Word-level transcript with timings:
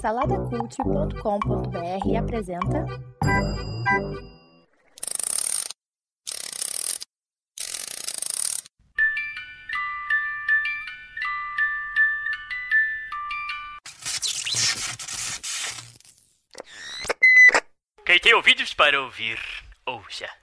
Saladacult.com.br 0.00 2.16
apresenta. 2.18 2.84
Quem 18.04 18.18
tem 18.18 18.34
ouvidos 18.34 18.74
para 18.74 19.00
ouvir, 19.00 19.38
ouça. 19.86 20.41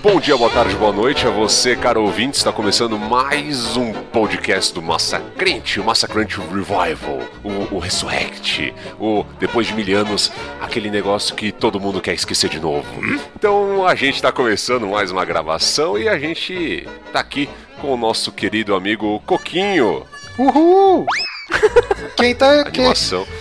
Bom 0.00 0.20
dia, 0.20 0.36
boa 0.36 0.48
tarde, 0.48 0.76
boa 0.76 0.92
noite 0.92 1.26
a 1.26 1.30
você, 1.30 1.74
caro 1.74 2.02
ouvinte. 2.04 2.36
Está 2.36 2.52
começando 2.52 2.96
mais 2.96 3.76
um 3.76 3.92
podcast 3.92 4.72
do 4.72 4.80
Massacrente, 4.80 5.80
o 5.80 5.84
Massacrente 5.84 6.38
Revival, 6.38 7.18
o, 7.42 7.74
o 7.74 7.78
Resurrect, 7.80 8.72
o 9.00 9.24
Depois 9.40 9.66
de 9.66 9.74
Mil 9.74 9.98
Anos, 9.98 10.30
aquele 10.60 10.88
negócio 10.88 11.34
que 11.34 11.50
todo 11.50 11.80
mundo 11.80 12.00
quer 12.00 12.14
esquecer 12.14 12.48
de 12.48 12.60
novo. 12.60 12.86
Então 13.34 13.84
a 13.84 13.96
gente 13.96 14.14
está 14.14 14.30
começando 14.30 14.86
mais 14.86 15.10
uma 15.10 15.24
gravação 15.24 15.98
e 15.98 16.08
a 16.08 16.16
gente 16.16 16.86
tá 17.12 17.18
aqui 17.18 17.48
com 17.80 17.92
o 17.92 17.96
nosso 17.96 18.30
querido 18.30 18.76
amigo 18.76 19.20
Coquinho. 19.26 20.06
Uhul! 20.38 21.06
Quem 22.16 22.34
tá, 22.34 22.64
quem, 22.70 22.92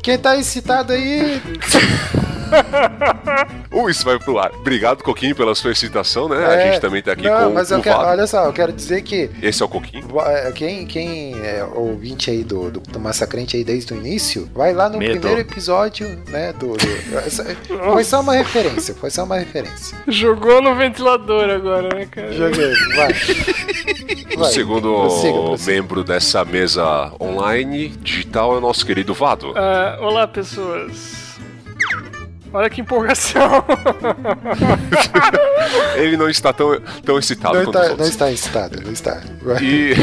quem 0.02 0.18
tá 0.18 0.38
excitado 0.38 0.94
aí? 0.94 1.42
Uh, 3.72 3.90
isso 3.90 4.04
vai 4.06 4.18
pro 4.18 4.40
ar. 4.40 4.52
Obrigado, 4.56 5.04
Coquinho, 5.04 5.36
pela 5.36 5.54
sua 5.54 5.72
excitação, 5.72 6.28
né? 6.30 6.38
a 6.46 6.54
É, 6.54 6.72
gente 6.72 6.82
também 6.82 7.02
tá 7.04 7.12
aqui 7.12 7.24
não, 7.30 7.50
com 7.50 7.54
mas 7.54 7.70
o 7.72 7.80
quero, 7.82 7.98
Vado. 7.98 8.10
olha 8.10 8.26
só, 8.28 8.46
eu 8.46 8.54
quero 8.54 8.72
dizer 8.72 9.02
que 9.04 9.30
Esse 9.42 9.62
é 9.62 9.66
o 9.66 9.70
Coquinho. 9.70 10.08
eh, 10.26 10.52
quem, 10.56 10.86
quem 10.88 11.34
é 11.40 11.64
ouvinte 11.64 12.32
aí 12.32 12.44
do, 12.44 12.72
do, 12.72 12.80
do 12.80 13.00
Massacrente 13.00 13.56
aí 13.56 13.64
desde 13.64 13.94
o 13.94 13.98
início, 13.98 14.50
vai 14.56 14.74
lá 14.74 14.90
no 14.90 14.98
Medo. 14.98 15.20
primeiro 15.20 15.42
episódio, 15.42 16.08
né, 16.30 16.54
do... 16.54 16.70
do- 16.76 17.92
foi 17.94 18.04
só 18.04 18.22
uma 18.22 18.34
referência, 18.34 18.96
foi 18.96 19.10
só 19.12 19.26
uma 19.26 19.38
referência. 19.38 19.98
Jogou 20.08 20.62
no 20.62 20.74
ventilador 20.76 21.50
agora, 21.50 21.90
né, 21.96 22.08
cara? 22.10 22.32
Joguei, 22.34 22.74
vai. 22.96 23.12
O 24.36 24.40
Vai, 24.40 24.52
segundo 24.52 24.92
prossiga, 24.94 25.34
prossiga. 25.40 25.72
membro 25.72 26.04
dessa 26.04 26.44
mesa 26.46 27.12
online 27.20 27.90
digital 27.90 28.54
é 28.56 28.58
o 28.58 28.62
nosso 28.62 28.86
querido 28.86 29.14
Vado. 29.14 29.54
Ah, 29.56 29.98
olá, 30.02 30.28
pessoas. 30.28 31.27
Olha 32.54 32.70
que 32.70 32.82
empolgação. 32.82 33.64
Ele 35.96 36.18
não 36.18 36.30
está 36.30 36.54
tão, 36.54 36.80
tão 37.04 37.20
excitado 37.20 37.56
Não 37.56 37.66
quanto 37.66 37.78
está, 37.78 37.94
os 37.94 38.00
não 38.00 38.08
está 38.08 38.32
excitado, 38.32 38.82
não 38.82 38.92
está. 38.92 39.22
E, 39.62 39.94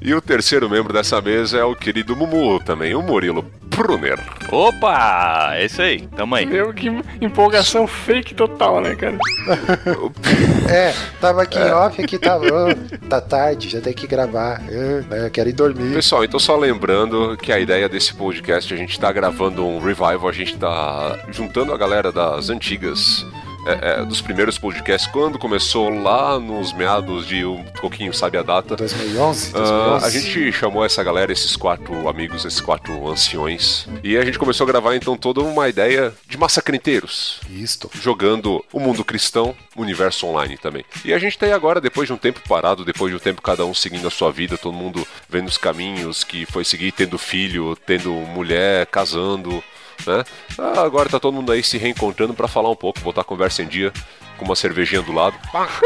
e 0.00 0.14
o 0.14 0.20
terceiro 0.20 0.70
membro 0.70 0.92
dessa 0.92 1.20
mesa 1.20 1.58
é 1.58 1.64
o 1.64 1.74
querido 1.74 2.16
Mumu 2.16 2.60
também, 2.60 2.94
o 2.94 3.02
Murilo 3.02 3.44
Pruner. 3.82 4.16
Opa! 4.52 5.54
É 5.54 5.64
isso 5.64 5.82
aí, 5.82 6.06
tamo 6.14 6.36
aí. 6.36 6.46
Meu, 6.46 6.72
que 6.72 6.86
empolgação 7.20 7.84
fake 7.84 8.32
total, 8.32 8.80
né, 8.80 8.94
cara? 8.94 9.18
É, 10.70 10.94
tava 11.20 11.42
aqui 11.42 11.58
em 11.58 11.70
off, 11.70 12.00
aqui 12.02 12.18
tava, 12.18 12.46
ô, 12.46 12.74
tá 13.08 13.20
tarde, 13.20 13.68
já 13.68 13.80
tem 13.80 13.92
que 13.92 14.06
gravar, 14.06 14.62
eu, 14.70 15.02
né, 15.02 15.26
eu 15.26 15.30
quero 15.30 15.48
ir 15.48 15.52
dormir. 15.52 15.92
Pessoal, 15.92 16.24
então 16.24 16.38
só 16.38 16.56
lembrando 16.56 17.36
que 17.36 17.52
a 17.52 17.58
ideia 17.58 17.88
desse 17.88 18.14
podcast, 18.14 18.72
a 18.72 18.76
gente 18.76 18.98
tá 18.98 19.10
gravando 19.12 19.66
um 19.66 19.80
revival, 19.80 20.28
a 20.28 20.32
gente 20.32 20.56
tá 20.56 21.18
juntando 21.30 21.74
a 21.74 21.76
galera 21.76 22.12
das 22.12 22.48
antigas, 22.48 23.26
é, 23.66 24.00
é, 24.00 24.04
dos 24.04 24.20
primeiros 24.20 24.58
podcasts, 24.58 25.10
quando 25.10 25.38
começou 25.38 25.88
lá 25.90 26.38
nos 26.38 26.72
meados 26.72 27.26
de 27.26 27.44
um 27.44 27.62
pouquinho 27.80 28.12
sabe 28.12 28.36
a 28.38 28.42
data. 28.42 28.76
2011, 28.76 29.50
Ah, 29.54 29.58
2011. 29.58 30.06
a 30.06 30.10
gente 30.10 30.52
chamou 30.52 30.84
essa 30.84 31.02
galera, 31.02 31.32
esses 31.32 31.56
quatro 31.56 32.08
amigos, 32.08 32.44
esses 32.44 32.60
quatro 32.60 33.08
anciões, 33.08 33.86
e 34.02 34.16
a 34.16 34.24
gente 34.24 34.38
começou 34.38 34.64
a 34.64 34.68
gravar 34.68 34.96
então 34.96 35.16
toda 35.16 35.40
uma 35.40 35.68
ideia 35.68 36.12
de 36.28 36.36
massacrenteiros, 36.36 37.40
Isto. 37.50 37.90
jogando 37.94 38.64
o 38.72 38.80
mundo 38.80 39.04
cristão, 39.04 39.54
o 39.76 39.82
universo 39.82 40.26
online 40.26 40.56
também. 40.58 40.84
E 41.04 41.12
a 41.12 41.18
gente 41.18 41.38
tá 41.38 41.46
aí 41.46 41.52
agora, 41.52 41.80
depois 41.80 42.06
de 42.06 42.12
um 42.12 42.16
tempo 42.18 42.40
parado, 42.48 42.84
depois 42.84 43.10
de 43.10 43.16
um 43.16 43.20
tempo 43.20 43.42
cada 43.42 43.64
um 43.64 43.74
seguindo 43.74 44.06
a 44.06 44.10
sua 44.10 44.30
vida, 44.32 44.56
todo 44.58 44.72
mundo 44.74 45.06
vendo 45.28 45.48
os 45.48 45.58
caminhos 45.58 46.24
que 46.24 46.44
foi 46.46 46.64
seguir, 46.64 46.92
tendo 46.92 47.18
filho, 47.18 47.76
tendo 47.86 48.10
mulher, 48.12 48.86
casando, 48.86 49.62
né? 50.06 50.24
Ah, 50.58 50.82
agora 50.82 51.08
tá 51.08 51.18
todo 51.20 51.34
mundo 51.34 51.52
aí 51.52 51.62
se 51.62 51.78
reencontrando 51.78 52.34
pra 52.34 52.48
falar 52.48 52.70
um 52.70 52.76
pouco, 52.76 53.00
botar 53.00 53.20
a 53.22 53.24
conversa 53.24 53.62
em 53.62 53.66
dia. 53.66 53.92
Com 54.38 54.46
uma 54.46 54.56
cervejinha 54.56 55.02
do 55.02 55.12
lado, 55.12 55.36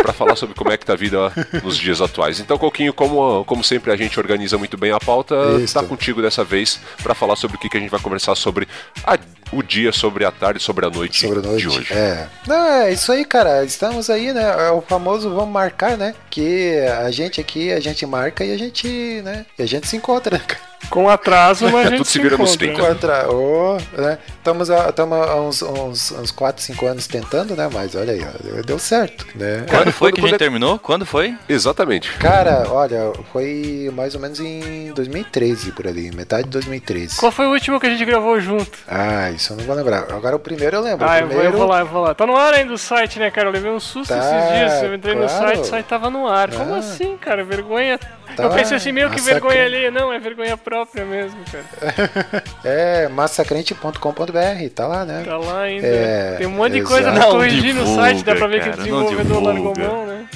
pra 0.03 0.12
falar 0.15 0.34
sobre 0.34 0.54
como 0.54 0.72
é 0.72 0.78
que 0.78 0.87
tá 0.87 0.94
a 0.94 0.97
vida 0.97 1.31
nos 1.62 1.77
dias 1.77 2.00
atuais. 2.00 2.41
Então, 2.41 2.56
Coquinho, 2.56 2.94
como, 2.94 3.44
como 3.44 3.62
sempre 3.62 3.93
a 3.93 3.97
gente 3.97 4.19
organiza 4.19 4.56
muito 4.56 4.78
bem 4.78 4.93
a 4.93 5.00
pauta, 5.00 5.34
Isso. 5.60 5.75
tá 5.75 5.82
contigo 5.82 6.22
dessa 6.22 6.43
vez 6.43 6.81
pra 7.03 7.12
falar 7.15 7.37
sobre 7.37 7.56
o 7.59 7.60
que, 7.60 7.69
que 7.69 7.76
a 7.76 7.81
gente 7.81 7.91
vai 7.91 8.00
conversar 8.00 8.34
sobre 8.34 8.66
a- 9.05 9.19
o 9.53 9.62
dia, 9.62 9.93
sobre 9.93 10.25
a 10.25 10.31
tarde, 10.31 10.62
sobre 10.62 10.87
a 10.87 10.91
noite, 10.91 11.26
Sobre 11.26 11.41
a 11.41 11.43
noite. 11.43 11.60
de 11.60 11.69
hoje. 11.69 11.93
É. 11.93 12.28
Não, 12.47 12.66
é 12.66 12.93
isso 12.93 13.12
aí, 13.12 13.26
cara. 13.26 13.62
Estamos 13.65 14.09
aí, 14.09 14.32
né? 14.32 14.69
É 14.69 14.71
o 14.71 14.81
famoso 14.81 15.28
vamos 15.34 15.53
marcar, 15.53 15.99
né? 15.99 16.15
Que 16.31 16.78
a 17.05 17.10
gente 17.10 17.41
aqui, 17.41 17.71
a 17.72 17.81
gente 17.81 18.06
marca 18.06 18.43
e 18.43 18.53
a 18.55 18.56
gente, 18.56 19.21
né? 19.22 19.44
E 19.59 19.62
a 19.62 19.66
gente 19.66 19.87
se 19.87 19.97
encontra, 19.97 20.38
né? 20.38 20.44
cara? 20.47 20.60
Com 20.91 21.08
atraso, 21.08 21.69
mas 21.70 21.86
a 21.86 21.91
gente 21.91 21.98
Tudo 21.98 22.06
se 22.06 22.19
vira 22.20 22.36
nos 22.36 22.54
encontra. 22.54 22.69
30. 22.69 22.82
Encontra. 22.82 23.32
Ô, 23.32 23.76
né? 24.00 24.19
Estamos 24.38 24.70
há, 24.70 24.88
estamos 24.88 25.19
há 25.19 25.34
uns, 25.36 25.62
uns, 25.62 26.10
uns 26.12 26.30
4, 26.30 26.62
5 26.62 26.86
anos 26.86 27.06
tentando, 27.06 27.56
né? 27.56 27.69
Mas 27.72 27.94
olha 27.94 28.12
aí, 28.12 28.22
ó, 28.24 28.62
deu 28.62 28.78
certo, 28.78 29.26
né? 29.34 29.66
Quando 29.69 29.92
foi 29.92 30.12
que 30.12 30.20
a 30.20 30.26
gente 30.28 30.38
terminou? 30.38 30.78
Quando 30.78 31.04
foi? 31.04 31.36
Exatamente. 31.48 32.12
Cara, 32.19 32.64
olha, 32.70 33.12
foi 33.32 33.91
mais 33.92 34.14
ou 34.14 34.20
menos 34.20 34.38
em 34.41 34.92
2013, 34.94 35.72
por 35.72 35.86
ali, 35.86 36.14
metade 36.14 36.44
de 36.44 36.50
2013. 36.50 37.16
Qual 37.16 37.32
foi 37.32 37.46
o 37.46 37.50
último 37.50 37.80
que 37.80 37.86
a 37.86 37.91
gente 37.91 38.04
gravou 38.04 38.41
junto? 38.41 38.78
Ah, 38.88 39.30
isso 39.30 39.52
eu 39.52 39.56
não 39.56 39.64
vou 39.64 39.75
lembrar. 39.75 40.04
Agora 40.12 40.36
o 40.36 40.38
primeiro 40.38 40.76
eu 40.76 40.82
lembro. 40.82 41.04
Ah, 41.06 41.14
o 41.14 41.19
eu 41.19 41.20
vou, 41.20 41.22
eu 41.22 41.28
primeiro... 41.28 41.58
vou 41.58 41.66
lá, 41.66 41.80
eu 41.80 41.86
vou 41.86 42.02
lá. 42.02 42.14
Tá 42.14 42.26
no 42.26 42.36
ar 42.36 42.54
ainda 42.54 42.72
o 42.72 42.78
site, 42.78 43.19
né, 43.19 43.30
cara? 43.30 43.48
Eu 43.48 43.52
levei 43.52 43.70
um 43.70 43.80
susto 43.80 44.14
Tá, 44.14 44.19
esses 44.19 44.56
dias. 44.56 44.82
Eu 44.84 44.94
entrei 44.94 45.14
no 45.14 45.26
claro. 45.26 45.46
site, 45.46 45.60
o 45.60 45.64
site 45.64 45.86
tava 45.86 46.08
no 46.10 46.26
ar. 46.28 46.50
Como 46.52 46.75
Ah. 46.75 46.78
assim, 46.78 47.16
cara? 47.16 47.42
Vergonha. 47.44 47.98
Tá 48.34 48.44
eu 48.44 48.50
pensei 48.50 48.76
assim, 48.76 48.92
meio 48.92 49.10
que 49.10 49.20
vergonha 49.20 49.64
ali. 49.64 49.91
Não, 49.91 50.12
é 50.12 50.19
vergonha 50.19 50.56
própria 50.56 51.04
mesmo, 51.04 51.38
cara. 51.50 52.44
É, 52.64 53.09
massacrente.com.br, 53.09 54.69
tá 54.75 54.87
lá, 54.87 55.04
né? 55.04 55.22
Tá 55.25 55.37
lá 55.37 55.60
ainda. 55.62 55.87
É, 55.87 56.37
Tem 56.38 56.47
um 56.47 56.50
monte 56.50 56.72
de 56.72 56.78
exato. 56.78 56.92
coisa 56.92 57.12
pra 57.12 57.26
corrigir 57.26 57.75
no 57.75 57.94
site. 57.94 58.25
Dá 58.25 58.34
pra 58.34 58.47
ver 58.47 58.60
que 58.60 58.69
o 58.69 58.70
cara, 58.70 58.76
desenvolvedor 58.82 59.42
largou 59.42 59.75
mão, 59.78 60.06
né? 60.06 60.26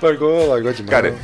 Largou, 0.00 0.48
largou 0.48 0.72
de 0.72 0.82
mão. 0.82 0.90
Cara, 0.90 1.14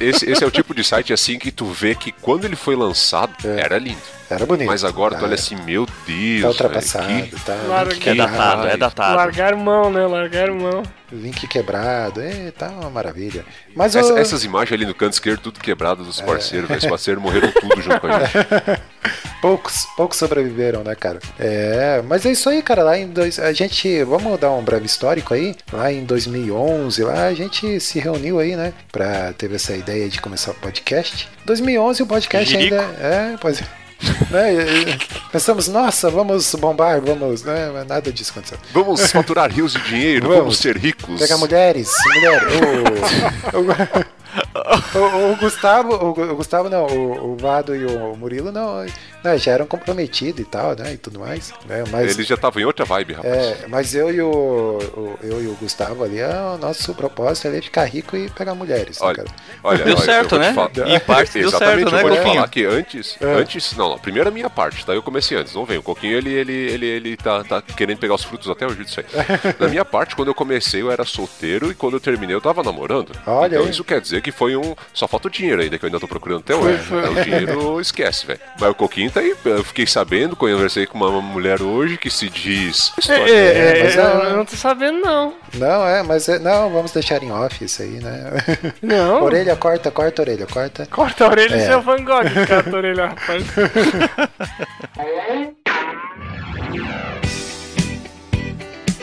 esse, 0.00 0.30
esse 0.30 0.42
é 0.44 0.46
o 0.46 0.50
tipo 0.50 0.74
de 0.74 0.84
site 0.84 1.12
assim 1.12 1.38
que 1.38 1.50
tu 1.50 1.66
vê 1.66 1.94
que 1.94 2.12
quando 2.12 2.44
ele 2.44 2.56
foi 2.56 2.76
lançado, 2.76 3.32
era 3.44 3.78
lindo. 3.78 3.98
Era 4.30 4.46
bonito. 4.46 4.66
Mas 4.66 4.82
agora 4.84 5.16
tu 5.16 5.24
olha 5.24 5.34
assim, 5.34 5.54
meu 5.56 5.86
Deus. 6.06 6.42
Tá 6.42 6.48
ultrapassado, 6.48 7.06
velho, 7.08 7.28
que- 7.28 7.40
tá? 7.44 7.54
Larga- 7.68 7.92
Link 7.94 8.08
É 8.08 8.12
Que 8.12 8.18
datado, 8.18 8.66
é 8.66 8.76
datado. 8.76 9.16
Largaram 9.16 9.58
mão, 9.58 9.90
né? 9.90 10.06
Largaram 10.06 10.54
mão. 10.56 10.82
Link 11.12 11.46
quebrado, 11.46 12.20
é, 12.20 12.50
tá 12.50 12.68
uma 12.70 12.90
maravilha. 12.90 13.44
Mas 13.76 13.94
Essa- 13.94 14.14
o- 14.14 14.18
essas 14.18 14.42
imagens 14.42 14.72
ali 14.72 14.84
no 14.86 14.94
canto 14.94 15.12
esquerdo, 15.12 15.40
tudo 15.40 15.60
quebrado 15.60 16.02
dos 16.02 16.20
parceiros, 16.20 16.66
velho. 16.68 16.80
Os 16.80 16.86
parceiros 16.86 17.22
morreram 17.22 17.52
tudo 17.52 17.80
junto 17.80 18.00
com 18.00 18.06
a 18.08 18.18
gente. 18.20 18.32
poucos, 19.40 19.86
poucos 19.96 20.18
sobreviveram, 20.18 20.82
né, 20.82 20.94
cara? 20.94 21.18
É, 21.38 22.02
mas 22.06 22.24
é 22.26 22.32
isso 22.32 22.48
aí, 22.48 22.62
cara. 22.62 22.82
Lá 22.82 22.98
em 22.98 23.06
dois, 23.08 23.38
a 23.38 23.52
gente, 23.52 24.02
vamos 24.04 24.40
dar 24.40 24.50
um 24.52 24.62
breve 24.62 24.86
histórico 24.86 25.34
aí. 25.34 25.54
Lá 25.72 25.92
em 25.92 26.04
2011, 26.04 27.04
lá 27.04 27.26
a 27.26 27.34
gente 27.34 27.78
se 27.78 28.00
reuniu 28.00 28.38
aí, 28.40 28.56
né? 28.56 28.72
Pra 28.90 29.32
teve 29.34 29.54
essa 29.56 29.74
ideia 29.76 30.08
de 30.08 30.20
começar 30.20 30.50
o 30.50 30.54
podcast. 30.54 31.28
2011 31.44 32.02
o 32.02 32.06
podcast 32.06 32.50
Jirico. 32.50 32.74
ainda 32.74 32.84
é, 32.98 33.36
pois 33.40 33.60
é. 33.60 33.83
Né? 34.30 34.54
e- 34.54 34.98
Pensamos, 35.32 35.66
nossa, 35.68 36.10
vamos 36.10 36.54
bombar, 36.54 37.00
vamos, 37.00 37.42
né? 37.42 37.70
Mas 37.72 37.86
nada 37.86 38.12
disso 38.12 38.30
aconteceu. 38.32 38.58
Vamos 38.72 39.00
faturar 39.12 39.50
rios 39.50 39.72
de 39.72 39.80
dinheiro, 39.82 40.22
vamos, 40.28 40.38
Vamos. 40.38 40.58
ser 40.58 40.76
ricos. 40.76 41.18
Pegar 41.20 41.36
mulheres, 41.38 41.90
mulher. 42.14 42.42
O, 43.54 43.58
o, 43.58 44.98
o- 45.28 45.32
o 45.32 45.36
Gustavo, 45.36 45.94
o, 45.94 46.10
o 46.32 46.36
Gustavo 46.36 46.68
não, 46.68 46.86
o 46.86 47.36
Vado 47.36 47.74
e 47.74 47.84
o 47.84 48.16
Murilo 48.16 48.50
não, 48.52 48.84
né, 49.24 49.38
já 49.38 49.52
eram 49.52 49.66
comprometidos 49.66 50.40
e 50.40 50.44
tal, 50.44 50.76
né? 50.76 50.92
E 50.92 50.96
tudo 50.98 51.18
mais. 51.18 51.52
Né, 51.66 51.82
mas, 51.90 52.12
Eles 52.12 52.26
já 52.26 52.34
estavam 52.34 52.60
em 52.62 52.64
outra 52.66 52.84
vibe, 52.84 53.14
rapaz. 53.14 53.34
é, 53.34 53.56
mas 53.68 53.94
eu 53.94 54.12
e 54.14 54.20
o, 54.20 54.28
o- 54.30 55.18
eu 55.22 55.42
e 55.42 55.46
o 55.48 55.54
Gustavo 55.54 56.04
ali, 56.04 56.22
ah, 56.22 56.52
o 56.54 56.58
nosso 56.58 56.94
propósito 56.94 57.48
ali 57.48 57.58
é 57.58 57.62
ficar 57.62 57.84
rico 57.84 58.16
e 58.16 58.28
pegar 58.30 58.54
mulheres, 58.54 59.00
né, 59.00 59.06
Olha, 59.06 59.16
cara? 59.16 59.28
olha, 59.62 59.84
Deu 59.84 59.94
olha, 59.96 60.04
certo, 60.04 60.38
né? 60.38 60.52
falar- 60.52 60.70
Em 60.88 61.00
parte 61.00 61.32
deu 61.38 61.48
Exatamente, 61.48 61.90
certo, 61.90 61.92
né, 61.94 61.98
eu 62.02 62.02
vou 62.02 62.10
te 62.10 62.16
Coquinho? 62.18 62.34
falar 62.34 62.48
que 62.48 62.64
antes, 62.64 63.16
É. 63.20 63.24
antes, 63.34 63.72
não, 63.76 63.90
não, 63.90 63.98
primeiro 63.98 64.28
a 64.28 64.32
minha 64.32 64.50
parte, 64.50 64.84
tá? 64.84 64.92
Eu 64.92 65.02
comecei 65.02 65.36
antes, 65.38 65.54
não 65.54 65.64
vem. 65.64 65.78
O 65.78 65.82
Coquinho, 65.82 66.16
ele, 66.16 66.30
ele, 66.32 66.52
ele, 66.52 66.86
ele 66.86 67.16
tá, 67.16 67.42
tá 67.42 67.62
querendo 67.62 67.98
pegar 67.98 68.14
os 68.14 68.24
frutos 68.24 68.48
até 68.50 68.66
hoje 68.66 68.84
disso 68.84 69.00
aí. 69.00 69.06
Na 69.58 69.68
minha 69.68 69.84
parte, 69.84 70.14
quando 70.14 70.28
eu 70.28 70.34
comecei, 70.34 70.82
eu 70.82 70.90
era 70.90 71.04
solteiro 71.04 71.70
e 71.70 71.74
quando 71.74 71.94
eu 71.94 72.00
terminei, 72.00 72.34
eu 72.36 72.40
tava 72.40 72.62
namorando. 72.62 73.12
Olha 73.26 73.54
então 73.54 73.64
aí. 73.64 73.70
isso 73.70 73.82
quer 73.84 74.00
dizer 74.00 74.20
que 74.22 74.30
foi 74.32 74.56
um. 74.56 74.74
Só 74.92 75.08
falta 75.08 75.28
o 75.28 75.30
dinheiro 75.30 75.62
ainda, 75.62 75.78
que 75.78 75.84
eu 75.84 75.86
ainda 75.88 75.98
tô 76.00 76.06
procurando 76.08 76.40
até 76.40 76.54
hoje. 76.54 76.78
Foi, 76.84 77.00
foi. 77.02 77.08
Aí 77.08 77.20
o 77.20 77.24
dinheiro 77.24 77.80
esquece, 77.80 78.26
velho. 78.26 78.40
Mas 78.60 78.70
o 78.70 78.74
Coquinho 78.74 79.10
tá 79.14 79.20
aí. 79.20 79.34
Eu 79.44 79.64
fiquei 79.64 79.86
sabendo, 79.86 80.34
conversei 80.36 80.86
com 80.86 80.98
uma 80.98 81.10
mulher 81.22 81.62
hoje 81.62 81.96
que 81.96 82.10
se 82.10 82.28
diz. 82.28 82.92
É, 82.96 83.00
História. 83.00 83.32
é, 83.32 83.82
mas 83.84 83.96
é, 83.96 84.00
é- 84.00 84.30
eu 84.32 84.36
não 84.36 84.44
tô 84.44 84.56
sabendo, 84.56 84.98
não. 85.00 85.34
Não, 85.54 85.88
é, 85.88 86.02
mas 86.02 86.28
é, 86.28 86.38
não, 86.38 86.70
vamos 86.70 86.90
deixar 86.92 87.22
em 87.22 87.30
off 87.32 87.64
isso 87.64 87.80
aí, 87.82 88.00
né? 88.00 88.32
Não. 88.82 89.22
orelha, 89.22 89.56
corta, 89.56 89.90
corta, 89.90 90.22
orelha, 90.22 90.46
corta. 90.46 90.86
Corta 90.86 91.24
a 91.24 91.28
orelha 91.30 91.56
e 91.56 91.60
É. 91.60 91.66
seu 91.66 91.80
Van 91.80 92.04
Gogh, 92.04 92.24
corta 92.46 92.70
a 92.70 92.76
orelha, 92.76 93.06
rapaz. 93.06 93.44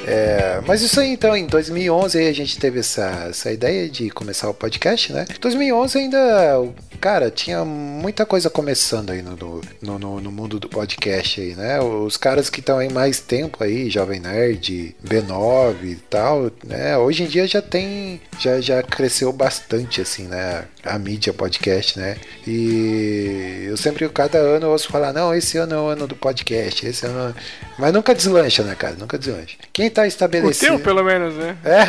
É, 0.06 0.62
mas 0.66 0.82
isso 0.82 1.00
aí, 1.00 1.10
então, 1.12 1.36
em 1.36 1.46
2011 1.46 2.18
aí 2.18 2.28
a 2.28 2.34
gente 2.34 2.58
teve 2.58 2.80
essa, 2.80 3.28
essa 3.30 3.52
ideia 3.52 3.88
de 3.90 4.10
começar 4.10 4.50
o 4.50 4.54
podcast, 4.54 5.14
né? 5.14 5.26
2011 5.40 5.98
ainda, 5.98 6.64
cara, 7.00 7.30
tinha 7.30 7.64
muita 7.64 8.26
coisa 8.26 8.50
começando 8.50 9.12
aí 9.12 9.22
no, 9.22 9.62
no, 9.82 10.00
no, 10.00 10.22
no 10.22 10.32
mundo 10.32 10.60
do 10.60 10.68
podcast 10.68 11.40
aí, 11.40 11.56
né? 11.56 11.80
Os 11.82 12.18
caras 12.18 12.50
que 12.50 12.60
estão 12.60 12.80
aí 12.80 12.92
mais 12.92 13.20
tempo 13.20 13.64
aí, 13.64 13.90
Jovem 13.90 14.20
Nerd, 14.20 14.96
B9 15.06 15.84
e 15.84 15.96
tal, 16.10 16.52
né? 16.66 16.98
Hoje 16.98 17.24
em 17.24 17.28
dia 17.28 17.48
já 17.48 17.62
tem, 17.62 18.20
já, 18.40 18.60
já 18.60 18.82
cresceu 18.82 19.32
bastante, 19.32 20.02
assim, 20.02 20.24
né? 20.24 20.66
A 20.84 20.98
mídia 20.98 21.32
podcast, 21.32 22.00
né? 22.00 22.18
E 22.48 23.66
eu 23.68 23.78
sempre, 23.78 24.08
cada 24.10 24.40
ano, 24.40 24.66
eu 24.66 24.72
ouço 24.72 24.88
falar, 24.88 25.14
não, 25.14 25.34
esse 25.34 25.58
ano 25.58 25.76
é 25.76 25.78
o 25.78 25.88
ano 25.88 26.08
do 26.08 26.16
podcast, 26.16 26.86
esse 26.88 27.06
ano... 27.06 27.36
Mas 27.78 27.94
nunca 27.94 28.16
deslancha, 28.16 28.64
né, 28.64 28.76
cara? 28.76 28.96
Nunca 28.98 29.18
deslancha. 29.18 29.58
Quem 29.72 29.91
tá 29.92 30.02
O 30.04 30.06
estabelecido... 30.06 30.78
teu, 30.78 30.80
pelo 30.80 31.04
menos, 31.04 31.36
né? 31.36 31.58
É. 31.64 31.82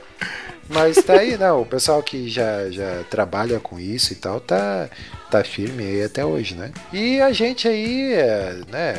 Mas 0.68 1.02
tá 1.02 1.14
aí, 1.14 1.36
não. 1.36 1.62
O 1.62 1.66
pessoal 1.66 2.00
que 2.02 2.28
já, 2.28 2.70
já 2.70 3.02
trabalha 3.10 3.58
com 3.58 3.78
isso 3.78 4.12
e 4.12 4.16
tal 4.16 4.40
tá, 4.40 4.88
tá 5.28 5.42
firme 5.42 5.84
aí 5.84 6.04
até 6.04 6.24
hoje, 6.24 6.54
né? 6.54 6.70
E 6.92 7.20
a 7.20 7.32
gente 7.32 7.66
aí, 7.66 8.12
é, 8.12 8.60
né? 8.70 8.94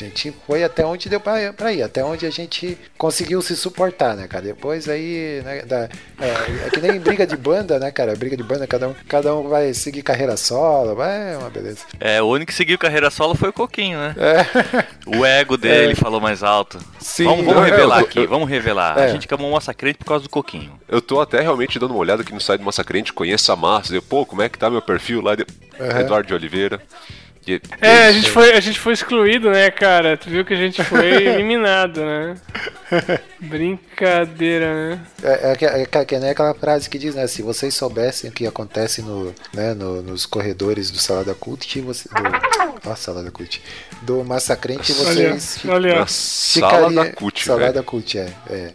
A 0.00 0.04
gente 0.08 0.32
foi 0.46 0.62
até 0.62 0.86
onde 0.86 1.08
deu 1.08 1.18
pra, 1.18 1.52
pra 1.52 1.72
ir, 1.72 1.82
até 1.82 2.04
onde 2.04 2.24
a 2.24 2.30
gente 2.30 2.78
conseguiu 2.96 3.42
se 3.42 3.56
suportar, 3.56 4.14
né, 4.16 4.28
cara? 4.28 4.44
Depois 4.44 4.88
aí, 4.88 5.42
né, 5.44 5.62
da, 5.62 5.88
é, 6.20 6.66
é 6.66 6.70
que 6.70 6.80
nem 6.80 6.98
briga 7.00 7.26
de 7.26 7.36
banda, 7.36 7.78
né, 7.80 7.90
cara? 7.90 8.14
Briga 8.14 8.36
de 8.36 8.42
banda, 8.44 8.64
cada 8.66 8.88
um, 8.88 8.94
cada 9.08 9.34
um 9.34 9.48
vai 9.48 9.74
seguir 9.74 10.02
carreira 10.02 10.36
solo, 10.36 10.94
vai, 10.94 11.32
é 11.34 11.36
uma 11.36 11.50
beleza. 11.50 11.80
É, 11.98 12.22
o 12.22 12.26
único 12.26 12.50
que 12.52 12.54
seguiu 12.56 12.78
carreira 12.78 13.10
solo 13.10 13.34
foi 13.34 13.48
o 13.48 13.52
Coquinho, 13.52 13.98
né? 13.98 14.14
É, 14.16 14.84
O 15.18 15.24
ego 15.26 15.56
dele 15.58 15.94
falou 15.96 16.20
mais 16.20 16.42
alto. 16.44 16.78
Sim, 17.00 17.24
vamos, 17.24 17.44
vamos 17.44 17.64
revelar 17.64 17.98
eu- 18.00 18.04
aqui, 18.04 18.18
eu- 18.20 18.28
vamos 18.28 18.48
revelar. 18.48 18.98
É. 18.98 19.04
A 19.06 19.08
gente 19.08 19.26
acabou 19.26 19.48
um 19.48 19.52
massacrente 19.52 19.98
por 19.98 20.04
causa 20.06 20.22
do 20.22 20.30
Coquinho. 20.30 20.78
Eu 20.88 21.02
tô 21.02 21.20
até 21.20 21.40
realmente 21.40 21.78
dando 21.78 21.90
uma 21.90 22.00
olhada 22.00 22.22
aqui 22.22 22.32
no 22.32 22.40
site 22.40 22.60
do 22.60 22.64
Massacrente, 22.66 23.12
conheço 23.12 23.50
a 23.50 23.56
massa. 23.56 23.94
Eu, 23.94 24.00
pô, 24.02 24.24
como 24.24 24.42
é 24.42 24.48
que 24.48 24.58
tá 24.58 24.70
meu 24.70 24.80
perfil 24.80 25.20
lá? 25.20 25.34
De... 25.34 25.44
Uhum. 25.78 26.00
Eduardo 26.00 26.26
de 26.28 26.34
Oliveira. 26.34 26.80
E- 27.54 27.62
É, 27.80 28.06
a 28.06 28.12
gente, 28.12 28.30
foi, 28.30 28.52
a 28.52 28.60
gente 28.60 28.78
foi 28.78 28.92
excluído, 28.92 29.50
né, 29.50 29.70
cara? 29.70 30.16
Tu 30.16 30.28
viu 30.30 30.44
que 30.44 30.54
a 30.54 30.56
gente 30.56 30.82
foi 30.84 31.06
eliminado, 31.24 32.00
né? 32.04 32.36
Brincadeira, 33.40 34.74
né? 34.74 35.00
É, 35.22 35.52
é, 35.52 35.56
que- 35.56 36.14
é, 36.14 36.20
nem 36.20 36.30
aquela 36.30 36.54
frase 36.54 36.88
que 36.88 36.98
diz, 36.98 37.14
né? 37.14 37.26
Se 37.26 37.42
vocês 37.42 37.74
soubessem 37.74 38.30
o 38.30 38.32
que 38.32 38.46
acontece 38.46 39.02
no, 39.02 39.34
né, 39.52 39.74
no- 39.74 40.02
nos 40.02 40.26
corredores 40.26 40.90
do 40.90 40.98
Salada 40.98 41.34
Cult, 41.34 41.80
você, 41.80 42.08
do, 42.08 42.90
ó, 42.90 42.94
Salada 42.94 43.30
Cult, 43.30 43.62
do 44.02 44.24
Massacrente, 44.24 44.92
Olha, 44.92 45.34
vocês 45.34 45.58
olha. 45.66 45.94
Na 46.00 46.06
sala 46.06 46.92
da 46.92 47.12
CUT, 47.12 47.44
Salada 47.44 47.72
velho. 47.72 47.84
Cult, 47.84 48.18
é. 48.18 48.28
é. 48.50 48.70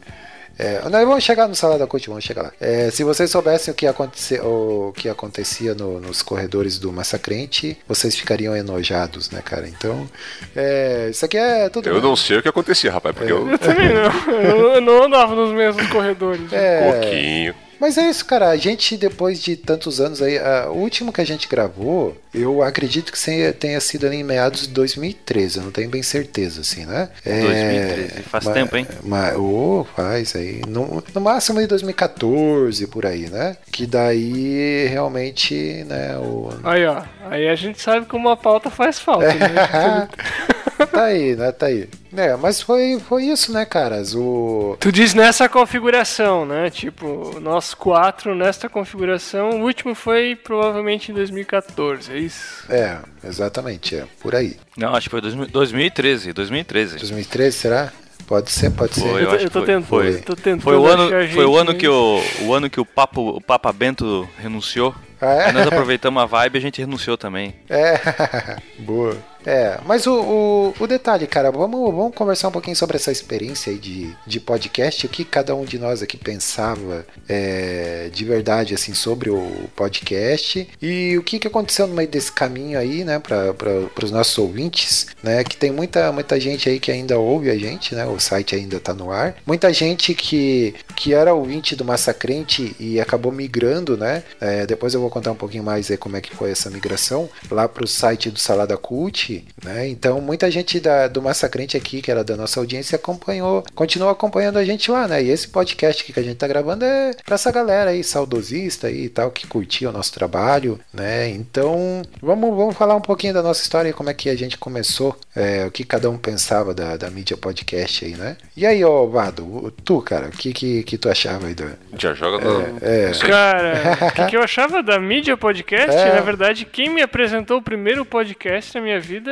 É, 0.64 0.82
nós 0.90 1.06
vamos 1.06 1.24
chegar 1.24 1.48
no 1.48 1.56
Salada 1.56 1.86
Cult, 1.86 2.08
vamos 2.08 2.24
chegar 2.24 2.44
lá. 2.44 2.52
É, 2.62 2.90
se 2.90 3.04
vocês 3.04 3.30
soubessem 3.30 3.72
o 3.72 3.76
que, 3.76 3.86
aconte, 3.86 4.36
o 4.42 4.94
que 4.96 5.10
acontecia 5.10 5.74
no- 5.76 6.00
nos 6.00 6.22
corredores 6.22 6.80
do 6.80 6.92
Massacrente, 6.92 7.78
vocês 7.88 8.16
ficariam 8.16 8.56
enojados, 8.56 9.30
né, 9.30 9.42
cara? 9.44 9.68
Então, 9.68 10.10
é, 10.56 11.10
isso 11.12 11.26
aqui 11.26 11.38
é 11.38 11.68
tudo. 11.70 11.90
Eu 11.90 12.02
não 12.02 12.16
sei 12.16 12.38
o 12.38 12.42
que 12.42 12.48
acontecia, 12.50 12.92
rapaz, 12.92 13.16
porque 13.16 13.32
eu. 13.32 13.48
Eu 13.50 13.58
também 13.60 13.90
não. 13.94 14.34
Eu 14.42 14.82
não 14.82 15.04
andava 15.04 15.36
nos 15.36 15.54
mesmos 15.54 15.86
corredores. 15.88 16.52
É, 16.54 16.92
Pouquinho. 16.92 17.56
Mas 17.84 17.98
é 17.98 18.10
isso, 18.10 18.26
cara. 18.26 18.48
A 18.48 18.56
gente, 18.56 18.96
depois 18.96 19.42
de 19.44 19.58
tantos 19.58 20.00
anos 20.00 20.22
aí, 20.22 20.38
a- 20.38 20.70
o 20.70 20.78
último 20.78 21.12
que 21.12 21.20
a 21.20 21.26
gente 21.26 21.50
gravou, 21.50 22.16
eu 22.34 22.64
acredito 22.64 23.12
que 23.12 23.52
tenha 23.60 23.82
sido 23.82 24.08
ali 24.08 24.16
em 24.16 24.24
meados 24.24 24.62
de 24.62 24.70
2013. 24.70 25.58
Eu 25.58 25.66
não 25.66 25.72
tenho 25.72 25.90
bem 25.90 26.02
certeza, 26.02 26.62
assim, 26.62 26.86
né? 26.86 27.10
É, 27.26 27.42
2013, 27.42 28.24
faz 28.24 28.46
ma- 28.46 28.54
tempo, 28.54 28.78
hein? 28.78 28.88
ma- 29.04 29.34
oh, 29.36 29.86
faz 29.98 30.34
aí. 30.34 30.62
No, 30.66 31.04
no 31.14 31.20
máximo 31.20 31.60
em 31.60 31.68
2014, 31.68 32.88
por 32.88 33.06
aí, 33.06 33.30
né? 33.30 33.58
Que 33.70 33.86
daí 33.86 34.88
realmente, 34.88 35.84
né? 35.86 36.18
O... 36.20 36.52
Aí, 36.64 36.86
ó. 36.86 37.04
Aí 37.30 37.50
a 37.50 37.56
gente 37.56 37.82
sabe 37.82 38.06
como 38.06 38.30
a 38.30 38.38
pauta 38.38 38.70
faz 38.70 38.98
falta, 38.98 39.26
né? 39.34 40.08
tá 40.90 41.04
aí, 41.04 41.36
né? 41.36 41.52
Tá 41.52 41.66
aí. 41.66 41.90
É, 42.16 42.36
mas 42.36 42.62
foi, 42.62 43.00
foi 43.00 43.24
isso, 43.26 43.52
né, 43.52 43.66
caras? 43.66 44.14
O. 44.16 44.78
Tu 44.80 44.92
diz 44.92 45.14
nessa 45.14 45.50
configuração, 45.50 46.46
né? 46.46 46.70
Tipo, 46.70 47.40
nós 47.40 47.74
quatro 47.74 48.36
nesta 48.36 48.70
configuração. 48.70 49.50
O 49.62 49.64
último 49.64 49.96
foi 49.96 50.36
provavelmente 50.36 51.12
em 51.12 51.16
2014, 51.16 52.12
é 52.14 52.18
isso? 52.18 52.66
É, 52.72 52.98
exatamente, 53.24 53.96
é. 53.96 54.06
Por 54.22 54.36
aí. 54.36 54.58
Não, 54.78 54.94
acho 54.96 55.06
que 55.06 55.12
foi 55.12 55.22
2000 55.22 55.48
2013, 55.48 56.34
2013. 56.34 56.98
2013, 57.00 57.58
será? 57.58 57.92
Pode 58.28 58.52
ser, 58.52 58.70
pode 58.72 58.94
ser. 58.96 59.02
Foi, 59.02 59.24
Eu 59.24 59.28
tô- 59.28 59.36
acho 59.36 59.46
eu 59.46 59.50
tô 59.50 59.60
foi. 59.60 59.66
tentando- 59.68 59.86
Foi, 59.86 60.14
tô 60.22 60.36
tentando 60.36 60.62
foi 60.62 60.76
o 60.78 60.86
ano, 60.86 61.10
foi 61.34 61.46
o 61.46 61.58
ano 61.58 61.74
que 61.76 61.88
o, 61.88 62.22
o 62.44 62.54
ano 62.54 62.70
que 62.70 62.80
o 62.80 62.86
Papa, 62.86 63.20
o 63.20 63.42
Papa 63.42 63.72
Bento 63.74 64.28
renunciou. 64.40 64.96
Ah, 65.20 65.34
é? 65.34 65.46
Aí 65.48 65.52
nós 65.54 65.68
aproveitamos 65.68 66.22
a 66.22 66.26
vibe 66.26 66.56
e 66.56 66.58
a 66.58 66.62
gente 66.62 66.80
renunciou 66.80 67.18
também. 67.18 67.56
É, 67.70 68.00
boa. 68.80 69.18
É, 69.46 69.80
mas 69.86 70.08
o, 70.08 70.14
o, 70.14 70.74
o 70.80 70.88
detalhe, 70.88 71.28
cara, 71.28 71.52
vamos, 71.52 71.94
vamos 71.94 72.16
conversar 72.16 72.48
um 72.48 72.52
pouquinho 72.52 72.76
sobre 72.76 72.96
essa 72.96 73.12
experiência 73.12 73.72
aí 73.72 73.78
de, 73.78 74.16
de 74.26 74.40
podcast, 74.40 75.06
o 75.06 75.10
que 75.10 75.26
cada 75.26 75.56
um 75.56 75.66
de 75.66 75.78
nós 75.78 76.02
aqui 76.02 76.18
pensava 76.18 77.06
é, 77.28 78.10
de 78.12 78.26
verdade, 78.26 78.74
assim, 78.74 78.94
sobre 78.94 79.30
o 79.30 79.70
podcast 79.76 80.68
e 80.82 81.18
o 81.18 81.24
que, 81.24 81.40
que 81.40 81.48
aconteceu 81.48 81.88
no 81.88 81.96
meio 81.96 82.08
desse 82.08 82.32
caminho 82.32 82.78
aí, 82.78 83.04
né, 83.04 83.20
para 83.20 84.04
os 84.04 84.12
nossos 84.12 84.38
ouvintes, 84.38 85.08
né, 85.22 85.44
que 85.44 85.58
tem 85.58 85.72
muita, 85.72 86.12
muita 86.12 86.40
gente 86.40 86.70
aí 86.70 86.80
que 86.80 86.92
ainda 86.92 87.18
ouve 87.18 87.50
a 87.50 87.58
gente, 87.58 87.96
né, 87.96 88.06
o 88.06 88.20
site 88.20 88.56
ainda 88.56 88.80
tá 88.80 88.94
no 88.94 89.12
ar, 89.12 89.36
muita 89.46 89.74
gente 89.74 90.14
que, 90.14 90.76
que 90.96 91.14
era 91.14 91.34
ouvinte 91.34 91.76
do 91.76 91.86
Massacrente 91.86 92.76
e 92.80 93.00
acabou 93.00 93.32
migrando, 93.32 93.98
né, 93.98 94.24
é, 94.40 94.66
depois 94.66 94.94
eu 94.94 95.02
vou 95.02 95.10
contar 95.10 95.32
um 95.32 95.36
pouquinho 95.36 95.64
mais 95.64 95.90
aí 95.90 95.98
como 95.98 96.18
é 96.18 96.22
que 96.22 96.36
foi 96.36 96.52
essa 96.52 96.70
migração 96.70 97.30
lá 97.50 97.68
para 97.68 97.84
o 97.84 97.88
site 97.88 98.30
do 98.30 98.40
Salada 98.40 98.78
Cult, 98.78 99.33
né? 99.64 99.88
Então 99.88 100.20
muita 100.22 100.50
gente 100.52 100.80
da, 100.80 101.08
do 101.08 101.22
Massacrente 101.22 101.78
aqui, 101.78 102.02
que 102.02 102.12
era 102.12 102.24
da 102.24 102.36
nossa 102.36 102.60
audiência, 102.60 102.96
acompanhou, 102.96 103.64
continua 103.74 104.12
acompanhando 104.12 104.58
a 104.58 104.66
gente 104.66 104.92
lá, 104.92 105.08
né? 105.08 105.24
E 105.24 105.30
esse 105.30 105.48
podcast 105.48 106.04
aqui 106.04 106.14
que 106.14 106.20
a 106.20 106.24
gente 106.24 106.38
tá 106.38 106.48
gravando 106.48 106.84
é 106.86 107.12
para 107.26 107.36
essa 107.36 107.52
galera 107.52 107.92
aí 107.92 108.04
saudosista 108.04 108.88
aí 108.88 109.06
e 109.06 109.10
tal 109.10 109.32
que 109.32 109.48
curtia 109.48 109.90
o 109.90 109.94
nosso 109.94 110.14
trabalho, 110.14 110.80
né? 110.94 111.30
Então 111.30 112.02
vamos, 112.22 112.56
vamos 112.56 112.76
falar 112.76 112.96
um 112.96 113.02
pouquinho 113.02 113.34
da 113.34 113.44
nossa 113.44 113.62
história 113.62 113.90
e 113.90 113.94
como 113.94 114.10
é 114.10 114.14
que 114.14 114.30
a 114.30 114.36
gente 114.36 114.58
começou, 114.58 115.16
é, 115.36 115.66
o 115.66 115.72
que 115.72 115.84
cada 115.84 116.10
um 116.10 116.18
pensava 116.18 116.74
da, 116.74 116.98
da 116.98 117.10
mídia 117.10 117.38
podcast 117.38 118.06
aí, 118.06 118.16
né? 118.16 118.38
E 118.56 118.66
aí, 118.66 118.84
ó, 118.84 119.06
Vado, 119.06 119.74
tu, 119.84 120.02
cara, 120.02 120.28
o 120.28 120.32
que, 120.32 120.54
que, 120.54 120.84
que 120.84 120.98
tu 120.98 121.10
achava 121.10 121.48
aí 121.48 121.54
do, 121.54 121.70
Já 121.98 122.14
joga 122.14 122.44
no. 122.44 122.78
é. 122.82 123.14
sei. 123.14 123.30
Cara, 123.30 123.98
o 124.10 124.12
que, 124.12 124.26
que 124.28 124.38
eu 124.38 124.42
achava 124.42 124.82
da 124.82 125.00
mídia 125.00 125.38
podcast? 125.38 125.96
É. 125.96 126.14
Na 126.16 126.22
verdade, 126.22 126.66
quem 126.66 126.90
me 126.90 127.02
apresentou 127.02 127.58
o 127.58 127.62
primeiro 127.62 128.06
podcast 128.06 128.74
na 128.76 128.82
minha 128.82 129.00
vida 129.00 129.23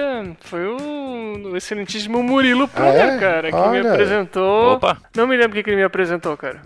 foi 0.41 0.65
o, 0.65 1.51
o 1.51 1.57
excelentíssimo 1.57 2.21
Murilo 2.23 2.67
Pruner, 2.67 3.15
é? 3.15 3.17
cara, 3.17 3.51
que 3.51 3.57
me 3.57 3.79
Olha. 3.79 3.93
apresentou. 3.93 4.73
Opa. 4.73 4.97
Não 5.15 5.27
me 5.27 5.35
lembro 5.35 5.51
o 5.51 5.53
que, 5.53 5.63
que 5.63 5.69
ele 5.69 5.77
me 5.77 5.83
apresentou, 5.83 6.35
cara. 6.37 6.61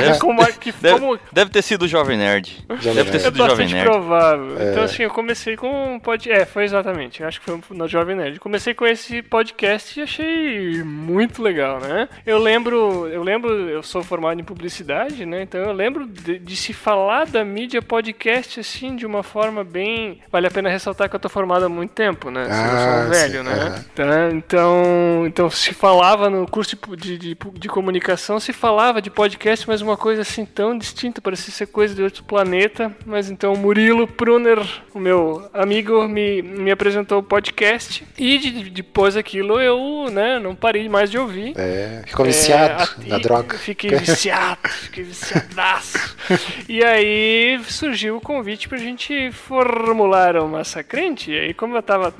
Deve, 0.00 0.18
como, 0.20 0.42
é 0.42 0.52
que, 0.52 0.72
deve, 0.72 0.98
como, 0.98 1.18
deve 1.32 1.50
ter 1.50 1.62
sido 1.62 1.82
o 1.82 1.88
Jovem 1.88 2.16
Nerd. 2.16 2.64
Jovem 2.80 2.94
deve 2.94 3.10
ter 3.10 3.16
é 3.16 3.20
sido 3.20 3.34
o 3.34 3.38
Jovem 3.38 3.48
bastante 3.50 3.74
Nerd. 3.74 3.90
provável. 3.90 4.58
É. 4.58 4.70
Então, 4.70 4.82
assim, 4.82 5.02
eu 5.02 5.10
comecei 5.10 5.56
com 5.56 5.94
um 5.94 5.98
podcast. 5.98 6.42
É, 6.42 6.46
foi 6.46 6.64
exatamente. 6.64 7.22
Acho 7.22 7.40
que 7.40 7.46
foi 7.46 7.60
no 7.76 7.88
Jovem 7.88 8.16
Nerd. 8.16 8.38
Comecei 8.40 8.74
com 8.74 8.86
esse 8.86 9.22
podcast 9.22 9.98
e 9.98 10.02
achei 10.02 10.82
muito 10.82 11.42
legal, 11.42 11.80
né? 11.80 12.08
Eu 12.26 12.38
lembro, 12.38 13.08
eu 13.08 13.22
lembro, 13.22 13.50
eu 13.68 13.82
sou 13.82 14.02
formado 14.02 14.40
em 14.40 14.44
publicidade, 14.44 15.24
né? 15.26 15.42
Então 15.42 15.60
eu 15.60 15.72
lembro 15.72 16.06
de, 16.06 16.38
de 16.38 16.56
se 16.56 16.72
falar 16.72 17.26
da 17.26 17.44
mídia 17.44 17.82
podcast 17.82 18.60
assim 18.60 18.96
de 18.96 19.06
uma 19.06 19.22
forma 19.22 19.64
bem. 19.64 20.20
Vale 20.30 20.46
a 20.46 20.50
pena 20.50 20.68
ressaltar 20.68 21.08
que 21.08 21.16
eu 21.16 21.20
tô 21.20 21.28
formado 21.28 21.64
há 21.64 21.68
muito 21.68 21.92
tempo, 21.92 22.30
né? 22.30 22.37
Eu 22.40 22.46
sou 22.46 22.54
Ah, 22.54 23.04
um 23.06 23.10
velho, 23.10 23.38
sim, 23.42 23.48
né? 23.48 23.84
Tá? 23.94 24.30
Então, 24.32 25.24
então 25.26 25.50
se 25.50 25.72
falava 25.74 26.28
no 26.30 26.46
curso 26.48 26.76
de, 26.96 27.18
de, 27.18 27.36
de 27.54 27.68
comunicação, 27.68 28.38
se 28.40 28.52
falava 28.52 29.00
de 29.02 29.10
podcast, 29.10 29.66
mas 29.68 29.80
uma 29.82 29.96
coisa 29.96 30.22
assim 30.22 30.44
tão 30.44 30.76
distinta, 30.76 31.20
parecia 31.20 31.52
ser 31.52 31.66
coisa 31.66 31.94
de 31.94 32.02
outro 32.02 32.24
planeta. 32.24 32.92
Mas 33.06 33.30
então 33.30 33.52
o 33.52 33.58
Murilo 33.58 34.06
Pruner, 34.06 34.58
o 34.94 34.98
meu 34.98 35.48
amigo, 35.52 36.06
me, 36.08 36.42
me 36.42 36.70
apresentou 36.70 37.18
o 37.18 37.22
podcast 37.22 38.04
e 38.16 38.38
de- 38.38 38.70
depois 38.70 39.14
daquilo 39.14 39.60
eu 39.60 40.06
né, 40.10 40.38
não 40.38 40.54
parei 40.54 40.88
mais 40.88 41.10
de 41.10 41.18
ouvir. 41.18 41.54
É, 41.56 42.02
ficou 42.06 42.24
viciado 42.26 42.88
É, 43.04 43.08
na 43.08 43.18
e 43.18 43.22
droga. 43.22 43.56
Fiquei 43.58 43.90
viciado, 43.90 44.68
fiquei 44.68 45.04
viciadaço. 45.04 46.16
e 46.68 46.82
aí 46.84 47.60
surgiu 47.68 48.16
o 48.16 48.20
convite 48.20 48.68
pra 48.68 48.78
gente 48.78 49.30
formular 49.32 50.36
o 50.36 50.48
Massacrente. 50.48 51.30
E 51.30 51.38
aí, 51.38 51.54
como 51.54 51.76
eu 51.76 51.82
tava 51.82 52.12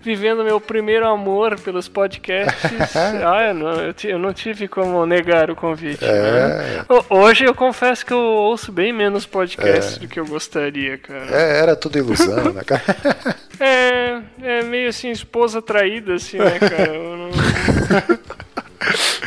vivendo 0.00 0.44
meu 0.44 0.60
primeiro 0.60 1.06
amor 1.06 1.58
pelos 1.60 1.88
podcasts, 1.88 2.70
ah, 2.96 3.48
eu, 3.48 3.54
não, 3.54 3.70
eu, 3.80 3.94
eu 4.04 4.18
não 4.18 4.32
tive 4.32 4.68
como 4.68 5.04
negar 5.06 5.50
o 5.50 5.56
convite. 5.56 6.04
né? 6.04 6.84
Ho- 6.88 7.04
Hoje 7.18 7.44
eu 7.44 7.54
confesso 7.54 8.04
que 8.04 8.12
eu 8.12 8.18
ouço 8.18 8.70
bem 8.72 8.92
menos 8.92 9.24
podcasts 9.26 9.98
do 9.98 10.08
que 10.08 10.18
eu 10.20 10.26
gostaria, 10.26 10.98
cara. 10.98 11.26
É, 11.30 11.58
era 11.60 11.76
tudo 11.76 11.98
ilusão, 11.98 12.52
né, 12.52 12.62
cara? 12.64 12.82
É, 13.58 14.20
é 14.42 14.62
meio 14.64 14.90
assim, 14.90 15.10
esposa 15.10 15.62
traída, 15.62 16.12
assim, 16.16 16.36
né, 16.36 16.58
cara? 16.58 16.94
Eu 16.94 17.16
não... 17.16 17.30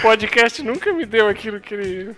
Podcast 0.01 0.61
nunca 0.63 0.93
me 0.93 1.05
deu 1.05 1.27
aquilo 1.27 1.59
que 1.59 1.73
ele, 1.73 2.15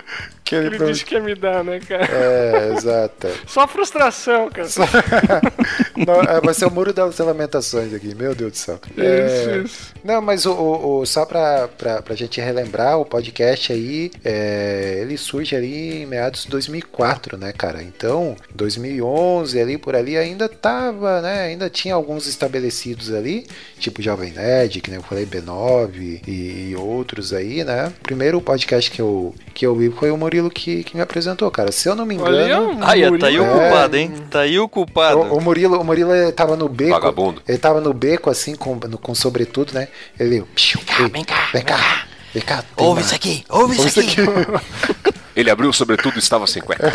que 0.60 0.66
ele 0.68 0.78
disse 0.86 1.06
que 1.06 1.16
ia 1.16 1.22
me 1.22 1.34
dar, 1.36 1.64
né, 1.64 1.80
cara? 1.80 2.06
É, 2.12 2.74
exato. 2.76 3.28
Só 3.48 3.68
frustração, 3.68 4.50
cara. 4.50 4.68
Não, 6.06 6.22
é, 6.22 6.42
vai 6.42 6.54
ser 6.54 6.66
o 6.66 6.72
muro 6.72 6.92
das 6.94 7.18
lamentações 7.20 7.94
aqui, 7.94 8.14
meu 8.16 8.34
Deus 8.34 8.52
do 8.52 8.58
céu. 8.58 8.80
É, 8.98 9.26
Isso, 9.26 9.66
isso. 9.66 9.94
Não, 10.04 10.22
mas 10.22 10.46
o, 10.46 10.52
o- 10.54 11.06
só 11.06 11.26
pra, 11.26 11.68
pra, 11.68 12.02
pra 12.02 12.16
gente 12.16 12.42
relembrar, 12.42 12.98
o 13.00 13.06
podcast 13.06 13.72
aí, 13.72 14.12
é, 14.24 15.00
ele 15.02 15.18
surge 15.18 15.56
ali 15.56 16.02
em 16.02 16.06
meados 16.06 16.44
de 16.44 16.50
2004, 16.50 17.38
né, 17.38 17.52
cara? 17.54 17.84
Então, 17.84 18.36
2011 18.56 19.60
ali 19.60 19.78
por 19.78 19.96
ali 19.96 20.18
ainda 20.18 20.50
tava, 20.50 21.22
né? 21.22 21.44
Ainda 21.44 21.70
tinha 21.70 21.94
alguns 21.94 22.26
estabelecidos 22.28 23.14
ali, 23.14 23.46
tipo 23.80 24.02
Jovem 24.02 24.32
Nerd, 24.32 24.82
que 24.82 24.90
nem 24.90 25.00
eu 25.00 25.04
falei, 25.04 25.26
B9 25.26 26.22
e, 26.28 26.70
e 26.72 26.76
outros 26.76 27.32
aí, 27.34 27.64
né? 27.64 27.94
O 28.00 28.04
primeiro 28.04 28.42
podcast 28.42 28.90
que 28.90 29.02
eu, 29.02 29.36
que 29.54 29.66
eu 29.66 29.76
vi 29.76 29.90
foi 29.92 30.10
o 30.12 30.18
Murilo 30.18 30.41
que, 30.50 30.84
que 30.84 30.96
me 30.96 31.02
apresentou, 31.02 31.50
cara. 31.52 31.72
Se 31.72 31.88
eu 31.90 31.96
não 31.96 32.06
me 32.06 32.18
Olha, 32.18 32.46
engano. 32.46 32.72
um 32.80 32.84
Aí, 32.84 33.20
tá 33.20 33.28
aí 33.28 33.40
o 33.40 33.44
Murilo. 33.46 33.60
culpado, 33.62 33.98
hein? 33.98 34.14
Tá 34.30 34.40
aí 34.42 34.60
o 34.60 34.68
culpado. 34.70 35.18
O, 35.20 35.38
o 35.38 35.42
Murilo, 35.42 35.80
o 35.80 35.84
Murilo 35.84 36.14
ele 36.16 36.32
tava 36.32 36.56
no 36.56 36.68
beco. 36.70 36.92
Vagabundo. 36.92 37.42
Ele 37.48 37.58
tava 37.58 37.80
no 37.82 37.94
beco, 37.94 38.30
assim, 38.30 38.56
com, 38.56 38.76
no- 38.76 38.98
com 38.98 39.14
sobretudo, 39.14 39.74
né? 39.74 39.88
Ele. 40.20 40.44
Vem 40.72 40.86
cá, 40.86 41.08
vem 41.10 41.24
cá, 41.26 41.50
vem 41.54 41.64
cá. 41.64 42.06
Vem 42.34 42.44
cá. 42.44 42.64
Ouve 42.78 43.02
isso 43.02 43.14
aqui, 43.14 43.44
ouve 43.50 43.76
isso 43.76 44.00
aqui. 44.00 44.16
Ele 45.36 45.50
abriu 45.50 45.72
sobretudo 45.72 46.18
e 46.18 46.20
estava 46.20 46.46
sem 46.46 46.62
cueca. 46.62 46.92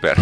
Pera. 0.00 0.16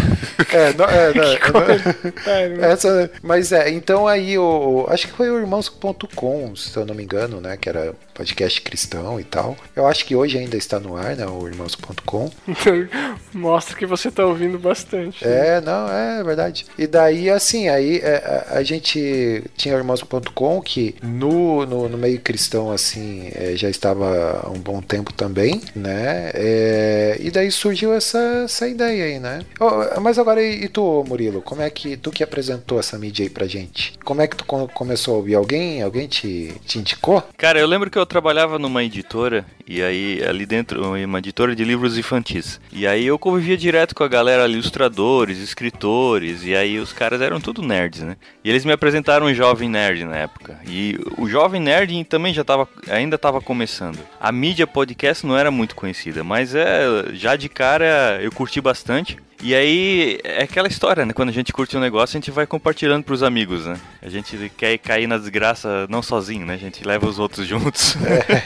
É, 0.51 0.73
não, 0.73 0.85
é, 0.85 1.13
não, 1.13 1.23
Ai, 2.33 2.49
não, 2.49 2.63
essa, 2.65 3.11
mas 3.21 3.51
é, 3.53 3.69
então 3.69 4.05
aí 4.05 4.37
o. 4.37 4.85
Acho 4.89 5.07
que 5.07 5.13
foi 5.13 5.29
o 5.29 5.39
Irmãos.com, 5.39 6.55
se 6.57 6.75
eu 6.75 6.85
não 6.85 6.93
me 6.93 7.03
engano, 7.03 7.39
né? 7.39 7.55
Que 7.55 7.69
era 7.69 7.93
podcast 8.13 8.61
cristão 8.61 9.19
e 9.19 9.23
tal. 9.23 9.55
Eu 9.75 9.87
acho 9.87 10.05
que 10.05 10.15
hoje 10.15 10.37
ainda 10.37 10.55
está 10.57 10.79
no 10.79 10.95
ar, 10.95 11.15
né? 11.15 11.25
O 11.25 11.47
Irmãos.com. 11.47 12.29
Mostra 13.33 13.75
que 13.77 13.85
você 13.85 14.11
tá 14.11 14.25
ouvindo 14.25 14.57
bastante. 14.59 15.25
É, 15.27 15.59
não, 15.61 15.89
é 15.89 16.23
verdade. 16.23 16.65
E 16.77 16.85
daí, 16.87 17.29
assim, 17.29 17.67
aí 17.69 17.97
é, 17.97 18.45
a, 18.49 18.57
a 18.57 18.63
gente 18.63 19.43
tinha 19.57 19.75
o 19.75 19.77
Irmãos.com 19.77 20.61
que 20.61 20.95
no, 21.01 21.65
no, 21.65 21.89
no 21.89 21.97
meio 21.97 22.19
cristão, 22.19 22.71
assim, 22.71 23.29
é, 23.33 23.53
já 23.55 23.69
estava 23.69 24.41
há 24.45 24.49
um 24.49 24.59
bom 24.59 24.81
tempo 24.81 25.11
também, 25.13 25.61
né? 25.75 26.31
É, 26.33 27.17
e 27.19 27.31
daí 27.31 27.51
surgiu 27.51 27.93
essa, 27.93 28.19
essa 28.45 28.67
ideia 28.67 29.05
aí, 29.05 29.19
né? 29.19 29.41
Ó, 29.59 29.99
mas 29.99 30.19
agora, 30.19 30.41
e, 30.41 30.65
e 30.65 30.67
tu, 30.69 31.03
Murilo? 31.07 31.41
Como 31.41 31.61
é 31.61 31.69
que 31.69 31.97
tu 31.97 32.11
que 32.11 32.23
apresentou 32.23 32.79
essa 32.79 32.97
mídia 32.97 33.23
aí 33.23 33.29
pra 33.29 33.47
gente? 33.47 33.93
Como 34.03 34.21
é 34.21 34.27
que 34.27 34.35
tu 34.35 34.45
co- 34.45 34.67
começou 34.73 35.15
a 35.15 35.17
ouvir 35.17 35.35
alguém? 35.35 35.81
Alguém 35.81 36.07
te, 36.07 36.53
te 36.65 36.77
indicou? 36.79 37.23
Cara, 37.37 37.59
eu 37.59 37.67
lembro 37.67 37.89
que 37.89 37.97
eu 37.97 38.02
trabalhava 38.05 38.59
numa 38.59 38.83
editora, 38.83 39.45
e 39.67 39.81
aí 39.81 40.23
ali 40.23 40.45
dentro, 40.45 40.93
uma 40.95 41.19
editora 41.19 41.55
de 41.55 41.63
livros 41.63 41.97
infantis. 41.97 42.59
E 42.71 42.85
aí 42.85 43.05
eu 43.05 43.17
convivia 43.17 43.57
direto 43.57 43.95
com 43.95 44.03
a 44.03 44.07
galera 44.07 44.47
ilustradores, 44.47 45.39
escritores, 45.39 46.43
e 46.43 46.55
aí 46.55 46.79
os 46.79 46.93
caras 46.93 47.21
eram 47.21 47.39
tudo 47.39 47.61
nerds, 47.61 48.01
né? 48.01 48.17
E 48.43 48.49
eles 48.49 48.65
me 48.65 48.71
apresentaram 48.71 49.25
o 49.25 49.33
Jovem 49.33 49.69
Nerd 49.69 50.03
na 50.05 50.17
época. 50.17 50.59
E 50.67 50.99
o 51.17 51.27
Jovem 51.27 51.61
Nerd 51.61 52.03
também 52.05 52.33
já 52.33 52.43
tava, 52.43 52.67
ainda 52.89 53.15
estava 53.15 53.41
começando. 53.41 53.99
A 54.19 54.31
mídia 54.31 54.67
podcast 54.67 55.25
não 55.25 55.37
era 55.37 55.51
muito 55.51 55.75
conhecida, 55.75 56.23
mas 56.23 56.55
é, 56.55 56.85
já 57.13 57.35
de 57.35 57.49
cara 57.49 58.19
eu 58.21 58.31
curti 58.31 58.59
bastante. 58.59 59.17
E 59.45 59.53
aí, 59.53 60.19
é 60.23 60.43
aquela 60.43 60.69
história, 60.69 61.05
né? 61.05 61.11
Quando 61.11 61.27
a 61.27 61.33
gente 61.33 61.51
curte 61.51 61.75
um 61.75 61.79
negócio, 61.81 62.15
a 62.15 62.19
gente 62.19 62.31
vai 62.31 62.47
compartilhando 62.47 63.03
pros 63.03 63.21
amigos, 63.21 63.65
né? 63.65 63.77
A 64.01 64.07
gente 64.07 64.49
quer 64.55 64.77
cair 64.77 65.05
na 65.05 65.17
desgraça 65.17 65.85
não 65.89 66.01
sozinho, 66.01 66.45
né? 66.45 66.53
A 66.53 66.57
gente 66.57 66.87
leva 66.87 67.05
os 67.05 67.19
outros 67.19 67.45
juntos. 67.45 67.97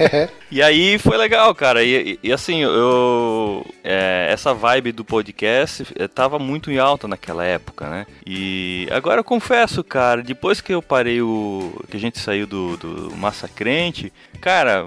e 0.51 0.59
aí 0.59 0.97
foi 0.97 1.15
legal, 1.15 1.53
cara. 1.53 1.83
E, 1.83 2.13
e- 2.13 2.19
e 2.29 2.33
assim, 2.33 2.63
eu. 2.63 3.63
é, 3.83 4.29
essa 4.31 4.55
vibe 4.55 4.91
do 4.91 5.05
podcast 5.05 5.85
eh, 5.95 6.07
tava 6.07 6.39
muito 6.39 6.71
em 6.71 6.79
alta 6.79 7.07
naquela 7.07 7.45
época, 7.45 7.87
né? 7.89 8.07
E 8.25 8.87
agora 8.91 9.19
eu 9.19 9.23
confesso, 9.23 9.83
cara, 9.83 10.23
depois 10.23 10.61
que 10.61 10.73
eu 10.73 10.81
parei 10.81 11.21
o. 11.21 11.73
que 11.91 11.97
a 11.97 11.99
gente 11.99 12.17
saiu 12.17 12.47
do, 12.47 12.75
do 12.75 13.15
Massacrente, 13.15 14.11
cara, 14.41 14.83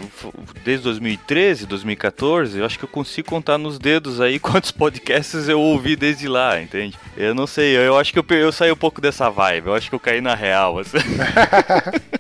desde 0.65 0.83
2013, 0.85 1.67
2014, 1.67 2.59
eu 2.59 2.65
acho 2.67 2.79
que 2.79 2.85
eu 2.85 2.89
consigo 2.89 3.29
contar 3.29 3.59
nos 3.59 3.79
dedos 3.79 4.21
aí 4.21 4.39
quantos 4.41 4.73
podcasts 4.73 5.49
eu 5.49 5.61
ouvi 5.61 6.00
desde 6.01 6.27
lá, 6.27 6.61
entende? 6.61 6.99
Eu 7.17 7.35
não 7.35 7.47
sei, 7.47 7.77
eu 7.77 7.97
acho 7.97 8.13
que 8.13 8.19
eu, 8.19 8.25
eu 8.39 8.51
saí 8.51 8.73
um 8.73 8.77
pouco 8.77 9.01
dessa 9.01 9.29
vibe, 9.31 9.69
eu 9.69 9.75
acho 9.75 9.89
que 9.89 9.95
eu 9.95 10.01
caí 10.01 10.21
na 10.21 10.35
real, 10.35 10.79
assim. 10.79 10.99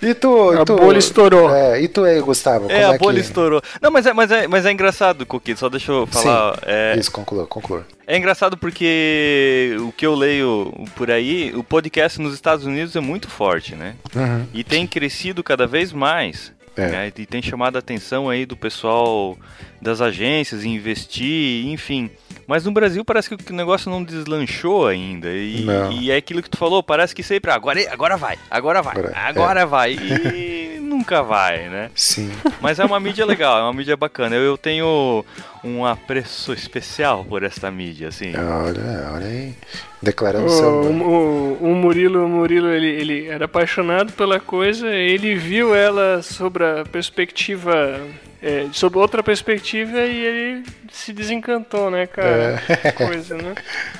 E 0.00 0.14
tu, 0.14 0.50
A 0.50 0.64
tu 0.64 0.76
bolha 0.76 0.98
estourou. 0.98 1.52
É, 1.52 1.82
e 1.82 1.88
tu 1.88 2.04
aí, 2.04 2.20
Gustavo? 2.20 2.70
É, 2.70 2.82
como 2.82 2.94
a 2.94 2.98
bolha 2.98 3.20
que... 3.20 3.26
estourou. 3.26 3.60
Não, 3.82 3.90
mas 3.90 4.06
é, 4.06 4.12
mas 4.12 4.30
é, 4.30 4.46
mas 4.46 4.64
é 4.64 4.70
engraçado, 4.70 5.26
Coquito, 5.26 5.58
só 5.58 5.68
deixa 5.68 5.90
eu 5.90 6.06
falar. 6.06 6.56
é, 6.64 6.96
Isso, 6.96 7.10
conclua, 7.10 7.46
conclua. 7.48 7.84
É 8.06 8.16
engraçado 8.16 8.56
porque 8.56 9.76
o 9.80 9.90
que 9.90 10.06
eu 10.06 10.14
leio 10.14 10.72
por 10.94 11.10
aí, 11.10 11.52
o 11.54 11.64
podcast 11.64 12.20
nos 12.20 12.32
Estados 12.32 12.64
Unidos 12.64 12.94
é 12.94 13.00
muito 13.00 13.28
forte, 13.28 13.74
né? 13.74 13.96
Uhum. 14.14 14.46
E 14.54 14.62
tem 14.62 14.86
crescido 14.86 15.42
cada 15.42 15.66
vez 15.66 15.92
mais. 15.92 16.52
É. 16.76 16.86
né? 16.86 17.12
E 17.16 17.26
tem 17.26 17.42
chamado 17.42 17.74
a 17.74 17.80
atenção 17.80 18.30
aí 18.30 18.46
do 18.46 18.56
pessoal 18.56 19.36
das 19.82 20.00
agências 20.00 20.64
investir, 20.64 21.66
enfim. 21.66 22.08
Mas 22.48 22.64
no 22.64 22.72
Brasil 22.72 23.04
parece 23.04 23.28
que 23.36 23.52
o 23.52 23.54
negócio 23.54 23.90
não 23.90 24.02
deslanchou 24.02 24.86
ainda. 24.86 25.28
E, 25.30 25.66
e 26.00 26.10
é 26.10 26.16
aquilo 26.16 26.42
que 26.42 26.48
tu 26.48 26.56
falou, 26.56 26.82
parece 26.82 27.14
que 27.14 27.22
sempre, 27.22 27.50
ah, 27.50 27.54
agora, 27.54 27.78
agora 27.92 28.16
vai, 28.16 28.38
agora 28.50 28.80
vai, 28.80 28.96
Agora- 28.96 29.12
agora, 29.18 29.66
vai. 29.66 29.92
E 29.92 30.57
nunca 30.88 31.22
vai, 31.22 31.68
né? 31.68 31.90
Sim. 31.94 32.30
Mas 32.60 32.78
é 32.78 32.84
uma 32.84 32.98
mídia 32.98 33.24
legal, 33.26 33.58
é 33.58 33.62
uma 33.62 33.72
mídia 33.72 33.96
bacana. 33.96 34.34
Eu, 34.34 34.42
eu 34.42 34.58
tenho 34.58 35.24
um 35.62 35.84
apreço 35.84 36.52
especial 36.52 37.24
por 37.24 37.42
esta 37.42 37.70
mídia, 37.70 38.08
assim. 38.08 38.32
Olha, 38.36 39.10
olha 39.14 39.26
aí. 39.26 39.54
Declarando 40.02 40.46
O, 40.46 40.50
seu. 40.50 40.68
o, 40.68 41.58
o 41.60 41.74
Murilo, 41.74 42.24
o 42.24 42.28
Murilo 42.28 42.68
ele, 42.68 42.86
ele 42.88 43.26
era 43.28 43.44
apaixonado 43.44 44.12
pela 44.12 44.40
coisa, 44.40 44.88
ele 44.88 45.34
viu 45.34 45.74
ela 45.74 46.22
sobre 46.22 46.64
a 46.64 46.84
perspectiva. 46.84 48.00
é, 48.42 48.66
sob 48.72 48.96
outra 48.98 49.22
perspectiva 49.22 49.98
e 50.00 50.16
ele 50.24 50.62
se 50.92 51.12
desencantou, 51.12 51.90
né, 51.90 52.06
cara? 52.06 52.62
Que 52.82 52.92
coisa, 52.92 53.36
né? 53.36 53.54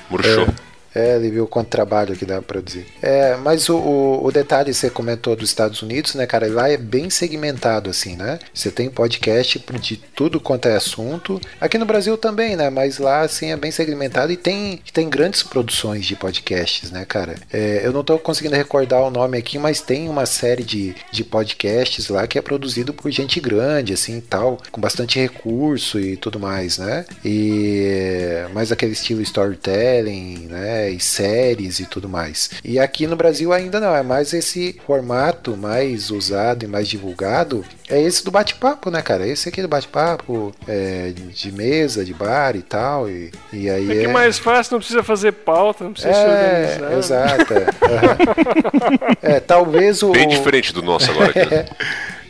Murchou. 0.09 0.43
É, 0.45 0.68
ele 0.95 1.29
viu 1.29 1.47
quanto 1.47 1.69
trabalho 1.69 2.15
que 2.15 2.25
dá 2.25 2.35
pra 2.35 2.41
produzir. 2.43 2.85
É, 3.01 3.35
mas 3.37 3.69
o, 3.69 3.77
o, 3.77 4.25
o 4.25 4.31
detalhe, 4.31 4.73
você 4.73 4.89
comentou 4.89 5.35
dos 5.35 5.49
Estados 5.49 5.81
Unidos, 5.81 6.15
né, 6.15 6.25
cara? 6.25 6.47
Lá 6.47 6.69
é 6.69 6.77
bem 6.77 7.09
segmentado, 7.09 7.89
assim, 7.89 8.15
né? 8.15 8.39
Você 8.53 8.71
tem 8.71 8.89
podcast 8.89 9.63
de 9.79 9.97
tudo 9.97 10.39
quanto 10.39 10.67
é 10.67 10.75
assunto. 10.75 11.39
Aqui 11.59 11.77
no 11.77 11.85
Brasil 11.85 12.17
também, 12.17 12.55
né? 12.55 12.69
Mas 12.69 12.97
lá, 12.97 13.21
assim, 13.21 13.51
é 13.51 13.57
bem 13.57 13.71
segmentado 13.71 14.31
e 14.31 14.37
tem, 14.37 14.81
tem 14.93 15.09
grandes 15.09 15.43
produções 15.43 16.05
de 16.05 16.15
podcasts, 16.15 16.91
né, 16.91 17.05
cara? 17.05 17.35
É, 17.51 17.81
eu 17.83 17.93
não 17.93 18.03
tô 18.03 18.17
conseguindo 18.17 18.55
recordar 18.55 19.01
o 19.01 19.11
nome 19.11 19.37
aqui, 19.37 19.57
mas 19.57 19.81
tem 19.81 20.09
uma 20.09 20.25
série 20.25 20.63
de, 20.63 20.95
de 21.11 21.23
podcasts 21.23 22.09
lá 22.09 22.27
que 22.27 22.37
é 22.37 22.41
produzido 22.41 22.93
por 22.93 23.11
gente 23.11 23.39
grande, 23.39 23.93
assim, 23.93 24.19
tal, 24.21 24.57
com 24.71 24.81
bastante 24.81 25.19
recurso 25.19 25.99
e 25.99 26.17
tudo 26.17 26.39
mais, 26.39 26.77
né? 26.77 27.05
E 27.23 28.45
mais 28.53 28.71
aquele 28.71 28.93
estilo 28.93 29.21
storytelling, 29.21 30.47
né? 30.49 30.78
E 30.87 30.99
séries 30.99 31.79
e 31.79 31.85
tudo 31.85 32.07
mais. 32.07 32.51
E 32.63 32.79
aqui 32.79 33.07
no 33.07 33.15
Brasil 33.15 33.51
ainda 33.51 33.79
não, 33.79 33.95
é 33.95 34.03
mais 34.03 34.33
esse 34.33 34.79
formato 34.85 35.57
mais 35.57 36.11
usado 36.11 36.63
e 36.63 36.67
mais 36.67 36.87
divulgado. 36.87 37.65
É 37.89 37.99
esse 37.99 38.23
do 38.23 38.29
bate-papo, 38.29 38.91
né, 38.91 39.01
cara? 39.01 39.27
Esse 39.27 39.49
aqui 39.49 39.63
do 39.63 39.67
bate-papo, 39.67 40.53
é, 40.67 41.11
de 41.33 41.51
mesa, 41.51 42.05
de 42.05 42.13
bar 42.13 42.55
e 42.55 42.61
tal. 42.61 43.09
E, 43.09 43.31
e 43.51 43.67
aí 43.69 43.91
É 43.91 43.95
que 44.01 44.05
é. 44.05 44.07
mais 44.07 44.37
fácil, 44.37 44.73
não 44.73 44.79
precisa 44.79 45.01
fazer 45.03 45.31
pauta, 45.31 45.83
não 45.83 45.91
precisa 45.93 46.13
se 46.13 46.19
É, 46.19 46.77
organizar. 46.79 46.97
exato. 46.97 47.53
É. 47.53 49.19
É, 49.35 49.39
talvez 49.39 50.01
o. 50.03 50.11
Bem 50.11 50.27
diferente 50.27 50.71
do 50.73 50.81
nosso 50.81 51.09
agora. 51.11 51.29
aqui, 51.35 51.53
né? 51.53 51.65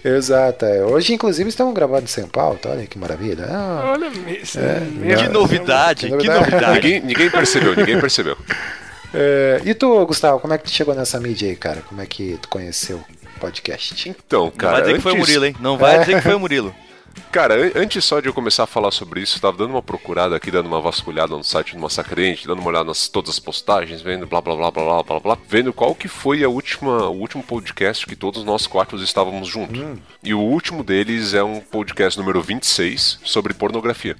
Exato. 0.04 0.66
é. 0.66 0.84
Hoje, 0.84 1.14
inclusive, 1.14 1.50
estamos 1.50 1.74
gravando 1.74 2.08
sem 2.08 2.26
pauta. 2.28 2.70
Olha 2.70 2.86
que 2.88 2.98
maravilha. 2.98 3.46
Ah, 3.50 3.92
Olha, 3.94 4.10
mesmo. 4.10 4.62
Que 5.18 5.28
novidade, 5.30 6.02
Que 6.02 6.08
que 6.18 6.28
novidade. 6.28 6.40
novidade. 6.52 6.74
Ninguém, 6.76 7.00
ninguém 7.02 7.30
percebeu, 7.30 7.76
ninguém 7.76 8.00
percebeu. 8.00 8.38
é, 9.14 9.62
E 9.66 9.74
tu, 9.74 10.06
Gustavo, 10.06 10.40
como 10.40 10.54
é 10.54 10.58
que 10.58 10.66
tu 10.66 10.72
chegou 10.72 10.96
nessa 10.96 11.20
mídia 11.20 11.50
aí, 11.50 11.56
cara? 11.56 11.82
Como 11.88 12.02
é 12.02 12.06
que 12.06 12.38
tu 12.42 12.48
conheceu 12.48 12.98
o 12.98 13.40
podcast? 13.40 14.10
Então, 14.10 14.46
Não 14.46 14.52
cara. 14.52 14.74
vai 14.74 14.82
dizer 14.84 14.94
que 14.96 15.02
foi 15.02 15.12
o 15.12 15.16
antes- 15.16 15.28
Murilo, 15.28 15.46
hein? 15.46 15.56
Não 15.60 15.78
vai 15.78 16.00
dizer 16.00 16.16
que 16.16 16.22
foi 16.22 16.36
o 16.36 16.40
Murilo. 16.40 16.74
Cara, 17.32 17.56
an- 17.56 17.72
antes 17.76 18.04
só 18.04 18.20
de 18.20 18.28
eu 18.28 18.34
começar 18.34 18.64
a 18.64 18.68
falar 18.68 18.92
sobre 18.92 19.22
isso, 19.22 19.38
eu 19.38 19.42
tava 19.42 19.58
dando 19.58 19.72
uma 19.72 19.82
procurada 19.82 20.36
aqui, 20.36 20.50
dando 20.52 20.68
uma 20.68 20.82
vasculhada 20.82 21.36
no 21.36 21.44
site 21.44 21.76
do 21.76 21.82
Massacrente, 21.82 22.48
dando 22.48 22.60
uma 22.60 22.70
olhada 22.70 22.86
nas 22.86 23.08
todas 23.08 23.30
as 23.32 23.40
postagens, 23.40 24.02
vendo 24.02 24.26
blá 24.26 24.42
blá 24.42 24.56
blá 24.56 24.72
blá 24.72 24.84
blá 24.84 25.04
blá 25.04 25.20
blá, 25.20 25.38
vendo 25.48 25.72
qual 25.74 25.94
que 25.94 26.08
foi 26.08 26.44
a 26.44 26.50
última, 26.50 27.08
o 27.10 27.20
último 27.20 27.44
podcast 27.44 28.06
que 28.06 28.16
todos 28.16 28.44
nós 28.44 28.66
quatro 28.68 28.98
estávamos 29.04 29.48
juntos. 29.48 29.80
E 30.24 30.34
o 30.34 30.40
último 30.40 30.84
deles 30.84 31.34
é 31.34 31.44
um 31.44 31.60
podcast 31.60 32.18
número 32.20 32.42
26 32.42 33.20
sobre 33.24 33.54
pornografia. 33.54 34.16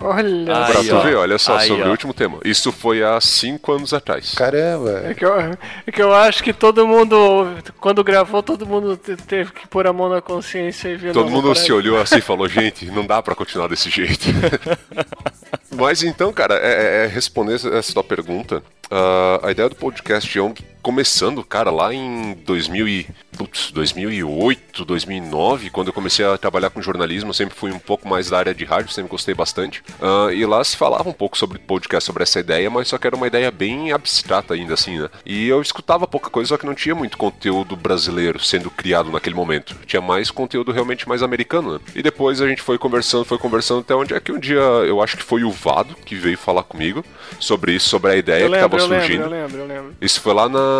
Olha, 0.00 0.56
Aí, 0.66 0.72
pra 0.72 0.82
tu 0.84 0.96
ó. 0.96 1.00
ver, 1.00 1.14
olha 1.16 1.38
só, 1.38 1.56
Aí, 1.56 1.68
sobre 1.68 1.84
ó. 1.84 1.86
o 1.88 1.90
último 1.90 2.12
tema. 2.14 2.38
Isso 2.44 2.70
foi 2.72 3.02
há 3.02 3.20
cinco 3.20 3.72
anos 3.72 3.92
atrás. 3.94 4.34
Caramba. 4.34 5.02
é 5.04 5.14
que, 5.14 5.24
eu, 5.24 5.34
é 5.38 5.92
que 5.92 6.02
eu 6.02 6.14
acho 6.14 6.42
que 6.42 6.52
todo 6.52 6.86
mundo, 6.86 7.54
quando 7.80 8.02
gravou, 8.04 8.42
todo 8.42 8.66
mundo 8.66 8.96
te- 8.96 9.16
teve 9.16 9.52
que 9.52 9.66
pôr 9.68 9.86
a 9.86 9.92
mão 9.92 10.08
na 10.08 10.20
consciência 10.20 10.88
e 10.88 10.96
ver. 10.96 11.12
Todo 11.12 11.26
não, 11.26 11.32
mundo 11.32 11.54
se 11.54 11.72
olhou 11.72 12.00
assim 12.00 12.18
e 12.18 12.20
falou, 12.22 12.48
gente, 12.48 12.86
não 12.86 13.06
dá 13.06 13.22
pra 13.22 13.34
continuar 13.34 13.68
desse 13.68 13.90
jeito. 13.90 14.26
Mas 15.76 16.02
então, 16.02 16.32
cara, 16.32 16.54
é, 16.54 17.02
é- 17.02 17.04
é 17.04 17.06
responder 17.06 17.54
essa- 17.54 17.92
tua 17.92 18.04
pergunta. 18.04 18.62
ah, 18.90 19.40
a 19.42 19.50
ideia 19.50 19.68
do 19.68 19.74
podcast 19.76 20.38
é 20.38 20.42
um 20.42 20.54
começando, 20.86 21.42
cara, 21.42 21.68
lá 21.68 21.92
em 21.92 22.34
2000 22.46 22.86
e, 22.86 23.08
putz, 23.36 23.72
2008, 23.72 24.84
2009, 24.84 25.68
quando 25.70 25.88
eu 25.88 25.92
comecei 25.92 26.24
a 26.24 26.38
trabalhar 26.38 26.70
com 26.70 26.80
jornalismo, 26.80 27.30
eu 27.30 27.34
sempre 27.34 27.56
fui 27.56 27.72
um 27.72 27.78
pouco 27.80 28.08
mais 28.08 28.30
da 28.30 28.38
área 28.38 28.54
de 28.54 28.64
rádio, 28.64 28.92
sempre 28.92 29.10
gostei 29.10 29.34
bastante. 29.34 29.82
Ah, 30.00 30.32
e 30.32 30.46
lá 30.46 30.62
se 30.62 30.76
falava 30.76 31.08
um 31.08 31.12
pouco 31.12 31.36
sobre 31.36 31.58
podcast, 31.58 32.06
sobre 32.06 32.22
essa 32.22 32.38
ideia, 32.38 32.70
mas 32.70 32.86
só 32.86 32.98
que 32.98 33.06
era 33.08 33.16
uma 33.16 33.26
ideia 33.26 33.50
bem 33.50 33.90
abstrata 33.90 34.54
ainda 34.54 34.74
assim, 34.74 35.00
né? 35.00 35.08
E 35.24 35.48
eu 35.48 35.60
escutava 35.60 36.06
pouca 36.06 36.30
coisa, 36.30 36.50
só 36.50 36.56
que 36.56 36.64
não 36.64 36.74
tinha 36.74 36.94
muito 36.94 37.18
conteúdo 37.18 37.74
brasileiro 37.74 38.38
sendo 38.38 38.70
criado 38.70 39.10
naquele 39.10 39.34
momento. 39.34 39.74
Tinha 39.86 40.00
mais 40.00 40.30
conteúdo 40.30 40.70
realmente 40.70 41.08
mais 41.08 41.20
americano, 41.20 41.74
né? 41.74 41.80
E 41.96 42.02
depois 42.02 42.40
a 42.40 42.46
gente 42.46 42.62
foi 42.62 42.78
conversando, 42.78 43.24
foi 43.24 43.38
conversando 43.38 43.80
até 43.80 43.92
onde 43.92 44.14
é 44.14 44.20
que 44.20 44.30
um 44.30 44.38
dia 44.38 44.60
eu 44.60 45.02
acho 45.02 45.16
que 45.16 45.24
foi 45.24 45.42
o 45.42 45.50
Vado 45.50 45.96
que 46.04 46.14
veio 46.14 46.38
falar 46.38 46.62
comigo 46.62 47.04
sobre 47.40 47.72
isso, 47.72 47.88
sobre 47.88 48.12
a 48.12 48.16
ideia 48.16 48.44
Eu 48.44 48.50
que 48.50 48.54
estava 48.54 48.76
lembro, 48.76 48.84
eu 48.84 48.88
lembro, 48.88 49.04
surgindo. 49.04 49.24
eu 49.24 49.30
lembro, 49.30 49.58
eu 49.58 49.66
lembro. 49.66 49.96
Isso 50.00 50.20
foi 50.20 50.32
lá 50.32 50.48
na. 50.48 50.75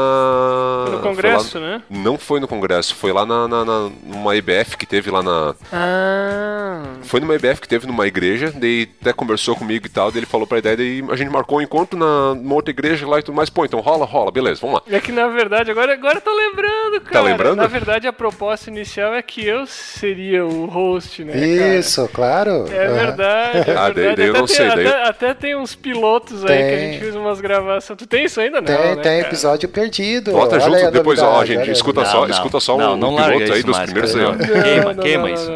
Foi 0.86 0.92
no 0.96 1.00
congresso, 1.02 1.58
lá- 1.58 1.66
né? 1.66 1.82
Não 1.90 2.18
foi 2.18 2.40
no 2.40 2.48
congresso, 2.48 2.94
foi 2.94 3.12
lá 3.12 3.24
na, 3.26 3.48
na, 3.48 3.64
na- 3.64 3.90
numa 4.04 4.36
IBF 4.36 4.76
que 4.76 4.86
teve 4.86 5.10
lá 5.10 5.22
na. 5.22 5.54
Ah. 5.72 6.82
Foi 7.02 7.20
numa 7.20 7.34
IBF 7.34 7.60
que 7.60 7.68
teve 7.68 7.86
numa 7.86 8.06
igreja, 8.06 8.52
daí 8.54 8.88
até 9.00 9.12
conversou 9.12 9.54
comigo 9.56 9.86
e 9.86 9.88
tal, 9.88 10.10
daí 10.10 10.18
ele 10.20 10.26
falou 10.26 10.46
pra 10.46 10.58
ideia, 10.58 10.76
daí 10.76 11.04
a 11.10 11.16
gente 11.16 11.30
marcou 11.30 11.58
um 11.58 11.62
encontro 11.62 11.98
na, 11.98 12.34
numa 12.34 12.54
outra 12.54 12.70
igreja 12.70 13.06
lá 13.06 13.18
e 13.18 13.22
tudo 13.22 13.34
mais. 13.34 13.48
Pô, 13.50 13.64
então 13.64 13.80
rola, 13.80 14.04
rola, 14.04 14.30
beleza, 14.30 14.60
vamos 14.60 14.76
lá. 14.76 14.96
É 14.96 15.00
que 15.00 15.12
na 15.12 15.28
verdade, 15.28 15.70
agora, 15.70 15.92
agora 15.92 16.16
eu 16.18 16.20
tô 16.20 16.34
lembrando, 16.34 17.00
cara. 17.02 17.24
lembrando? 17.24 17.56
Na 17.56 17.66
verdade, 17.66 18.06
a 18.06 18.12
proposta 18.12 18.70
inicial 18.70 19.14
é 19.14 19.22
que 19.22 19.44
eu 19.46 19.66
seria 19.66 20.44
o 20.44 20.66
host, 20.66 21.24
né? 21.24 21.32
cara? 21.32 21.74
Isso, 21.78 22.08
claro. 22.12 22.66
É 22.70 22.86
Aham. 22.86 22.94
verdade, 22.94 23.58
é 23.70 23.74
Ah, 23.76 23.88
daí- 23.90 23.94
verdade. 23.94 24.16
daí 24.16 24.26
eu 24.26 24.30
até, 24.32 24.40
não 24.40 24.46
tem, 24.46 24.56
sei, 24.56 24.66
daí- 24.68 24.86
até, 24.86 25.08
até 25.08 25.34
tem 25.34 25.56
uns 25.56 25.74
pilotos 25.74 26.44
aí 26.44 26.56
que 26.56 26.62
a 26.64 26.76
Tem. 26.76 26.92
gente 26.92 27.00
fez 27.00 27.14
umas 27.16 27.40
gravações. 27.40 27.96
Tu 27.98 28.06
tem 28.06 28.24
isso 28.24 28.40
ainda? 28.40 28.60
Não, 28.60 28.66
Tem, 28.66 28.76
né, 28.76 28.94
tem 28.96 29.02
cara? 29.02 29.20
episódio 29.20 29.68
perdido. 29.68 29.85
Bota 30.32 30.56
Olha 30.56 30.64
junto, 30.64 30.76
aí 30.76 30.90
depois, 30.90 31.18
ó, 31.20 31.44
gente, 31.44 31.70
escuta 31.70 32.04
só, 32.04 32.26
escuta 32.26 32.60
só 32.60 32.76
não, 32.76 32.94
um 32.94 32.96
não 32.96 33.16
piloto 33.16 33.52
aí 33.52 33.62
dos 33.62 33.76
mais, 33.76 33.92
primeiros 33.92 34.16
aí, 34.16 34.24
ó. 34.24 34.34
Queima, 34.62 34.94
queima 34.94 35.30
isso. 35.30 35.50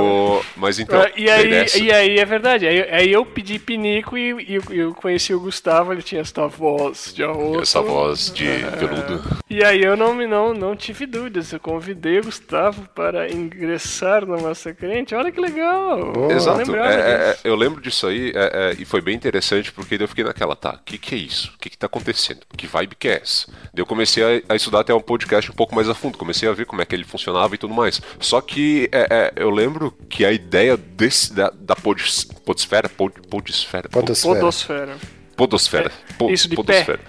O- 0.00 0.42
mas 0.56 0.78
então. 0.78 1.00
Ah, 1.00 1.10
e, 1.16 1.28
aí, 1.30 1.66
e 1.80 1.92
aí 1.92 2.18
é 2.18 2.24
verdade, 2.24 2.66
aí, 2.66 2.80
aí 2.90 3.12
eu 3.12 3.24
pedi 3.24 3.58
pinico 3.58 4.16
e, 4.16 4.30
e 4.48 4.54
eu- 4.56 4.62
eu 4.70 4.94
conheci 4.94 5.32
o 5.34 5.40
Gustavo, 5.40 5.92
ele 5.92 6.02
tinha 6.02 6.20
essa 6.20 6.46
voz 6.48 7.12
de 7.14 7.22
arroz. 7.24 7.62
Essa 7.62 7.80
voz 7.82 8.32
de 8.32 8.46
veludo. 8.46 9.22
E 9.48 9.64
aí 9.64 9.82
eu 9.82 9.96
não, 9.96 10.14
não, 10.14 10.54
não 10.54 10.76
tive 10.76 11.06
dúvidas, 11.06 11.52
eu 11.52 11.60
convidei 11.60 12.18
o 12.20 12.24
Gustavo 12.24 12.88
para 12.94 13.30
ingressar 13.30 14.26
na 14.26 14.36
Massa 14.38 14.72
Crente, 14.72 15.14
olha 15.14 15.30
que 15.32 15.40
legal. 15.40 16.12
Boa. 16.12 16.30
Eu 16.32 16.36
Exato. 16.36 16.58
lembrava 16.58 16.92
É, 16.92 17.10
é, 17.28 17.30
disso. 17.32 17.40
eu 17.44 17.56
lembro 17.56 17.80
disso 17.80 18.06
aí 18.06 18.32
é, 18.34 18.72
é, 18.76 18.76
e 18.78 18.84
foi 18.84 19.00
bem 19.00 19.14
interessante 19.14 19.72
porque 19.72 19.96
eu 20.00 20.08
fiquei 20.08 20.24
naquela, 20.24 20.54
tá, 20.56 20.78
o 20.80 20.84
que, 20.84 20.98
que 20.98 21.14
é 21.14 21.18
isso? 21.18 21.52
O 21.56 21.58
que, 21.58 21.68
que 21.70 21.76
tá 21.78 21.86
acontecendo? 21.86 22.40
Que 22.56 22.66
vibe 22.66 22.94
que 22.96 23.08
é 23.08 23.20
essa? 23.22 23.46
Daí 23.72 23.82
eu 23.82 23.86
comecei 23.86 24.22
a, 24.22 24.52
a 24.52 24.56
estudar 24.56 24.80
até 24.80 24.94
um 24.94 25.00
podcast 25.00 25.50
um 25.50 25.54
pouco 25.54 25.74
mais 25.74 25.88
a 25.88 25.94
fundo, 25.94 26.16
comecei 26.18 26.48
a 26.48 26.52
ver 26.52 26.66
como 26.66 26.80
é 26.82 26.84
que 26.86 26.94
ele 26.94 27.04
funcionava 27.04 27.54
e 27.54 27.58
tudo 27.58 27.74
mais. 27.74 28.00
Só 28.18 28.40
que 28.40 28.88
é, 28.92 29.06
é, 29.10 29.32
eu 29.42 29.50
lembro 29.50 29.59
que 30.08 30.24
a 30.24 30.32
ideia 30.32 30.76
desse, 30.76 31.32
da, 31.34 31.50
da 31.50 31.74
podis- 31.76 32.24
podosfera, 32.44 32.88
pod, 32.88 33.14
podosfera, 33.28 33.88
pod- 33.88 34.02
Podosfera. 34.06 34.38
Podosfera. 34.40 34.96
podosfera, 35.36 35.92
po- 36.18 36.30
Isso 36.30 36.48
de 36.48 36.56
podosfera. 36.56 37.00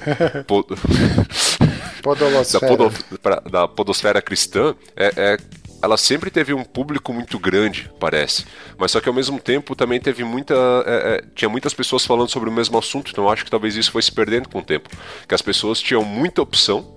Pod- 0.46 0.66
da, 2.52 2.60
podo- 2.76 3.18
pra- 3.18 3.40
da 3.40 3.68
podosfera 3.68 4.22
cristã 4.22 4.74
é, 4.96 5.12
é- 5.16 5.36
ela 5.82 5.96
sempre 5.96 6.30
teve 6.30 6.52
um 6.52 6.62
público 6.62 7.10
muito 7.12 7.38
grande, 7.38 7.90
parece. 7.98 8.44
Mas 8.76 8.90
só 8.90 9.00
que 9.00 9.08
ao 9.08 9.14
mesmo 9.14 9.38
tempo 9.40 9.74
também 9.74 9.98
teve 9.98 10.22
muita. 10.24 10.54
é, 10.86 11.16
é, 11.16 11.24
tinha 11.34 11.48
muitas 11.48 11.72
pessoas 11.72 12.04
falando 12.04 12.28
sobre 12.30 12.48
o 12.50 12.52
mesmo 12.52 12.76
assunto, 12.78 13.10
então 13.10 13.24
eu 13.24 13.30
acho 13.30 13.44
que 13.46 13.50
talvez 13.50 13.76
isso 13.76 13.90
foi 13.90 14.02
se 14.02 14.12
perdendo 14.12 14.48
com 14.48 14.58
o 14.58 14.62
tempo. 14.62 14.90
Que 15.26 15.34
as 15.34 15.40
pessoas 15.42 15.80
tinham 15.80 16.04
muita 16.04 16.42
opção. 16.42 16.96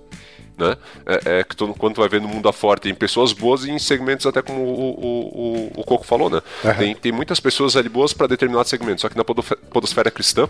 Né? 0.56 0.76
É, 1.04 1.40
é 1.40 1.44
que 1.44 1.56
quando 1.56 1.94
tu 1.94 2.00
vai 2.00 2.08
ver 2.08 2.20
no 2.20 2.28
mundo 2.28 2.48
afora, 2.48 2.78
tem 2.78 2.94
pessoas 2.94 3.32
boas 3.32 3.64
em 3.64 3.78
segmentos, 3.78 4.24
até 4.24 4.40
como 4.40 4.60
o, 4.60 5.70
o, 5.74 5.80
o, 5.80 5.84
Coco 5.84 6.06
falou, 6.06 6.30
né? 6.30 6.40
Tem, 6.78 6.94
tem 6.94 7.12
muitas 7.12 7.40
pessoas 7.40 7.76
ali 7.76 7.88
boas 7.88 8.12
para 8.12 8.26
determinados 8.26 8.70
segmentos, 8.70 9.02
só 9.02 9.08
que 9.08 9.16
na 9.16 9.24
podosfera 9.24 10.10
cristã, 10.10 10.48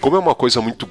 como 0.00 0.16
é 0.16 0.18
uma 0.18 0.34
coisa 0.34 0.60
muito 0.60 0.88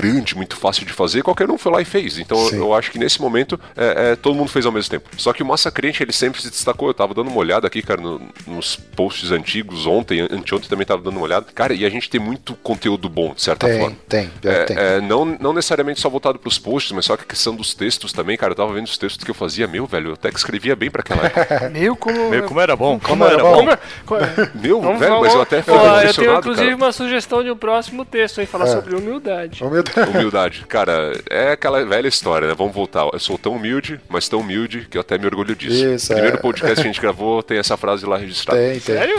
grande, 0.00 0.36
muito 0.36 0.56
fácil 0.56 0.84
de 0.84 0.92
fazer, 0.92 1.22
qualquer 1.22 1.50
um 1.50 1.56
foi 1.56 1.72
lá 1.72 1.80
e 1.80 1.84
fez. 1.84 2.18
Então 2.18 2.36
Sim. 2.48 2.58
eu 2.58 2.74
acho 2.74 2.90
que 2.90 2.98
nesse 2.98 3.20
momento 3.20 3.58
é, 3.76 4.12
é, 4.12 4.16
todo 4.16 4.34
mundo 4.34 4.48
fez 4.50 4.66
ao 4.66 4.72
mesmo 4.72 4.90
tempo. 4.90 5.08
Só 5.16 5.32
que 5.32 5.42
o 5.42 5.46
Massa 5.46 5.70
Crente 5.70 6.02
ele 6.02 6.12
sempre 6.12 6.40
se 6.42 6.50
destacou. 6.50 6.88
Eu 6.88 6.94
tava 6.94 7.14
dando 7.14 7.28
uma 7.28 7.38
olhada 7.38 7.66
aqui, 7.66 7.80
cara, 7.82 8.00
no- 8.00 8.20
nos 8.46 8.76
posts 8.76 9.30
antigos, 9.32 9.86
ontem, 9.86 10.20
an- 10.20 10.28
anteontem 10.30 10.68
também 10.68 10.86
tava 10.86 11.00
dando 11.02 11.16
uma 11.16 11.22
olhada. 11.24 11.46
Cara, 11.54 11.72
e 11.72 11.84
a 11.84 11.88
gente 11.90 12.10
tem 12.10 12.20
muito 12.20 12.54
conteúdo 12.56 13.08
bom, 13.08 13.32
de 13.34 13.42
certa 13.42 13.66
Tem, 13.66 13.80
forma. 13.80 13.96
tem, 14.08 14.28
que 14.28 14.38
tem. 14.40 14.76
É, 14.76 14.96
é, 14.96 15.00
não, 15.00 15.24
não 15.24 15.52
necessariamente 15.52 16.00
só 16.00 16.08
voltado 16.10 16.38
pros 16.38 16.58
posts, 16.58 16.92
mas 16.92 17.04
só 17.06 17.16
que 17.16 17.22
a 17.22 17.26
questão 17.26 17.54
dos 17.54 17.72
textos 17.74 18.12
também, 18.12 18.36
cara. 18.36 18.52
Eu 18.52 18.56
tava 18.56 18.72
vendo 18.72 18.86
os 18.86 18.98
textos 18.98 19.24
que 19.24 19.30
eu 19.30 19.34
fazia, 19.34 19.66
meu, 19.66 19.86
velho, 19.86 20.10
eu 20.10 20.14
até 20.14 20.30
que 20.30 20.38
escrevia 20.38 20.76
bem 20.76 20.90
pra 20.90 21.00
aquela 21.00 21.24
época. 21.26 21.70
Meu, 21.76 21.96
como. 21.96 22.30
Meu, 22.30 22.42
como 22.44 22.60
era 22.60 22.76
bom, 22.76 22.98
como, 23.00 23.24
era 23.24 23.34
era 23.34 23.42
bom. 23.42 23.50
bom. 23.52 23.56
como 23.56 23.70
é- 23.70 23.78
como 24.06 24.20
é- 24.20 24.50
Meu, 24.54 24.80
Vamos- 24.80 25.00
velho, 25.00 25.20
mas 25.20 25.34
eu 25.34 25.42
até 25.42 25.62
Ó, 25.66 26.00
Eu 26.00 26.14
tenho 26.14 26.38
inclusive 26.38 26.64
cara. 26.70 26.76
uma 26.76 26.92
sugestão 26.92 27.42
de 27.42 27.50
um 27.50 27.56
próximo 27.56 28.04
texto 28.04 28.40
aí, 28.40 28.46
falar 28.46 28.66
É. 28.66 28.72
sobre 28.72 28.94
humildade. 28.94 29.62
Humildade. 29.62 29.85
Humildade. 30.14 30.64
Cara, 30.68 31.12
é 31.28 31.52
aquela 31.52 31.84
velha 31.84 32.08
história, 32.08 32.48
né? 32.48 32.54
Vamos 32.54 32.74
voltar. 32.74 33.08
Eu 33.12 33.18
sou 33.18 33.38
tão 33.38 33.52
humilde, 33.52 34.00
mas 34.08 34.28
tão 34.28 34.40
humilde 34.40 34.86
que 34.90 34.96
eu 34.96 35.00
até 35.00 35.18
me 35.18 35.26
orgulho 35.26 35.54
disso. 35.54 35.84
Isso, 35.84 36.12
Primeiro 36.12 36.36
é. 36.36 36.40
podcast 36.40 36.74
que 36.76 36.80
a 36.80 36.84
gente 36.84 37.00
gravou 37.02 37.42
tem 37.42 37.58
essa 37.58 37.76
frase 37.76 38.06
lá 38.06 38.16
registrada. 38.16 38.60
Tem, 38.60 38.80
tem. 38.80 38.96
Sério? 38.96 39.16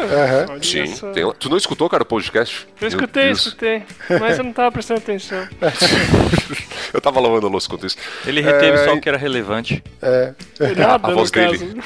Olha 0.50 0.64
Sim, 0.64 0.86
tem. 1.14 1.32
Tu 1.40 1.50
não 1.50 1.58
escutou, 1.58 1.90
cara, 1.90 2.04
o 2.04 2.06
podcast? 2.06 2.68
Eu 2.80 2.88
escutei, 2.88 3.32
escutei. 3.32 3.84
Mas 4.20 4.38
eu 4.38 4.44
não 4.44 4.54
tava 4.54 4.72
prestando 4.72 5.00
atenção. 5.00 5.48
Eu 6.94 7.02
tava 7.02 7.20
lavando 7.20 7.48
a 7.48 7.50
louça 7.50 7.68
enquanto 7.68 7.86
isso. 7.86 7.98
Ele 8.26 8.42
reteve 8.42 8.78
É, 8.78 8.86
só 8.86 8.94
o 8.94 9.02
que 9.02 9.10
era 9.10 9.18
relevante. 9.18 9.84
É. 10.02 10.34
Nada, 10.76 11.08
a 11.08 11.10
no 11.10 11.16
voz 11.16 11.32
dele. 11.32 11.82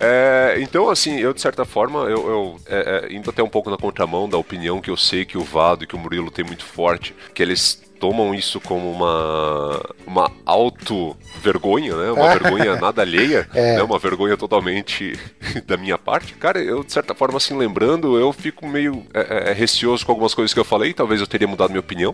É, 0.00 0.56
então, 0.58 0.90
assim, 0.90 1.20
eu 1.20 1.32
de 1.32 1.40
certa 1.40 1.64
forma, 1.64 2.00
eu, 2.00 2.28
eu, 2.28 2.56
é, 2.66 3.06
é, 3.06 3.12
indo 3.12 3.30
até 3.30 3.40
um 3.40 3.48
pouco 3.48 3.70
na 3.70 3.76
contramão 3.76 4.28
da 4.28 4.36
opinião 4.36 4.80
que 4.80 4.90
eu 4.90 4.96
sei 4.96 5.24
que 5.24 5.38
o 5.38 5.44
Vado 5.44 5.84
e 5.84 5.86
que 5.86 5.94
o 5.94 5.98
Murilo 5.98 6.28
tem 6.30 6.44
muito 6.44 6.64
forte, 6.64 7.14
que 7.32 7.40
eles 7.40 7.80
tomam 8.02 8.34
isso 8.34 8.60
como 8.60 8.90
uma 8.90 9.80
uma 10.04 10.32
auto-vergonha, 10.44 11.94
né? 11.94 12.10
Uma 12.10 12.36
vergonha 12.36 12.74
nada 12.82 13.00
alheia, 13.02 13.48
É. 13.54 13.76
né? 13.76 13.82
Uma 13.84 13.96
vergonha 13.96 14.36
totalmente 14.36 15.16
da 15.66 15.76
minha 15.76 15.96
parte. 15.96 16.34
Cara, 16.34 16.60
eu, 16.60 16.82
de 16.82 16.92
certa 16.92 17.14
forma, 17.14 17.36
assim, 17.36 17.56
lembrando, 17.56 18.18
eu 18.18 18.32
fico 18.32 18.66
meio 18.66 19.06
é, 19.14 19.50
é, 19.50 19.52
receoso 19.52 20.04
com 20.04 20.10
algumas 20.10 20.34
coisas 20.34 20.52
que 20.52 20.58
eu 20.58 20.64
falei, 20.64 20.92
talvez 20.92 21.20
eu 21.20 21.28
teria 21.28 21.46
mudado 21.46 21.70
minha 21.70 21.78
opinião, 21.80 22.12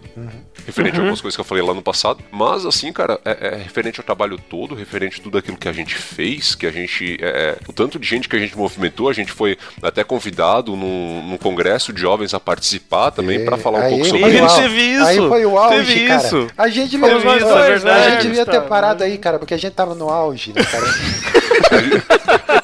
referente 0.66 0.96
a 0.96 0.98
algumas 0.98 1.22
coisas 1.22 1.34
que 1.34 1.40
eu 1.40 1.44
falei 1.44 1.64
lá 1.64 1.72
no 1.72 1.80
passado. 1.80 2.22
Mas, 2.30 2.66
assim, 2.66 2.92
cara, 2.92 3.18
é, 3.24 3.54
é 3.54 3.56
referente 3.56 3.98
ao 3.98 4.04
trabalho 4.04 4.38
todo, 4.38 4.74
referente 4.74 5.20
a 5.20 5.22
tudo 5.22 5.38
aquilo 5.38 5.56
que 5.56 5.68
a 5.68 5.72
gente 5.72 5.94
fez, 5.94 6.54
que 6.54 6.66
a 6.66 6.70
gente. 6.70 7.16
é, 7.18 7.28
é, 7.28 7.58
o 7.66 7.72
tanto 7.72 7.98
de 7.98 8.06
gente 8.06 8.28
que 8.28 8.36
a 8.36 8.38
gente 8.38 8.56
movimentou, 8.56 9.08
a 9.08 9.14
gente 9.14 9.32
foi 9.32 9.56
até 9.82 10.04
convidado 10.04 10.76
num, 10.76 11.22
num 11.30 11.38
congresso 11.38 11.94
de 11.94 12.00
jovens 12.02 12.34
a 12.34 12.40
participar 12.40 13.10
também, 13.10 13.42
pra 13.42 13.56
falar 13.56 13.78
um 13.78 13.82
Aí 13.84 13.90
pouco 13.90 14.04
sobre 14.04 14.82
isso. 14.82 15.04
Aí 15.04 15.16
foi 15.16 15.46
o 15.46 15.58
auge, 15.78 15.94
teve 15.94 16.06
cara. 16.08 16.22
isso. 16.26 16.46
A 16.56 16.68
gente 16.68 16.98
Fomos 16.98 17.14
devia, 17.22 17.30
nós 17.32 17.42
a 17.42 17.46
dois, 17.46 17.64
é 17.64 17.68
verdade, 17.70 18.10
gente 18.12 18.22
devia 18.22 18.46
ter 18.46 18.60
parado 18.62 19.04
aí, 19.04 19.18
cara, 19.18 19.38
porque 19.38 19.54
a 19.54 19.58
gente 19.58 19.72
tava 19.72 19.94
no 19.94 20.08
auge, 20.10 20.52
né, 20.54 20.62
cara? 20.64 20.86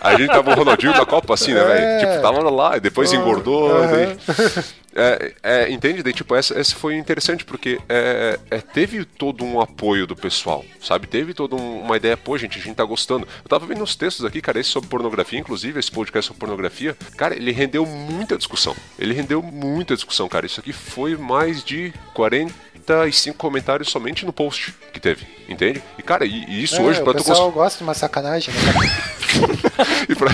A 0.00 0.16
gente 0.16 0.29
tava 0.29 0.50
o 0.50 0.55
Ronaldinho 0.55 0.92
da 0.92 1.07
Copa, 1.07 1.35
assim, 1.35 1.53
né, 1.55 1.61
É. 1.61 1.64
velho? 1.64 2.00
Tipo, 2.11 2.22
tava 2.22 2.50
lá, 2.50 2.77
e 2.77 2.81
depois 2.81 3.12
engordou. 3.12 3.77
aham. 3.77 3.90
daí- 3.90 4.64
É, 4.96 5.33
é, 5.42 5.70
entende? 5.72 6.05
Daí, 6.05 6.12
tipo, 6.12 6.37
essa, 6.37 6.57
essa 6.57 6.77
foi 6.77 6.94
interessante, 6.94 7.44
porque 7.44 7.81
é, 7.88 8.38
é, 8.48 8.59
teve 8.59 9.05
todo 9.05 9.44
um 9.44 9.61
apoio 9.61 10.07
do 10.07 10.14
pessoal, 10.14 10.64
sabe? 10.81 11.09
Teve 11.09 11.35
toda 11.35 11.57
um- 11.57 11.81
uma 11.81 11.96
ideia, 11.96 12.16
pô, 12.16 12.38
gente, 12.38 12.61
a 12.61 12.62
gente 12.62 12.77
tá 12.77 12.85
gostando. 12.85 13.27
Eu 13.42 13.48
tava 13.48 13.66
vendo 13.66 13.83
uns 13.83 13.96
textos 13.96 14.24
aqui, 14.24 14.40
cara, 14.40 14.61
esse 14.61 14.70
sobre 14.70 14.88
pornografia, 14.88 15.37
inclusive, 15.37 15.81
esse 15.81 15.90
podcast 15.90 16.29
sobre 16.29 16.38
pornografia, 16.38 16.96
cara, 17.16 17.35
ele 17.35 17.50
rendeu 17.50 17.85
muita 17.85 18.37
discussão. 18.37 18.77
Ele 18.96 19.12
rendeu 19.12 19.42
muita 19.42 19.96
discussão, 19.96 20.29
cara. 20.29 20.46
Isso 20.46 20.61
aqui 20.61 20.72
foi 20.72 21.16
mais 21.16 21.64
de 21.64 21.92
45 22.94 23.37
comentários 23.38 23.88
somente 23.90 24.25
no 24.27 24.33
post 24.33 24.75
que 24.92 25.01
teve, 25.01 25.27
entende? 25.49 25.83
E, 25.99 26.03
cara, 26.03 26.25
e, 26.27 26.44
e 26.49 26.62
isso 26.62 26.77
É, 26.77 26.81
hoje, 26.81 27.01
o 27.01 27.05
pra 27.05 27.12
tu 27.14 27.25
pessoal 27.25 27.47
cons- 27.47 27.55
gosta 27.55 27.79
de 27.79 27.85
uma 27.85 27.94
sacanagem, 27.94 28.53
né? 28.55 28.61
cara? 28.73 29.14
E 30.09 30.14
pra- 30.14 30.31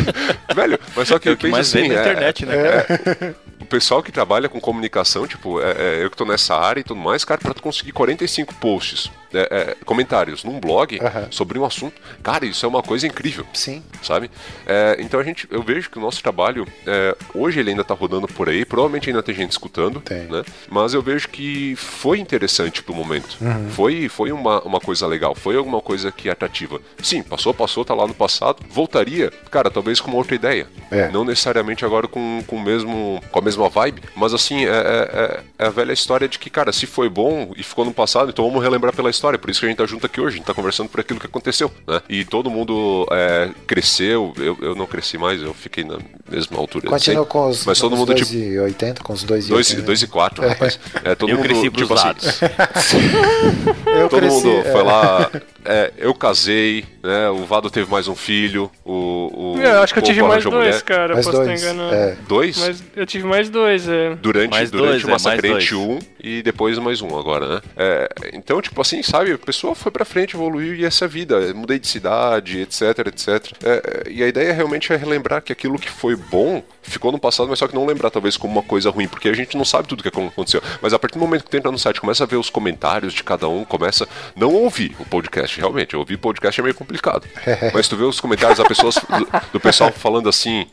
Velho, 0.55 0.79
mas 0.95 1.09
só 1.09 1.19
que, 1.19 1.29
É 1.29 1.33
o 1.33 1.37
que 1.37 1.49
mais 1.49 1.73
vem 1.73 1.85
assim, 1.85 1.95
na 1.95 1.99
é- 1.99 2.03
internet, 2.03 2.45
né, 2.47 2.55
cara? 2.63 3.37
o 3.61 3.65
pessoal 3.65 4.03
que 4.03 4.13
trabalha 4.13 4.47
com 4.49 4.61
comunicação, 4.61 5.27
tipo, 5.27 5.59
é- 5.61 5.71
é, 6.01 6.05
eu 6.05 6.11
que 6.11 6.17
tô 6.17 6.25
nessa 6.27 6.55
área 6.55 6.81
e 6.81 6.85
tudo 6.85 7.01
mais, 7.01 7.25
cara, 7.25 7.41
pra 7.41 7.55
tu 7.55 7.63
conseguir 7.63 7.93
45 7.93 8.53
posts, 8.57 9.11
é, 9.33 9.49
é, 9.79 9.85
comentários 9.87 10.43
num 10.45 10.59
blog 10.61 10.99
Aham. 11.01 11.29
sobre 11.31 11.59
um 11.59 11.65
assunto, 11.65 11.95
cara, 12.23 12.45
isso 12.45 12.67
é 12.67 12.69
uma 12.69 12.83
coisa 12.83 13.07
incrível 13.07 13.47
Sim. 13.55 13.83
sabe? 14.03 14.29
É, 14.67 14.97
então 14.99 15.19
a 15.21 15.23
gente, 15.23 15.47
eu 15.51 15.63
vejo 15.63 15.89
que 15.89 15.99
o 15.99 16.01
nosso 16.01 16.21
trabalho 16.23 16.67
é, 16.87 17.17
hoje 17.33 17.61
ele 17.61 17.71
ainda 17.71 17.85
tá 17.85 17.95
rodando 17.95 18.27
por 18.29 18.49
aí, 18.51 18.65
provavelmente 18.67 19.09
ainda 19.09 19.23
tem 19.23 19.35
gente 19.35 19.53
escutando, 19.53 20.01
Tem. 20.01 20.25
né? 20.25 20.43
Mas 20.69 20.93
eu 20.93 21.01
vejo 21.01 21.29
que 21.29 21.75
foi 21.77 22.19
interessante 22.19 22.40
pro 22.85 22.95
momento, 22.95 23.37
Uhum. 23.41 23.71
foi, 23.71 24.09
foi 24.09 24.33
uma, 24.33 24.61
uma 24.63 24.81
coisa 24.81 25.07
legal, 25.07 25.35
foi 25.35 25.57
alguma 25.57 25.81
coisa 25.81 26.11
que 26.13 26.29
é 26.29 26.33
atrativa. 26.33 26.81
Sim, 27.03 27.23
passou, 27.23 27.53
passou, 27.53 27.85
tá 27.85 27.95
lá 27.95 28.07
no 28.07 28.15
passado, 28.15 28.59
voltaria, 28.71 29.31
cara, 29.51 29.71
talvez 29.71 30.01
com 30.01 30.09
uma 30.09 30.17
outra 30.19 30.35
ideia, 30.35 30.67
É. 30.91 31.09
não 31.11 31.25
necessariamente 31.25 31.85
agora 31.85 32.07
com, 32.09 32.43
com 32.47 32.57
o 32.57 32.61
mesmo, 32.63 33.21
com 33.31 33.39
a 33.39 33.43
mesma 33.43 33.69
vibe, 33.69 34.03
mas 34.17 34.33
assim 34.35 34.65
é, 34.65 34.69
é- 34.69 35.11
é- 35.13 35.41
é 35.59 35.67
a 35.67 35.71
velha 35.71 35.93
história 35.93 36.29
de 36.29 36.39
que 36.39 36.49
cara, 36.51 36.73
se 36.73 36.87
foi 36.87 37.09
bom 37.09 37.53
e 37.57 37.63
ficou 37.63 37.85
no 37.85 37.93
passado, 37.93 38.31
então 38.31 38.45
vamos 38.47 38.63
relembrar 38.63 38.95
pela 38.95 39.11
história. 39.11 39.39
Por 39.39 39.51
isso 39.51 39.61
que 39.61 39.67
a 39.67 39.69
gente 39.69 39.79
tá 39.79 39.87
junto 39.87 40.07
aqui 40.07 40.21
hoje, 40.21 40.35
a 40.35 40.37
gente 40.39 40.47
tá 40.47 40.55
conversando 40.55 40.89
por 40.89 41.01
aquilo 41.01 41.21
que 41.21 41.27
aconteceu, 41.27 41.71
né? 41.87 42.01
E 42.09 42.25
todo 42.25 42.51
mundo 42.51 43.07
é, 43.11 43.51
cresceu, 43.67 44.33
eu, 44.37 44.57
eu 44.61 44.75
não 44.75 44.87
cresci 44.87 45.17
mais, 45.19 45.41
eu 45.43 45.55
fiquei 45.55 45.85
na 45.85 45.99
mesma 46.31 46.59
altura. 46.59 46.99
sempre. 46.99 47.25
com 47.27 47.49
os, 47.49 47.65
Mas 47.65 47.79
todo 47.79 47.97
mundo, 47.97 48.13
2,80, 48.15 49.01
com 49.03 49.13
os 49.13 49.25
2,80. 49.25 49.49
2 49.49 49.83
dois 49.83 50.03
e 50.03 50.07
4, 50.07 50.47
rapaz. 50.49 50.79
É, 51.05 51.15
todo 51.15 51.31
Eu 51.31 51.37
mundo, 51.37 51.47
cresci 51.47 51.71
pros 51.71 51.83
tipo 51.83 51.95
assim, 51.95 52.07
lados. 52.07 52.30
Eu 53.87 54.09
todo 54.09 54.21
cresci, 54.21 54.47
mundo 54.47 54.59
é. 54.61 54.73
foi 54.73 54.83
lá. 54.83 55.31
é, 55.65 55.93
eu 55.99 56.15
casei, 56.15 56.85
né? 57.03 57.29
O 57.31 57.45
Vado 57.45 57.71
teve 57.71 57.91
mais 57.91 58.09
um 58.09 58.15
filho. 58.15 58.71
O, 58.85 59.55
o 59.55 59.61
É, 59.61 59.73
Eu 59.73 59.83
acho 59.83 59.93
que 59.93 59.99
eu 59.99 60.03
tive 60.03 60.23
mais 60.23 60.43
dois, 60.45 60.55
mulher. 60.55 60.83
cara. 60.83 61.15
Mais 61.15 61.27
posso 61.27 61.39
dois. 61.39 61.51
estar 61.61 61.73
enganando. 61.73 61.95
É. 61.95 62.17
Dois? 62.29 62.59
Mas 62.59 62.83
eu 62.97 63.07
tive 63.07 63.27
mais 63.27 63.49
dois, 63.49 63.89
é. 63.89 64.15
Durante, 64.17 64.51
Mais 64.51 64.71
durante 64.71 65.05
dois, 65.05 65.05
o 65.05 65.41
dois. 65.41 65.73
1 65.73 65.99
e 66.23 66.43
depois 66.43 66.79
mais 66.79 67.01
um 67.03 67.19
agora, 67.19 67.57
né? 67.57 67.61
É, 67.77 68.09
então, 68.33 68.61
tipo 68.61 68.81
assim, 68.81 69.03
sabe, 69.03 69.33
a 69.33 69.39
pessoa 69.39 69.75
foi 69.75 69.91
pra 69.91 70.05
frente, 70.05 70.35
evoluiu 70.35 70.75
e 70.75 70.85
essa 70.85 71.05
é 71.05 71.07
a 71.07 71.09
vida. 71.09 71.35
Eu 71.37 71.55
Mudei 71.61 71.79
de 71.79 71.87
cidade, 71.89 72.61
etc, 72.61 72.83
etc. 73.07 73.53
É, 73.63 74.11
e 74.11 74.23
a 74.23 74.29
ideia 74.29 74.53
realmente 74.53 74.93
é 74.93 74.97
relembrar 74.97 75.43
que 75.43 75.53
aquilo 75.53 75.79
que 75.79 75.91
foi 75.91 76.17
bom 76.17 76.63
ficou 76.83 77.13
no 77.13 77.19
passado, 77.19 77.49
mas 77.49 77.59
só 77.59 77.69
que 77.69 77.75
não 77.75 77.85
lembrar 77.87 78.11
talvez 78.11 78.37
como 78.37 78.53
uma 78.55 78.63
coisa 78.63 78.91
ruim, 78.91 79.07
porque 79.07 79.29
a 79.29 79.33
gente 79.33 79.57
não 79.57 79.65
sabe 79.65 79.87
tudo 79.89 80.03
que 80.03 80.09
aconteceu. 80.09 80.63
Mas 80.81 80.93
a 80.93 80.99
partir 80.99 81.19
do 81.19 81.21
momento 81.21 81.45
que 81.45 81.51
tu 81.51 81.57
entra 81.57 81.71
no 81.71 81.79
site, 81.79 82.01
começa 82.01 82.20
a 82.21 82.27
ver 82.27 82.37
os 82.37 82.51
comentários 82.51 83.13
de 83.13 83.23
cada 83.23 83.49
um, 83.49 83.65
começa. 83.65 84.09
Não 84.37 84.53
ouvir 84.53 84.95
o 84.99 85.05
podcast, 85.05 85.59
realmente. 85.59 85.97
Ouvir 85.97 86.17
podcast 86.17 86.61
é 86.61 86.63
meio 86.63 86.75
complicado. 86.75 87.27
mas 87.73 87.89
tu 87.89 87.97
vê 87.97 88.05
os 88.05 88.21
comentários 88.21 88.59
da 88.59 88.65
pessoas, 88.65 88.95
do, 88.95 89.53
do 89.53 89.61
pessoal 89.61 89.93
falando 89.93 90.29
assim. 90.29 90.67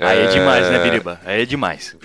Aí 0.00 0.20
é 0.20 0.26
demais, 0.28 0.70
né, 0.70 0.78
Biriba? 0.82 1.20
Aí 1.24 1.42
é 1.42 1.44
demais. 1.46 1.96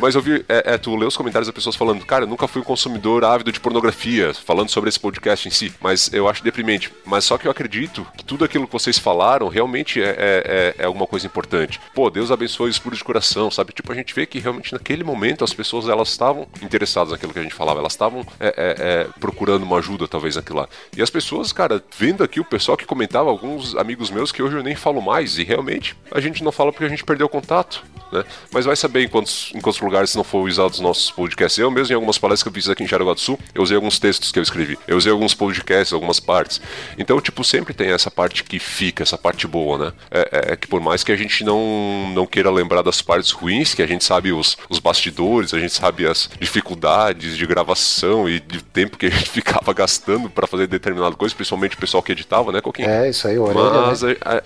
Mas 0.00 0.14
eu 0.14 0.22
vi, 0.22 0.44
é, 0.48 0.74
é, 0.74 0.78
tu 0.78 0.94
lê 0.96 1.06
os 1.06 1.16
comentários 1.16 1.46
das 1.46 1.54
pessoas 1.54 1.76
falando, 1.76 2.04
cara, 2.04 2.24
eu 2.24 2.28
nunca 2.28 2.46
fui 2.48 2.60
um 2.60 2.64
consumidor 2.64 3.24
ávido 3.24 3.52
de 3.52 3.60
pornografia, 3.60 4.32
falando 4.34 4.70
sobre 4.70 4.88
esse 4.88 4.98
podcast 4.98 5.48
em 5.48 5.50
si, 5.50 5.72
mas 5.80 6.12
eu 6.12 6.28
acho 6.28 6.42
deprimente. 6.42 6.92
Mas 7.04 7.24
só 7.24 7.38
que 7.38 7.46
eu 7.46 7.50
acredito 7.50 8.06
que 8.16 8.24
tudo 8.24 8.44
aquilo 8.44 8.66
que 8.66 8.72
vocês 8.72 8.98
falaram 8.98 9.48
realmente 9.48 10.02
é, 10.02 10.08
é, 10.08 10.14
é, 10.18 10.74
é 10.78 10.84
alguma 10.86 11.06
coisa 11.06 11.26
importante. 11.26 11.80
Pô, 11.94 12.10
Deus 12.10 12.30
abençoe 12.30 12.70
os 12.70 12.78
puros 12.78 12.98
de 12.98 13.04
coração, 13.04 13.50
sabe? 13.50 13.72
Tipo, 13.72 13.92
a 13.92 13.94
gente 13.94 14.14
vê 14.14 14.26
que 14.26 14.38
realmente 14.38 14.72
naquele 14.72 15.04
momento 15.04 15.44
as 15.44 15.52
pessoas 15.52 15.88
elas 15.88 16.08
estavam 16.08 16.46
interessadas 16.62 17.12
naquilo 17.12 17.32
que 17.32 17.38
a 17.38 17.42
gente 17.42 17.54
falava, 17.54 17.80
elas 17.80 17.92
estavam 17.98 18.24
é, 18.38 18.46
é, 18.46 18.52
é, 18.56 19.06
procurando 19.18 19.64
uma 19.64 19.78
ajuda 19.78 20.06
talvez 20.06 20.36
naquilo 20.36 20.60
lá. 20.60 20.68
E 20.96 21.02
as 21.02 21.10
pessoas, 21.10 21.52
cara, 21.52 21.82
vendo 21.98 22.22
aqui 22.22 22.38
o 22.38 22.44
pessoal 22.44 22.76
que 22.76 22.86
comentava, 22.86 23.28
alguns 23.28 23.74
amigos 23.74 24.10
meus 24.10 24.30
que 24.30 24.42
hoje 24.42 24.56
eu 24.56 24.62
nem 24.62 24.76
falo 24.76 25.02
mais, 25.02 25.36
e 25.36 25.44
realmente 25.44 25.96
a 26.12 26.20
gente 26.20 26.44
não 26.44 26.52
fala 26.52 26.72
porque 26.72 26.84
a 26.84 26.88
gente 26.88 27.04
perdeu 27.04 27.28
contato. 27.28 27.84
Né? 28.12 28.24
Mas 28.52 28.64
vai 28.64 28.76
saber 28.76 29.02
em 29.02 29.08
quantos, 29.08 29.52
em 29.54 29.60
quantos 29.60 29.80
lugares 29.80 30.14
não 30.14 30.24
foram 30.24 30.46
usados 30.46 30.78
os 30.78 30.80
nossos 30.80 31.10
podcasts. 31.10 31.58
Eu 31.58 31.70
mesmo, 31.70 31.92
em 31.92 31.94
algumas 31.94 32.16
palestras 32.16 32.42
que 32.42 32.48
eu 32.48 32.52
fiz 32.52 32.68
aqui 32.68 32.84
em 32.84 32.86
Jaraguá 32.86 33.12
do 33.12 33.20
Sul, 33.20 33.38
eu 33.54 33.62
usei 33.62 33.76
alguns 33.76 33.98
textos 33.98 34.32
que 34.32 34.38
eu 34.38 34.42
escrevi. 34.42 34.78
Eu 34.86 34.96
usei 34.96 35.12
alguns 35.12 35.34
podcasts, 35.34 35.92
algumas 35.92 36.20
partes. 36.20 36.60
Então, 36.96 37.20
tipo, 37.20 37.44
sempre 37.44 37.74
tem 37.74 37.90
essa 37.90 38.10
parte 38.10 38.44
que 38.44 38.58
fica, 38.58 39.02
essa 39.02 39.18
parte 39.18 39.46
boa, 39.46 39.78
né? 39.78 39.92
É, 40.10 40.52
é 40.52 40.56
que 40.56 40.66
por 40.66 40.80
mais 40.80 41.02
que 41.02 41.12
a 41.12 41.16
gente 41.16 41.44
não, 41.44 42.08
não 42.14 42.26
queira 42.26 42.50
lembrar 42.50 42.82
das 42.82 43.02
partes 43.02 43.30
ruins, 43.30 43.74
que 43.74 43.82
a 43.82 43.86
gente 43.86 44.04
sabe 44.04 44.32
os, 44.32 44.56
os 44.70 44.78
bastidores, 44.78 45.52
a 45.52 45.58
gente 45.58 45.74
sabe 45.74 46.06
as 46.06 46.30
dificuldades 46.40 47.36
de 47.36 47.46
gravação 47.46 47.87
e 48.28 48.40
de 48.40 48.62
tempo 48.62 48.96
que 48.98 49.06
a 49.06 49.10
gente 49.10 49.30
ficava 49.30 49.72
gastando 49.72 50.28
para 50.30 50.46
fazer 50.46 50.66
determinada 50.66 51.14
coisa, 51.16 51.34
principalmente 51.34 51.76
o 51.76 51.78
pessoal 51.78 52.02
que 52.02 52.12
editava, 52.12 52.52
né, 52.52 52.60
Coquinho? 52.60 52.88
É, 52.88 53.08
isso 53.08 53.26
aí, 53.28 53.38
orelha, 53.38 53.70
Mas 53.86 54.02
né? 54.02 54.16
a, 54.24 54.36
a- 54.36 54.42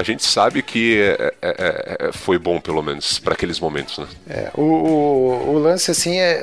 a 0.00 0.02
gente 0.02 0.24
sabe 0.24 0.62
que 0.62 0.98
é- 1.00 1.34
é- 1.42 1.48
é- 1.58 2.08
é- 2.08 2.12
foi 2.12 2.38
bom, 2.38 2.60
pelo 2.60 2.82
menos, 2.82 3.18
para 3.18 3.34
aqueles 3.34 3.58
momentos, 3.60 3.98
né? 3.98 4.06
É, 4.28 4.50
o, 4.54 4.62
o, 4.62 5.50
o 5.54 5.58
lance, 5.58 5.90
assim, 5.90 6.18
é, 6.18 6.42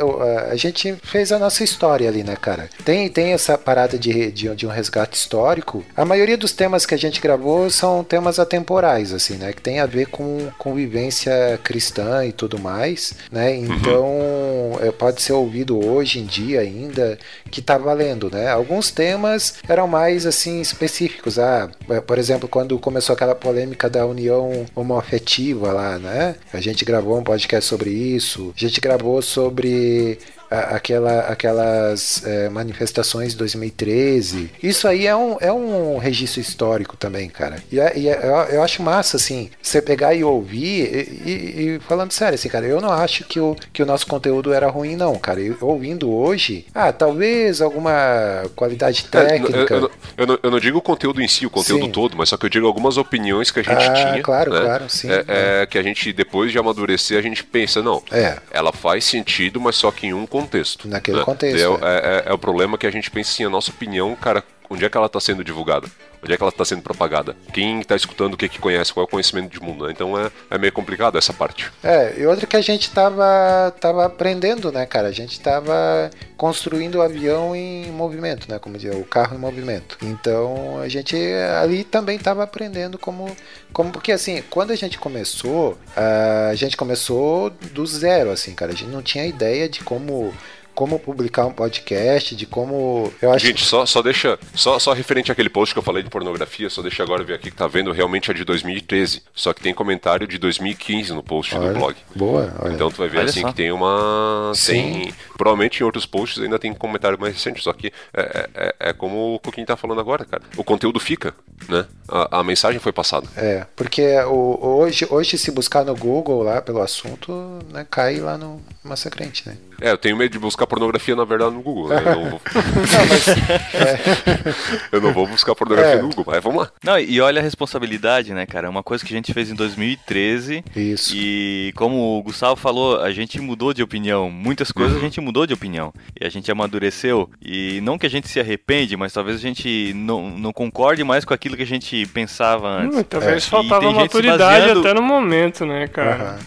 a, 0.52 0.56
gente 0.56 0.96
fez 1.04 1.32
a 1.32 1.40
nossa 1.40 1.64
história 1.64 2.08
ali, 2.08 2.24
né, 2.24 2.36
cara? 2.36 2.70
Tem, 2.84 3.10
tem 3.10 3.34
essa 3.34 3.58
parada 3.58 3.98
de, 3.98 4.32
de, 4.32 4.56
de 4.56 4.68
um 4.68 4.70
resgate 4.70 5.18
histórico. 5.18 5.84
A 5.96 6.06
maioria 6.06 6.38
dos 6.38 6.52
temas 6.52 6.86
que 6.86 6.94
a 6.94 6.98
gente 6.98 7.22
gravou 7.22 7.70
são 7.70 8.04
temas 8.04 8.40
atemporais, 8.40 9.14
assim, 9.14 9.36
né? 9.36 9.54
Que 9.54 9.62
tem 9.62 9.80
a 9.80 9.86
ver 9.86 10.08
com 10.08 10.50
convivência 10.58 11.60
cristã 11.64 12.26
e 12.26 12.32
tudo 12.32 12.60
mais, 12.60 13.14
né? 13.32 13.56
Então, 13.56 14.78
é, 14.82 14.92
pode 14.92 15.22
ser 15.22 15.34
ouvido 15.34 15.84
hoje 15.86 16.13
em 16.20 16.26
dia 16.26 16.62
ainda, 16.62 17.18
que 17.52 17.62
tá 17.62 17.78
valendo, 17.78 18.30
né? 18.32 18.50
Alguns 18.50 18.92
temas 18.92 19.56
eram 19.68 19.88
mais, 19.88 20.26
assim, 20.26 20.62
específicos. 20.62 21.40
Ah, 21.40 21.70
por 22.06 22.18
exemplo, 22.18 22.48
quando 22.48 22.78
começou 22.80 23.14
aquela 23.14 23.36
polêmica 23.36 23.90
da 23.90 24.06
união 24.06 24.66
homoafetiva 24.76 25.72
lá, 25.72 25.98
né? 26.00 26.36
A 26.52 26.60
gente 26.60 26.86
gravou 26.86 27.18
um 27.18 27.24
podcast 27.24 27.68
sobre 27.70 27.90
isso. 27.90 28.54
A 28.56 28.60
gente 28.60 28.80
gravou 28.80 29.22
sobre 29.22 30.20
aquela, 30.62 31.20
aquelas 31.22 32.24
é, 32.26 32.50
manifestações 32.50 33.32
de 33.34 33.38
2013. 33.38 34.52
Isso 34.62 34.88
aí 34.88 35.06
é 35.08 35.16
um, 35.16 35.38
é 35.40 35.52
um 35.52 35.98
registro 35.98 36.40
histórico 36.42 36.96
também, 36.98 37.30
cara. 37.30 37.58
E, 37.72 37.80
é- 37.80 37.94
e 37.98 38.10
é- 38.10 38.20
eu, 38.24 38.56
eu 38.56 38.64
acho 38.64 38.82
massa, 38.82 39.18
assim, 39.18 39.50
você 39.62 39.82
pegar 39.82 40.14
e 40.14 40.24
ouvir, 40.24 41.10
e, 41.26 41.30
e- 41.30 41.76
e 41.76 41.80
falando 41.88 42.12
sério, 42.12 42.36
assim, 42.36 42.50
cara, 42.50 42.66
eu 42.66 42.80
não 42.82 42.92
acho 42.92 43.24
que 43.26 43.40
o, 43.40 43.56
que 43.72 43.82
o 43.82 43.86
nosso 43.86 44.06
conteúdo 44.08 44.54
era 44.54 44.68
ruim, 44.70 44.96
não, 44.96 45.16
cara. 45.18 45.40
Eu, 45.42 45.58
ouvindo 45.62 46.12
hoje, 46.12 46.66
ah, 46.74 46.92
talvez 46.92 47.62
alguma 47.62 48.44
qualidade 48.56 49.06
É, 49.12 49.26
técnica. 49.26 49.74
eu, 49.74 49.92
eu 50.18 50.28
não- 50.28 50.40
eu 50.44 50.52
não, 50.52 50.60
digo 50.60 50.78
o 50.78 50.82
conteúdo 50.82 51.22
em 51.22 51.28
si, 51.28 51.46
o 51.46 51.50
conteúdo 51.50 51.86
Sim. 51.86 51.92
todo, 51.92 52.16
mas 52.18 52.30
só 52.30 52.38
que 52.38 52.46
eu 52.46 52.50
digo 52.50 52.68
algumas 52.68 52.98
opiniões 52.98 53.52
que 53.52 53.60
a 53.60 53.64
gente 53.64 53.84
Ah, 53.84 53.94
tinha. 53.94 54.22
claro, 54.24 54.54
né? 54.54 54.62
claro, 54.62 54.90
sim. 54.90 55.10
É, 55.12 55.24
é, 55.62 55.66
que 55.66 55.78
a 55.78 55.84
gente, 55.84 56.12
depois 56.14 56.52
de 56.52 56.58
amadurecer, 56.58 57.18
a 57.18 57.22
gente 57.22 57.44
pensa, 57.44 57.82
não, 57.82 58.02
É. 58.12 58.38
ela 58.52 58.72
faz 58.72 59.04
sentido, 59.06 59.60
mas 59.60 59.76
só 59.76 59.92
que 59.92 60.08
em 60.08 60.14
um 60.14 60.26
contexto. 60.26 60.43
Naquele 60.88 61.18
né? 61.20 61.24
contexto, 61.24 61.60
É, 61.62 61.68
o- 61.68 61.76
é. 61.86 61.98
é- 61.98 62.18
é- 62.18 62.24
é 62.28 62.34
o 62.34 62.38
problema 62.38 62.78
que 62.78 62.88
a 62.88 62.92
gente 62.92 63.10
pensa 63.12 63.32
assim, 63.32 63.46
a 63.46 63.50
nossa 63.50 63.72
opinião, 63.72 64.16
cara, 64.16 64.44
onde 64.70 64.84
é 64.86 64.90
que 64.90 64.98
ela 64.98 65.08
está 65.08 65.20
sendo 65.20 65.44
divulgada? 65.44 65.88
Onde 66.24 66.34
é 66.34 66.38
que 66.38 66.44
ela 66.44 66.50
está 66.50 66.66
sendo 66.66 66.82
propagada? 66.82 67.36
Quem 67.54 67.82
está 67.82 67.96
escutando, 67.96 68.34
o 68.34 68.38
que, 68.38 68.50
que 68.50 68.60
conhece, 68.60 68.94
qual 68.94 69.04
é 69.04 69.08
o 69.08 69.10
conhecimento 69.12 69.52
de 69.52 69.60
mundo? 69.60 69.86
né? 69.86 69.92
Então 69.92 70.18
é, 70.18 70.32
é 70.50 70.58
meio 70.58 70.72
complicado 70.72 71.18
essa 71.18 71.34
parte. 71.34 71.72
É, 71.84 72.20
e 72.20 72.26
outra 72.26 72.48
que 72.48 72.56
a 72.56 72.62
gente 72.62 72.92
tava, 72.92 73.74
tava 73.80 74.06
aprendendo, 74.06 74.72
né, 74.72 74.86
cara? 74.86 75.08
A 75.08 75.12
gente 75.12 75.40
tava 75.40 76.10
construindo 76.38 76.96
o 76.96 77.02
avião 77.02 77.56
em 77.56 77.92
movimento, 77.92 78.50
né? 78.50 78.60
Como 78.60 78.78
dizer, 78.78 78.96
o 78.96 79.04
carro 79.04 79.36
em 79.36 79.40
movimento. 79.40 79.98
Então 80.02 80.80
a 80.80 80.88
gente 80.88 81.16
ali 81.62 81.84
também 81.84 82.18
tava 82.18 82.44
aprendendo 82.44 82.98
como. 82.98 83.36
como 83.72 83.92
porque 83.92 84.12
assim, 84.12 84.44
quando 84.50 84.72
a 84.72 84.76
gente 84.76 84.98
começou, 84.98 85.78
a 85.96 86.56
gente 86.56 86.78
começou 86.78 87.50
do 87.50 87.86
zero, 87.86 88.32
assim, 88.32 88.54
cara. 88.54 88.72
A 88.72 88.76
gente 88.76 88.90
não 88.90 89.02
tinha 89.02 89.26
ideia 89.26 89.68
de 89.68 89.84
como. 89.84 90.34
Como 90.74 90.98
publicar 91.00 91.46
um 91.46 91.52
podcast, 91.52 92.36
de 92.36 92.46
como. 92.46 93.12
Eu 93.22 93.32
acho 93.32 93.46
Gente, 93.46 93.64
só, 93.64 93.86
só 93.86 94.02
deixa. 94.02 94.40
Só, 94.56 94.80
só 94.80 94.94
referente 94.94 95.32
àquele 95.32 95.50
post 95.50 95.74
que 95.74 95.80
eu 95.80 95.84
falei 95.84 96.02
de 96.04 96.10
pornografia, 96.10 96.70
só 96.70 96.82
deixa 96.82 97.04
agora 97.04 97.24
ver 97.24 97.36
aqui 97.36 97.52
que 97.52 97.58
tá 97.58 97.68
vendo 97.68 97.92
realmente 97.92 98.32
é 98.32 98.34
de 98.34 98.44
2013. 98.44 99.22
Só 99.34 99.54
que 99.54 99.62
tem 99.62 99.74
comentário 99.74 100.28
de 100.28 100.38
2015 100.38 101.14
no 101.14 101.24
post 101.24 101.56
Olha, 101.56 101.70
do 101.70 101.80
blog. 101.80 101.96
Boa, 102.16 102.54
olha. 102.60 102.74
Então 102.74 102.90
tu 102.90 102.98
vai 102.98 103.08
ver 103.08 103.20
Olha 103.20 103.30
assim 103.30 103.42
só. 103.42 103.50
que 103.50 103.56
tem 103.56 103.72
uma. 103.72 104.52
Sim. 104.56 104.74
Tem. 104.74 105.14
Provavelmente 105.38 105.82
em 105.82 105.84
outros 105.84 106.06
posts 106.06 106.42
ainda 106.42 106.58
tem 106.58 106.74
comentário 106.74 107.20
mais 107.20 107.34
recente, 107.34 107.62
só 107.64 107.74
que 107.74 107.92
é, 108.14 108.50
é, 108.54 108.76
é 108.90 108.94
como 108.94 109.36
o 109.36 109.40
Coquinho 109.40 109.68
tá 109.68 109.76
falando 109.76 110.02
agora, 110.02 110.26
cara. 110.26 110.44
O 110.58 110.64
conteúdo 110.64 111.00
fica, 111.00 111.34
né? 111.68 111.86
A, 112.08 112.40
a 112.40 112.44
mensagem 112.44 112.80
foi 112.80 112.92
passada. 112.92 113.28
É, 113.36 113.66
porque 113.76 114.18
o, 114.26 114.60
hoje, 114.62 115.06
hoje, 115.10 115.38
se 115.38 115.52
buscar 115.52 115.84
no 115.86 115.96
Google 115.96 116.44
lá 116.44 116.62
pelo 116.62 116.82
assunto, 116.82 117.60
né, 117.72 117.86
cai 117.90 118.18
lá 118.18 118.38
no 118.38 118.62
Massacrente, 118.84 119.48
né? 119.48 119.58
É, 119.82 119.92
eu 119.92 119.98
tenho 119.98 120.16
medo 120.16 120.32
de 120.32 120.40
buscar 120.40 120.66
pornografia, 120.68 121.16
na 121.16 121.26
verdade, 121.26 121.54
no 121.54 121.62
Google, 121.62 121.90
né? 121.90 122.02
Eu 122.06 122.16
não 122.16 122.30
vou, 122.30 122.42
eu 124.92 125.02
não 125.02 125.14
vou 125.14 125.28
buscar 125.28 125.56
pornografia 125.56 125.94
É. 125.94 126.02
no 126.02 126.08
Google, 126.10 126.26
mas 126.28 126.44
vamos 126.44 126.64
lá. 126.64 126.72
Não, 126.84 127.00
e 127.00 127.20
olha 127.22 127.40
a 127.40 127.44
responsabilidade, 127.44 128.34
né, 128.34 128.46
cara? 128.46 128.68
É 128.68 128.70
uma 128.70 128.84
coisa 128.84 129.04
que 129.06 129.14
a 129.14 129.18
gente 129.18 129.34
fez 129.34 129.50
em 129.50 129.56
2013 129.56 130.64
Isso. 130.76 131.14
e 131.16 131.72
como 131.76 132.18
o 132.18 132.24
Gustavo 132.24 132.56
falou, 132.56 133.02
a 133.02 133.12
gente 133.12 133.40
mudou 133.42 133.74
de 133.74 133.84
opinião. 133.84 134.30
Muitas 134.30 134.72
coisas 134.72 134.98
a 134.98 135.02
gente 135.02 135.20
mudou 135.22 135.46
de 135.46 135.54
opinião. 135.54 135.94
E 136.20 136.26
a 136.26 136.30
gente 136.30 136.52
amadureceu. 136.52 137.30
E 137.42 137.80
não 137.82 137.98
que 137.98 138.06
a 138.06 138.10
gente 138.10 138.28
se 138.28 138.40
arrepende, 138.40 138.96
mas 138.96 139.14
talvez 139.14 139.38
a 139.38 139.42
gente 139.42 139.94
não, 139.96 140.30
não 140.30 140.54
concorde 140.54 141.04
mais 141.04 141.26
com 141.26 141.34
aquilo 141.34 141.56
que 141.58 141.64
a 141.64 141.68
gente 141.68 142.06
pensava 142.08 142.70
antes. 142.70 142.98
Hum, 142.98 143.04
talvez 143.04 143.46
E 143.46 143.50
faltava 143.50 143.92
maturidade 143.92 144.60
baseando- 144.62 144.80
até 144.82 144.94
no 144.94 145.02
momento, 145.02 145.66
né, 145.66 145.88
cara? 145.88 146.16
Aham. 146.16 146.40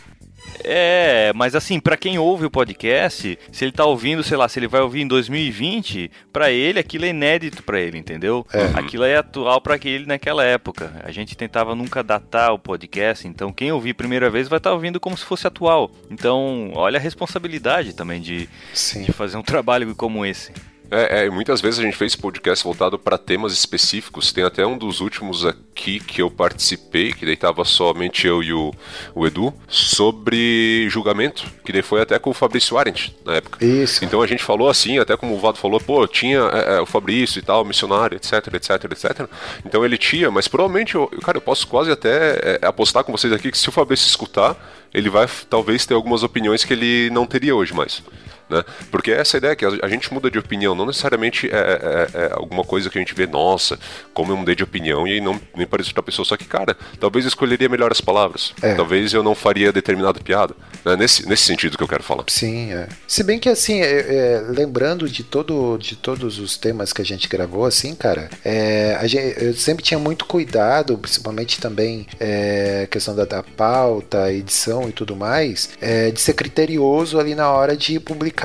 É, 0.65 1.33
mas 1.35 1.55
assim, 1.55 1.79
pra 1.79 1.97
quem 1.97 2.19
ouve 2.19 2.45
o 2.47 2.51
podcast, 2.51 3.39
se 3.53 3.65
ele 3.65 3.73
tá 3.73 3.85
ouvindo, 3.85 4.23
sei 4.23 4.37
lá, 4.37 4.49
se 4.49 4.59
ele 4.59 4.67
vai 4.67 4.81
ouvir 4.81 5.03
em 5.03 5.07
2020, 5.07 6.11
pra 6.33 6.51
ele 6.51 6.79
aquilo 6.79 7.05
é 7.05 7.09
inédito 7.09 7.63
pra 7.63 7.81
ele, 7.81 7.99
entendeu? 7.99 8.47
Aquilo 8.75 9.05
é 9.05 9.17
atual 9.17 9.61
pra 9.61 9.77
ele 9.85 10.07
naquela 10.07 10.45
época. 10.45 10.93
A 11.05 11.13
gente 11.13 11.37
tentava 11.37 11.75
nunca 11.75 12.03
datar 12.03 12.53
o 12.53 12.59
podcast, 12.59 13.27
então 13.29 13.53
quem 13.53 13.71
ouvir 13.71 13.95
primeira 13.95 14.29
vez 14.29 14.49
vai 14.49 14.57
estar 14.59 14.73
ouvindo 14.73 14.99
como 14.99 15.17
se 15.17 15.25
fosse 15.25 15.47
atual. 15.47 15.91
Então, 16.11 16.73
olha 16.75 16.99
a 16.99 17.03
responsabilidade 17.03 17.93
também 17.95 18.21
de, 18.21 18.49
de 19.05 19.13
fazer 19.13 19.37
um 19.37 19.43
trabalho 19.43 19.95
como 19.95 20.27
esse. 20.27 20.53
É, 20.91 21.25
é, 21.25 21.31
muitas 21.31 21.61
vezes 21.61 21.81
a 21.81 21.83
gente 21.83 21.97
fez 21.97 22.15
podcast 22.15 22.65
voltado 22.65 22.99
para 22.99 23.19
temas 23.19 23.53
específicos. 23.53 24.33
Tem 24.33 24.45
até 24.45 24.67
um 24.67 24.79
dos 24.79 25.01
últimos 25.01 25.45
aqui 25.45 26.01
que 26.01 26.23
eu 26.23 26.31
participei, 26.31 27.13
que 27.13 27.27
daí 27.27 27.37
tava 27.37 27.65
somente 27.65 28.27
eu 28.27 28.43
e 28.43 28.53
o, 28.53 28.73
o 29.15 29.27
Edu, 29.27 29.53
sobre 29.69 30.89
julgamento, 30.89 31.45
que 31.65 31.73
daí 31.73 31.83
foi 31.83 32.01
até 32.01 32.19
com 32.19 32.31
o 32.31 32.35
Fabrício 32.35 32.79
Arendt 32.79 33.17
na 33.25 33.35
época. 33.35 33.65
Isso. 33.65 34.05
Então 34.05 34.23
a 34.23 34.27
gente 34.27 34.43
falou 34.43 34.69
assim, 34.69 34.99
até 34.99 35.17
como 35.17 35.35
o 35.35 35.39
Vado 35.39 35.59
falou, 35.59 35.81
pô, 35.81 36.07
tinha 36.07 36.39
é, 36.39 36.77
é, 36.77 36.81
o 36.81 36.87
Fabrício 36.87 37.39
e 37.39 37.43
tal, 37.43 37.65
missionário, 37.65 38.17
etc, 38.17 38.33
etc, 38.55 38.85
etc. 38.85 39.29
Então 39.65 39.85
ele 39.85 39.99
tinha, 39.99 40.31
mas 40.31 40.49
provavelmente, 40.49 40.95
eu, 40.95 41.09
cara, 41.23 41.39
eu 41.39 41.43
posso 41.43 41.67
quase 41.67 41.91
até 41.91 42.59
é, 42.63 42.67
apostar 42.67 43.05
com 43.05 43.13
vocês 43.13 43.33
aqui 43.33 43.51
que 43.51 43.59
se 43.59 43.69
o 43.69 43.73
Fabrício 43.73 44.07
escutar, 44.07 44.57
ele 44.95 45.11
vai 45.11 45.29
talvez 45.51 45.85
ter 45.85 45.95
algumas 45.95 46.23
opiniões 46.23 46.65
que 46.65 46.73
ele 46.73 47.11
não 47.11 47.27
teria 47.27 47.55
hoje 47.55 47.75
mais. 47.75 48.03
Né? 48.49 48.63
Porque 48.91 49.11
essa 49.11 49.37
ideia 49.37 49.53
é 49.53 49.57
que 49.57 49.65
a 49.65 49.89
gente 49.89 50.13
muda 50.13 50.31
de 50.31 50.39
opinião, 50.39 50.75
não 50.75 50.87
necessariamente 50.87 51.49
é, 51.51 51.57
é- 52.15 52.27
é 52.27 52.33
alguma 52.33 52.63
coisa 52.65 52.89
que 52.89 52.97
a 52.99 53.01
gente 53.01 53.15
vê, 53.15 53.27
nossa, 53.27 53.79
como 54.15 54.33
eu 54.33 54.37
mudei 54.37 54.55
de 54.55 54.63
opinião 54.63 55.07
e 55.07 55.21
não 55.21 55.41
nem 55.57 55.67
pareço 55.67 55.91
outra 55.91 56.03
pessoa. 56.03 56.25
Só 56.25 56.37
que, 56.37 56.45
cara, 56.45 56.77
talvez 57.01 57.25
eu 57.25 57.29
escolheria 57.29 57.69
melhor 57.69 57.91
as 57.91 58.01
palavras. 58.01 58.53
É. 58.63 58.75
Talvez 58.75 59.13
eu 59.13 59.23
não 59.23 59.35
faria 59.35 59.73
determinada 59.73 60.21
piada. 60.21 60.55
né? 60.85 60.95
Nesse, 60.97 61.29
nesse 61.29 61.43
sentido 61.45 61.77
que 61.77 61.83
eu 61.83 61.89
quero 61.89 62.03
falar. 62.05 62.25
Sim, 62.29 62.73
é. 62.73 62.89
Se 63.09 63.23
bem 63.25 63.39
que 63.41 63.49
assim, 63.49 63.81
é, 63.81 63.87
é, 63.99 64.45
lembrando 64.49 65.09
de 65.09 65.25
todo, 65.25 65.77
de 65.79 65.97
todos 65.97 66.39
os 66.39 66.57
temas 66.57 66.93
que 66.93 67.03
a 67.03 67.05
gente 67.05 67.29
gravou, 67.29 67.65
assim, 67.65 67.95
cara, 67.95 68.31
é, 68.45 68.97
gente, 69.05 69.43
eu 69.45 69.55
sempre 69.55 69.83
tinha 69.85 69.99
muito 69.99 70.25
cuidado, 70.25 70.97
principalmente 70.99 71.61
também 71.61 72.07
é, 72.21 72.87
questão 72.91 73.15
da, 73.17 73.25
da 73.25 73.43
pauta, 73.43 74.33
edição 74.33 74.89
e 74.89 74.93
tudo 74.93 75.17
mais, 75.17 75.71
é, 75.81 76.11
de 76.11 76.21
ser 76.21 76.35
criterioso 76.35 77.19
ali 77.19 77.35
na 77.35 77.51
hora 77.51 77.77
de 77.77 77.99
publicar, 77.99 78.36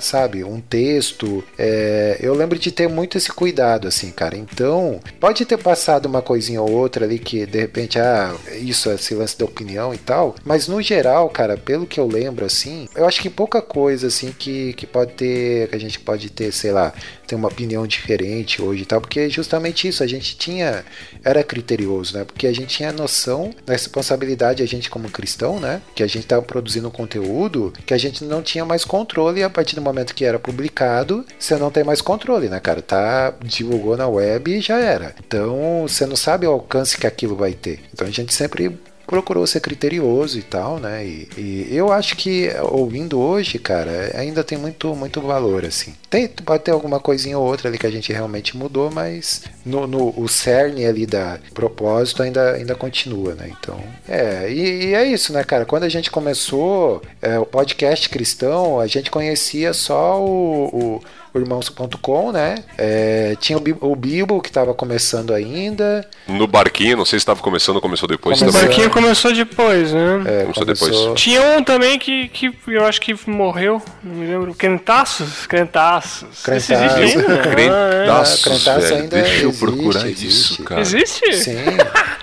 sabe, 0.00 0.44
um 0.44 0.60
texto. 0.60 1.44
É, 1.58 2.18
eu 2.20 2.34
lembro 2.34 2.58
de 2.58 2.70
ter 2.70 2.88
muito 2.88 3.18
esse 3.18 3.30
cuidado, 3.30 3.88
assim, 3.88 4.10
cara. 4.10 4.36
Então, 4.36 5.00
pode 5.20 5.44
ter 5.44 5.58
passado 5.58 6.06
uma 6.06 6.22
coisinha 6.22 6.62
ou 6.62 6.70
outra 6.70 7.04
ali 7.04 7.18
que 7.18 7.46
de 7.46 7.58
repente, 7.58 7.98
ah, 7.98 8.34
isso, 8.54 8.90
esse 8.90 9.14
lance 9.14 9.38
da 9.38 9.44
opinião 9.44 9.92
e 9.92 9.98
tal, 9.98 10.34
mas 10.44 10.68
no 10.68 10.80
geral, 10.80 11.28
cara, 11.28 11.56
pelo 11.56 11.86
que 11.86 12.00
eu 12.00 12.06
lembro, 12.06 12.44
assim, 12.44 12.88
eu 12.94 13.06
acho 13.06 13.20
que 13.20 13.30
pouca 13.30 13.60
coisa, 13.60 14.06
assim, 14.06 14.32
que, 14.36 14.72
que 14.74 14.86
pode 14.86 15.12
ter, 15.12 15.68
que 15.68 15.76
a 15.76 15.80
gente 15.80 15.98
pode 15.98 16.30
ter, 16.30 16.52
sei 16.52 16.72
lá, 16.72 16.92
ter 17.26 17.34
uma 17.34 17.48
opinião 17.48 17.86
diferente 17.86 18.62
hoje 18.62 18.82
e 18.82 18.86
tal, 18.86 19.00
porque 19.00 19.28
justamente 19.28 19.88
isso, 19.88 20.02
a 20.02 20.06
gente 20.06 20.36
tinha, 20.36 20.84
era 21.24 21.42
criterioso, 21.42 22.16
né? 22.16 22.24
Porque 22.24 22.46
a 22.46 22.52
gente 22.52 22.76
tinha 22.76 22.92
noção 22.92 23.54
da 23.64 23.72
responsabilidade, 23.72 24.62
a 24.62 24.66
gente 24.66 24.88
como 24.90 25.10
cristão, 25.10 25.58
né? 25.58 25.82
Que 25.94 26.02
a 26.02 26.06
gente 26.06 26.24
estava 26.24 26.42
produzindo 26.42 26.88
um 26.88 26.90
conteúdo 26.90 27.72
que 27.84 27.94
a 27.94 27.98
gente 27.98 28.24
não 28.24 28.42
tinha 28.42 28.64
mais 28.64 28.84
controle 28.84 29.42
a 29.42 29.50
partir 29.50 29.74
do 29.74 29.82
momento 29.82 30.14
que 30.14 30.24
era 30.24 30.38
publicado, 30.38 31.24
você 31.38 31.56
não 31.56 31.70
tem 31.70 31.84
mais 31.84 32.00
controle, 32.00 32.48
né, 32.48 32.60
cara? 32.60 32.82
Tá, 32.82 33.34
divulgou 33.42 33.96
na 33.96 34.08
web 34.08 34.52
e 34.52 34.60
já 34.60 34.78
era. 34.78 35.14
Então, 35.26 35.86
você 35.86 36.06
não 36.06 36.16
sabe 36.16 36.46
o 36.46 36.50
alcance 36.50 36.96
que 36.96 37.06
aquilo 37.06 37.36
vai 37.36 37.52
ter. 37.52 37.80
Então, 37.92 38.06
a 38.06 38.10
gente 38.10 38.32
sempre 38.32 38.76
procurou 39.06 39.46
ser 39.46 39.60
criterioso 39.60 40.38
e 40.38 40.42
tal, 40.42 40.78
né? 40.78 41.06
E, 41.06 41.28
e 41.36 41.68
eu 41.70 41.92
acho 41.92 42.16
que 42.16 42.50
ouvindo 42.60 43.18
hoje, 43.18 43.58
cara, 43.58 44.12
ainda 44.14 44.42
tem 44.42 44.58
muito, 44.58 44.94
muito 44.94 45.20
valor, 45.20 45.64
assim. 45.64 45.94
Tem, 46.16 46.28
pode 46.28 46.62
ter 46.64 46.70
alguma 46.70 46.98
coisinha 46.98 47.38
ou 47.38 47.44
outra 47.46 47.68
ali 47.68 47.76
que 47.76 47.86
a 47.86 47.90
gente 47.90 48.10
realmente 48.10 48.56
mudou, 48.56 48.90
mas 48.90 49.42
no, 49.66 49.86
no 49.86 50.14
o 50.18 50.26
cerne 50.28 50.86
ali 50.86 51.04
da 51.04 51.38
propósito 51.52 52.22
ainda, 52.22 52.52
ainda 52.52 52.74
continua, 52.74 53.34
né? 53.34 53.50
Então, 53.60 53.78
é, 54.08 54.50
e, 54.50 54.86
e 54.86 54.94
é 54.94 55.04
isso, 55.04 55.30
né, 55.34 55.44
cara? 55.44 55.66
Quando 55.66 55.82
a 55.84 55.88
gente 55.90 56.10
começou 56.10 57.02
é, 57.20 57.38
o 57.38 57.44
podcast 57.44 58.08
cristão, 58.08 58.80
a 58.80 58.86
gente 58.86 59.10
conhecia 59.10 59.74
só 59.74 60.18
o, 60.18 61.00
o 61.34 61.38
irmãos.com, 61.38 62.32
né? 62.32 62.54
É, 62.78 63.36
tinha 63.38 63.58
o, 63.58 63.60
Bi- 63.60 63.76
o 63.78 63.94
Bibo 63.94 64.40
que 64.40 64.48
estava 64.48 64.72
começando 64.72 65.34
ainda. 65.34 66.08
No 66.26 66.46
barquinho, 66.46 66.96
não 66.96 67.04
sei 67.04 67.18
se 67.18 67.24
estava 67.24 67.42
começando 67.42 67.76
ou 67.76 67.82
começou 67.82 68.08
depois 68.08 68.38
Começou. 68.38 68.58
também. 68.58 68.68
barquinho 68.74 68.90
começou 68.90 69.34
depois, 69.34 69.92
né? 69.92 70.22
É, 70.26 70.40
Começou 70.44 70.64
depois. 70.64 71.20
Tinha 71.20 71.42
um 71.58 71.62
também 71.62 71.98
que, 71.98 72.28
que 72.28 72.50
eu 72.68 72.86
acho 72.86 73.02
que 73.02 73.14
morreu, 73.30 73.82
não 74.02 74.14
me 74.14 74.26
lembro. 74.26 74.54
Crentaços? 74.54 75.46
Crentaços. 75.46 76.05
Esse 76.06 76.42
Crentaços. 76.42 76.70
existe 76.70 77.18
ainda? 77.18 77.38
Crentaços, 77.42 78.40
Ah, 78.40 78.50
Crentaço 78.50 78.80
velho. 78.80 78.94
ainda 78.96 79.16
Deixa 79.16 79.30
eu 79.42 79.48
existe, 79.48 79.58
procurar 79.64 80.06
existe. 80.08 80.26
isso, 80.26 80.62
Ah, 80.62 80.64
cara. 80.64 80.80
Existe? 80.80 81.32
Sim, 81.36 81.54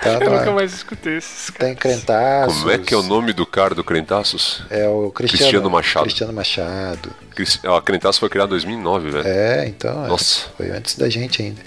tá 0.01 0.09
Eu 0.21 0.31
nunca 0.31 0.51
mais 0.51 0.73
escutei 0.73 1.17
esses 1.17 1.49
caras. 1.49 1.67
Tem 1.67 1.75
crentaços. 1.75 2.59
Como 2.59 2.71
é 2.71 2.77
que 2.77 2.93
é 2.93 2.97
o 2.97 3.03
nome 3.03 3.33
do 3.33 3.45
cara 3.45 3.75
do 3.75 3.83
Crentaços? 3.83 4.63
É 4.69 4.87
o 4.87 5.11
Cristiano, 5.11 5.39
Cristiano 5.43 5.69
Machado. 5.69 6.03
Cristiano 6.03 6.33
Machado. 6.33 7.09
Cris- 7.35 7.59
Ó, 7.65 7.81
Crentaços 7.81 8.19
foi 8.19 8.29
criado 8.29 8.47
em 8.47 8.51
2009, 8.51 9.09
velho. 9.09 9.27
É, 9.27 9.67
então. 9.67 10.05
é, 10.05 10.07
Nossa. 10.07 10.45
foi 10.57 10.69
antes 10.71 10.95
da 10.95 11.09
gente 11.09 11.41
ainda. 11.41 11.61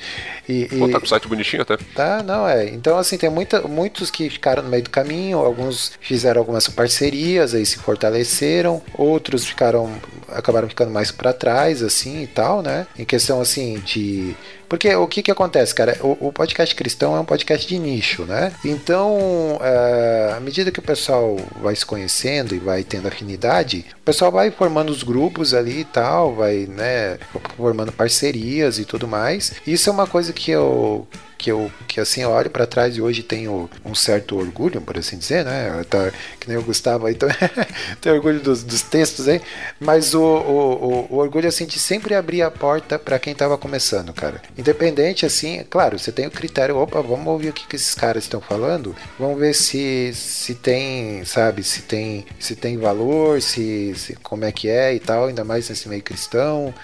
E, 0.49 0.67
Pô, 0.67 0.89
tá 0.89 0.99
com 0.99 1.07
o 1.07 1.09
site 1.09 1.29
bonitinho 1.29 1.63
até. 1.63 1.77
Tá, 1.95 2.23
não, 2.23 2.49
é. 2.49 2.67
Então, 2.69 2.97
assim, 2.97 3.17
tem 3.17 3.29
muita, 3.29 3.63
muitos 3.63 4.11
que 4.11 4.31
ficaram 4.31 4.63
no 4.63 4.69
meio 4.69 4.83
do 4.83 4.91
caminho, 4.91 5.39
alguns 5.39 5.93
fizeram 6.01 6.41
algumas 6.41 6.69
parcerias, 6.69 7.55
aí 7.55 7.67
se 7.67 7.79
fortaleceram, 7.79 8.83
outros 8.95 9.45
ficaram, 9.45 9.93
acabaram 10.29 10.69
ficando 10.69 10.93
mais 10.93 11.11
para 11.11 11.33
trás, 11.33 11.83
assim, 11.83 12.23
e 12.23 12.27
tal, 12.27 12.63
né? 12.63 12.87
Em 12.99 13.05
questão, 13.05 13.41
assim, 13.41 13.79
de... 13.81 14.35
Porque 14.69 14.93
o 14.97 15.07
que 15.07 15.23
que 15.23 15.31
acontece, 15.31 15.73
cara? 15.73 15.97
O, 16.01 16.29
o 16.29 16.33
podcast 16.33 16.75
cristão 16.75 17.17
é 17.17 17.21
um 17.21 17.25
podcast 17.25 17.69
de 17.69 17.79
nicho, 17.79 18.25
né? 18.25 18.53
Então, 18.65 19.61
é, 19.63 20.35
à 20.37 20.41
medida 20.41 20.73
que 20.73 20.81
o 20.81 20.83
pessoal 20.83 21.37
vai 21.63 21.77
se 21.77 21.87
conhecendo 21.87 22.53
e 22.53 22.59
vai 22.59 22.83
tendo 22.83 23.07
afinidade, 23.07 23.85
o 23.97 24.05
pessoal 24.05 24.33
vai 24.33 24.51
formando 24.51 24.91
os 24.91 25.05
grupos 25.05 25.55
ali 25.55 25.81
e 25.81 25.85
tal, 25.85 26.35
vai, 26.35 26.67
né, 26.69 27.17
formando 27.57 27.93
parcerias 27.93 28.81
e 28.81 28.85
tudo 28.85 29.07
mais. 29.07 29.53
Isso 29.65 29.89
é 29.89 29.93
uma 29.93 30.07
coisa 30.07 30.33
que 30.37 30.51
eu 30.53 31.09
que 31.39 31.51
eu 31.51 31.71
que 31.87 32.01
assim 32.01 32.23
eu 32.23 32.31
olho 32.31 32.51
para 32.51 32.67
trás 32.67 32.97
e 32.97 33.01
hoje 33.03 33.23
tenho 33.23 33.69
um 33.85 33.95
certo 33.95 34.39
orgulho, 34.39 34.81
por 34.81 34.97
assim 34.99 35.19
dizer, 35.19 35.45
né? 35.45 35.85
Tá, 35.89 36.11
que 36.41 36.49
nem 36.49 36.57
o 36.57 36.63
Gustavo 36.63 37.09
então, 37.09 37.29
tem 38.01 38.13
orgulho 38.13 38.41
dos, 38.41 38.63
dos 38.63 38.83
textos 38.83 39.29
aí, 39.29 39.41
mas 39.79 40.15
o, 40.15 40.23
o, 40.23 41.07
o- 41.11 41.15
o 41.15 41.17
orgulho 41.19 41.49
assim 41.49 41.67
de 41.67 41.79
sempre 41.79 42.15
abrir 42.15 42.43
a 42.43 42.51
porta 42.51 42.99
para 42.99 43.19
quem 43.19 43.35
tava 43.35 43.59
começando, 43.59 44.13
cara. 44.13 44.41
Independente 44.57 45.27
assim, 45.27 45.65
claro, 45.69 45.99
você 45.99 46.11
tem 46.13 46.27
o 46.27 46.31
critério, 46.31 46.77
opa, 46.79 47.03
vamos 47.03 47.27
ouvir 47.27 47.51
o 47.51 47.53
que, 47.53 47.67
que 47.67 47.77
esses 47.77 47.95
caras 47.95 48.25
estão 48.25 48.41
falando, 48.41 48.95
vamos 49.19 49.39
ver 49.39 49.55
se 49.55 50.13
se 50.15 50.55
tem, 50.55 51.25
sabe, 51.25 51.63
se 51.63 51.83
tem 51.83 52.25
se 52.39 52.57
tem 52.57 52.79
valor, 52.79 53.43
se, 53.43 53.95
se 53.97 54.15
como 54.17 54.45
é 54.45 54.53
que 54.53 54.69
é 54.69 54.95
e 54.95 55.01
tal, 55.01 55.27
ainda 55.27 55.45
mais 55.45 55.69
nesse 55.69 55.89
meio 55.89 56.03
cristão 56.03 56.75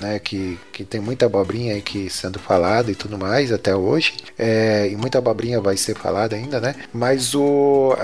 né, 0.00 0.18
que, 0.18 0.58
que 0.72 0.84
tem 0.84 1.00
muita 1.00 1.26
abobrinha 1.26 1.74
aí 1.74 1.82
que 1.82 2.08
sendo 2.08 2.38
falada 2.38 2.90
e 2.90 2.94
tudo 2.94 3.18
mais 3.18 3.52
até 3.52 3.74
hoje, 3.74 4.14
é, 4.38 4.88
e 4.88 4.96
muita 4.96 5.18
abobrinha 5.18 5.60
vai 5.60 5.76
ser 5.76 5.96
falada 5.96 6.34
ainda, 6.36 6.60
né? 6.60 6.74
Mas 6.92 7.34
o 7.34 7.94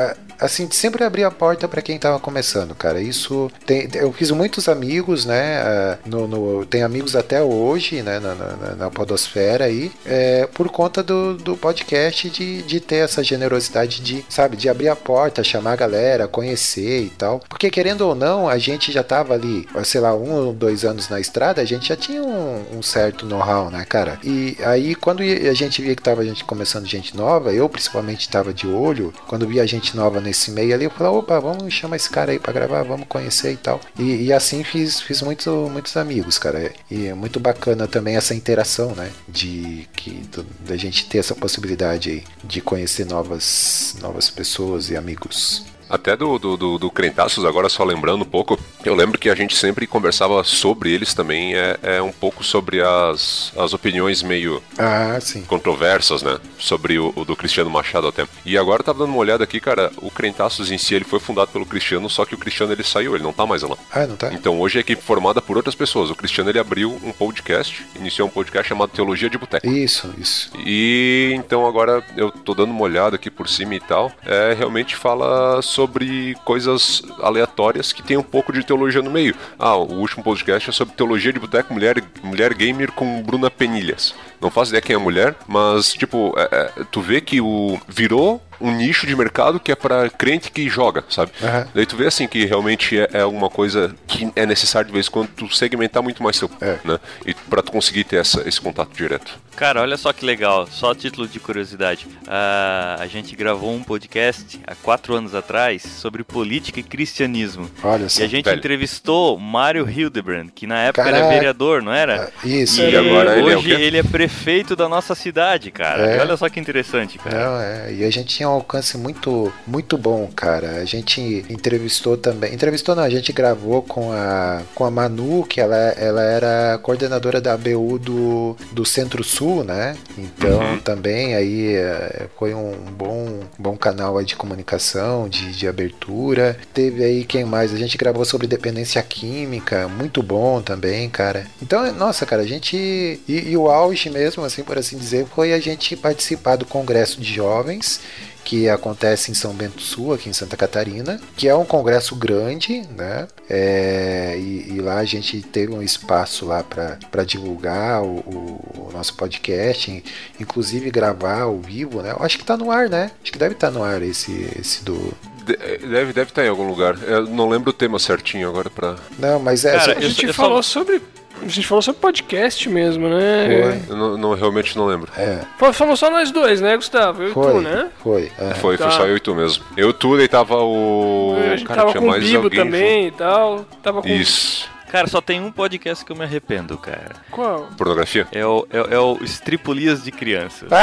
assim 0.40 0.66
de 0.66 0.76
sempre 0.76 1.04
abrir 1.04 1.24
a 1.24 1.30
porta 1.30 1.66
para 1.68 1.82
quem 1.82 1.98
tava 1.98 2.18
começando, 2.18 2.74
cara. 2.74 3.00
Isso 3.00 3.50
tem, 3.66 3.88
eu 3.94 4.12
fiz 4.12 4.30
muitos 4.30 4.68
amigos, 4.68 5.24
né? 5.24 5.58
ah, 5.62 5.98
No, 6.06 6.26
no- 6.26 6.66
tem 6.66 6.82
amigos 6.82 7.14
até 7.16 7.42
hoje, 7.42 8.02
né? 8.02 8.18
Na, 8.18 8.34
na, 8.34 8.74
na- 8.76 8.90
podosfera 8.90 9.66
aí, 9.66 9.92
é, 10.06 10.46
por 10.54 10.68
conta 10.70 11.02
do, 11.02 11.34
do 11.34 11.56
podcast 11.56 12.28
de, 12.30 12.62
de 12.62 12.80
ter 12.80 12.96
essa 12.96 13.22
generosidade 13.22 14.00
de, 14.00 14.24
sabe, 14.28 14.56
de 14.56 14.68
abrir 14.68 14.88
a 14.88 14.96
porta, 14.96 15.44
chamar 15.44 15.72
a 15.72 15.76
galera, 15.76 16.26
conhecer 16.28 17.02
e 17.02 17.10
tal. 17.10 17.40
Porque 17.48 17.70
querendo 17.70 18.02
ou 18.02 18.14
não, 18.14 18.48
a 18.48 18.58
gente 18.58 18.90
já 18.90 19.02
tava 19.02 19.34
ali, 19.34 19.68
sei 19.84 20.00
lá, 20.00 20.14
um 20.14 20.32
ou 20.32 20.52
dois 20.52 20.84
anos 20.84 21.08
na 21.08 21.20
estrada, 21.20 21.60
a 21.60 21.64
gente 21.64 21.88
já 21.88 21.96
tinha 21.96 22.22
um, 22.22 22.78
um 22.78 22.82
certo 22.82 23.26
know-how, 23.26 23.70
né, 23.70 23.84
cara? 23.88 24.18
E 24.24 24.56
aí, 24.64 24.94
quando 24.94 25.22
a 25.22 25.54
gente 25.54 25.82
via 25.82 25.94
que 25.94 26.02
tava 26.02 26.24
gente 26.24 26.44
começando 26.44 26.86
gente 26.86 27.16
nova, 27.16 27.52
eu 27.52 27.68
principalmente 27.68 28.20
estava 28.22 28.52
de 28.52 28.66
olho, 28.66 29.12
quando 29.26 29.46
via 29.46 29.66
gente 29.66 29.94
nova 29.96 30.20
nesse 30.28 30.50
meio 30.50 30.74
ali, 30.74 30.84
eu 30.84 30.90
falei, 30.90 31.12
opa, 31.12 31.40
vamos 31.40 31.72
chamar 31.72 31.96
esse 31.96 32.08
cara 32.08 32.32
aí 32.32 32.38
pra 32.38 32.52
gravar, 32.52 32.82
vamos 32.82 33.08
conhecer 33.08 33.52
e 33.52 33.56
tal. 33.56 33.80
E, 33.98 34.26
e 34.26 34.32
assim 34.32 34.62
fiz, 34.62 35.00
fiz 35.00 35.22
muito, 35.22 35.50
muitos 35.70 35.96
amigos, 35.96 36.38
cara. 36.38 36.72
E 36.90 37.06
é 37.06 37.14
muito 37.14 37.40
bacana 37.40 37.88
também 37.88 38.16
essa 38.16 38.34
interação, 38.34 38.94
né? 38.94 39.10
De 39.26 39.88
que 39.94 40.22
da 40.60 40.76
gente 40.76 41.08
ter 41.08 41.18
essa 41.18 41.34
possibilidade 41.34 42.10
aí 42.10 42.24
de 42.44 42.60
conhecer 42.60 43.06
novas, 43.06 43.96
novas 44.00 44.30
pessoas 44.30 44.90
e 44.90 44.96
amigos. 44.96 45.64
Até 45.88 46.16
do, 46.16 46.38
do, 46.38 46.56
do, 46.56 46.78
do 46.78 46.90
Crentaços, 46.90 47.44
agora 47.44 47.68
só 47.68 47.84
lembrando 47.84 48.22
um 48.22 48.28
pouco, 48.28 48.58
eu 48.84 48.94
lembro 48.94 49.18
que 49.18 49.30
a 49.30 49.34
gente 49.34 49.56
sempre 49.56 49.86
conversava 49.86 50.42
sobre 50.44 50.92
eles 50.92 51.14
também, 51.14 51.54
é, 51.54 51.78
é 51.82 52.02
um 52.02 52.12
pouco 52.12 52.44
sobre 52.44 52.80
as, 52.80 53.52
as 53.56 53.72
opiniões 53.72 54.22
meio 54.22 54.62
ah, 54.78 55.18
sim. 55.20 55.42
controversas, 55.42 56.22
né? 56.22 56.38
Sobre 56.58 56.98
o, 56.98 57.12
o, 57.16 57.24
do 57.24 57.34
Cristiano 57.34 57.70
Machado 57.70 58.08
até. 58.08 58.26
E 58.44 58.58
agora 58.58 58.80
eu 58.80 58.84
tava 58.84 59.00
dando 59.00 59.10
uma 59.10 59.18
olhada 59.18 59.44
aqui, 59.44 59.60
cara, 59.60 59.90
o 59.98 60.10
Crentaços 60.10 60.70
em 60.70 60.78
si, 60.78 60.94
ele 60.94 61.04
foi 61.04 61.18
fundado 61.18 61.50
pelo 61.50 61.66
Cristiano, 61.66 62.08
só 62.10 62.24
que 62.24 62.34
o 62.34 62.38
Cristiano 62.38 62.72
ele 62.72 62.84
saiu, 62.84 63.14
ele 63.14 63.24
não 63.24 63.32
tá 63.32 63.46
mais 63.46 63.62
lá. 63.62 63.76
Ah, 63.92 64.06
não 64.06 64.16
tá? 64.16 64.32
Então 64.32 64.60
hoje 64.60 64.78
é 64.78 64.80
equipe 64.80 65.02
formada 65.02 65.40
por 65.40 65.56
outras 65.56 65.74
pessoas. 65.74 66.10
O 66.10 66.14
Cristiano 66.14 66.50
ele 66.50 66.58
abriu 66.58 66.98
um 67.02 67.12
podcast, 67.12 67.86
iniciou 67.96 68.28
um 68.28 68.30
podcast 68.30 68.68
chamado 68.68 68.90
Teologia 68.90 69.30
de 69.30 69.38
Boteco. 69.38 69.66
Isso, 69.66 70.12
isso. 70.18 70.50
E 70.58 71.32
então 71.34 71.66
agora 71.66 72.04
eu 72.16 72.30
tô 72.30 72.54
dando 72.54 72.70
uma 72.70 72.82
olhada 72.82 73.16
aqui 73.16 73.30
por 73.30 73.48
cima 73.48 73.74
e 73.74 73.80
tal, 73.80 74.12
é 74.24 74.54
realmente 74.54 74.94
fala 74.94 75.62
sobre 75.62 75.77
sobre 75.78 76.34
coisas 76.44 77.02
aleatórias 77.22 77.92
que 77.92 78.02
tem 78.02 78.16
um 78.16 78.22
pouco 78.22 78.52
de 78.52 78.66
teologia 78.66 79.00
no 79.00 79.12
meio. 79.12 79.32
Ah, 79.56 79.76
o 79.76 80.00
último 80.00 80.24
podcast 80.24 80.68
é 80.68 80.72
sobre 80.72 80.96
teologia 80.96 81.32
de 81.32 81.38
boteco 81.38 81.72
mulher, 81.72 82.02
mulher 82.20 82.52
gamer 82.52 82.90
com 82.90 83.22
Bruna 83.22 83.48
Penilhas. 83.48 84.12
Não 84.40 84.50
faço 84.50 84.72
ideia 84.72 84.82
quem 84.82 84.94
é 84.94 84.96
a 84.96 85.00
mulher, 85.00 85.36
mas 85.46 85.92
tipo, 85.92 86.34
é, 86.36 86.48
é, 86.50 86.84
tu 86.90 87.00
vê 87.00 87.20
que 87.20 87.40
o 87.40 87.78
virou 87.86 88.42
um 88.60 88.72
nicho 88.72 89.06
de 89.06 89.14
mercado 89.14 89.60
que 89.60 89.72
é 89.72 89.74
para 89.74 90.08
crente 90.10 90.50
que 90.50 90.68
joga, 90.68 91.04
sabe? 91.08 91.32
Uhum. 91.40 91.66
Daí 91.74 91.86
tu 91.86 91.96
vê 91.96 92.06
assim 92.06 92.26
que 92.26 92.44
realmente 92.44 92.98
é, 92.98 93.08
é 93.12 93.20
alguma 93.20 93.48
coisa 93.48 93.94
que 94.06 94.30
é 94.34 94.46
necessário 94.46 94.88
de 94.88 94.92
vez 94.92 95.06
em 95.06 95.10
quando 95.10 95.28
tu 95.28 95.54
segmentar 95.54 96.02
muito 96.02 96.22
mais 96.22 96.36
seu, 96.36 96.50
é. 96.60 96.78
né? 96.84 96.98
E 97.26 97.34
para 97.34 97.62
tu 97.62 97.72
conseguir 97.72 98.04
ter 98.04 98.16
essa, 98.16 98.46
esse 98.48 98.60
contato 98.60 98.90
direto. 98.94 99.38
Cara, 99.58 99.82
olha 99.82 99.96
só 99.96 100.12
que 100.12 100.24
legal, 100.24 100.68
só 100.70 100.94
título 100.94 101.26
de 101.26 101.40
curiosidade. 101.40 102.06
Uh, 102.06 103.02
a 103.02 103.06
gente 103.08 103.34
gravou 103.34 103.74
um 103.74 103.82
podcast 103.82 104.60
há 104.64 104.76
quatro 104.76 105.16
anos 105.16 105.34
atrás 105.34 105.82
sobre 105.82 106.22
política 106.22 106.78
e 106.78 106.82
cristianismo. 106.84 107.68
Olha 107.82 108.08
só. 108.08 108.20
E 108.20 108.24
a 108.24 108.28
gente 108.28 108.44
Velho. 108.44 108.56
entrevistou 108.56 109.36
Mário 109.36 109.88
Hildebrand, 109.90 110.50
que 110.54 110.64
na 110.64 110.78
época 110.78 111.02
Caraca. 111.02 111.24
era 111.24 111.34
vereador, 111.34 111.82
não 111.82 111.92
era? 111.92 112.32
Ah, 112.32 112.46
isso. 112.46 112.80
E, 112.80 112.88
e 112.88 112.96
agora 112.96 113.42
hoje 113.42 113.72
ele 113.72 113.82
é, 113.82 113.86
ele 113.86 113.96
é, 113.98 114.02
prefeito 114.04 114.76
da 114.76 114.88
nossa 114.88 115.16
cidade, 115.16 115.72
cara. 115.72 116.06
É. 116.06 116.20
Olha 116.20 116.36
só 116.36 116.48
que 116.48 116.60
interessante, 116.60 117.18
cara. 117.18 117.44
Não, 117.44 117.60
é. 117.60 117.92
E 117.94 118.04
a 118.04 118.10
gente 118.12 118.36
tinha 118.36 118.47
um 118.48 118.54
alcance 118.54 118.96
muito, 118.96 119.52
muito 119.66 119.96
bom, 119.96 120.28
cara. 120.34 120.80
A 120.80 120.84
gente 120.84 121.44
entrevistou 121.48 122.16
também. 122.16 122.54
Entrevistou 122.54 122.94
não, 122.94 123.02
a 123.02 123.10
gente 123.10 123.32
gravou 123.32 123.82
com 123.82 124.12
a, 124.12 124.62
com 124.74 124.84
a 124.84 124.90
Manu, 124.90 125.44
que 125.44 125.60
ela, 125.60 125.76
ela 125.76 126.22
era 126.22 126.78
coordenadora 126.78 127.40
da 127.40 127.54
ABU 127.54 127.98
do, 127.98 128.56
do 128.72 128.84
Centro-Sul, 128.84 129.64
né? 129.64 129.96
Então 130.16 130.60
uhum. 130.60 130.78
também 130.80 131.34
aí 131.34 131.74
é, 131.74 132.26
foi 132.38 132.54
um 132.54 132.72
bom, 132.96 133.40
bom 133.58 133.76
canal 133.76 134.22
de 134.22 134.36
comunicação, 134.36 135.28
de, 135.28 135.52
de 135.52 135.68
abertura. 135.68 136.58
Teve 136.72 137.04
aí 137.04 137.24
quem 137.24 137.44
mais? 137.44 137.72
A 137.72 137.76
gente 137.76 137.98
gravou 137.98 138.24
sobre 138.24 138.46
dependência 138.46 139.02
química, 139.02 139.88
muito 139.88 140.22
bom 140.22 140.60
também, 140.60 141.08
cara. 141.08 141.46
Então, 141.62 141.92
nossa, 141.92 142.26
cara, 142.26 142.42
a 142.42 142.46
gente. 142.46 142.76
E, 142.76 143.50
e 143.50 143.56
o 143.56 143.68
auge 143.68 144.10
mesmo, 144.10 144.44
assim, 144.44 144.62
por 144.62 144.78
assim 144.78 144.96
dizer, 144.96 145.26
foi 145.34 145.52
a 145.52 145.60
gente 145.60 145.96
participar 145.96 146.56
do 146.56 146.66
Congresso 146.66 147.20
de 147.20 147.32
Jovens 147.32 148.00
que 148.48 148.66
acontece 148.66 149.30
em 149.30 149.34
São 149.34 149.52
Bento 149.52 149.76
do 149.76 149.82
Sul, 149.82 150.14
aqui 150.14 150.30
em 150.30 150.32
Santa 150.32 150.56
Catarina, 150.56 151.20
que 151.36 151.46
é 151.46 151.54
um 151.54 151.66
congresso 151.66 152.16
grande, 152.16 152.80
né? 152.96 153.28
É, 153.46 154.38
e, 154.38 154.72
e, 154.72 154.80
lá 154.80 155.00
a 155.00 155.04
gente 155.04 155.42
teve 155.42 155.70
um 155.74 155.82
espaço 155.82 156.46
lá 156.46 156.64
para 156.64 157.24
divulgar 157.24 158.02
o, 158.02 158.06
o, 158.06 158.88
o, 158.88 158.90
nosso 158.90 159.12
podcast, 159.16 160.02
inclusive 160.40 160.90
gravar 160.90 161.42
ao 161.42 161.58
vivo, 161.58 162.00
né? 162.00 162.12
Eu 162.12 162.24
acho 162.24 162.38
que 162.38 162.42
está 162.42 162.56
no 162.56 162.70
ar, 162.70 162.88
né? 162.88 163.10
Acho 163.22 163.32
que 163.32 163.38
deve 163.38 163.52
estar 163.52 163.66
tá 163.66 163.70
no 163.70 163.84
ar 163.84 164.00
esse, 164.00 164.50
esse 164.58 164.82
do, 164.82 165.12
Deve, 165.44 166.12
deve 166.12 166.22
estar 166.22 166.40
tá 166.40 166.44
em 166.44 166.48
algum 166.48 166.66
lugar. 166.66 166.98
Eu 167.02 167.26
não 167.26 167.50
lembro 167.50 167.68
o 167.68 167.72
tema 167.72 167.98
certinho 167.98 168.48
agora 168.48 168.70
para. 168.70 168.96
Não, 169.18 169.38
mas 169.38 169.64
é. 169.64 169.76
Cara, 169.76 169.98
a 169.98 170.00
gente 170.00 170.26
eu 170.26 170.34
falou 170.34 170.62
só... 170.62 170.80
sobre 170.80 171.02
a 171.42 171.48
gente 171.48 171.66
falou 171.66 171.82
sobre 171.82 172.00
podcast 172.00 172.68
mesmo, 172.68 173.08
né? 173.08 173.46
Foi. 173.46 173.94
Eu 173.94 173.96
não, 173.96 174.18
não, 174.18 174.34
realmente 174.34 174.76
não 174.76 174.86
lembro. 174.86 175.10
É. 175.16 175.40
Falamos 175.72 175.98
só 175.98 176.10
nós 176.10 176.30
dois, 176.30 176.60
né, 176.60 176.76
Gustavo? 176.76 177.22
Eu 177.22 177.32
foi, 177.32 177.50
e 177.50 177.52
tu, 177.52 177.60
né? 177.60 177.90
Foi. 178.02 178.32
É. 178.38 178.54
Foi, 178.54 178.76
tá. 178.76 178.84
foi 178.90 178.92
só 178.92 179.06
eu 179.06 179.16
e 179.16 179.20
tu 179.20 179.34
mesmo. 179.34 179.64
Eu, 179.76 179.92
tu, 179.92 180.16
daí 180.16 180.28
tava 180.28 180.56
o. 180.56 181.36
A 181.38 181.56
gente 181.56 181.64
Cara, 181.64 181.82
tava 181.82 181.98
com 181.98 182.08
o 182.08 182.18
Bibo 182.18 182.50
também 182.50 183.04
junto. 183.04 183.14
e 183.14 183.18
tal. 183.18 183.66
Tava 183.82 184.02
com... 184.02 184.08
Isso. 184.08 184.68
Cara, 184.90 185.06
só 185.06 185.20
tem 185.20 185.40
um 185.40 185.52
podcast 185.52 186.04
que 186.04 186.12
eu 186.12 186.16
me 186.16 186.24
arrependo, 186.24 186.76
cara. 186.78 187.12
Qual? 187.30 187.68
Pornografia? 187.76 188.26
É 188.32 188.44
o, 188.44 188.66
é, 188.70 188.94
é 188.94 188.98
o 188.98 189.18
Estripulias 189.22 190.02
de 190.02 190.10
Crianças. 190.10 190.68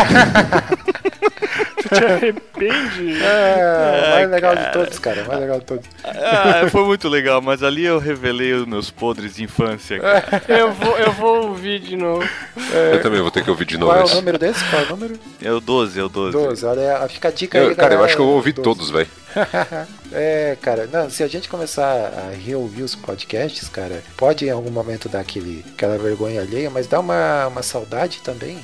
Tu 1.85 1.89
te 1.89 2.05
arrepende? 2.05 3.23
É, 3.23 4.07
o 4.07 4.11
mais 4.11 4.29
legal 4.31 4.55
de 4.55 4.71
todos, 4.71 4.99
cara. 4.99 5.23
O 5.23 5.27
mais 5.27 5.39
legal 5.39 5.59
de 5.59 5.65
todos. 5.65 5.85
Ah, 6.03 6.67
foi 6.69 6.83
muito 6.83 7.07
legal, 7.07 7.41
mas 7.41 7.61
ali 7.61 7.85
eu 7.85 7.99
revelei 7.99 8.53
os 8.53 8.65
meus 8.65 8.89
podres 8.89 9.35
de 9.35 9.43
infância, 9.43 9.99
cara. 9.99 10.43
Eu 10.47 10.71
vou, 10.73 10.97
eu 10.97 11.11
vou 11.11 11.49
ouvir 11.49 11.79
de 11.79 11.95
novo. 11.95 12.27
É, 12.73 12.95
eu 12.95 13.01
também 13.01 13.21
vou 13.21 13.29
ter 13.29 13.43
que 13.43 13.49
ouvir 13.49 13.65
de 13.65 13.77
novo. 13.77 13.93
Qual 13.93 14.07
é 14.07 14.11
o 14.11 14.15
número 14.15 14.37
desse? 14.39 14.63
Qual 14.69 14.81
é 14.81 14.85
o 14.85 14.89
número? 14.89 15.19
É 15.41 15.51
o 15.51 15.59
12, 15.59 15.99
é 15.99 16.03
o 16.03 16.09
12. 16.09 16.31
12, 16.31 16.65
olha, 16.65 17.07
fica 17.07 17.27
a 17.27 17.31
dica 17.31 17.59
aí. 17.59 17.65
Eu, 17.65 17.75
cara, 17.75 17.93
eu 17.93 18.03
acho 18.03 18.15
que 18.15 18.21
eu 18.21 18.25
vou 18.25 18.35
ouvir 18.35 18.53
12. 18.53 18.63
todos, 18.63 18.89
velho. 18.89 19.07
é, 20.11 20.57
cara, 20.61 20.87
não, 20.87 21.09
se 21.09 21.23
a 21.23 21.27
gente 21.27 21.49
começar 21.49 21.83
a 21.83 22.29
reouvir 22.31 22.83
os 22.83 22.95
podcasts, 22.95 23.67
cara, 23.69 24.03
pode 24.17 24.45
em 24.45 24.49
algum 24.49 24.71
momento 24.71 25.09
dar 25.09 25.19
aquele, 25.19 25.63
aquela 25.73 25.97
vergonha 25.97 26.41
alheia, 26.41 26.69
mas 26.69 26.87
dá 26.87 26.99
uma, 26.99 27.47
uma 27.47 27.63
saudade 27.63 28.21
também 28.23 28.59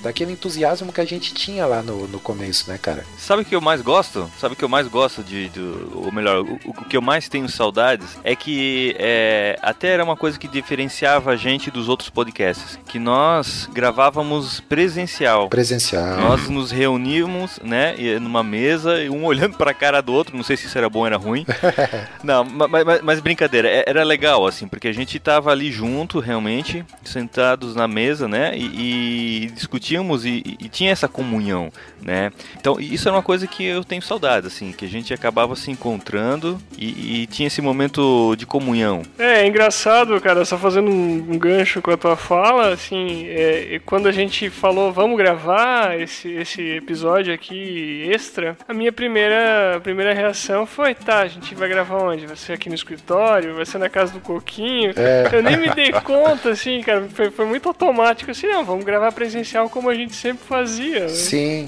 daquele 0.00 0.32
entusiasmo 0.32 0.92
que 0.92 1.00
a 1.00 1.04
gente 1.04 1.34
tinha 1.34 1.66
lá 1.66 1.82
no, 1.82 2.06
no 2.08 2.20
começo, 2.20 2.70
né, 2.70 2.78
cara? 2.78 3.04
Sabe 3.18 3.42
o 3.42 3.44
que 3.44 3.54
eu 3.54 3.60
mais 3.60 3.80
gosto? 3.80 4.30
Sabe 4.38 4.54
o 4.54 4.56
que 4.56 4.64
eu 4.64 4.68
mais 4.68 4.88
gosto 4.88 5.22
de. 5.22 5.48
Do, 5.48 6.02
ou 6.04 6.12
melhor, 6.12 6.40
o, 6.40 6.60
o, 6.64 6.84
que 6.84 6.96
eu 6.96 7.02
mais 7.02 7.28
tenho 7.28 7.48
saudades 7.48 8.18
é 8.22 8.34
que 8.34 8.94
é, 8.98 9.58
até 9.62 9.88
era 9.88 10.04
uma 10.04 10.16
coisa 10.16 10.38
que 10.38 10.48
diferenciava 10.48 11.30
a 11.30 11.36
gente 11.36 11.70
dos 11.70 11.88
outros 11.88 12.10
podcasts. 12.10 12.78
Que 12.86 12.98
nós 12.98 13.68
gravávamos 13.72 14.60
presencial. 14.60 15.48
Presencial. 15.48 16.16
Nós 16.18 16.48
nos 16.48 16.70
reuníamos, 16.70 17.58
né, 17.62 17.94
numa 18.20 18.42
mesa, 18.42 18.96
um 19.10 19.24
olhando 19.24 19.56
pra 19.56 19.74
cara 19.74 20.00
do 20.00 20.12
outro. 20.12 20.36
Não 20.36 20.44
sei 20.44 20.56
se 20.56 20.66
isso 20.66 20.78
era 20.78 20.88
bom 20.88 21.00
ou 21.00 21.06
era 21.06 21.16
ruim. 21.16 21.46
não, 22.22 22.44
mas, 22.44 22.84
mas, 22.84 23.00
mas, 23.02 23.20
brincadeira, 23.20 23.68
é, 23.68 23.84
era 23.86 24.04
legal, 24.04 24.46
assim, 24.46 24.66
porque 24.66 24.88
a 24.88 24.92
gente 24.92 25.18
tava 25.18 25.50
ali 25.50 25.70
junto, 25.70 26.20
realmente, 26.20 26.84
sentados 27.04 27.74
na 27.74 27.88
mesa, 27.88 28.28
né, 28.28 28.56
e, 28.56 29.46
e 29.46 29.52
discutíamos 29.84 30.14
assistíamos 30.14 30.24
e, 30.24 30.56
e, 30.58 30.68
tinha 30.68 30.90
essa 30.90 31.06
comunhão, 31.06 31.70
né? 32.02 32.32
Então 32.58 32.80
isso 32.80 33.08
era 33.08 33.16
uma 33.16 33.22
coisa 33.22 33.46
que 33.46 33.64
eu 33.64 33.84
tenho 33.84 34.02
saudade, 34.02 34.46
assim, 34.46 34.72
que 34.72 34.84
a 34.84 34.88
gente 34.88 35.12
acabava 35.12 35.54
se 35.54 35.70
encontrando 35.70 36.60
e, 36.76 37.22
e 37.22 37.26
tinha 37.26 37.46
esse 37.46 37.60
momento 37.60 38.34
de 38.36 38.46
comunhão. 38.46 39.02
É, 39.18 39.42
é 39.42 39.46
engraçado, 39.46 40.18
cara, 40.20 40.44
só 40.44 40.56
fazendo 40.56 40.90
um, 40.90 41.32
um, 41.32 41.38
gancho 41.38 41.82
com 41.82 41.90
a 41.90 41.96
tua 41.96 42.16
fala, 42.16 42.72
assim, 42.72 43.26
é, 43.28 43.80
quando 43.84 44.08
a 44.08 44.12
gente 44.12 44.48
falou 44.48 44.92
vamos 44.92 45.16
gravar 45.16 46.00
esse, 46.00 46.30
esse 46.30 46.62
episódio 46.62 47.32
aqui 47.32 48.08
extra, 48.10 48.56
a 48.66 48.72
minha 48.72 48.92
primeira, 48.92 49.76
a 49.76 49.80
primeira 49.80 50.14
reação 50.14 50.66
foi, 50.66 50.94
tá, 50.94 51.20
a 51.20 51.28
gente 51.28 51.54
vai 51.54 51.68
gravar 51.68 51.98
onde? 51.98 52.26
Vai 52.26 52.36
ser 52.36 52.54
aqui 52.54 52.68
no 52.68 52.74
escritório? 52.74 53.54
Vai 53.54 53.66
ser 53.66 53.78
na 53.78 53.88
casa 53.88 54.12
do 54.12 54.20
Coquinho? 54.20 54.92
É. 54.96 55.28
Eu 55.32 55.42
nem 55.42 55.56
me 55.56 55.70
dei 55.70 55.92
conta, 55.92 56.50
assim, 56.50 56.80
cara, 56.82 57.06
foi, 57.12 57.30
foi 57.30 57.44
muito 57.44 57.68
automático, 57.68 58.30
assim, 58.30 58.46
não, 58.46 58.64
vamos 58.64 58.84
gravar 58.84 59.12
presencial 59.12 59.68
como 59.74 59.90
a 59.90 59.94
gente 59.94 60.14
sempre 60.14 60.46
fazia. 60.46 61.00
Né? 61.00 61.08
Sim. 61.08 61.66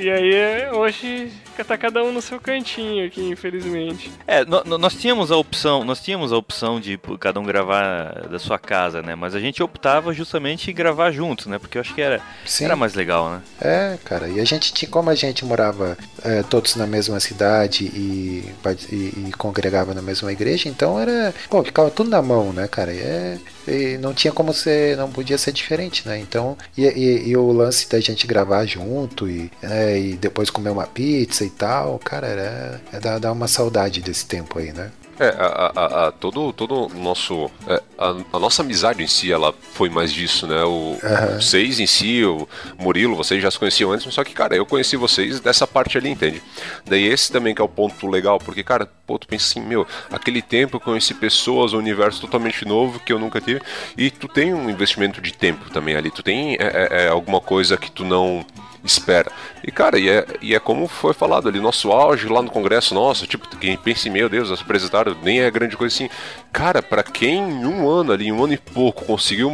E 0.00 0.10
aí 0.10 0.70
hoje 0.72 1.30
tá 1.64 1.76
cada 1.76 2.02
um 2.02 2.12
no 2.12 2.22
seu 2.22 2.40
cantinho 2.40 3.06
aqui, 3.06 3.22
infelizmente. 3.22 4.10
É, 4.26 4.44
nós 4.44 4.94
tínhamos 4.94 5.30
a 5.30 5.36
opção, 5.36 5.84
nós 5.84 6.00
tínhamos 6.00 6.32
a 6.32 6.36
opção 6.36 6.80
de 6.80 6.98
cada 7.20 7.38
um 7.40 7.44
gravar 7.44 8.28
da 8.28 8.38
sua 8.38 8.58
casa, 8.58 9.02
né? 9.02 9.14
Mas 9.14 9.34
a 9.34 9.40
gente 9.40 9.62
optava 9.62 10.12
justamente 10.12 10.70
em 10.70 10.74
gravar 10.74 11.10
juntos, 11.10 11.46
né? 11.46 11.58
Porque 11.58 11.78
eu 11.78 11.80
acho 11.80 11.94
que 11.94 12.00
era, 12.00 12.20
era 12.60 12.76
mais 12.76 12.94
legal, 12.94 13.30
né? 13.30 13.42
É, 13.60 13.98
cara. 14.04 14.28
E 14.28 14.40
a 14.40 14.44
gente 14.44 14.72
tinha, 14.72 14.90
como 14.90 15.10
a 15.10 15.14
gente 15.14 15.44
morava 15.44 15.96
é, 16.24 16.42
todos 16.42 16.76
na 16.76 16.86
mesma 16.86 17.20
cidade 17.20 17.84
e, 17.84 18.52
e, 18.90 19.28
e, 19.28 19.32
congregava 19.36 19.94
na 19.94 20.02
mesma 20.02 20.32
igreja, 20.32 20.68
então 20.68 20.98
era, 20.98 21.34
pô, 21.48 21.62
ficava 21.62 21.90
tudo 21.90 22.10
na 22.10 22.22
mão, 22.22 22.52
né, 22.52 22.68
cara? 22.68 22.92
E, 22.92 22.98
é, 22.98 23.38
e 23.66 23.98
não 23.98 24.12
tinha 24.12 24.32
como 24.32 24.52
ser, 24.52 24.96
não 24.96 25.10
podia 25.10 25.38
ser 25.38 25.52
diferente, 25.52 26.06
né? 26.06 26.18
Então, 26.18 26.56
e, 26.76 26.84
e, 26.84 27.28
e 27.28 27.36
o 27.36 27.52
lance 27.52 27.88
da 27.88 28.00
gente 28.00 28.26
gravar 28.26 28.64
junto 28.66 29.28
e, 29.28 29.50
é, 29.62 29.98
e 29.98 30.14
depois 30.14 30.50
comer 30.50 30.70
uma 30.70 30.86
pizza 30.86 31.41
e 31.44 31.50
tal, 31.50 31.98
cara, 31.98 32.26
era, 32.26 32.80
é 32.92 33.00
dar, 33.00 33.18
dar 33.18 33.32
uma 33.32 33.48
saudade 33.48 34.00
desse 34.00 34.26
tempo 34.26 34.58
aí, 34.58 34.72
né? 34.72 34.90
É, 35.20 35.28
a, 35.38 35.72
a, 35.76 36.08
a, 36.08 36.12
todo, 36.12 36.52
todo 36.52 36.86
o 36.86 36.98
nosso. 36.98 37.50
É, 37.68 37.80
a, 37.98 38.16
a, 38.32 38.38
nossa 38.40 38.62
amizade 38.62 39.02
em 39.02 39.06
si, 39.06 39.30
ela 39.30 39.54
foi 39.74 39.90
mais 39.90 40.12
disso, 40.12 40.46
né? 40.46 40.64
O, 40.64 40.68
uhum. 40.70 40.98
Vocês 41.40 41.78
em 41.78 41.86
si, 41.86 42.24
o 42.24 42.48
Murilo, 42.78 43.14
vocês 43.14 43.40
já 43.40 43.50
se 43.50 43.58
conheciam 43.58 43.92
antes, 43.92 44.12
só 44.12 44.24
que, 44.24 44.32
cara, 44.32 44.56
eu 44.56 44.64
conheci 44.64 44.96
vocês 44.96 45.38
dessa 45.38 45.66
parte 45.66 45.98
ali, 45.98 46.08
entende? 46.08 46.42
Daí 46.86 47.04
esse 47.06 47.30
também 47.30 47.54
que 47.54 47.60
é 47.60 47.64
o 47.64 47.68
ponto 47.68 48.06
legal, 48.08 48.38
porque, 48.38 48.64
cara, 48.64 48.88
pô, 49.06 49.18
tu 49.18 49.28
pensa 49.28 49.46
assim, 49.46 49.60
meu, 49.60 49.86
aquele 50.10 50.40
tempo 50.40 50.76
eu 50.78 50.80
conheci 50.80 51.14
pessoas, 51.14 51.74
um 51.74 51.78
universo 51.78 52.20
totalmente 52.20 52.64
novo 52.64 52.98
que 52.98 53.12
eu 53.12 53.18
nunca 53.18 53.40
tive, 53.40 53.60
e 53.96 54.10
tu 54.10 54.26
tem 54.26 54.54
um 54.54 54.70
investimento 54.70 55.20
de 55.20 55.32
tempo 55.32 55.70
também 55.70 55.94
ali, 55.94 56.10
tu 56.10 56.22
tem 56.22 56.54
é, 56.54 56.56
é, 56.58 57.04
é 57.04 57.08
alguma 57.08 57.40
coisa 57.40 57.76
que 57.76 57.92
tu 57.92 58.04
não 58.04 58.44
espera. 58.84 59.30
E 59.64 59.70
cara, 59.70 59.98
e 59.98 60.08
é, 60.08 60.26
e 60.40 60.54
é 60.54 60.58
como 60.58 60.88
foi 60.88 61.14
falado 61.14 61.48
ali, 61.48 61.60
nosso 61.60 61.90
auge 61.92 62.28
lá 62.28 62.42
no 62.42 62.50
Congresso, 62.50 62.94
nossa, 62.94 63.26
tipo, 63.26 63.48
quem 63.56 63.76
pensa 63.76 64.08
em 64.08 64.12
meu 64.12 64.28
Deus, 64.28 64.50
apresentaram, 64.50 65.16
nem 65.22 65.40
é 65.40 65.50
grande 65.50 65.76
coisa 65.76 65.94
assim. 65.94 66.08
Cara, 66.52 66.82
para 66.82 67.02
quem 67.02 67.38
em 67.38 67.64
um 67.64 67.88
ano 67.88 68.12
ali, 68.12 68.30
um 68.32 68.42
ano 68.42 68.54
e 68.54 68.58
pouco, 68.58 69.04
conseguiu 69.04 69.50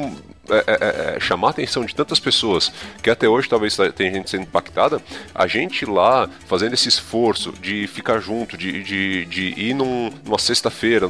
é, 0.50 0.56
é, 0.56 0.62
é, 0.66 1.16
é, 1.16 1.20
chamar 1.20 1.48
a 1.48 1.50
atenção 1.50 1.84
de 1.84 1.94
tantas 1.94 2.18
pessoas 2.18 2.72
que 3.02 3.10
até 3.10 3.28
hoje 3.28 3.48
talvez 3.48 3.76
tenha 3.94 4.12
gente 4.12 4.30
sendo 4.30 4.44
impactada, 4.44 5.00
a 5.34 5.46
gente 5.46 5.84
lá 5.84 6.28
fazendo 6.46 6.72
esse 6.72 6.88
esforço 6.88 7.52
de 7.60 7.86
ficar 7.86 8.18
junto, 8.18 8.56
de, 8.56 8.82
de, 8.82 9.26
de 9.26 9.60
ir 9.60 9.74
num, 9.74 10.10
numa 10.24 10.38
sexta-feira, 10.38 11.08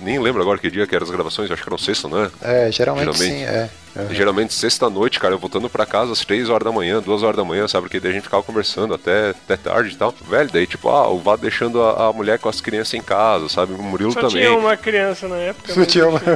nem 0.00 0.18
lembro 0.18 0.42
agora 0.42 0.58
que 0.58 0.70
dia 0.70 0.86
que 0.86 0.94
eram 0.94 1.04
as 1.04 1.10
gravações, 1.10 1.50
acho 1.50 1.62
que 1.62 1.68
eram 1.68 1.78
sexta, 1.78 2.08
né? 2.08 2.30
É, 2.42 2.70
geralmente, 2.70 3.16
geralmente 3.16 3.18
sim, 3.18 3.44
é. 3.44 3.70
Uhum. 3.96 4.14
Geralmente 4.14 4.52
sexta-noite, 4.52 5.18
cara, 5.18 5.34
eu 5.34 5.38
voltando 5.38 5.70
pra 5.70 5.86
casa 5.86 6.12
às 6.12 6.24
3 6.24 6.50
horas 6.50 6.64
da 6.64 6.72
manhã, 6.72 7.00
2 7.00 7.22
horas 7.22 7.36
da 7.36 7.44
manhã, 7.44 7.66
sabe? 7.66 7.84
Porque 7.84 7.98
daí 8.00 8.10
a 8.10 8.14
gente 8.14 8.24
ficava 8.24 8.42
conversando 8.42 8.92
até, 8.94 9.30
até 9.30 9.56
tarde 9.56 9.94
e 9.94 9.96
tal. 9.96 10.14
Velho, 10.28 10.50
daí 10.52 10.66
tipo, 10.66 10.88
ah, 10.88 11.08
o 11.08 11.18
Vado 11.18 11.42
deixando 11.42 11.82
a, 11.82 12.08
a, 12.08 12.12
mulher 12.12 12.38
com 12.38 12.48
as 12.48 12.60
crianças 12.60 12.94
em 12.94 13.02
casa, 13.02 13.48
sabe? 13.48 13.72
O 13.72 13.82
Murilo 13.82 14.12
Só 14.12 14.20
também. 14.20 14.42
tinha 14.42 14.54
uma 14.54 14.76
criança 14.76 15.26
na 15.28 15.36
época. 15.36 15.72
Só 15.72 15.84
tinha 15.84 16.08
uma. 16.08 16.20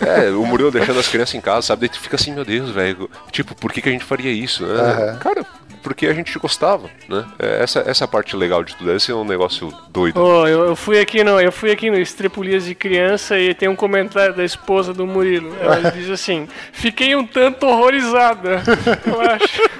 É, 0.00 0.30
o 0.30 0.46
Murilo 0.46 0.70
deixando 0.70 0.98
as 0.98 1.08
crianças 1.08 1.34
em 1.34 1.40
casa, 1.40 1.66
sabe? 1.66 1.80
Daí 1.80 1.88
tu 1.88 2.00
fica 2.00 2.16
assim, 2.16 2.32
meu 2.32 2.44
Deus, 2.44 2.70
velho. 2.70 3.10
Tipo, 3.30 3.54
por 3.54 3.72
que, 3.72 3.82
que 3.82 3.88
a 3.88 3.92
gente 3.92 4.04
faria 4.04 4.30
isso? 4.30 4.64
Né? 4.64 5.12
Uhum. 5.12 5.18
Cara, 5.18 5.46
porque 5.82 6.06
a 6.06 6.14
gente 6.14 6.38
gostava, 6.38 6.88
né? 7.08 7.24
É, 7.38 7.62
essa, 7.62 7.80
essa 7.80 8.06
parte 8.06 8.36
legal 8.36 8.62
de 8.62 8.76
tudo, 8.76 8.92
esse 8.92 9.10
é 9.10 9.14
um 9.14 9.24
negócio 9.24 9.72
doido. 9.90 10.20
Oh, 10.20 10.46
eu, 10.46 10.64
eu, 10.66 10.76
fui 10.76 10.98
aqui 10.98 11.24
no, 11.24 11.40
eu 11.40 11.52
fui 11.52 11.70
aqui 11.70 11.90
no 11.90 11.98
Estrepulias 11.98 12.64
de 12.64 12.74
Criança 12.74 13.38
e 13.38 13.54
tem 13.54 13.68
um 13.68 13.76
comentário 13.76 14.34
da 14.34 14.44
esposa 14.44 14.94
do 14.94 15.06
Murilo. 15.06 15.54
Ela 15.60 15.90
diz 15.92 16.08
assim: 16.08 16.48
Fiquei 16.72 17.14
um 17.16 17.26
tanto 17.26 17.66
horrorizada, 17.66 18.62
eu 19.06 19.20
acho. 19.20 19.62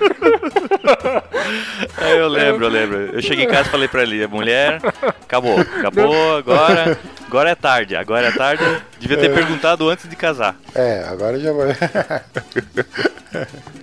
É, 1.99 2.19
eu 2.19 2.29
lembro, 2.29 2.67
eu 2.67 2.71
lembro. 2.71 2.97
Eu 3.15 3.23
cheguei 3.23 3.45
em 3.45 3.49
casa 3.49 3.69
e 3.69 3.71
falei 3.71 3.89
pra 3.89 4.03
ele: 4.03 4.27
mulher, 4.27 4.81
acabou, 5.23 5.59
acabou, 5.61 6.37
agora, 6.37 6.99
agora 7.27 7.51
é 7.51 7.55
tarde, 7.55 7.97
agora 7.97 8.29
é 8.29 8.33
tarde. 8.33 8.65
Devia 8.99 9.17
ter 9.17 9.31
é. 9.31 9.35
perguntado 9.35 9.89
antes 9.89 10.09
de 10.09 10.15
casar. 10.15 10.57
É, 10.75 11.05
agora 11.09 11.39
já 11.39 11.53
vai. 11.53 11.77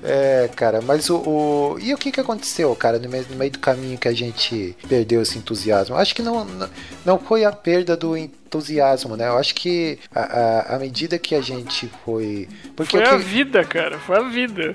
é, 0.04 0.50
cara, 0.56 0.82
mas 0.82 1.10
o, 1.10 1.18
o, 1.18 1.78
E 1.80 1.94
o 1.94 1.98
que 1.98 2.09
que 2.12 2.20
aconteceu, 2.20 2.76
cara, 2.76 3.00
no 3.00 3.10
meio, 3.10 3.26
no 3.30 3.36
meio 3.36 3.52
do 3.52 3.60
caminho 3.60 3.98
que 3.98 4.08
a 4.08 4.14
gente 4.14 4.76
perdeu 4.88 5.22
esse 5.22 5.38
entusiasmo? 5.38 5.96
Acho 5.96 6.16
que 6.16 6.22
não, 6.22 6.46
não 7.06 7.20
foi 7.20 7.46
a 7.46 7.52
perda 7.52 7.96
do 7.96 8.16
entusiasmo, 8.50 9.16
né? 9.16 9.28
Eu 9.28 9.38
acho 9.38 9.54
que 9.54 10.00
a, 10.14 10.22
a, 10.22 10.76
a 10.76 10.80
medida 10.80 11.20
que 11.20 11.36
a 11.36 11.42
gente 11.42 11.90
foi. 12.04 12.50
Porque 12.76 12.98
foi 12.98 13.06
que... 13.06 13.14
a 13.14 13.18
vida, 13.18 13.64
cara, 13.64 14.00
foi 14.00 14.18
a 14.18 14.24
vida. 14.24 14.74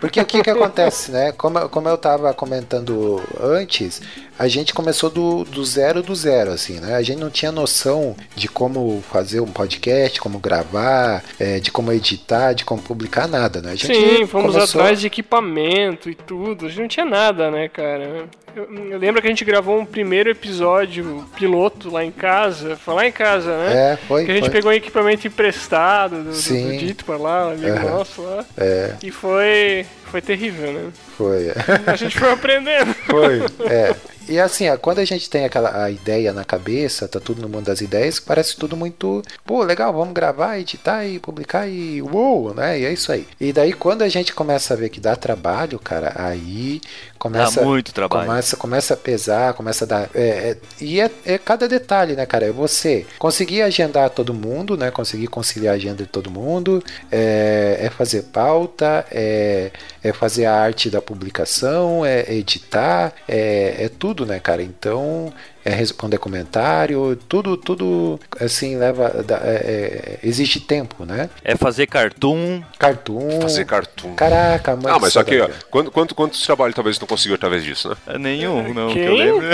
Porque 0.00 0.20
o 0.20 0.26
que, 0.26 0.42
que 0.42 0.50
acontece, 0.50 1.12
né? 1.12 1.30
Como, 1.30 1.68
como 1.68 1.88
eu 1.88 1.96
tava 1.96 2.34
comentando 2.34 3.22
antes, 3.40 4.02
a 4.36 4.48
gente 4.48 4.74
começou 4.74 5.08
do, 5.08 5.44
do 5.44 5.64
zero 5.64 6.02
do 6.02 6.12
zero, 6.14 6.50
assim, 6.50 6.80
né? 6.80 6.96
A 6.96 7.02
gente 7.02 7.20
não 7.20 7.30
tinha 7.30 7.52
noção 7.52 8.16
de 8.34 8.48
como 8.48 9.00
fazer 9.12 9.38
um 9.40 9.46
podcast, 9.46 10.20
como 10.20 10.40
gravar, 10.40 11.22
é, 11.38 11.60
de 11.60 11.70
como 11.70 11.92
editar, 11.92 12.52
de 12.52 12.64
como 12.64 12.82
publicar 12.82 13.28
nada, 13.28 13.62
né? 13.62 13.76
Sim, 13.76 14.26
fomos 14.26 14.54
começou... 14.54 14.80
atrás 14.80 15.00
de 15.00 15.06
equipamento 15.06 16.10
e 16.10 16.16
tudo. 16.16 16.66
A 16.66 16.68
gente 16.68 16.80
não 16.80 16.88
tinha 16.88 17.06
nada, 17.06 17.50
né, 17.52 17.68
cara? 17.68 18.28
Eu, 18.54 18.64
eu, 18.90 18.98
lembro 18.98 19.20
que 19.22 19.28
a 19.28 19.30
gente 19.30 19.44
gravou 19.44 19.78
um 19.78 19.86
primeiro 19.86 20.28
episódio 20.28 21.24
piloto 21.36 21.90
lá 21.90 22.04
em 22.04 22.10
casa. 22.10 22.76
Foi 22.76 22.94
lá 22.94 23.06
em 23.12 23.16
casa, 23.16 23.56
né? 23.58 23.92
É, 23.92 23.96
foi. 23.96 24.24
Que 24.24 24.30
a 24.30 24.34
gente 24.34 24.44
foi. 24.44 24.50
pegou 24.50 24.70
um 24.70 24.74
equipamento 24.74 25.26
emprestado 25.26 26.22
do, 26.22 26.34
Sim. 26.34 26.64
do, 26.64 26.72
do 26.72 26.78
Dito 26.78 27.12
lá, 27.12 27.48
um 27.48 27.50
amigo 27.52 27.76
uhum. 27.76 27.90
nosso 27.90 28.22
lá. 28.22 28.44
É. 28.56 28.94
E 29.02 29.10
foi. 29.10 29.86
Foi 30.12 30.20
terrível, 30.20 30.74
né? 30.74 30.92
Foi. 31.16 31.50
A 31.86 31.96
gente 31.96 32.18
foi 32.18 32.30
aprendendo. 32.30 32.92
Foi. 33.08 33.40
É. 33.66 33.96
E 34.28 34.38
assim, 34.38 34.64
quando 34.80 34.98
a 34.98 35.04
gente 35.04 35.28
tem 35.28 35.44
aquela 35.44 35.84
a 35.84 35.90
ideia 35.90 36.32
na 36.32 36.44
cabeça, 36.44 37.08
tá 37.08 37.18
tudo 37.18 37.42
no 37.42 37.48
mundo 37.48 37.66
das 37.66 37.80
ideias, 37.80 38.20
parece 38.20 38.56
tudo 38.56 38.76
muito, 38.76 39.22
pô, 39.44 39.62
legal, 39.62 39.92
vamos 39.92 40.14
gravar, 40.14 40.58
editar 40.58 41.04
e 41.04 41.18
publicar 41.18 41.66
e 41.66 42.00
uou, 42.00 42.54
né? 42.54 42.78
E 42.78 42.84
é 42.84 42.92
isso 42.92 43.10
aí. 43.10 43.26
E 43.40 43.52
daí 43.52 43.72
quando 43.72 44.02
a 44.02 44.08
gente 44.08 44.32
começa 44.32 44.74
a 44.74 44.76
ver 44.76 44.90
que 44.90 45.00
dá 45.00 45.16
trabalho, 45.16 45.78
cara, 45.78 46.12
aí 46.14 46.80
começa 47.18 47.60
dá 47.60 47.66
muito 47.66 47.92
trabalho. 47.92 48.26
Começa, 48.26 48.56
começa 48.56 48.94
a 48.94 48.96
pesar, 48.96 49.54
começa 49.54 49.84
a 49.84 49.88
dar, 49.88 50.10
é, 50.14 50.22
é, 50.22 50.56
e 50.80 51.00
é, 51.00 51.10
é, 51.24 51.38
cada 51.38 51.66
detalhe, 51.68 52.14
né, 52.14 52.24
cara? 52.24 52.46
É 52.46 52.52
você 52.52 53.04
conseguir 53.18 53.62
agendar 53.62 54.10
todo 54.10 54.32
mundo, 54.32 54.76
né? 54.76 54.90
Conseguir 54.90 55.26
conciliar 55.26 55.74
a 55.74 55.76
agenda 55.76 56.04
de 56.04 56.08
todo 56.08 56.30
mundo, 56.30 56.82
é, 57.10 57.78
é 57.80 57.90
fazer 57.90 58.22
pauta, 58.24 59.04
é, 59.10 59.70
é 60.02 60.12
fazer 60.12 60.46
a 60.46 60.54
arte 60.54 60.90
da 60.90 61.00
publicação, 61.00 62.04
é 62.04 62.32
editar, 62.34 63.12
é, 63.28 63.84
é 63.84 63.88
tudo 63.88 64.26
né, 64.26 64.40
cara? 64.40 64.62
Então, 64.62 65.32
é 65.64 65.70
responder 65.70 66.18
comentário, 66.18 67.16
tudo, 67.28 67.56
tudo 67.56 68.18
assim 68.40 68.76
leva. 68.76 69.24
É, 69.42 69.44
é, 69.44 70.18
existe 70.22 70.60
tempo, 70.60 71.04
né? 71.04 71.30
É 71.44 71.56
fazer 71.56 71.86
cartoon. 71.86 72.62
Cartoon. 72.78 73.40
Fazer 73.40 73.64
cartoon. 73.64 74.14
Caraca, 74.14 74.76
mas. 74.76 74.86
Ah, 74.86 74.98
mas 74.98 75.12
só 75.12 75.22
que, 75.22 75.40
ó, 75.40 75.48
quanto, 75.70 75.90
quanto, 75.90 76.14
quantos 76.14 76.42
trabalhos 76.42 76.74
talvez 76.74 76.98
não 76.98 77.06
conseguiu 77.06 77.36
através 77.36 77.62
disso, 77.62 77.88
né? 77.88 77.96
É 78.06 78.18
nenhum, 78.18 78.74
não, 78.74 78.92
Quem? 78.92 79.02
que 79.02 79.08
eu 79.08 79.14
lembro. 79.14 79.46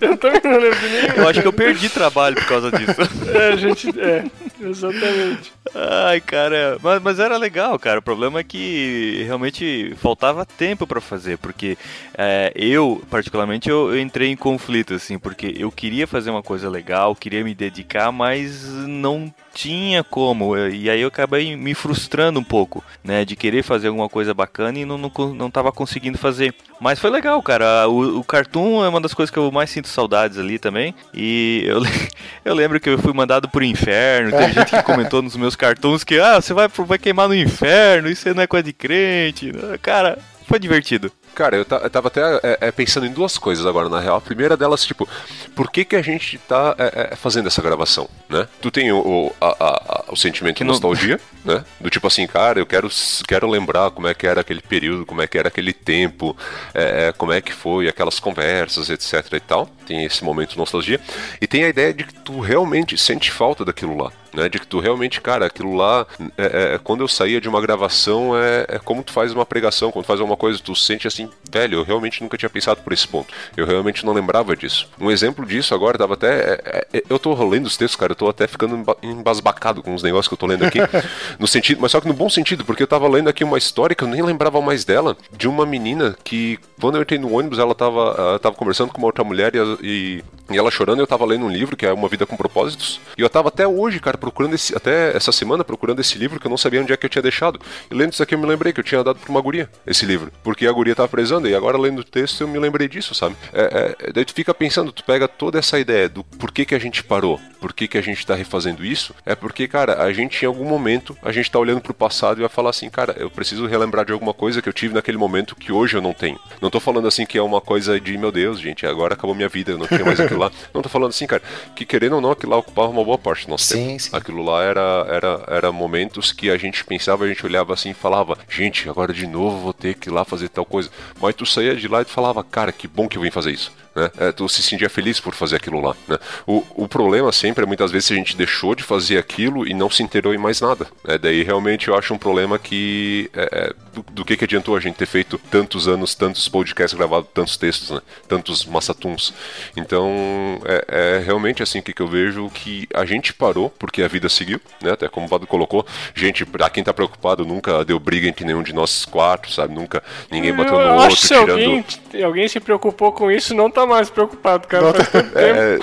eu 0.00 0.16
também 0.16 0.40
não 0.44 0.58
lembro 0.58 0.78
de 0.78 0.88
nenhum. 0.88 1.14
Eu 1.16 1.28
acho 1.28 1.40
que 1.40 1.48
eu 1.48 1.52
perdi 1.52 1.88
trabalho 1.88 2.36
por 2.36 2.46
causa 2.46 2.70
disso. 2.70 2.98
É, 3.28 3.52
a 3.52 3.56
gente. 3.56 3.88
É, 4.00 4.24
exatamente. 4.60 5.52
Ai, 5.74 6.20
cara, 6.20 6.78
mas, 6.82 7.02
mas 7.02 7.18
era 7.18 7.36
legal, 7.36 7.78
cara. 7.78 7.98
O 7.98 8.02
problema 8.02 8.40
é 8.40 8.44
que 8.44 9.22
realmente 9.26 9.94
faltava 10.00 10.46
tempo 10.46 10.86
para 10.86 11.00
fazer, 11.00 11.36
porque 11.38 11.76
é, 12.16 12.52
eu, 12.54 13.02
particularmente, 13.10 13.37
eu, 13.68 13.90
eu, 13.94 14.00
entrei 14.00 14.30
em 14.30 14.36
conflito, 14.36 14.94
assim, 14.94 15.18
porque 15.18 15.54
eu 15.58 15.70
queria 15.70 16.06
fazer 16.06 16.30
uma 16.30 16.42
coisa 16.42 16.68
legal, 16.68 17.14
queria 17.14 17.44
me 17.44 17.54
dedicar, 17.54 18.10
mas 18.10 18.64
não 18.86 19.32
tinha 19.54 20.04
como. 20.04 20.56
E 20.56 20.88
aí 20.88 21.00
eu 21.00 21.08
acabei 21.08 21.56
me 21.56 21.74
frustrando 21.74 22.38
um 22.38 22.44
pouco, 22.44 22.82
né, 23.02 23.24
de 23.24 23.34
querer 23.34 23.62
fazer 23.62 23.88
alguma 23.88 24.08
coisa 24.08 24.32
bacana 24.32 24.78
e 24.78 24.84
não, 24.84 24.96
não, 24.96 25.10
não 25.34 25.50
tava 25.50 25.72
conseguindo 25.72 26.16
fazer. 26.16 26.54
Mas 26.80 26.98
foi 26.98 27.10
legal, 27.10 27.42
cara. 27.42 27.88
O, 27.88 28.20
o 28.20 28.24
Cartoon 28.24 28.84
é 28.84 28.88
uma 28.88 29.00
das 29.00 29.14
coisas 29.14 29.30
que 29.32 29.38
eu 29.38 29.50
mais 29.50 29.70
sinto 29.70 29.88
saudades 29.88 30.38
ali 30.38 30.58
também. 30.58 30.94
E 31.12 31.64
eu, 31.66 31.82
eu 32.44 32.54
lembro 32.54 32.78
que 32.78 32.88
eu 32.88 32.98
fui 32.98 33.12
mandado 33.12 33.48
pro 33.48 33.64
inferno. 33.64 34.30
Teve 34.30 34.52
gente 34.52 34.70
que 34.70 34.82
comentou 34.82 35.22
nos 35.22 35.36
meus 35.36 35.56
cartoons 35.56 36.04
que, 36.04 36.20
ah, 36.20 36.40
você 36.40 36.54
vai, 36.54 36.68
vai 36.68 36.98
queimar 36.98 37.28
no 37.28 37.34
inferno, 37.34 38.08
isso 38.08 38.32
não 38.34 38.42
é 38.42 38.46
coisa 38.46 38.64
de 38.64 38.72
crente. 38.72 39.52
Cara, 39.82 40.18
foi 40.46 40.58
divertido. 40.58 41.12
Cara, 41.38 41.54
eu, 41.54 41.60
eu 41.60 41.88
tava 41.90 42.08
até 42.08 42.20
é, 42.42 42.58
é, 42.62 42.72
pensando 42.72 43.06
em 43.06 43.12
duas 43.12 43.38
coisas 43.38 43.64
agora, 43.64 43.88
na 43.88 44.00
real. 44.00 44.16
A 44.16 44.20
primeira 44.20 44.56
delas, 44.56 44.84
tipo, 44.84 45.08
por 45.54 45.70
que 45.70 45.84
que 45.84 45.94
a 45.94 46.02
gente 46.02 46.36
tá 46.36 46.74
é, 46.76 47.10
é 47.12 47.16
fazendo 47.16 47.46
essa 47.46 47.62
gravação, 47.62 48.10
né? 48.28 48.48
Tu 48.60 48.72
tem 48.72 48.90
o, 48.90 48.98
o, 48.98 49.32
a, 49.40 49.46
a, 49.46 50.04
o 50.08 50.16
sentimento 50.16 50.58
de 50.58 50.64
nostalgia, 50.64 51.20
né? 51.44 51.64
Do 51.80 51.88
tipo 51.88 52.08
assim, 52.08 52.26
cara, 52.26 52.58
eu 52.58 52.66
quero, 52.66 52.90
quero 53.28 53.48
lembrar 53.48 53.92
como 53.92 54.08
é 54.08 54.14
que 54.14 54.26
era 54.26 54.40
aquele 54.40 54.60
período, 54.60 55.06
como 55.06 55.22
é 55.22 55.28
que 55.28 55.38
era 55.38 55.46
aquele 55.46 55.72
tempo, 55.72 56.36
é, 56.74 57.06
é, 57.06 57.12
como 57.12 57.32
é 57.32 57.40
que 57.40 57.52
foi 57.52 57.86
aquelas 57.86 58.18
conversas, 58.18 58.90
etc 58.90 59.32
e 59.34 59.40
tal. 59.40 59.70
Tem 59.86 60.04
esse 60.04 60.24
momento 60.24 60.50
de 60.50 60.58
nostalgia. 60.58 61.00
E 61.40 61.46
tem 61.46 61.62
a 61.62 61.68
ideia 61.68 61.94
de 61.94 62.02
que 62.02 62.14
tu 62.14 62.40
realmente 62.40 62.98
sente 62.98 63.30
falta 63.30 63.64
daquilo 63.64 63.96
lá 63.96 64.10
né? 64.32 64.48
De 64.48 64.58
que 64.58 64.66
tu 64.66 64.80
realmente, 64.80 65.20
cara, 65.20 65.46
aquilo 65.46 65.74
lá, 65.74 66.06
é, 66.36 66.74
é, 66.74 66.80
quando 66.82 67.00
eu 67.00 67.08
saía 67.08 67.40
de 67.40 67.48
uma 67.48 67.60
gravação, 67.60 68.36
é, 68.36 68.66
é, 68.68 68.78
como 68.78 69.02
tu 69.02 69.12
faz 69.12 69.32
uma 69.32 69.46
pregação, 69.46 69.90
quando 69.90 70.04
tu 70.04 70.08
faz 70.08 70.20
alguma 70.20 70.36
coisa, 70.36 70.58
tu 70.58 70.74
sente 70.74 71.06
assim, 71.06 71.28
velho, 71.50 71.78
eu 71.78 71.84
realmente 71.84 72.22
nunca 72.22 72.36
tinha 72.36 72.48
pensado 72.48 72.80
por 72.82 72.92
esse 72.92 73.06
ponto. 73.06 73.32
Eu 73.56 73.66
realmente 73.66 74.04
não 74.04 74.12
lembrava 74.12 74.56
disso. 74.56 74.88
Um 75.00 75.10
exemplo 75.10 75.44
disso 75.44 75.74
agora, 75.74 75.98
tava 75.98 76.14
até. 76.14 76.60
É, 76.64 76.86
é, 76.92 77.02
eu 77.08 77.18
tô 77.18 77.34
lendo 77.44 77.66
os 77.66 77.76
textos, 77.76 77.96
cara, 77.96 78.12
eu 78.12 78.16
tô 78.16 78.28
até 78.28 78.46
ficando 78.46 78.84
embasbacado 79.02 79.82
com 79.82 79.94
os 79.94 80.02
negócios 80.02 80.28
que 80.28 80.34
eu 80.34 80.38
tô 80.38 80.46
lendo 80.46 80.64
aqui. 80.64 80.78
no 81.38 81.46
sentido, 81.46 81.80
mas 81.80 81.92
só 81.92 82.00
que 82.00 82.08
no 82.08 82.14
bom 82.14 82.28
sentido, 82.28 82.64
porque 82.64 82.82
eu 82.82 82.86
tava 82.86 83.08
lendo 83.08 83.28
aqui 83.28 83.44
uma 83.44 83.58
história 83.58 83.94
que 83.94 84.04
eu 84.04 84.08
nem 84.08 84.22
lembrava 84.22 84.60
mais 84.60 84.84
dela, 84.84 85.16
de 85.36 85.48
uma 85.48 85.64
menina 85.64 86.16
que, 86.24 86.58
quando 86.80 86.96
eu 86.96 87.02
entrei 87.02 87.18
no 87.18 87.32
ônibus, 87.32 87.58
ela 87.58 87.74
tava, 87.74 88.14
ela 88.18 88.38
tava 88.38 88.54
conversando 88.54 88.92
com 88.92 88.98
uma 88.98 89.06
outra 89.06 89.24
mulher 89.24 89.52
e, 89.54 89.58
e 89.82 90.24
E 90.50 90.56
ela 90.56 90.70
chorando, 90.70 91.00
eu 91.00 91.06
tava 91.06 91.26
lendo 91.26 91.44
um 91.44 91.50
livro 91.50 91.76
que 91.76 91.84
é 91.84 91.92
Uma 91.92 92.08
Vida 92.08 92.26
com 92.26 92.36
Propósitos. 92.36 93.00
E 93.16 93.20
eu 93.20 93.28
tava 93.28 93.48
até 93.48 93.66
hoje, 93.66 94.00
cara, 94.00 94.16
procurando 94.18 94.54
esse. 94.54 94.76
Até 94.76 95.16
essa 95.16 95.32
semana, 95.32 95.64
procurando 95.64 96.00
esse 96.00 96.18
livro 96.18 96.38
que 96.38 96.46
eu 96.46 96.50
não 96.50 96.58
sabia 96.58 96.80
onde 96.80 96.92
é 96.92 96.96
que 96.96 97.06
eu 97.06 97.10
tinha 97.10 97.22
deixado. 97.22 97.60
E 97.90 97.94
lendo 97.94 98.12
isso 98.12 98.22
aqui, 98.22 98.34
eu 98.34 98.38
me 98.38 98.46
lembrei 98.46 98.72
que 98.72 98.80
eu 98.80 98.84
tinha 98.84 99.02
dado 99.02 99.18
pra 99.18 99.30
uma 99.30 99.40
guria 99.40 99.68
esse 99.86 100.04
livro. 100.04 100.32
Porque 100.42 100.66
a 100.66 100.72
guria 100.72 100.94
tava 100.94 101.08
prezando. 101.08 101.48
E 101.48 101.54
agora, 101.54 101.78
lendo 101.78 102.00
o 102.00 102.04
texto, 102.04 102.42
eu 102.42 102.48
me 102.48 102.58
lembrei 102.58 102.88
disso, 102.88 103.14
sabe? 103.14 103.36
É, 103.52 103.96
é, 104.00 104.12
daí 104.12 104.24
tu 104.24 104.34
fica 104.34 104.52
pensando, 104.52 104.92
tu 104.92 105.04
pega 105.04 105.26
toda 105.28 105.58
essa 105.58 105.78
ideia 105.78 106.08
do 106.08 106.22
porquê 106.24 106.64
que 106.64 106.74
a 106.74 106.78
gente 106.78 107.02
parou, 107.02 107.40
por 107.60 107.72
que, 107.72 107.88
que 107.88 107.98
a 107.98 108.02
gente 108.02 108.26
tá 108.26 108.34
refazendo 108.34 108.84
isso. 108.84 109.14
É 109.24 109.34
porque, 109.34 109.66
cara, 109.68 110.02
a 110.02 110.12
gente 110.12 110.42
em 110.42 110.46
algum 110.46 110.64
momento, 110.64 111.16
a 111.22 111.32
gente 111.32 111.50
tá 111.50 111.58
olhando 111.58 111.80
pro 111.80 111.94
passado 111.94 112.38
e 112.38 112.40
vai 112.40 112.48
falar 112.48 112.70
assim, 112.70 112.88
cara, 112.90 113.14
eu 113.18 113.30
preciso 113.30 113.66
relembrar 113.66 114.04
de 114.04 114.12
alguma 114.12 114.34
coisa 114.34 114.60
que 114.62 114.68
eu 114.68 114.72
tive 114.72 114.94
naquele 114.94 115.16
momento 115.18 115.56
que 115.56 115.72
hoje 115.72 115.96
eu 115.96 116.02
não 116.02 116.12
tenho. 116.12 116.38
Não 116.60 116.70
tô 116.70 116.80
falando 116.80 117.06
assim 117.08 117.24
que 117.26 117.38
é 117.38 117.42
uma 117.42 117.60
coisa 117.60 118.00
de, 118.00 118.16
meu 118.16 118.32
Deus, 118.32 118.60
gente, 118.60 118.86
agora 118.86 119.14
acabou 119.14 119.34
minha 119.34 119.48
vida, 119.48 119.72
eu 119.72 119.78
não 119.78 119.86
tinha 119.86 120.04
mais 120.04 120.20
aquilo 120.20 120.40
lá. 120.40 120.50
Não 120.72 120.82
tô 120.82 120.88
falando 120.88 121.10
assim, 121.10 121.26
cara, 121.26 121.42
que 121.74 121.84
querendo 121.84 122.14
ou 122.14 122.20
não, 122.20 122.30
aquilo 122.32 122.52
lá 122.52 122.58
ocupava 122.58 122.88
uma 122.88 123.04
boa 123.04 123.18
parte 123.18 123.46
do 123.46 123.50
nosso 123.50 123.64
Sim, 123.64 123.86
tempo. 123.88 124.02
sim. 124.02 124.07
Aquilo 124.12 124.42
lá 124.42 124.62
era, 124.62 125.06
era, 125.08 125.44
era 125.48 125.72
momentos 125.72 126.32
que 126.32 126.50
a 126.50 126.56
gente 126.56 126.84
pensava, 126.84 127.24
a 127.24 127.28
gente 127.28 127.44
olhava 127.44 127.74
assim 127.74 127.90
e 127.90 127.94
falava, 127.94 128.38
gente, 128.48 128.88
agora 128.88 129.12
de 129.12 129.26
novo 129.26 129.58
vou 129.58 129.72
ter 129.72 129.94
que 129.94 130.08
ir 130.08 130.12
lá 130.12 130.24
fazer 130.24 130.48
tal 130.48 130.64
coisa. 130.64 130.90
Mas 131.20 131.34
tu 131.34 131.44
saía 131.44 131.74
de 131.74 131.88
lá 131.88 132.02
e 132.02 132.04
tu 132.04 132.10
falava, 132.10 132.42
cara, 132.42 132.72
que 132.72 132.88
bom 132.88 133.08
que 133.08 133.18
eu 133.18 133.22
vim 133.22 133.30
fazer 133.30 133.52
isso. 133.52 133.72
Né? 133.98 134.10
É, 134.16 134.32
tu 134.32 134.48
se 134.48 134.62
sentia 134.62 134.88
feliz 134.88 135.18
por 135.18 135.34
fazer 135.34 135.56
aquilo 135.56 135.80
lá. 135.80 135.96
Né? 136.06 136.16
O, 136.46 136.64
o 136.76 136.86
problema 136.86 137.32
sempre 137.32 137.64
é 137.64 137.66
muitas 137.66 137.90
vezes 137.90 138.12
a 138.12 138.14
gente 138.14 138.36
deixou 138.36 138.76
de 138.76 138.84
fazer 138.84 139.18
aquilo 139.18 139.66
e 139.66 139.74
não 139.74 139.90
se 139.90 140.04
inteirou 140.04 140.32
em 140.32 140.38
mais 140.38 140.60
nada. 140.60 140.86
Né? 141.04 141.18
Daí 141.18 141.42
realmente 141.42 141.88
eu 141.88 141.96
acho 141.96 142.14
um 142.14 142.18
problema 142.18 142.60
que 142.60 143.28
é, 143.34 143.48
é, 143.52 143.72
do, 143.92 144.04
do 144.12 144.24
que, 144.24 144.36
que 144.36 144.44
adiantou 144.44 144.76
a 144.76 144.80
gente 144.80 144.94
ter 144.94 145.06
feito 145.06 145.36
tantos 145.50 145.88
anos, 145.88 146.14
tantos 146.14 146.48
podcasts 146.48 146.96
gravados, 146.96 147.28
tantos 147.34 147.56
textos, 147.56 147.90
né? 147.90 148.00
tantos 148.28 148.64
massatuns. 148.64 149.34
Então 149.76 150.60
é, 150.64 150.84
é 151.16 151.22
realmente 151.24 151.60
assim 151.60 151.82
que, 151.82 151.92
que 151.92 152.00
eu 152.00 152.06
vejo 152.06 152.48
que 152.50 152.86
a 152.94 153.04
gente 153.04 153.34
parou 153.34 153.68
porque 153.68 154.02
a 154.02 154.08
vida 154.08 154.28
seguiu, 154.28 154.60
né? 154.80 154.92
Até 154.92 155.08
como 155.08 155.26
o 155.26 155.28
Vado 155.28 155.46
colocou, 155.46 155.84
gente, 156.14 156.46
pra 156.46 156.70
quem 156.70 156.84
tá 156.84 156.94
preocupado, 156.94 157.44
nunca 157.44 157.84
deu 157.84 157.98
briga 157.98 158.28
entre 158.28 158.44
nenhum 158.44 158.62
de 158.62 158.72
nós 158.72 159.04
quatro, 159.04 159.50
sabe? 159.50 159.74
Nunca 159.74 160.02
ninguém 160.30 160.54
bateu 160.54 160.78
eu 160.78 160.88
no 160.88 161.02
outro, 161.02 161.16
tirando. 161.16 161.50
alguém, 161.50 161.84
alguém 162.24 162.48
se 162.48 162.60
preocupou 162.60 163.12
com 163.12 163.30
isso, 163.30 163.54
não 163.54 163.70
tá 163.70 163.87
mais 163.88 164.10
preocupado, 164.10 164.68
cara. 164.68 164.92
Tanto 164.92 165.10
tempo. 165.10 165.38
É, 165.38 165.78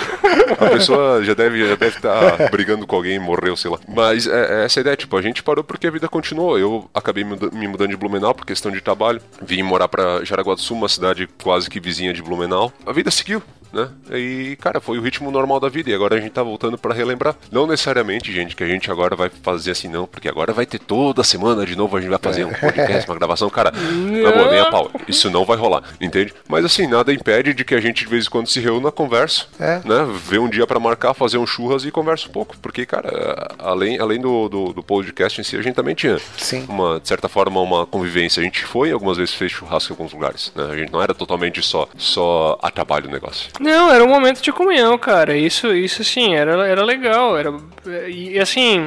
a 0.58 0.70
pessoa 0.70 1.22
já 1.24 1.34
deve 1.34 1.58
já 1.68 1.74
deve 1.76 1.96
estar 1.96 2.50
brigando 2.50 2.86
com 2.86 2.96
alguém 2.96 3.16
e 3.16 3.18
morreu, 3.18 3.56
sei 3.56 3.70
lá. 3.70 3.78
Mas 3.88 4.26
é, 4.26 4.62
é 4.62 4.64
essa 4.64 4.80
ideia, 4.80 4.96
tipo, 4.96 5.16
a 5.16 5.22
gente 5.22 5.42
parou 5.42 5.62
porque 5.64 5.86
a 5.86 5.90
vida 5.90 6.08
continuou. 6.08 6.58
Eu 6.58 6.88
acabei 6.94 7.24
me 7.24 7.30
muda- 7.30 7.50
me 7.52 7.68
mudando 7.68 7.90
de 7.90 7.96
Blumenau 7.96 8.34
por 8.34 8.46
questão 8.46 8.70
de 8.70 8.80
trabalho. 8.80 9.20
Vim 9.42 9.62
morar 9.62 9.88
pra 9.88 10.24
Jaraguá 10.24 10.54
do 10.54 10.60
Sul, 10.60 10.76
uma 10.76 10.88
cidade 10.88 11.28
quase 11.42 11.68
que 11.68 11.80
vizinha 11.80 12.12
de 12.12 12.22
Blumenau. 12.22 12.72
A 12.86 12.92
vida 12.92 13.10
seguiu. 13.10 13.42
Né? 13.76 13.90
E, 14.12 14.56
cara, 14.56 14.80
foi 14.80 14.98
o 14.98 15.02
ritmo 15.02 15.30
normal 15.30 15.60
da 15.60 15.68
vida. 15.68 15.90
E 15.90 15.94
agora 15.94 16.16
a 16.16 16.20
gente 16.20 16.30
tá 16.32 16.42
voltando 16.42 16.78
pra 16.78 16.94
relembrar. 16.94 17.36
Não 17.52 17.66
necessariamente, 17.66 18.32
gente, 18.32 18.56
que 18.56 18.64
a 18.64 18.66
gente 18.66 18.90
agora 18.90 19.14
vai 19.14 19.30
fazer 19.42 19.72
assim, 19.72 19.86
não, 19.88 20.06
porque 20.06 20.28
agora 20.28 20.52
vai 20.52 20.64
ter 20.64 20.78
toda 20.78 21.22
semana 21.22 21.66
de 21.66 21.76
novo, 21.76 21.96
a 21.96 22.00
gente 22.00 22.08
vai 22.08 22.18
fazer 22.18 22.44
um 22.46 22.52
podcast, 22.54 23.08
uma 23.08 23.16
gravação. 23.18 23.50
Cara, 23.50 23.70
na 23.72 24.32
boa, 24.32 24.50
nem 24.50 24.60
a 24.60 24.66
pau. 24.70 24.90
Isso 25.06 25.28
não 25.30 25.44
vai 25.44 25.56
rolar, 25.58 25.82
entende? 26.00 26.32
Mas 26.48 26.64
assim, 26.64 26.86
nada 26.86 27.12
impede 27.12 27.52
de 27.52 27.64
que 27.64 27.74
a 27.74 27.80
gente 27.80 28.04
de 28.04 28.10
vez 28.10 28.26
em 28.26 28.30
quando 28.30 28.46
se 28.48 28.60
reúna, 28.60 28.90
conversa, 28.90 29.46
É. 29.60 29.80
né? 29.84 30.06
Vê 30.26 30.38
um 30.38 30.48
dia 30.48 30.66
pra 30.66 30.80
marcar, 30.80 31.12
fazer 31.12 31.36
um 31.38 31.46
churras 31.46 31.84
e 31.84 31.90
conversa 31.90 32.28
um 32.28 32.32
pouco. 32.32 32.56
Porque, 32.62 32.86
cara, 32.86 33.54
além, 33.58 33.98
além 33.98 34.20
do, 34.20 34.48
do, 34.48 34.72
do 34.72 34.82
podcast 34.82 35.40
em 35.40 35.44
si, 35.44 35.56
a 35.56 35.62
gente 35.62 35.74
também 35.74 35.94
tinha 35.94 36.18
Sim. 36.38 36.64
uma, 36.68 36.98
de 37.00 37.06
certa 37.08 37.28
forma, 37.28 37.60
uma 37.60 37.84
convivência. 37.86 38.40
A 38.40 38.44
gente 38.44 38.64
foi, 38.64 38.90
algumas 38.92 39.16
vezes 39.18 39.34
fez 39.34 39.52
churrasco 39.52 39.92
em 39.92 39.94
alguns 39.96 40.12
lugares, 40.12 40.50
né? 40.54 40.68
A 40.70 40.76
gente 40.76 40.92
não 40.92 41.02
era 41.02 41.12
totalmente 41.14 41.60
só, 41.62 41.88
só 41.96 42.58
a 42.62 42.70
trabalho 42.70 43.08
o 43.08 43.12
negócio. 43.12 43.50
Não, 43.66 43.92
era 43.92 44.04
um 44.04 44.08
momento 44.08 44.40
de 44.40 44.52
comunhão, 44.52 44.96
cara. 44.96 45.36
Isso, 45.36 45.74
isso 45.74 46.04
sim, 46.04 46.36
era, 46.36 46.68
era 46.68 46.84
legal. 46.84 47.36
Era, 47.36 47.52
e 48.08 48.38
assim, 48.38 48.78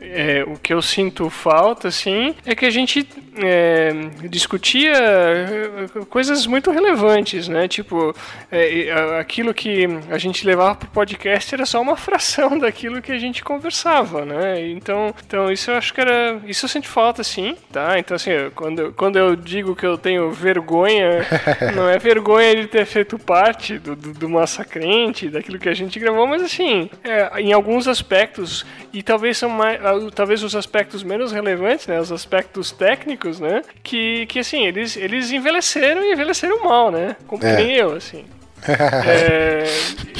é, 0.00 0.44
o 0.46 0.56
que 0.56 0.72
eu 0.72 0.80
sinto 0.80 1.28
falta, 1.28 1.88
assim, 1.88 2.32
é 2.46 2.54
que 2.54 2.64
a 2.64 2.70
gente 2.70 3.04
é, 3.36 3.92
discutia 4.28 4.92
é, 4.92 6.04
coisas 6.08 6.46
muito 6.46 6.70
relevantes, 6.70 7.48
né? 7.48 7.66
Tipo, 7.66 8.14
é, 8.50 8.92
aquilo 9.18 9.54
que 9.54 9.86
a 10.10 10.18
gente 10.18 10.46
levava 10.46 10.74
pro 10.74 10.88
podcast 10.88 11.54
era 11.54 11.64
só 11.64 11.80
uma 11.80 11.96
fração 11.98 12.58
daquilo 12.58 13.00
que 13.00 13.12
a 13.12 13.18
gente 13.18 13.42
conversava, 13.42 14.24
né? 14.24 14.68
Então, 14.68 15.14
então 15.26 15.50
isso 15.50 15.70
eu 15.70 15.76
acho 15.76 15.94
que 15.94 16.00
era. 16.00 16.40
Isso 16.46 16.66
eu 16.66 16.68
sinto 16.68 16.88
falta, 16.88 17.24
sim, 17.24 17.56
tá? 17.72 17.98
Então, 17.98 18.14
assim, 18.14 18.30
quando, 18.54 18.92
quando 18.92 19.18
eu 19.18 19.34
digo 19.34 19.74
que 19.74 19.86
eu 19.86 19.96
tenho 19.96 20.30
vergonha, 20.30 21.26
não 21.74 21.88
é 21.88 21.98
vergonha 21.98 22.54
de 22.54 22.66
ter 22.66 22.84
feito 22.84 23.18
parte 23.18 23.78
do, 23.78 23.96
do, 23.96 24.11
do 24.18 24.28
Massacrente, 24.28 25.28
daquilo 25.28 25.58
que 25.58 25.68
a 25.68 25.74
gente 25.74 25.98
gravou, 25.98 26.26
mas 26.26 26.42
assim, 26.42 26.88
é, 27.04 27.40
em 27.40 27.52
alguns 27.52 27.86
aspectos, 27.88 28.64
e 28.92 29.02
talvez 29.02 29.38
são 29.38 29.48
mais, 29.48 29.84
ah, 29.84 29.94
talvez 30.14 30.42
os 30.42 30.54
aspectos 30.54 31.02
menos 31.02 31.32
relevantes, 31.32 31.86
né? 31.86 32.00
Os 32.00 32.12
aspectos 32.12 32.70
técnicos, 32.70 33.40
né? 33.40 33.62
Que, 33.82 34.26
que 34.26 34.38
assim, 34.38 34.66
eles, 34.66 34.96
eles 34.96 35.30
envelheceram 35.30 36.02
e 36.02 36.12
envelheceram 36.12 36.62
mal, 36.64 36.90
né? 36.90 37.16
Como 37.26 37.44
É. 37.44 37.56
nem 37.56 37.72
eu, 37.76 37.92
assim. 37.94 38.24
É, 39.06 39.64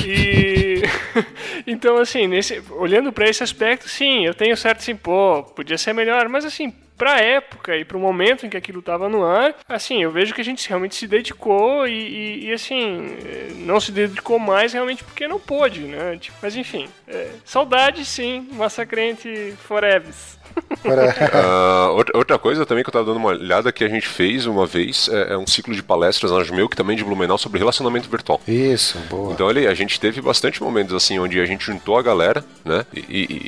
e 0.04 0.82
então 1.66 1.96
assim, 1.98 2.26
nesse, 2.26 2.60
olhando 2.70 3.12
pra 3.12 3.28
esse 3.28 3.42
aspecto, 3.42 3.88
sim, 3.88 4.26
eu 4.26 4.34
tenho 4.34 4.56
certo 4.56 4.78
assim, 4.78 4.96
pô, 4.96 5.42
podia 5.54 5.78
ser 5.78 5.92
melhor, 5.92 6.28
mas 6.28 6.44
assim, 6.44 6.72
pra 6.96 7.20
época 7.20 7.76
e 7.76 7.84
pro 7.84 7.98
momento 7.98 8.46
em 8.46 8.48
que 8.50 8.56
aquilo 8.56 8.80
tava 8.82 9.08
no 9.08 9.24
ar, 9.24 9.54
assim, 9.68 10.02
eu 10.02 10.10
vejo 10.10 10.34
que 10.34 10.40
a 10.40 10.44
gente 10.44 10.68
realmente 10.68 10.94
se 10.94 11.06
dedicou 11.06 11.86
e, 11.86 11.92
e- 11.92 12.46
e, 12.48 12.52
assim, 12.52 13.16
eh, 13.24 13.48
não 13.56 13.80
se 13.80 13.90
dedicou 13.92 14.38
mais 14.38 14.72
realmente 14.72 15.02
porque 15.04 15.26
não 15.26 15.38
pôde, 15.40 15.80
né? 15.80 16.16
Tipo, 16.20 16.36
mas 16.42 16.54
enfim, 16.56 16.88
é, 17.08 17.28
saudade 17.44 18.04
sim, 18.04 18.48
Massacrente 18.52 19.54
Forever. 19.66 20.12
Ah, 21.32 21.90
outra, 21.92 22.18
outra 22.18 22.38
coisa 22.38 22.66
também 22.66 22.82
que 22.84 22.88
eu 22.90 22.92
tava 22.92 23.06
dando 23.06 23.16
uma 23.16 23.30
olhada 23.30 23.72
que 23.72 23.82
a 23.84 23.88
gente 23.88 24.06
fez 24.06 24.44
uma 24.46 24.66
vez 24.66 25.08
é, 25.10 25.32
é 25.32 25.38
um 25.38 25.46
ciclo 25.46 25.74
de 25.74 25.82
palestras, 25.82 26.30
acho 26.32 26.54
meu, 26.54 26.68
que 26.68 26.76
também 26.76 26.96
de 26.96 27.02
Blumenau, 27.04 27.38
sobre 27.38 27.58
relacionamento 27.58 28.08
virtual. 28.08 28.40
isso, 28.46 28.98
boa. 29.08 29.32
Então 29.32 29.48
ali, 29.48 29.66
a 29.66 29.72
gente 29.74 29.98
teve 29.98 30.20
bastante 30.20 30.62
momentos 30.62 30.94
assim 30.94 31.18
onde 31.18 31.40
a 31.40 31.46
gente 31.46 31.64
juntou 31.64 31.96
a 31.96 32.02
galera, 32.02 32.44
né? 32.64 32.84
E, 32.94 33.00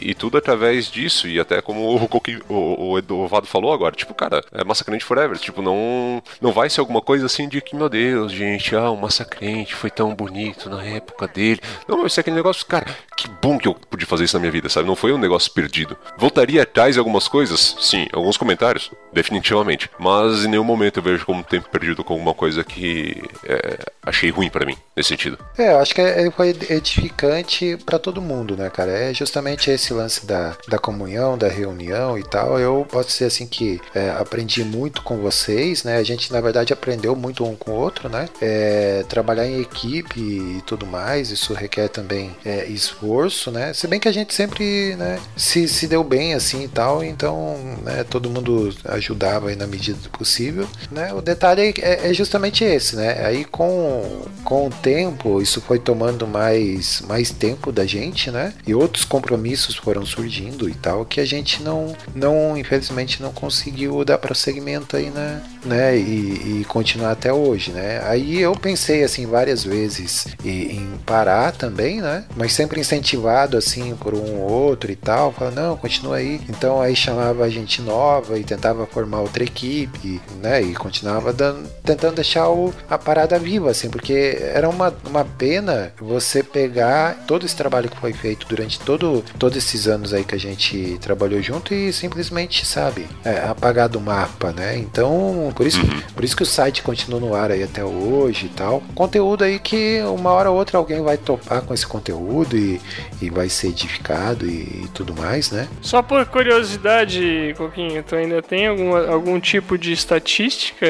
e- 0.06 0.10
e 0.10 0.14
tudo 0.14 0.38
através 0.38 0.90
disso, 0.90 1.28
e 1.28 1.38
até 1.38 1.60
como 1.60 1.80
o, 1.94 2.08
o, 2.48 2.92
o 2.92 2.98
Edovado 3.34 3.46
falou 3.46 3.72
agora, 3.72 3.94
tipo, 3.94 4.14
cara, 4.14 4.42
é 4.52 4.62
Massacrente 4.64 5.04
Forever. 5.04 5.36
Tipo, 5.38 5.60
não, 5.60 6.22
não 6.40 6.52
vai 6.52 6.70
ser 6.70 6.80
alguma 6.80 7.00
coisa 7.00 7.26
assim 7.26 7.48
de 7.48 7.60
que, 7.60 7.74
meu 7.74 7.88
Deus, 7.88 8.32
gente, 8.32 8.74
ah, 8.76 8.90
o 8.90 8.96
Massacrente 8.96 9.74
foi 9.74 9.90
tão 9.90 10.14
bonito 10.14 10.70
na 10.70 10.84
época 10.84 11.26
dele. 11.26 11.60
Não, 11.88 12.00
vai 12.00 12.10
ser 12.10 12.20
aquele 12.20 12.36
negócio, 12.36 12.64
cara, 12.66 12.86
que 13.16 13.28
bom 13.42 13.58
que 13.58 13.66
eu 13.66 13.74
pude 13.74 14.06
fazer 14.06 14.24
isso 14.24 14.36
na 14.36 14.40
minha 14.40 14.52
vida, 14.52 14.68
sabe? 14.68 14.86
Não 14.86 14.96
foi 14.96 15.12
um 15.12 15.18
negócio 15.18 15.50
perdido. 15.52 15.96
Voltaria 16.16 16.62
atrás 16.62 16.96
em 16.96 16.98
algumas 16.98 17.26
coisas? 17.28 17.76
Sim, 17.80 18.06
alguns 18.12 18.36
comentários, 18.36 18.90
definitivamente. 19.12 19.90
Mas 19.98 20.44
em 20.44 20.48
nenhum 20.48 20.64
momento 20.64 20.98
eu 20.98 21.02
vejo 21.02 21.26
como 21.26 21.42
tempo 21.42 21.68
perdido 21.68 22.04
com 22.04 22.14
alguma 22.14 22.34
coisa 22.34 22.62
que 22.62 23.22
é, 23.44 23.78
achei 24.02 24.30
ruim 24.30 24.50
pra 24.50 24.66
mim, 24.66 24.76
nesse 24.96 25.08
sentido. 25.08 25.38
É, 25.58 25.72
eu 25.72 25.78
acho 25.78 25.94
que 25.94 26.00
é, 26.00 26.30
foi 26.30 26.50
edificante 26.68 27.76
pra 27.84 27.98
todo 27.98 28.22
mundo, 28.22 28.56
né, 28.56 28.70
cara? 28.70 28.92
É 28.92 29.14
justamente 29.14 29.70
esse 29.70 29.92
lance 29.92 30.26
da, 30.26 30.56
da 30.68 30.78
comunhão, 30.78 31.36
da 31.36 31.48
reunião 31.48 32.18
e 32.18 32.22
tal. 32.22 32.58
Eu 32.58 32.86
posso 32.90 33.10
dizer 33.24 33.26
assim 33.26 33.46
que 33.46 33.80
é, 33.94 34.10
aprendi 34.10 34.64
muito 34.64 35.02
com 35.02 35.18
vocês, 35.18 35.84
né? 35.84 35.96
A 35.96 36.02
gente, 36.02 36.32
na 36.32 36.40
verdade, 36.40 36.72
aprendeu 36.72 37.16
muito 37.16 37.44
um 37.44 37.56
com 37.56 37.72
o 37.72 37.74
outro, 37.74 38.08
né? 38.08 38.28
É, 38.40 39.04
trabalhar 39.08 39.46
em 39.46 39.60
equipe 39.60 40.20
e 40.20 40.62
tudo 40.66 40.86
mais, 40.86 41.30
isso 41.30 41.54
requer 41.54 41.88
também 41.88 42.34
é, 42.44 42.66
esforço, 42.66 43.50
né? 43.50 43.72
Se 43.72 43.86
bem 43.86 44.00
que 44.00 44.08
a 44.08 44.12
gente 44.12 44.34
sempre 44.34 44.94
né, 44.96 45.18
se, 45.36 45.66
se 45.68 45.86
deu 45.86 46.04
bem 46.04 46.34
assim 46.34 46.64
e 46.64 46.68
tal, 46.68 47.02
então 47.02 47.56
né, 47.82 48.04
todo 48.04 48.30
mundo 48.30 48.74
ajudava 48.86 49.54
na 49.54 49.66
medida 49.66 49.98
do 49.98 50.10
possível, 50.10 50.68
né? 50.90 51.12
O 51.12 51.20
detalhe 51.20 51.74
é, 51.80 52.10
é 52.10 52.14
justamente 52.14 52.64
esse, 52.64 52.96
né? 52.96 53.24
Aí 53.24 53.44
com, 53.44 54.22
com 54.44 54.66
o 54.66 54.70
tempo, 54.70 55.40
isso 55.40 55.60
foi 55.60 55.78
tomando 55.78 56.26
mais, 56.26 57.00
mais 57.02 57.30
tempo 57.30 57.72
da 57.72 57.86
gente, 57.86 58.30
né? 58.30 58.52
E 58.66 58.74
outros 58.74 59.04
compromissos 59.04 59.76
foram 59.76 60.04
surgindo 60.04 60.68
e 60.68 60.74
tal, 60.74 61.04
que 61.04 61.20
a 61.20 61.24
gente 61.24 61.62
não, 61.62 61.94
não 62.14 62.56
infelizmente, 62.56 63.13
não 63.22 63.32
conseguiu 63.32 64.04
dar 64.04 64.18
prosseguimento 64.18 64.96
aí, 64.96 65.10
né? 65.10 65.42
né? 65.64 65.96
E, 65.96 66.60
e 66.60 66.64
continuar 66.66 67.12
até 67.12 67.32
hoje, 67.32 67.72
né? 67.72 68.02
Aí 68.06 68.40
eu 68.40 68.54
pensei, 68.54 69.02
assim, 69.02 69.26
várias 69.26 69.64
vezes 69.64 70.26
em, 70.44 70.76
em 70.76 70.98
parar 71.04 71.52
também, 71.52 72.00
né? 72.00 72.24
Mas 72.36 72.52
sempre 72.52 72.80
incentivado 72.80 73.56
assim 73.56 73.94
por 73.96 74.14
um 74.14 74.40
ou 74.40 74.50
outro 74.50 74.90
e 74.90 74.96
tal, 74.96 75.32
fala, 75.32 75.50
não, 75.50 75.76
continua 75.76 76.16
aí. 76.16 76.40
Então 76.48 76.80
aí 76.80 76.94
chamava 76.94 77.44
a 77.44 77.48
gente 77.48 77.82
nova 77.82 78.38
e 78.38 78.44
tentava 78.44 78.86
formar 78.86 79.20
outra 79.20 79.44
equipe, 79.44 80.20
né? 80.42 80.62
E 80.62 80.74
continuava 80.74 81.32
dando, 81.32 81.68
tentando 81.82 82.16
deixar 82.16 82.48
o, 82.48 82.72
a 82.88 82.98
parada 82.98 83.38
viva, 83.38 83.70
assim, 83.70 83.88
porque 83.88 84.38
era 84.40 84.68
uma, 84.68 84.94
uma 85.08 85.24
pena 85.24 85.92
você 85.98 86.42
pegar 86.42 87.24
todo 87.26 87.46
esse 87.46 87.56
trabalho 87.56 87.88
que 87.88 87.98
foi 87.98 88.12
feito 88.12 88.46
durante 88.46 88.78
todo, 88.80 89.24
todos 89.38 89.56
esses 89.56 89.86
anos 89.88 90.12
aí 90.12 90.24
que 90.24 90.34
a 90.34 90.38
gente 90.38 90.98
trabalhou 91.00 91.40
junto 91.42 91.74
e 91.74 91.92
simplesmente, 91.92 92.66
sabe, 92.66 93.03
é, 93.24 93.38
apagar 93.48 93.88
do 93.88 94.00
mapa, 94.00 94.52
né? 94.52 94.76
Então, 94.78 95.52
por 95.54 95.66
isso, 95.66 95.80
por 96.14 96.24
isso 96.24 96.36
que 96.36 96.42
o 96.42 96.46
site 96.46 96.82
continua 96.82 97.20
no 97.20 97.34
ar 97.34 97.50
aí 97.50 97.62
até 97.62 97.84
hoje 97.84 98.46
e 98.46 98.48
tal. 98.50 98.82
Conteúdo 98.94 99.44
aí 99.44 99.58
que 99.58 100.00
uma 100.02 100.30
hora 100.30 100.50
ou 100.50 100.56
outra 100.56 100.78
alguém 100.78 101.02
vai 101.02 101.16
topar 101.16 101.62
com 101.62 101.72
esse 101.74 101.86
conteúdo 101.86 102.56
e, 102.56 102.80
e 103.20 103.30
vai 103.30 103.48
ser 103.48 103.68
edificado 103.68 104.46
e, 104.46 104.84
e 104.84 104.88
tudo 104.92 105.14
mais, 105.14 105.50
né? 105.50 105.68
Só 105.80 106.02
por 106.02 106.24
curiosidade, 106.26 107.54
Coquinho, 107.56 108.02
tu 108.02 108.14
ainda 108.16 108.42
tem 108.42 108.66
alguma, 108.66 109.06
algum 109.06 109.38
tipo 109.40 109.76
de 109.78 109.92
estatística 109.92 110.86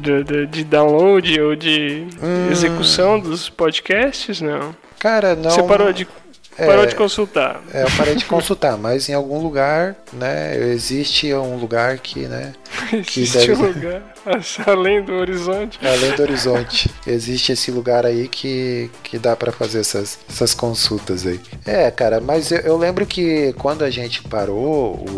de, 0.00 0.24
de, 0.24 0.46
de 0.46 0.64
download 0.64 1.40
ou 1.40 1.54
de 1.56 2.06
Hum. 2.22 2.50
execução 2.50 3.18
dos 3.20 3.48
podcasts? 3.48 4.40
Não. 4.40 4.74
Cara, 4.98 5.34
não. 5.36 5.50
Você 5.50 5.62
parou 5.62 5.92
de, 5.92 6.06
é, 6.58 6.66
parou 6.66 6.86
de 6.86 6.94
consultar. 6.94 7.62
É, 7.72 7.82
eu 7.84 7.88
parei 7.96 8.14
de 8.14 8.24
consultar, 8.24 8.76
mas 8.76 9.08
em 9.08 9.14
algum 9.14 9.40
lugar, 9.40 9.94
né? 10.12 10.56
Existe 10.72 11.32
um 11.34 11.56
lugar 11.56 11.98
que, 11.98 12.26
né? 12.26 12.52
que 13.06 13.22
Existe 13.22 13.48
deve- 13.48 13.62
um 13.62 13.66
lugar 13.68 14.02
além 14.66 15.02
do 15.02 15.12
horizonte. 15.14 15.78
Além 15.82 16.12
do 16.12 16.22
horizonte. 16.22 16.90
Existe 17.06 17.52
esse 17.52 17.70
lugar 17.70 18.04
aí 18.04 18.28
que, 18.28 18.90
que 19.02 19.18
dá 19.18 19.34
pra 19.36 19.52
fazer 19.52 19.80
essas, 19.80 20.18
essas 20.28 20.52
consultas 20.54 21.26
aí. 21.26 21.40
É, 21.64 21.90
cara, 21.90 22.20
mas 22.20 22.50
eu, 22.50 22.58
eu 22.58 22.76
lembro 22.76 23.06
que 23.06 23.52
quando 23.58 23.84
a 23.84 23.90
gente 23.90 24.22
parou, 24.24 24.94
o, 24.96 25.10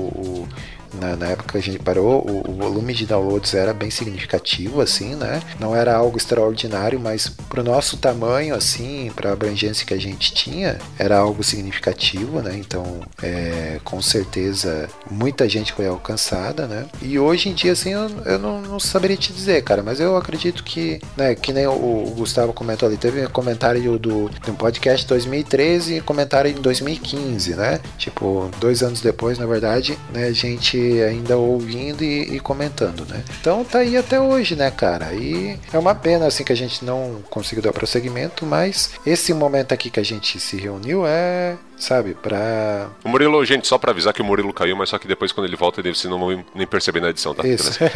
o- 0.44 0.48
na, 0.94 1.16
na 1.16 1.26
época 1.28 1.52
que 1.52 1.58
a 1.58 1.62
gente 1.62 1.78
parou, 1.78 2.24
o, 2.26 2.50
o 2.50 2.54
volume 2.54 2.94
de 2.94 3.06
downloads 3.06 3.54
era 3.54 3.72
bem 3.72 3.90
significativo, 3.90 4.80
assim, 4.80 5.14
né? 5.14 5.40
Não 5.58 5.74
era 5.74 5.94
algo 5.94 6.16
extraordinário, 6.16 6.98
mas 6.98 7.28
pro 7.28 7.62
nosso 7.62 7.96
tamanho, 7.96 8.54
assim, 8.54 9.10
pra 9.14 9.32
abrangência 9.32 9.86
que 9.86 9.94
a 9.94 10.00
gente 10.00 10.32
tinha, 10.32 10.78
era 10.98 11.18
algo 11.18 11.42
significativo, 11.42 12.40
né? 12.40 12.56
Então, 12.56 13.00
é, 13.22 13.80
com 13.84 14.00
certeza, 14.00 14.88
muita 15.10 15.48
gente 15.48 15.72
foi 15.72 15.86
alcançada, 15.86 16.66
né? 16.66 16.86
E 17.02 17.18
hoje 17.18 17.48
em 17.48 17.54
dia, 17.54 17.72
assim, 17.72 17.90
eu, 17.90 18.08
eu 18.24 18.38
não, 18.38 18.60
não 18.60 18.80
saberia 18.80 19.16
te 19.16 19.32
dizer, 19.32 19.62
cara, 19.62 19.82
mas 19.82 20.00
eu 20.00 20.16
acredito 20.16 20.64
que, 20.64 21.00
né, 21.16 21.34
que 21.34 21.52
nem 21.52 21.66
o, 21.66 21.72
o 21.72 22.14
Gustavo 22.16 22.52
comentou 22.52 22.88
ali, 22.88 22.96
teve 22.96 23.24
um 23.24 23.30
comentário 23.30 23.98
do, 23.98 24.28
do 24.28 24.52
podcast 24.54 25.06
2013 25.06 25.96
e 25.96 26.00
comentário 26.00 26.50
em 26.50 26.54
2015, 26.54 27.54
né? 27.54 27.80
Tipo, 27.98 28.50
dois 28.58 28.82
anos 28.82 29.00
depois, 29.00 29.38
na 29.38 29.46
verdade, 29.46 29.98
né, 30.12 30.24
a 30.24 30.32
gente 30.32 30.79
ainda 31.02 31.36
ouvindo 31.36 32.02
e, 32.02 32.36
e 32.36 32.40
comentando, 32.40 33.04
né? 33.06 33.22
Então 33.40 33.64
tá 33.64 33.78
aí 33.78 33.96
até 33.96 34.20
hoje, 34.20 34.56
né, 34.56 34.70
cara? 34.70 35.12
E 35.14 35.58
é 35.72 35.78
uma 35.78 35.94
pena, 35.94 36.26
assim, 36.26 36.44
que 36.44 36.52
a 36.52 36.56
gente 36.56 36.84
não 36.84 37.22
conseguiu 37.30 37.62
dar 37.62 37.72
prosseguimento, 37.72 38.44
mas 38.46 38.92
esse 39.06 39.32
momento 39.32 39.72
aqui 39.72 39.90
que 39.90 40.00
a 40.00 40.04
gente 40.04 40.38
se 40.40 40.56
reuniu 40.56 41.06
é, 41.06 41.56
sabe, 41.82 42.14
pra 42.14 42.88
O 43.04 43.08
Murilo, 43.08 43.44
gente, 43.44 43.66
só 43.66 43.78
pra 43.78 43.90
avisar 43.90 44.12
que 44.12 44.22
o 44.22 44.24
Murilo 44.24 44.52
caiu, 44.52 44.76
mas 44.76 44.88
só 44.90 44.98
que 44.98 45.08
depois 45.08 45.32
quando 45.32 45.46
ele 45.46 45.56
volta, 45.56 45.80
ele- 45.80 45.94
vocês 45.94 46.10
não 46.10 46.18
vão 46.18 46.44
nem 46.54 46.66
perceber 46.66 47.00
na 47.00 47.10
edição, 47.10 47.34
tá? 47.34 47.46
Isso. 47.46 47.78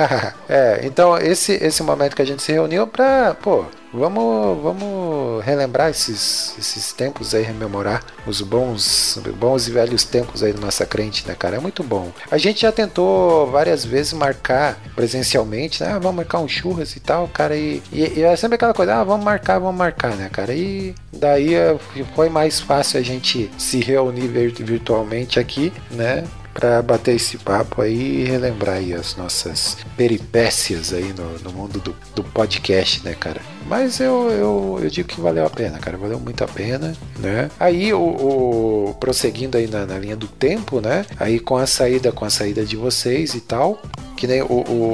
É, 0.49 0.81
então 0.85 1.17
esse, 1.19 1.53
esse 1.53 1.83
momento 1.83 2.15
que 2.17 2.23
a 2.23 2.25
gente 2.25 2.43
se 2.43 2.53
reuniu 2.53 2.87
pra, 2.87 3.35
pô, 3.35 3.65
vamos, 3.93 4.63
vamos 4.63 5.45
relembrar 5.45 5.91
esses, 5.91 6.55
esses 6.59 6.93
tempos 6.93 7.35
aí, 7.35 7.43
rememorar 7.43 8.03
os 8.27 8.41
bons, 8.41 9.19
bons 9.37 9.69
e 9.69 9.71
velhos 9.71 10.05
tempos 10.05 10.43
aí 10.43 10.53
do 10.53 10.61
Nossa 10.61 10.85
Crente, 10.87 11.27
né, 11.27 11.35
cara? 11.39 11.57
É 11.57 11.61
muito 11.61 11.83
bom. 11.83 12.11
A 12.31 12.39
gente 12.39 12.63
já 12.63 12.73
tentou 12.73 13.47
várias 13.51 13.85
vezes 13.85 14.13
marcar 14.13 14.79
presencialmente, 14.95 15.83
né? 15.83 15.91
Ah, 15.93 15.99
vamos 15.99 16.17
marcar 16.17 16.41
um 16.41 16.49
churras 16.49 16.95
e 16.97 17.01
tal, 17.01 17.29
cara, 17.29 17.57
e, 17.57 17.83
e, 17.93 18.19
e 18.19 18.23
é 18.23 18.35
sempre 18.37 18.57
aquela 18.57 18.75
coisa, 18.75 18.97
ah, 18.97 19.05
vamos 19.05 19.25
marcar, 19.25 19.59
vamos 19.59 19.77
marcar, 19.77 20.15
né, 20.17 20.29
cara? 20.31 20.53
E 20.55 20.95
daí 21.13 21.55
é, 21.55 21.77
foi 22.15 22.29
mais 22.29 22.61
fácil 22.61 22.99
a 22.99 23.03
gente 23.03 23.51
se 23.59 23.74
reunir 23.81 24.29
vir- 24.29 24.55
virtualmente 24.65 25.39
aqui, 25.39 25.73
né? 25.91 26.25
Pra 26.53 26.81
bater 26.81 27.17
esse 27.17 27.37
papo 27.39 27.83
aí 27.83 28.23
e 28.23 28.25
relembrar 28.25 28.77
aí 28.77 28.93
as 28.93 29.17
nossas 29.17 29.77
peripécias 29.97 30.93
aí 30.93 31.13
no, 31.13 31.39
no 31.41 31.53
mundo 31.53 31.81
do, 31.81 31.97
do 32.15 32.23
podcast, 32.23 33.05
né, 33.05 33.15
cara? 33.15 33.41
Mas 33.67 33.99
eu, 34.01 34.31
eu, 34.31 34.81
eu 34.83 34.91
digo 34.91 35.09
que 35.09 35.21
valeu 35.21 35.47
a 35.47 35.51
pena, 35.51 35.79
cara. 35.79 35.97
Valeu 35.97 36.21
muito 36.21 36.45
a 36.45 36.47
pena, 36.49 36.95
né? 37.19 37.51
Aí, 37.59 37.93
o, 37.95 37.99
o- 38.01 38.95
prosseguindo 39.01 39.57
aí 39.57 39.67
na, 39.67 39.87
na 39.87 39.99
linha 39.99 40.17
do 40.17 40.27
tempo, 40.29 40.81
né? 40.81 41.05
Aí 41.19 41.39
com 41.41 41.57
a 41.57 41.67
saída, 41.67 42.13
com 42.13 42.25
a 42.25 42.31
saída 42.31 42.65
de 42.65 42.77
vocês 42.77 43.35
e 43.35 43.41
tal. 43.41 43.81
Que 44.17 44.27
nem 44.27 44.43
o, 44.43 44.47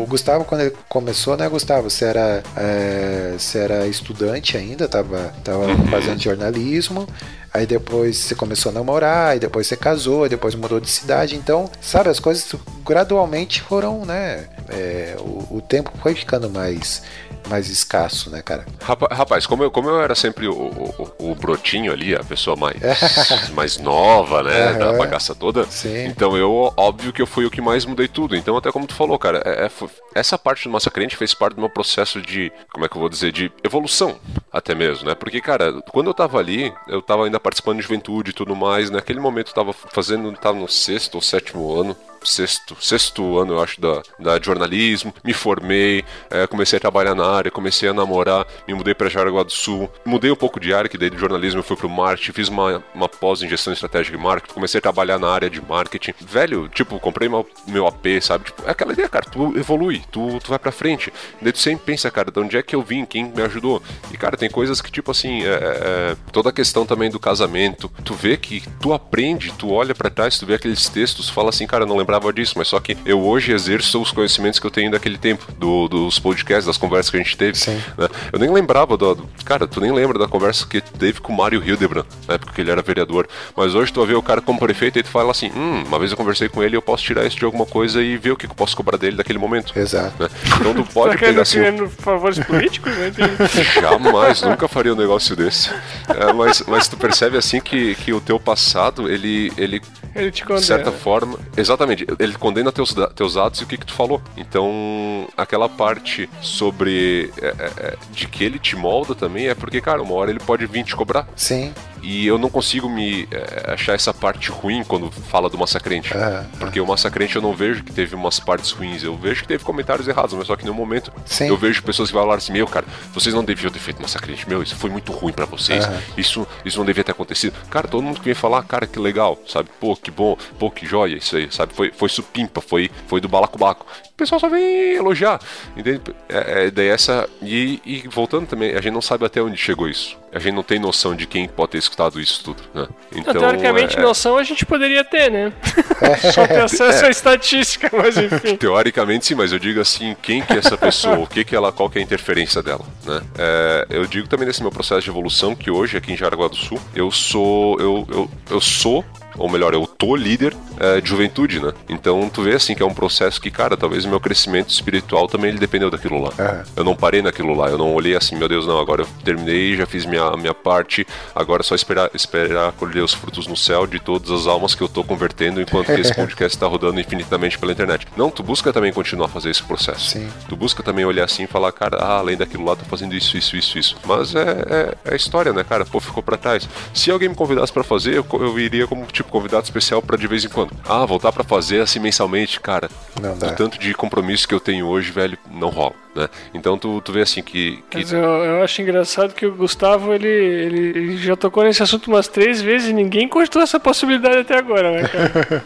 o 0.02 0.06
Gustavo, 0.08 0.44
quando 0.44 0.62
ele 0.62 0.74
começou, 0.88 1.36
né, 1.36 1.48
Gustavo? 1.48 1.90
Você 1.90 2.04
era, 2.06 2.42
é, 2.56 3.34
você 3.38 3.58
era 3.58 3.86
estudante 3.86 4.56
ainda, 4.56 4.88
tava, 4.88 5.32
tava 5.44 5.66
fazendo 5.90 6.20
jornalismo. 6.20 7.06
Aí 7.52 7.66
depois 7.66 8.16
você 8.16 8.34
começou 8.34 8.70
a 8.70 8.72
namorar, 8.72 9.30
aí 9.32 9.40
depois 9.40 9.66
você 9.66 9.76
casou, 9.76 10.22
aí 10.22 10.28
depois 10.30 10.54
mudou 10.54 10.78
de 10.80 10.88
cidade. 10.88 11.34
Então, 11.36 11.68
sabe, 11.80 12.08
as 12.08 12.20
coisas 12.20 12.54
gradualmente 12.86 13.60
foram, 13.60 14.04
né? 14.06 14.46
é, 14.70 15.16
o, 15.18 15.56
o 15.56 15.60
tempo 15.60 15.90
foi 16.00 16.14
ficando 16.14 16.48
mais, 16.48 17.02
mais 17.48 17.68
escasso, 17.68 18.30
né, 18.30 18.42
cara? 18.42 18.64
Rapa- 18.82 19.12
Rapaz, 19.12 19.46
como 19.46 19.62
eu, 19.62 19.70
como 19.70 19.88
eu 19.88 20.00
era 20.00 20.14
sempre 20.14 20.46
o, 20.48 20.52
o, 20.54 21.30
o 21.30 21.34
brotinho 21.34 21.92
ali, 21.92 22.14
a 22.14 22.22
pessoa 22.22 22.56
mais, 22.56 22.76
mais 23.52 23.76
nova, 23.78 24.42
né, 24.42 24.74
da 24.74 24.90
Aham. 24.90 24.98
bagaça 24.98 25.34
toda, 25.34 25.64
Sim. 25.66 26.06
então 26.06 26.36
eu, 26.36 26.72
óbvio 26.76 27.12
que 27.12 27.20
eu 27.22 27.26
fui 27.26 27.44
o 27.44 27.50
que 27.50 27.60
mais 27.60 27.84
mudei 27.84 28.08
tudo. 28.08 28.36
Então, 28.36 28.56
até 28.56 28.70
como 28.70 28.86
tu 28.86 28.94
falou, 28.94 29.18
cara, 29.18 29.42
é- 29.44 29.66
é- 29.66 29.70
essa 30.14 30.38
parte 30.38 30.64
do 30.64 30.70
Massa 30.70 30.90
Crente 30.90 31.16
fez 31.16 31.34
parte 31.34 31.54
do 31.54 31.60
meu 31.60 31.70
processo 31.70 32.20
de, 32.20 32.52
como 32.72 32.84
é 32.84 32.88
que 32.88 32.96
eu 32.96 33.00
vou 33.00 33.08
dizer, 33.08 33.32
de 33.32 33.50
evolução, 33.64 34.18
até 34.52 34.74
mesmo, 34.74 35.08
né? 35.08 35.14
Porque, 35.14 35.40
cara, 35.40 35.80
quando 35.90 36.08
eu 36.08 36.14
tava 36.14 36.38
ali, 36.38 36.72
eu 36.88 37.02
tava 37.02 37.24
ainda 37.24 37.40
participando 37.40 37.76
de 37.78 37.82
juventude 37.82 38.30
e 38.30 38.34
tudo 38.34 38.54
mais, 38.54 38.90
naquele 38.90 39.20
momento 39.20 39.48
eu 39.48 39.54
tava 39.54 39.72
fazendo, 39.72 40.32
tava 40.32 40.58
no 40.58 40.68
sexto 40.68 41.16
ou 41.16 41.22
sétimo 41.22 41.72
ano, 41.80 41.96
sexto, 42.22 42.76
sexto 42.80 43.38
ano, 43.38 43.54
eu 43.54 43.62
acho, 43.62 43.80
da, 43.80 44.02
da 44.18 44.40
jornalismo, 44.40 45.14
me 45.24 45.32
formei, 45.32 46.04
eh, 46.30 46.46
comecei 46.46 46.76
a 46.76 46.80
trabalhar 46.80 47.14
na 47.14 47.26
área, 47.26 47.50
comecei 47.50 47.88
a 47.88 47.94
namorar, 47.94 48.46
me 48.66 48.74
mudei 48.74 48.94
para 48.94 49.08
Jaraguá 49.08 49.42
do 49.42 49.52
Sul, 49.52 49.90
mudei 50.04 50.30
um 50.30 50.36
pouco 50.36 50.60
de 50.60 50.72
área, 50.72 50.88
que 50.88 50.98
daí 50.98 51.10
do 51.10 51.18
jornalismo 51.18 51.60
eu 51.60 51.64
fui 51.64 51.76
pro 51.76 51.88
marketing, 51.88 52.32
fiz 52.32 52.48
uma, 52.48 52.82
uma 52.94 53.08
pós 53.08 53.42
em 53.42 53.48
gestão 53.48 53.72
estratégica 53.72 54.16
de 54.16 54.22
marketing, 54.22 54.54
comecei 54.54 54.78
a 54.78 54.82
trabalhar 54.82 55.18
na 55.18 55.28
área 55.28 55.50
de 55.50 55.60
marketing. 55.60 56.12
Velho, 56.20 56.68
tipo, 56.68 56.98
comprei 56.98 57.28
meu, 57.28 57.46
meu 57.66 57.86
AP, 57.86 58.20
sabe? 58.20 58.44
Tipo, 58.44 58.62
é 58.66 58.70
aquela 58.70 58.92
ideia, 58.92 59.08
cara, 59.08 59.26
tu 59.30 59.56
evolui, 59.56 60.02
tu, 60.10 60.38
tu 60.42 60.50
vai 60.50 60.58
pra 60.58 60.72
frente. 60.72 61.12
Daí 61.40 61.52
tu 61.52 61.58
sempre 61.58 61.84
pensa, 61.86 62.10
cara, 62.10 62.30
de 62.30 62.40
onde 62.40 62.56
é 62.56 62.62
que 62.62 62.74
eu 62.74 62.82
vim, 62.82 63.04
quem 63.04 63.24
me 63.24 63.42
ajudou. 63.42 63.82
E, 64.12 64.16
cara, 64.16 64.36
tem 64.36 64.50
coisas 64.50 64.80
que, 64.80 64.90
tipo 64.90 65.10
assim, 65.10 65.44
é, 65.44 65.48
é, 65.48 66.16
toda 66.32 66.50
a 66.50 66.52
questão 66.52 66.86
também 66.86 67.10
do 67.10 67.18
casamento, 67.18 67.90
tu 68.04 68.14
vê 68.14 68.36
que 68.36 68.62
tu 68.80 68.92
aprende, 68.92 69.52
tu 69.52 69.70
olha 69.70 69.94
pra 69.94 70.10
trás, 70.10 70.38
tu 70.38 70.46
vê 70.46 70.54
aqueles 70.54 70.88
textos, 70.88 71.28
fala 71.28 71.50
assim, 71.50 71.66
cara, 71.66 71.86
não 71.86 72.00
lembrava 72.10 72.32
disso, 72.32 72.54
mas 72.56 72.66
só 72.68 72.80
que 72.80 72.96
eu 73.04 73.20
hoje 73.20 73.52
exerço 73.52 74.00
os 74.02 74.10
conhecimentos 74.10 74.58
que 74.58 74.66
eu 74.66 74.70
tenho 74.70 74.90
daquele 74.90 75.16
tempo, 75.16 75.46
do- 75.56 75.86
dos 75.88 76.18
podcasts, 76.18 76.66
das 76.66 76.76
conversas 76.76 77.10
que 77.10 77.16
a 77.16 77.20
gente 77.22 77.36
teve. 77.36 77.56
Sim. 77.56 77.80
né? 77.96 78.08
Eu 78.32 78.38
nem 78.38 78.50
lembrava 78.52 78.96
do, 78.96 79.14
do- 79.14 79.28
Cara, 79.44 79.66
tu 79.66 79.80
nem 79.80 79.92
lembra 79.92 80.18
da 80.18 80.26
conversa 80.26 80.66
que 80.66 80.80
teve 80.80 81.20
com 81.20 81.32
o 81.32 81.36
Mário 81.36 81.62
Hildebrand, 81.64 82.04
na 82.26 82.34
época 82.34 82.52
que 82.52 82.60
ele 82.60 82.70
era 82.70 82.82
vereador. 82.82 83.28
Mas 83.56 83.74
hoje 83.74 83.92
tu 83.92 84.00
vai 84.00 84.08
ver 84.08 84.14
o 84.16 84.22
cara 84.22 84.40
como 84.40 84.58
prefeito 84.58 84.98
e 84.98 85.02
tu 85.02 85.08
fala 85.08 85.30
assim: 85.30 85.50
hum, 85.54 85.84
uma 85.86 85.98
vez 85.98 86.10
eu 86.10 86.16
conversei 86.16 86.48
com 86.48 86.62
ele, 86.62 86.76
eu 86.76 86.82
posso 86.82 87.04
tirar 87.04 87.24
isso 87.24 87.36
de 87.36 87.44
alguma 87.44 87.64
coisa 87.66 88.02
e 88.02 88.16
ver 88.16 88.32
o 88.32 88.36
que 88.36 88.46
eu 88.46 88.50
posso 88.50 88.76
cobrar 88.76 88.96
dele 88.96 89.16
daquele 89.16 89.38
momento. 89.38 89.72
Exato. 89.78 90.22
né? 90.22 90.28
Então 90.60 90.74
tu 90.74 90.84
pode 90.92 91.16
pegar 91.18 91.42
assim. 91.42 91.58
querendo 91.58 91.88
favores 91.88 92.38
políticos? 92.40 92.92
Né? 92.96 93.12
Jamais, 93.80 94.42
nunca 94.42 94.66
faria 94.68 94.92
um 94.92 94.96
negócio 94.96 95.36
desse. 95.36 95.70
É, 96.08 96.32
mas, 96.32 96.62
mas 96.66 96.88
tu 96.88 96.96
percebe 96.96 97.36
assim 97.36 97.60
que, 97.60 97.94
que 97.96 98.12
o 98.12 98.20
teu 98.20 98.38
passado, 98.40 99.08
ele, 99.10 99.52
ele 99.56 99.80
Ele 100.14 100.30
te 100.30 100.44
de 100.44 100.60
certa 100.64 100.90
forma, 100.90 101.38
exatamente, 101.56 101.99
ele 102.18 102.34
condena 102.34 102.72
teus, 102.72 102.94
teus 103.14 103.36
atos 103.36 103.60
e 103.60 103.64
o 103.64 103.66
que, 103.66 103.76
que 103.76 103.86
tu 103.86 103.92
falou. 103.92 104.20
Então, 104.36 105.28
aquela 105.36 105.68
parte 105.68 106.28
sobre 106.40 107.30
é, 107.40 107.46
é, 107.46 107.72
é, 107.78 107.96
de 108.12 108.26
que 108.26 108.44
ele 108.44 108.58
te 108.58 108.76
molda 108.76 109.14
também 109.14 109.48
é 109.48 109.54
porque, 109.54 109.80
cara, 109.80 110.02
uma 110.02 110.14
hora 110.14 110.30
ele 110.30 110.40
pode 110.40 110.66
vir 110.66 110.84
te 110.84 110.94
cobrar. 110.94 111.28
Sim. 111.36 111.72
E 112.02 112.26
eu 112.26 112.38
não 112.38 112.48
consigo 112.48 112.88
me 112.88 113.28
é, 113.30 113.72
achar 113.72 113.94
essa 113.94 114.12
parte 114.12 114.50
ruim 114.50 114.82
quando 114.84 115.10
fala 115.10 115.48
do 115.48 115.58
Massacrente. 115.58 116.16
Aham, 116.16 116.46
Porque 116.58 116.80
o 116.80 116.86
Massacrente 116.86 117.36
eu 117.36 117.42
não 117.42 117.54
vejo 117.54 117.84
que 117.84 117.92
teve 117.92 118.14
umas 118.14 118.40
partes 118.40 118.70
ruins. 118.70 119.02
Eu 119.02 119.16
vejo 119.16 119.42
que 119.42 119.48
teve 119.48 119.64
comentários 119.64 120.08
errados, 120.08 120.34
mas 120.34 120.46
só 120.46 120.56
que 120.56 120.64
no 120.64 120.72
momento 120.72 121.12
Sim. 121.26 121.48
eu 121.48 121.56
vejo 121.56 121.82
pessoas 121.82 122.08
que 122.08 122.14
falaram 122.14 122.38
assim: 122.38 122.52
Meu, 122.52 122.66
cara, 122.66 122.86
vocês 123.12 123.34
não 123.34 123.44
deviam 123.44 123.70
ter 123.70 123.78
feito 123.78 124.00
Massacrente. 124.00 124.48
Meu, 124.48 124.62
isso 124.62 124.76
foi 124.76 124.90
muito 124.90 125.12
ruim 125.12 125.32
pra 125.32 125.44
vocês. 125.44 125.84
Aham. 125.84 126.00
Isso, 126.16 126.46
isso 126.64 126.78
não 126.78 126.86
devia 126.86 127.04
ter 127.04 127.12
acontecido. 127.12 127.54
Cara, 127.70 127.86
todo 127.86 128.02
mundo 128.02 128.18
que 128.18 128.24
vem 128.24 128.34
falar, 128.34 128.62
cara, 128.62 128.86
que 128.86 128.98
legal, 128.98 129.38
sabe? 129.46 129.68
Pô, 129.78 129.94
que 129.94 130.10
bom, 130.10 130.36
pô, 130.58 130.70
que 130.70 130.86
joia, 130.86 131.16
isso 131.16 131.36
aí, 131.36 131.48
sabe? 131.50 131.74
Foi, 131.74 131.89
foi 131.92 132.08
supimpa, 132.08 132.60
foi, 132.60 132.90
foi 133.06 133.20
do 133.20 133.28
balacobaco. 133.28 133.86
pessoal 134.16 134.40
só 134.40 134.48
vem 134.48 134.94
elogiar. 134.94 135.40
Entende? 135.76 136.00
É, 136.28 136.66
é, 136.66 136.70
daí 136.70 136.88
essa. 136.88 137.28
E, 137.42 137.80
e, 137.84 138.08
voltando 138.08 138.46
também, 138.46 138.72
a 138.72 138.80
gente 138.80 138.92
não 138.92 139.02
sabe 139.02 139.24
até 139.24 139.42
onde 139.42 139.56
chegou 139.56 139.88
isso. 139.88 140.18
A 140.32 140.38
gente 140.38 140.54
não 140.54 140.62
tem 140.62 140.78
noção 140.78 141.14
de 141.14 141.26
quem 141.26 141.48
pode 141.48 141.72
ter 141.72 141.78
escutado 141.78 142.20
isso 142.20 142.44
tudo. 142.44 142.62
Né? 142.72 142.86
Então, 143.16 143.34
Teoricamente, 143.34 143.98
é... 143.98 144.00
noção 144.00 144.38
a 144.38 144.44
gente 144.44 144.64
poderia 144.64 145.02
ter, 145.02 145.30
né? 145.30 145.52
só 146.32 146.46
ter 146.46 146.60
acesso 146.60 147.06
à 147.06 147.10
estatística, 147.10 147.90
mas 147.92 148.16
enfim. 148.16 148.56
Teoricamente 148.56 149.26
sim, 149.26 149.34
mas 149.34 149.52
eu 149.52 149.58
digo 149.58 149.80
assim, 149.80 150.16
quem 150.22 150.42
que 150.42 150.52
é 150.52 150.58
essa 150.58 150.78
pessoa? 150.78 151.18
o 151.18 151.26
que 151.26 151.44
que 151.44 151.54
ela, 151.54 151.72
qual 151.72 151.90
que 151.90 151.98
é 151.98 152.00
a 152.00 152.04
interferência 152.04 152.62
dela? 152.62 152.84
Né? 153.04 153.20
É, 153.36 153.86
eu 153.90 154.06
digo 154.06 154.28
também 154.28 154.46
nesse 154.46 154.62
meu 154.62 154.70
processo 154.70 155.02
de 155.02 155.10
evolução 155.10 155.54
que 155.54 155.70
hoje, 155.70 155.96
aqui 155.96 156.12
em 156.12 156.16
Jaraguá 156.16 156.48
do 156.48 156.56
Sul, 156.56 156.80
eu 156.94 157.10
sou. 157.10 157.78
Eu, 157.80 158.06
eu, 158.10 158.30
eu 158.50 158.60
sou 158.60 159.04
ou 159.36 159.48
melhor, 159.48 159.74
eu 159.74 159.86
tô 159.86 160.14
líder 160.16 160.54
é, 160.78 161.00
de 161.00 161.08
juventude, 161.08 161.60
né? 161.60 161.72
Então 161.88 162.28
tu 162.28 162.42
vê 162.42 162.54
assim 162.54 162.74
que 162.74 162.82
é 162.82 162.86
um 162.86 162.94
processo 162.94 163.40
que, 163.40 163.50
cara, 163.50 163.76
talvez 163.76 164.04
o 164.04 164.08
meu 164.08 164.20
crescimento 164.20 164.70
espiritual 164.70 165.26
também 165.26 165.50
ele 165.50 165.58
dependeu 165.58 165.90
daquilo 165.90 166.20
lá. 166.22 166.32
É. 166.38 166.62
Eu 166.76 166.84
não 166.84 166.94
parei 166.94 167.22
naquilo 167.22 167.54
lá, 167.54 167.68
eu 167.68 167.78
não 167.78 167.94
olhei 167.94 168.16
assim, 168.16 168.36
meu 168.36 168.48
Deus, 168.48 168.66
não, 168.66 168.78
agora 168.78 169.02
eu 169.02 169.08
terminei, 169.24 169.76
já 169.76 169.86
fiz 169.86 170.04
minha, 170.06 170.30
minha 170.36 170.54
parte, 170.54 171.06
agora 171.34 171.62
é 171.62 171.64
só 171.64 171.74
esperar, 171.74 172.10
esperar 172.14 172.72
colher 172.72 173.02
os 173.02 173.12
frutos 173.12 173.46
no 173.46 173.56
céu 173.56 173.86
de 173.86 174.00
todas 174.00 174.30
as 174.30 174.46
almas 174.46 174.74
que 174.74 174.82
eu 174.82 174.88
tô 174.88 175.04
convertendo 175.04 175.60
enquanto 175.60 175.86
que 175.86 176.00
esse 176.00 176.14
podcast 176.16 176.56
está 176.56 176.66
rodando 176.66 177.00
infinitamente 177.00 177.58
pela 177.58 177.72
internet. 177.72 178.06
Não, 178.16 178.30
tu 178.30 178.42
busca 178.42 178.72
também 178.72 178.92
continuar 178.92 179.26
a 179.26 179.28
fazer 179.28 179.50
esse 179.50 179.62
processo. 179.62 180.10
Sim. 180.10 180.28
Tu 180.48 180.56
busca 180.56 180.82
também 180.82 181.04
olhar 181.04 181.24
assim 181.24 181.44
e 181.44 181.46
falar, 181.46 181.72
cara, 181.72 181.98
ah, 181.98 182.18
além 182.18 182.36
daquilo 182.36 182.64
lá, 182.64 182.76
tô 182.76 182.84
fazendo 182.84 183.14
isso, 183.14 183.36
isso, 183.36 183.56
isso, 183.56 183.78
isso. 183.78 183.96
Mas 184.04 184.34
é, 184.34 184.94
é, 185.04 185.12
é 185.12 185.16
história, 185.16 185.52
né, 185.52 185.64
cara? 185.64 185.84
Pô, 185.84 186.00
ficou 186.00 186.22
pra 186.22 186.36
trás. 186.36 186.68
Se 186.92 187.10
alguém 187.10 187.28
me 187.28 187.34
convidasse 187.34 187.72
para 187.72 187.82
fazer, 187.82 188.14
eu, 188.14 188.26
eu 188.32 188.58
iria 188.58 188.86
como, 188.86 189.06
tipo, 189.22 189.30
convidado 189.30 189.64
especial 189.64 190.02
para 190.02 190.16
de 190.16 190.26
vez 190.26 190.44
em 190.44 190.48
quando. 190.48 190.72
Ah, 190.84 191.04
voltar 191.04 191.32
para 191.32 191.44
fazer 191.44 191.80
assim 191.80 191.98
mensalmente, 191.98 192.60
cara. 192.60 192.90
Não 193.20 193.36
dá. 193.36 193.48
O 193.48 193.56
tanto 193.56 193.78
de 193.78 193.94
compromisso 193.94 194.48
que 194.48 194.54
eu 194.54 194.60
tenho 194.60 194.86
hoje, 194.86 195.10
velho, 195.10 195.38
não 195.50 195.68
rola. 195.68 195.94
Né? 196.14 196.28
Então 196.52 196.76
tu, 196.76 197.00
tu 197.00 197.12
vê 197.12 197.22
assim 197.22 197.40
que. 197.40 197.82
que... 197.88 197.98
Mas 197.98 198.12
eu, 198.12 198.20
eu, 198.20 198.64
acho 198.64 198.82
engraçado 198.82 199.32
que 199.32 199.46
o 199.46 199.54
Gustavo 199.54 200.12
ele, 200.12 200.28
ele, 200.28 200.80
ele, 200.88 201.16
já 201.16 201.36
tocou 201.36 201.62
nesse 201.62 201.82
assunto 201.82 202.08
umas 202.08 202.26
três 202.26 202.60
vezes 202.60 202.88
e 202.88 202.92
ninguém 202.92 203.28
cortou 203.28 203.62
essa 203.62 203.78
possibilidade 203.78 204.38
até 204.38 204.58
agora, 204.58 204.90
né, 204.90 205.08
cara? 205.08 205.64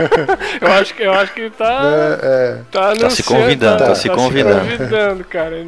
eu, 0.60 0.72
acho 0.72 0.94
que, 0.94 1.02
eu 1.02 1.12
acho 1.12 1.34
que 1.34 1.40
ele 1.42 1.50
tá. 1.50 1.82
É, 1.84 2.26
é. 2.26 2.60
Tá, 2.70 2.96
tá 2.96 3.10
se 3.10 3.22
convidando, 3.22 3.78
tá, 3.78 3.86
tá, 3.88 3.94
se 3.94 4.08
tá 4.08 4.14
convidando. 4.14 4.70
Se 4.70 4.76
convidando, 4.78 5.24
cara. 5.24 5.66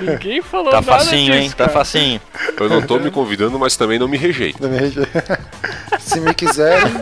Ninguém 0.00 0.42
falou 0.42 0.70
tá 0.70 0.80
nada. 0.80 0.92
Facinho, 0.92 1.32
disso, 1.32 1.44
hein? 1.44 1.50
Tá 1.56 1.68
facinho. 1.68 2.20
Eu 2.58 2.68
não 2.68 2.82
tô 2.82 2.98
me 2.98 3.10
convidando, 3.10 3.58
mas 3.58 3.76
também 3.76 3.98
não 3.98 4.06
me 4.06 4.16
rejeito. 4.16 4.62
Não 4.62 4.70
me 4.70 4.78
rejeito. 4.78 5.10
se 5.98 6.20
me 6.20 6.32
quiserem, 6.34 6.92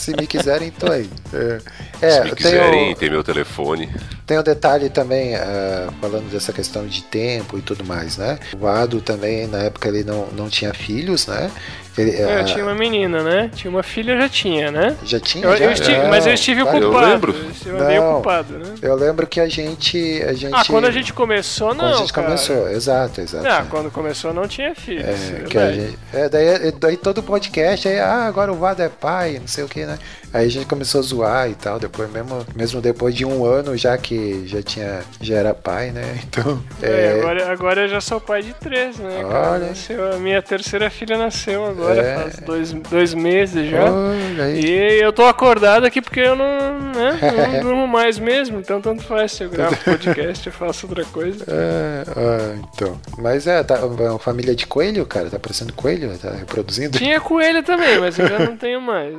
se 0.00 0.16
me 0.16 0.26
quiserem, 0.26 0.70
tô 0.70 0.90
aí. 0.90 1.08
É, 1.32 1.60
é 2.00 2.10
se 2.10 2.24
me 2.24 2.34
quiserem, 2.34 2.92
o... 2.92 2.96
tem 2.96 3.10
meu 3.10 3.22
telefone. 3.22 3.90
Tem 4.26 4.36
o 4.36 4.40
um 4.40 4.44
detalhe 4.44 4.88
também, 4.88 5.34
uh, 5.34 5.92
falando 6.00 6.30
dessa 6.30 6.52
questão 6.52 6.86
de 6.86 7.02
tempo 7.02 7.58
e 7.58 7.62
tudo 7.62 7.84
mais, 7.84 8.16
né? 8.16 8.38
O 8.58 8.66
Ado 8.66 9.00
também, 9.00 9.46
na 9.46 9.58
época, 9.58 9.88
ele 9.88 10.04
não, 10.04 10.28
não 10.28 10.48
tinha 10.48 10.72
filhos, 10.72 11.26
né? 11.26 11.50
Ele, 11.96 12.10
é, 12.16 12.40
eu 12.40 12.44
tinha 12.44 12.64
uma 12.64 12.74
menina, 12.74 13.22
né? 13.22 13.50
Tinha 13.54 13.70
uma 13.70 13.82
filha, 13.82 14.16
já 14.16 14.28
tinha, 14.28 14.70
né? 14.70 14.96
Já 15.04 15.20
tinha? 15.20 15.44
Eu, 15.44 15.56
já? 15.56 15.64
Eu 15.64 15.72
estive, 15.72 16.08
mas 16.08 16.26
eu 16.26 16.32
estive 16.32 16.62
ocupado. 16.62 16.84
Eu 16.84 17.00
lembro. 17.00 17.34
Eu 17.66 17.78
não, 17.78 18.12
ocupado, 18.14 18.58
né? 18.58 18.74
Eu 18.80 18.94
lembro 18.94 19.26
que 19.26 19.40
a 19.40 19.48
gente, 19.48 20.22
a 20.22 20.32
gente... 20.32 20.54
Ah, 20.54 20.62
quando 20.66 20.86
a 20.86 20.90
gente 20.90 21.12
começou, 21.12 21.74
não, 21.74 21.84
Quando 21.84 21.94
a 21.94 21.98
gente 21.98 22.12
cara. 22.12 22.26
começou, 22.28 22.68
exato, 22.68 23.20
exato. 23.20 23.46
Ah, 23.46 23.66
quando 23.68 23.90
começou 23.90 24.32
não 24.32 24.48
tinha 24.48 24.74
filho. 24.74 25.04
É, 25.04 25.44
que 25.48 25.58
a 25.58 25.72
gente, 25.72 25.98
é 26.12 26.28
daí, 26.28 26.72
daí 26.72 26.96
todo 26.96 27.22
podcast, 27.22 27.86
aí, 27.86 27.98
ah, 27.98 28.26
agora 28.26 28.52
o 28.52 28.56
Vado 28.56 28.82
é 28.82 28.88
pai, 28.88 29.38
não 29.38 29.48
sei 29.48 29.62
o 29.64 29.68
que, 29.68 29.84
né? 29.84 29.98
Aí 30.32 30.46
a 30.46 30.50
gente 30.50 30.66
começou 30.66 31.00
a 31.00 31.02
zoar 31.02 31.50
e 31.50 31.54
tal, 31.54 31.78
depois 31.78 32.10
mesmo, 32.10 32.46
mesmo 32.54 32.80
depois 32.80 33.14
de 33.14 33.24
um 33.24 33.44
ano 33.44 33.76
já 33.76 33.98
que 33.98 34.46
já 34.46 34.62
tinha, 34.62 35.02
já 35.20 35.36
era 35.36 35.54
pai, 35.54 35.90
né? 35.90 36.02
Então. 36.32 36.62
É, 36.80 36.88
é... 36.88 37.20
Agora, 37.20 37.52
agora 37.52 37.80
eu 37.82 37.88
já 37.88 38.00
sou 38.00 38.18
pai 38.18 38.42
de 38.42 38.54
três, 38.54 38.98
né? 38.98 39.22
Olha. 39.24 39.66
Nasceu, 39.66 40.12
a 40.12 40.16
minha 40.16 40.40
terceira 40.40 40.88
filha 40.88 41.18
nasceu 41.18 41.66
agora, 41.66 42.00
é... 42.00 42.18
faz 42.18 42.36
dois, 42.38 42.72
dois 42.72 43.12
meses 43.12 43.68
já. 43.68 43.84
Olha 43.84 44.44
aí. 44.44 44.64
E 44.64 45.02
eu 45.02 45.12
tô 45.12 45.24
acordado 45.26 45.84
aqui 45.84 46.00
porque 46.00 46.20
eu 46.20 46.34
não, 46.34 46.78
né, 46.94 47.18
não 47.52 47.60
durmo 47.60 47.86
mais 47.86 48.18
mesmo, 48.18 48.60
então 48.60 48.80
tanto 48.80 49.02
faz 49.02 49.32
se 49.32 49.44
eu 49.44 49.50
gravo 49.50 49.76
podcast, 49.84 50.46
eu 50.46 50.52
faço 50.52 50.86
outra 50.86 51.04
coisa. 51.04 51.44
É, 51.46 52.04
ah, 52.16 52.56
então. 52.72 52.98
Mas 53.18 53.46
é, 53.46 53.62
tá 53.62 53.84
uma 53.84 54.18
família 54.18 54.54
de 54.54 54.66
coelho, 54.66 55.04
cara, 55.04 55.28
tá 55.28 55.38
parecendo 55.38 55.72
coelho, 55.74 56.16
tá 56.16 56.30
reproduzindo. 56.30 56.96
Tinha 56.96 57.20
coelho 57.20 57.62
também, 57.62 57.98
mas 57.98 58.18
eu 58.18 58.26
já 58.26 58.38
não 58.38 58.56
tenho 58.56 58.80
mais. 58.80 59.14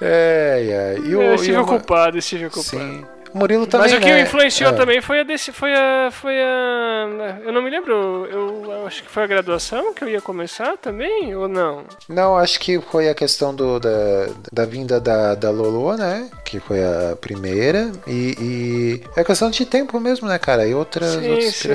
É, 0.00 0.96
é. 0.96 1.00
E 1.00 1.14
o, 1.14 1.22
eu 1.22 1.34
estive 1.34 1.56
ocupado, 1.58 2.18
estive 2.18 2.46
ocupado. 2.46 2.82
Sim. 2.82 3.04
O 3.32 3.38
Murilo 3.38 3.66
também. 3.66 3.88
Mas 3.90 3.98
o 3.98 4.00
que 4.00 4.10
né? 4.10 4.22
influenciou 4.22 4.70
é. 4.70 4.72
também 4.72 5.00
foi 5.00 5.20
a 5.20 5.22
desse, 5.22 5.52
foi 5.52 5.72
a 5.72 6.10
foi 6.10 6.34
a 6.40 7.38
eu 7.44 7.52
não 7.52 7.62
me 7.62 7.70
lembro, 7.70 8.26
eu, 8.30 8.64
eu, 8.64 8.86
acho 8.86 9.02
que 9.02 9.10
foi 9.10 9.22
a 9.24 9.26
graduação 9.26 9.92
que 9.92 10.02
eu 10.02 10.08
ia 10.08 10.20
começar 10.20 10.76
também 10.78 11.34
ou 11.34 11.48
não? 11.48 11.84
Não, 12.08 12.36
acho 12.36 12.58
que 12.58 12.80
foi 12.80 13.08
a 13.08 13.14
questão 13.14 13.54
do, 13.54 13.78
da, 13.78 14.28
da 14.52 14.64
vinda 14.64 15.00
da, 15.00 15.34
da 15.34 15.50
Lolo, 15.50 15.96
né? 15.96 16.28
Que 16.44 16.58
foi 16.58 16.82
a 16.82 17.16
primeira 17.16 17.90
e, 18.06 18.34
e 18.40 19.02
é 19.16 19.24
questão 19.24 19.50
de 19.50 19.64
tempo 19.66 20.00
mesmo, 20.00 20.26
né, 20.26 20.38
cara? 20.38 20.66
E 20.66 20.74
outras 20.74 21.10
sim, 21.10 21.30
outras 21.30 21.54
sim 21.54 21.68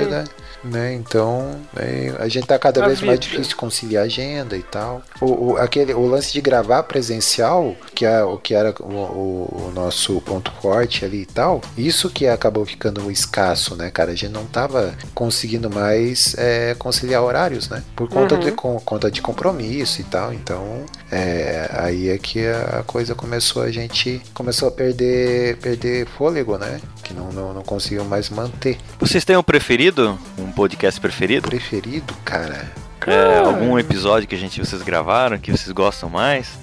né? 0.64 0.94
Então 0.94 1.60
né, 1.72 2.14
a 2.18 2.28
gente 2.28 2.46
tá 2.46 2.58
cada 2.58 2.82
a 2.82 2.86
vez 2.86 3.00
vida. 3.00 3.12
mais 3.12 3.20
difícil 3.20 3.56
conciliar 3.56 4.04
a 4.04 4.06
agenda 4.06 4.56
e 4.56 4.62
tal. 4.62 5.02
O, 5.20 5.52
o, 5.52 5.56
aquele, 5.56 5.94
o 5.94 6.06
lance 6.06 6.32
de 6.32 6.40
gravar 6.40 6.82
presencial, 6.84 7.76
que, 7.94 8.04
é, 8.04 8.22
o 8.24 8.38
que 8.38 8.54
era 8.54 8.74
o, 8.80 8.84
o, 8.84 9.66
o, 9.66 9.72
nosso 9.74 10.20
ponto 10.20 10.50
forte 10.60 11.04
ali 11.04 11.22
e 11.22 11.26
tal, 11.26 11.60
isso 11.76 12.10
que 12.10 12.26
acabou 12.26 12.64
ficando 12.64 13.10
escasso, 13.10 13.76
né, 13.76 13.90
cara? 13.90 14.12
A 14.12 14.14
gente 14.14 14.32
não 14.32 14.46
tava 14.46 14.94
conseguindo 15.14 15.70
mais 15.70 16.34
é, 16.38 16.74
conciliar 16.78 17.22
horários, 17.22 17.68
né? 17.68 17.82
Por 17.94 18.08
conta, 18.08 18.34
uhum. 18.34 18.40
de, 18.40 18.52
com, 18.52 18.80
conta 18.80 19.10
de 19.10 19.20
compromisso 19.20 20.00
e 20.00 20.04
tal. 20.04 20.32
Então 20.32 20.84
é, 21.10 21.68
aí 21.72 22.08
é 22.08 22.18
que 22.18 22.46
a 22.46 22.82
coisa 22.86 23.14
começou 23.14 23.62
a 23.62 23.70
gente 23.70 24.20
começou 24.32 24.68
a 24.68 24.70
perder 24.70 25.56
perder 25.58 26.06
fôlego, 26.06 26.56
né? 26.58 26.80
Que 27.04 27.14
não, 27.14 27.30
não, 27.30 27.52
não 27.52 27.62
conseguiu 27.62 28.04
mais 28.04 28.30
manter. 28.30 28.78
Vocês 28.98 29.24
têm 29.24 29.36
um 29.36 29.42
preferido? 29.42 30.18
Um 30.38 30.50
podcast 30.50 31.00
preferido? 31.00 31.48
Preferido, 31.48 32.14
cara. 32.24 32.72
É, 33.06 33.38
algum 33.38 33.78
episódio 33.78 34.26
que 34.26 34.34
a 34.34 34.38
gente 34.38 34.58
vocês 34.58 34.80
gravaram 34.82 35.38
que 35.38 35.50
vocês 35.50 35.70
gostam 35.70 36.08
mais? 36.08 36.58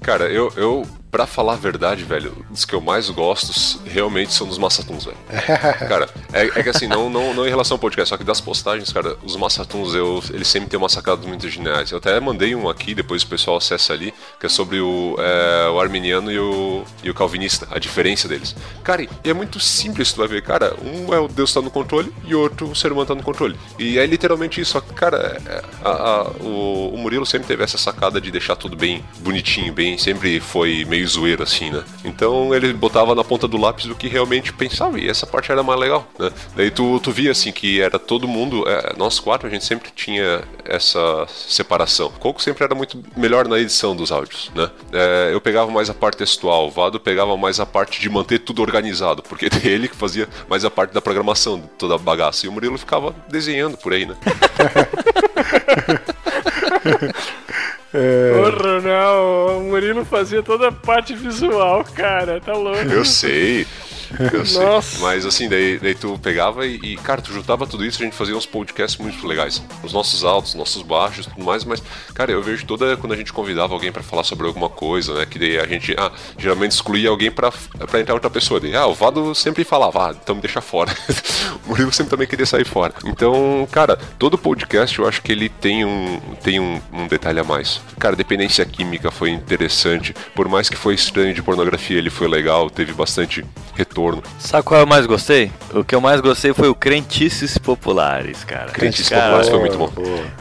Cara, 0.00 0.30
eu, 0.30 0.52
eu 0.56 0.86
Pra 1.16 1.26
falar 1.26 1.54
a 1.54 1.56
verdade, 1.56 2.04
velho, 2.04 2.44
dos 2.50 2.66
que 2.66 2.74
eu 2.74 2.80
mais 2.82 3.08
gosto 3.08 3.80
realmente 3.86 4.34
são 4.34 4.46
dos 4.46 4.58
Massatuns, 4.58 5.06
velho. 5.06 5.16
cara, 5.88 6.06
é, 6.30 6.42
é, 6.42 6.62
que 6.62 6.68
assim, 6.68 6.86
não, 6.86 7.08
não, 7.08 7.32
não 7.32 7.46
em 7.46 7.48
relação 7.48 7.76
ao 7.76 7.78
podcast, 7.78 8.10
só 8.10 8.18
que 8.18 8.22
das 8.22 8.38
postagens, 8.38 8.92
cara, 8.92 9.16
os 9.24 9.34
Massatuns, 9.34 9.94
eu, 9.94 10.22
eles 10.28 10.46
sempre 10.46 10.68
têm 10.68 10.76
uma 10.78 10.90
sacada 10.90 11.26
muito 11.26 11.48
geniais. 11.48 11.90
Eu 11.90 11.96
até 11.96 12.20
mandei 12.20 12.54
um 12.54 12.68
aqui, 12.68 12.94
depois 12.94 13.22
o 13.22 13.28
pessoal 13.28 13.56
acessa 13.56 13.94
ali, 13.94 14.12
que 14.38 14.44
é 14.44 14.48
sobre 14.50 14.78
o, 14.78 15.16
é, 15.18 15.70
o 15.70 15.80
arminiano 15.80 16.30
e 16.30 16.38
o, 16.38 16.84
e 17.02 17.08
o 17.08 17.14
calvinista, 17.14 17.66
a 17.70 17.78
diferença 17.78 18.28
deles. 18.28 18.54
Cara, 18.84 19.02
e 19.02 19.08
é 19.24 19.32
muito 19.32 19.58
simples, 19.58 20.12
tu 20.12 20.18
vai 20.18 20.28
ver, 20.28 20.42
cara, 20.42 20.76
um 20.84 21.14
é 21.14 21.18
o 21.18 21.28
Deus 21.28 21.50
tá 21.50 21.62
no 21.62 21.70
controle 21.70 22.12
e 22.26 22.34
outro 22.34 22.68
o 22.68 22.76
ser 22.76 22.92
humano 22.92 23.06
tá 23.06 23.14
no 23.14 23.22
controle. 23.22 23.58
E 23.78 23.98
é 23.98 24.04
literalmente 24.04 24.60
isso, 24.60 24.72
só 24.72 24.82
que, 24.82 24.92
cara, 24.92 25.40
é, 25.46 25.62
a, 25.82 25.90
a, 25.90 26.22
o, 26.42 26.92
o 26.92 26.98
Murilo 26.98 27.24
sempre 27.24 27.48
teve 27.48 27.64
essa 27.64 27.78
sacada 27.78 28.20
de 28.20 28.30
deixar 28.30 28.54
tudo 28.54 28.76
bem 28.76 29.02
bonitinho, 29.20 29.72
bem, 29.72 29.96
sempre 29.96 30.40
foi 30.40 30.84
meio 30.84 31.05
meio 31.06 31.08
zoeiro, 31.08 31.42
assim, 31.42 31.70
né? 31.70 31.82
Então 32.04 32.54
ele 32.54 32.72
botava 32.72 33.14
na 33.14 33.22
ponta 33.22 33.46
do 33.46 33.56
lápis 33.56 33.86
o 33.86 33.94
que 33.94 34.08
realmente 34.08 34.52
pensava, 34.52 34.98
e 34.98 35.08
essa 35.08 35.26
parte 35.26 35.52
era 35.52 35.62
mais 35.62 35.78
legal, 35.78 36.06
né? 36.18 36.30
Daí 36.54 36.70
tu, 36.70 36.98
tu 37.00 37.12
via, 37.12 37.30
assim, 37.30 37.52
que 37.52 37.80
era 37.80 37.98
todo 37.98 38.28
mundo, 38.28 38.68
é, 38.68 38.94
nós 38.96 39.20
quatro, 39.20 39.46
a 39.46 39.50
gente 39.50 39.64
sempre 39.64 39.90
tinha 39.94 40.42
essa 40.64 41.26
separação. 41.28 42.08
O 42.08 42.18
Coco 42.18 42.42
sempre 42.42 42.64
era 42.64 42.74
muito 42.74 43.02
melhor 43.16 43.46
na 43.48 43.58
edição 43.58 43.94
dos 43.94 44.10
áudios, 44.10 44.50
né? 44.54 44.68
É, 44.92 45.30
eu 45.32 45.40
pegava 45.40 45.70
mais 45.70 45.88
a 45.88 45.94
parte 45.94 46.18
textual, 46.18 46.66
o 46.66 46.70
Vado 46.70 46.98
pegava 46.98 47.36
mais 47.36 47.60
a 47.60 47.66
parte 47.66 48.00
de 48.00 48.10
manter 48.10 48.40
tudo 48.40 48.62
organizado, 48.62 49.22
porque 49.22 49.48
ele 49.64 49.88
que 49.88 49.96
fazia 49.96 50.28
mais 50.48 50.64
a 50.64 50.70
parte 50.70 50.92
da 50.92 51.00
programação, 51.00 51.62
toda 51.78 51.94
a 51.94 51.98
bagaça, 51.98 52.46
e 52.46 52.48
o 52.48 52.52
Murilo 52.52 52.78
ficava 52.78 53.14
desenhando 53.28 53.76
por 53.76 53.92
aí, 53.92 54.06
né? 54.06 54.16
É... 57.94 58.32
Porra, 58.32 58.80
não. 58.80 59.58
O 59.58 59.62
Murilo 59.64 60.04
fazia 60.04 60.42
toda 60.42 60.68
a 60.68 60.72
parte 60.72 61.14
visual, 61.14 61.84
cara. 61.94 62.40
Tá 62.40 62.52
louco. 62.52 62.80
Eu 62.80 63.04
sei. 63.04 63.66
Eu 64.32 64.62
Nossa. 64.62 64.96
Sei. 64.96 65.00
Mas 65.00 65.26
assim, 65.26 65.48
daí, 65.48 65.78
daí 65.78 65.94
tu 65.94 66.18
pegava 66.18 66.66
e, 66.66 66.76
e, 66.76 66.96
cara, 66.96 67.20
tu 67.20 67.32
juntava 67.32 67.66
tudo 67.66 67.84
isso, 67.84 68.00
a 68.00 68.04
gente 68.04 68.16
fazia 68.16 68.36
uns 68.36 68.46
podcasts 68.46 68.98
muito 69.00 69.26
legais. 69.26 69.62
Os 69.82 69.92
nossos 69.92 70.24
altos, 70.24 70.54
nossos 70.54 70.82
baixos, 70.82 71.26
tudo 71.26 71.44
mais, 71.44 71.64
mas, 71.64 71.82
cara, 72.14 72.32
eu 72.32 72.42
vejo 72.42 72.64
toda 72.66 72.96
quando 72.96 73.12
a 73.12 73.16
gente 73.16 73.32
convidava 73.32 73.74
alguém 73.74 73.90
para 73.90 74.02
falar 74.02 74.24
sobre 74.24 74.46
alguma 74.46 74.68
coisa, 74.68 75.14
né? 75.14 75.26
Que 75.26 75.38
daí 75.38 75.58
a 75.58 75.66
gente, 75.66 75.94
ah, 75.98 76.12
geralmente 76.38 76.72
excluía 76.72 77.08
alguém 77.08 77.30
pra, 77.30 77.52
pra 77.90 78.00
entrar 78.00 78.14
outra 78.14 78.30
pessoa. 78.30 78.60
Daí, 78.60 78.74
ah, 78.74 78.86
o 78.86 78.94
Vado 78.94 79.34
sempre 79.34 79.64
falava, 79.64 80.10
ah, 80.10 80.16
então 80.22 80.34
me 80.34 80.40
deixa 80.40 80.60
fora. 80.60 80.94
o 81.66 81.68
Murilo 81.70 81.92
sempre 81.92 82.10
também 82.10 82.26
queria 82.26 82.46
sair 82.46 82.64
fora. 82.64 82.94
Então, 83.04 83.66
cara, 83.70 83.96
todo 84.18 84.38
podcast 84.38 84.98
eu 84.98 85.08
acho 85.08 85.22
que 85.22 85.32
ele 85.32 85.48
tem 85.48 85.84
um, 85.84 86.20
tem 86.42 86.60
um, 86.60 86.80
um 86.92 87.06
detalhe 87.06 87.40
a 87.40 87.44
mais. 87.44 87.80
Cara, 87.98 88.14
dependência 88.14 88.64
química 88.64 89.10
foi 89.10 89.30
interessante. 89.30 90.14
Por 90.34 90.48
mais 90.48 90.68
que 90.68 90.76
foi 90.76 90.94
estranho 90.94 91.34
de 91.34 91.42
pornografia, 91.42 91.98
ele 91.98 92.10
foi 92.10 92.28
legal, 92.28 92.70
teve 92.70 92.92
bastante 92.92 93.44
retorno 93.74 93.95
retorno. 93.96 94.22
Sabe 94.38 94.62
qual 94.64 94.80
eu 94.80 94.86
mais 94.86 95.06
gostei? 95.06 95.50
O 95.72 95.82
que 95.82 95.94
eu 95.94 96.00
mais 96.00 96.20
gostei 96.20 96.52
foi 96.52 96.68
o 96.68 96.74
Crentices 96.74 97.56
Populares, 97.58 98.44
cara. 98.44 98.70
Crentices 98.70 99.08
Cara, 99.08 99.22
Populares 99.24 99.48
foi 99.48 99.58
muito 99.60 99.78
bom. 99.78 99.92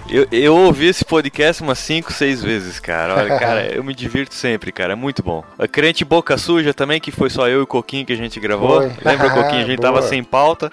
Eu, 0.09 0.27
eu 0.31 0.55
ouvi 0.55 0.87
esse 0.87 1.05
podcast 1.05 1.63
umas 1.63 1.79
5, 1.79 2.11
6 2.11 2.43
vezes, 2.43 2.79
cara. 2.79 3.15
Olha, 3.15 3.39
cara, 3.39 3.65
eu 3.73 3.83
me 3.83 3.95
divirto 3.95 4.35
sempre, 4.35 4.71
cara. 4.71 4.93
É 4.93 4.95
muito 4.95 5.23
bom. 5.23 5.43
A 5.57 5.67
Crente 5.67 6.03
Boca 6.03 6.37
Suja 6.37 6.73
também, 6.73 6.99
que 6.99 7.11
foi 7.11 7.29
só 7.29 7.47
eu 7.47 7.59
e 7.59 7.63
o 7.63 7.67
Coquinho 7.67 8.05
que 8.05 8.13
a 8.13 8.17
gente 8.17 8.39
gravou. 8.39 8.81
Foi. 8.81 8.91
Lembra, 9.03 9.29
Coquinho? 9.33 9.63
A 9.63 9.67
gente 9.67 9.81
Boa. 9.81 9.93
tava 9.93 10.01
sem 10.01 10.23
pauta. 10.23 10.69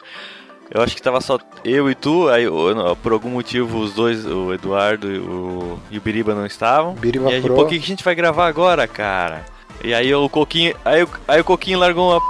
Eu 0.74 0.80
acho 0.80 0.96
que 0.96 1.02
tava 1.02 1.20
só 1.20 1.38
eu 1.64 1.90
e 1.90 1.94
tu, 1.94 2.30
aí 2.30 2.44
eu- 2.44 2.96
por 3.02 3.12
algum 3.12 3.28
motivo 3.28 3.78
os 3.78 3.92
dois, 3.92 4.24
o 4.24 4.54
Eduardo 4.54 5.12
e 5.12 5.18
o, 5.18 5.78
e 5.90 5.98
o 5.98 6.00
Biriba 6.00 6.34
não 6.34 6.46
estavam. 6.46 6.94
Biriba 6.94 7.30
e 7.30 7.34
aí, 7.34 7.42
Pro. 7.42 7.54
pô, 7.54 7.62
o 7.64 7.66
que 7.66 7.76
a 7.76 7.78
gente 7.78 8.02
vai 8.02 8.14
gravar 8.14 8.46
agora, 8.46 8.88
cara? 8.88 9.44
E 9.84 9.92
aí 9.92 10.14
o 10.14 10.30
Coquinho, 10.30 10.74
aí, 10.82 11.06
aí 11.28 11.40
o 11.42 11.44
Coquinho 11.44 11.78
largou 11.78 12.10
uma 12.12 12.20
p... 12.20 12.26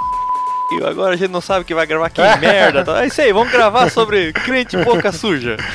e 0.78 0.84
agora 0.84 1.14
a 1.14 1.16
gente 1.16 1.30
não 1.30 1.40
sabe 1.40 1.62
o 1.62 1.64
que 1.64 1.74
vai 1.74 1.86
gravar, 1.86 2.10
que 2.10 2.20
merda. 2.38 2.84
tá? 2.84 3.02
É 3.02 3.06
isso 3.06 3.20
aí, 3.20 3.32
vamos 3.32 3.52
gravar 3.52 3.90
sobre 3.90 4.32
crente 4.32 4.76
boca 4.76 5.12
suja. 5.12 5.56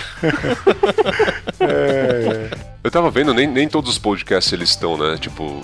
Eu 2.83 2.91
tava 2.91 3.09
vendo, 3.11 3.33
nem, 3.33 3.47
nem 3.47 3.67
todos 3.67 3.91
os 3.91 3.97
podcasts 3.97 4.53
eles 4.53 4.69
estão, 4.69 4.97
né? 4.97 5.17
Tipo, 5.19 5.61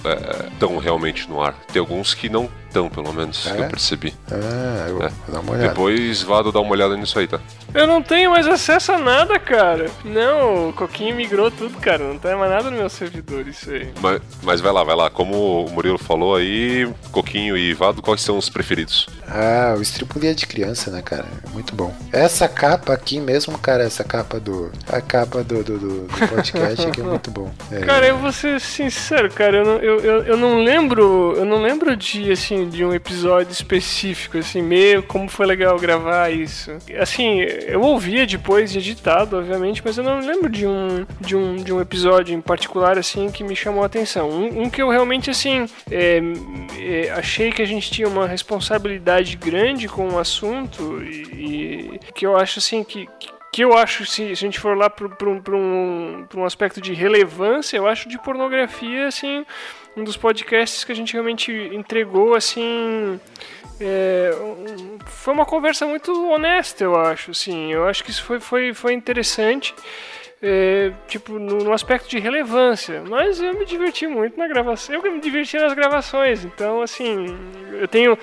estão 0.51 0.77
realmente 0.77 1.29
no 1.29 1.41
ar. 1.41 1.55
Tem 1.71 1.79
alguns 1.79 2.13
que 2.13 2.27
não 2.27 2.49
estão, 2.73 2.89
pelo 2.89 3.13
menos, 3.13 3.43
que 3.43 3.49
É? 3.49 3.65
eu 3.65 3.67
percebi. 3.69 4.13
Ah, 4.31 4.85
eu 4.89 4.95
vou 4.97 5.05
É. 5.05 5.11
dar 5.27 5.39
uma 5.41 5.51
olhada. 5.51 5.69
Depois 5.69 6.23
Vado 6.23 6.51
dá 6.51 6.59
uma 6.59 6.71
olhada 6.71 6.97
nisso 6.97 7.19
aí, 7.19 7.27
tá? 7.27 7.39
Eu 7.73 7.85
não 7.87 8.01
tenho 8.01 8.31
mais 8.31 8.47
acesso 8.47 8.91
a 8.91 8.97
nada, 8.97 9.39
cara. 9.39 9.89
Não, 10.03 10.69
o 10.69 10.73
Coquinho 10.73 11.15
migrou 11.15 11.49
tudo, 11.51 11.77
cara. 11.79 12.03
Não 12.03 12.17
tem 12.19 12.35
mais 12.35 12.51
nada 12.51 12.69
no 12.69 12.77
meu 12.77 12.89
servidor, 12.89 13.47
isso 13.47 13.69
aí. 13.71 13.89
Mas, 14.01 14.21
mas 14.41 14.61
vai 14.61 14.71
lá, 14.71 14.83
vai 14.83 14.95
lá. 14.95 15.09
Como 15.09 15.65
o 15.65 15.69
Murilo 15.71 15.97
falou 15.97 16.35
aí, 16.35 16.87
Coquinho 17.11 17.55
e 17.57 17.73
Vado, 17.73 18.01
quais 18.01 18.21
são 18.21 18.37
os 18.37 18.49
preferidos? 18.49 19.07
Ah, 19.27 19.75
o 19.77 19.81
estripulia 19.81 20.33
de 20.35 20.45
criança, 20.45 20.91
né, 20.91 21.01
cara? 21.01 21.25
É 21.45 21.49
Muito 21.49 21.75
bom. 21.75 21.93
Essa 22.11 22.47
capa 22.47 22.93
aqui 22.93 23.19
mesmo, 23.19 23.57
cara, 23.57 23.83
essa 23.83 24.03
capa 24.03 24.39
do. 24.39 24.71
A 24.87 25.01
capa 25.01 25.43
do, 25.43 25.63
do, 25.63 25.77
do- 25.79 26.07
do 26.07 26.27
podcast 26.27 26.87
aqui 26.87 27.01
é 27.01 27.03
muito 27.03 27.31
bom. 27.31 27.51
É, 27.71 27.79
Cara, 27.81 28.05
eu 28.07 28.17
vou 28.17 28.31
ser 28.31 28.59
sincero, 28.59 29.31
cara, 29.31 29.57
eu 29.57 29.65
não, 29.65 29.75
eu, 29.77 29.99
eu, 29.99 30.23
eu 30.23 30.37
não 30.37 30.63
lembro. 30.63 31.33
Eu 31.35 31.45
não 31.45 31.61
lembro 31.61 31.95
de, 31.95 32.31
assim, 32.31 32.62
de 32.69 32.83
um 32.83 32.93
episódio 32.93 33.51
específico, 33.51 34.37
assim, 34.37 34.61
meio 34.61 35.03
como 35.03 35.29
foi 35.29 35.45
legal 35.45 35.77
gravar 35.79 36.29
isso. 36.31 36.71
Assim, 36.99 37.39
eu 37.41 37.81
ouvia 37.81 38.25
depois 38.25 38.71
de 38.71 38.79
editado, 38.79 39.37
obviamente, 39.37 39.81
mas 39.83 39.97
eu 39.97 40.03
não 40.03 40.19
lembro 40.19 40.49
de 40.49 40.65
um, 40.67 41.05
de 41.19 41.35
um, 41.35 41.55
de 41.55 41.73
um 41.73 41.81
episódio 41.81 42.33
em 42.35 42.41
particular, 42.41 42.97
assim, 42.97 43.29
que 43.31 43.43
me 43.43 43.55
chamou 43.55 43.83
a 43.83 43.85
atenção. 43.85 44.29
Um, 44.29 44.63
um 44.63 44.69
que 44.69 44.81
eu 44.81 44.89
realmente, 44.89 45.29
assim, 45.29 45.65
é, 45.91 46.21
é, 46.79 47.11
achei 47.11 47.51
que 47.51 47.61
a 47.61 47.65
gente 47.67 47.91
tinha 47.91 48.07
uma 48.07 48.27
responsabilidade 48.27 49.35
grande 49.37 49.87
com 49.87 50.09
o 50.09 50.19
assunto 50.19 51.01
e, 51.03 51.91
e 51.95 51.99
que 52.13 52.25
eu 52.25 52.35
acho, 52.37 52.59
assim, 52.59 52.83
que- 52.83 53.07
que 53.19 53.33
que 53.53 53.63
eu 53.63 53.77
acho, 53.77 54.03
se, 54.03 54.23
a 54.31 54.33
gente 54.33 54.59
for 54.59 54.75
lá 54.75 54.89
para 54.89 55.05
um, 55.29 55.39
um, 55.51 56.25
um 56.37 56.43
aspecto 56.43 56.81
de 56.81 56.91
relevância, 56.91 57.77
eu 57.77 57.87
acho 57.87 58.09
de 58.09 58.17
pornografia, 58.17 59.05
assim, 59.07 59.45
um 59.95 60.03
dos 60.03 60.17
podcasts 60.17 60.83
que 60.83 60.91
a 60.91 60.95
gente 60.95 61.13
realmente 61.13 61.51
entregou, 61.73 62.35
assim. 62.35 63.19
é, 63.81 64.31
um- 64.39 64.97
foi 65.05 65.33
uma 65.33 65.45
conversa 65.45 65.85
muito 65.85 66.11
honesta, 66.29 66.83
eu 66.83 66.95
acho, 66.95 67.31
assim. 67.31 67.71
Eu 67.73 67.87
acho 67.87 68.03
que 68.03 68.11
isso 68.11 68.23
foi, 68.23 68.39
foi, 68.39 68.73
foi 68.73 68.93
interessante. 68.93 69.73
é, 70.45 70.91
tipo, 71.07 71.39
no, 71.39 71.59
no 71.59 71.71
aspecto 71.71 72.09
de 72.09 72.19
relevância, 72.19 73.01
mas 73.09 73.39
eu 73.41 73.53
me 73.57 73.63
diverti 73.65 74.05
muito 74.07 74.37
na 74.37 74.45
gravação. 74.47 74.93
Eu 74.95 75.01
me 75.11 75.21
diverti 75.21 75.57
nas 75.57 75.73
gravações, 75.73 76.43
então, 76.43 76.81
assim, 76.81 77.27
eu 77.79 77.87
tenho 77.87 78.17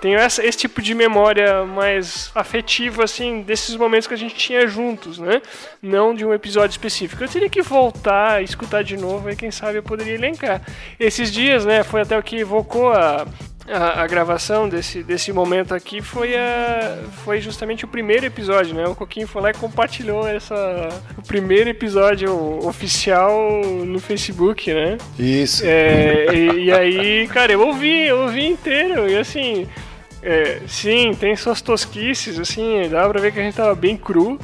tenho 0.00 0.18
essa, 0.18 0.44
esse 0.44 0.56
tipo 0.56 0.80
de 0.80 0.94
memória 0.94 1.64
mais 1.64 2.30
afetiva, 2.34 3.04
assim, 3.04 3.42
desses 3.42 3.76
momentos 3.76 4.06
que 4.06 4.14
a 4.14 4.18
gente 4.18 4.34
tinha 4.34 4.66
juntos, 4.66 5.18
né? 5.18 5.42
Não 5.82 6.14
de 6.14 6.24
um 6.24 6.32
episódio 6.32 6.72
específico. 6.72 7.22
Eu 7.22 7.28
teria 7.28 7.50
que 7.50 7.60
voltar, 7.60 8.42
escutar 8.42 8.82
de 8.82 8.96
novo, 8.96 9.28
aí 9.28 9.36
quem 9.36 9.50
sabe 9.50 9.78
eu 9.78 9.82
poderia 9.82 10.14
elencar. 10.14 10.62
Esses 10.98 11.30
dias, 11.30 11.66
né, 11.66 11.82
foi 11.82 12.00
até 12.00 12.18
o 12.18 12.22
que 12.22 12.36
evocou 12.36 12.90
a, 12.90 13.26
a, 13.68 14.02
a 14.02 14.06
gravação 14.06 14.68
desse, 14.68 15.02
desse 15.02 15.32
momento 15.32 15.74
aqui, 15.74 16.00
foi, 16.00 16.36
a, 16.36 16.98
foi 17.24 17.40
justamente 17.40 17.84
o 17.84 17.88
primeiro 17.88 18.26
episódio, 18.26 18.74
né? 18.74 18.86
O 18.86 18.94
Coquinho 18.94 19.26
foi 19.26 19.42
lá 19.42 19.50
e 19.50 19.54
compartilhou 19.54 20.26
essa, 20.26 20.88
o 21.16 21.22
primeiro 21.22 21.70
episódio 21.70 22.32
oficial 22.66 23.60
no 23.84 23.98
Facebook, 23.98 24.72
né? 24.72 24.98
Isso. 25.18 25.62
É, 25.64 26.26
e, 26.32 26.64
e 26.64 26.72
aí, 26.72 27.28
cara, 27.28 27.52
eu 27.52 27.60
ouvi, 27.66 28.06
eu 28.06 28.22
ouvi 28.22 28.46
inteiro, 28.46 29.08
e 29.08 29.16
assim. 29.16 29.66
é, 30.22 30.60
sim, 30.66 31.14
tem 31.18 31.36
suas 31.36 31.60
tosquices, 31.60 32.38
assim, 32.38 32.88
dá 32.90 33.08
pra 33.08 33.20
ver 33.20 33.32
que 33.32 33.38
a 33.38 33.42
gente 33.42 33.54
tava 33.56 33.74
bem 33.74 33.96
cru. 33.96 34.38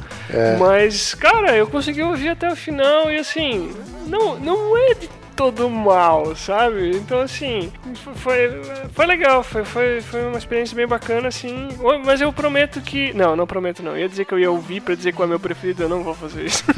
Mas, 0.57 1.13
cara, 1.13 1.55
eu 1.55 1.67
consegui 1.67 2.01
ouvir 2.01 2.29
até 2.29 2.49
o 2.51 2.55
final 2.55 3.11
e 3.11 3.17
assim, 3.17 3.73
não, 4.07 4.39
não 4.39 4.77
é 4.77 4.93
de 4.93 5.09
todo 5.35 5.69
mal, 5.69 6.35
sabe? 6.35 6.95
Então, 6.95 7.19
assim, 7.21 7.71
foi, 8.15 8.49
foi 8.93 9.05
legal, 9.05 9.43
foi, 9.43 9.63
foi, 9.65 10.01
foi 10.01 10.25
uma 10.27 10.37
experiência 10.37 10.75
bem 10.75 10.87
bacana, 10.87 11.27
assim. 11.27 11.69
Mas 12.05 12.21
eu 12.21 12.31
prometo 12.31 12.81
que. 12.81 13.13
Não, 13.13 13.35
não 13.35 13.47
prometo 13.47 13.81
não. 13.83 13.93
Eu 13.93 13.99
ia 13.99 14.09
dizer 14.09 14.25
que 14.25 14.33
eu 14.33 14.39
ia 14.39 14.51
ouvir 14.51 14.81
pra 14.81 14.95
dizer 14.95 15.13
qual 15.13 15.23
é 15.23 15.27
o 15.27 15.29
meu 15.29 15.39
preferido, 15.39 15.83
eu 15.83 15.89
não 15.89 16.03
vou 16.03 16.13
fazer 16.13 16.45
isso. 16.45 16.63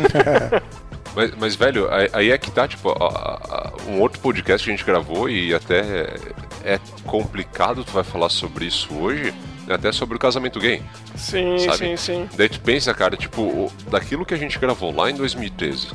Mas, 1.15 1.31
mas, 1.37 1.55
velho, 1.55 1.87
aí- 2.11 2.29
é 2.29 2.37
que 2.37 2.51
tá, 2.51 2.67
tipo, 2.67 2.89
a- 2.89 3.05
a- 3.07 3.73
um 3.87 4.01
outro 4.01 4.19
podcast 4.19 4.65
que 4.65 4.69
a 4.69 4.75
gente 4.75 4.85
gravou 4.85 5.29
e 5.29 5.53
até 5.53 6.13
é 6.61 6.77
complicado 7.05 7.85
tu 7.85 7.93
vai 7.93 8.03
falar 8.03 8.27
sobre 8.27 8.65
isso 8.65 8.93
hoje, 8.93 9.33
né, 9.65 9.75
até 9.75 9.93
sobre 9.93 10.17
o 10.17 10.19
casamento 10.19 10.59
gay. 10.59 10.81
sim, 11.15 11.57
Sabe? 11.59 11.77
sim, 11.77 11.95
sim. 11.95 12.29
Daí 12.35 12.49
tu 12.49 12.59
pensa, 12.59 12.93
cara, 12.93 13.15
tipo, 13.15 13.71
daquilo 13.89 14.25
que 14.25 14.33
a 14.33 14.37
gente 14.37 14.59
gravou 14.59 14.93
lá 14.93 15.09
em 15.09 15.15
2013 15.15 15.87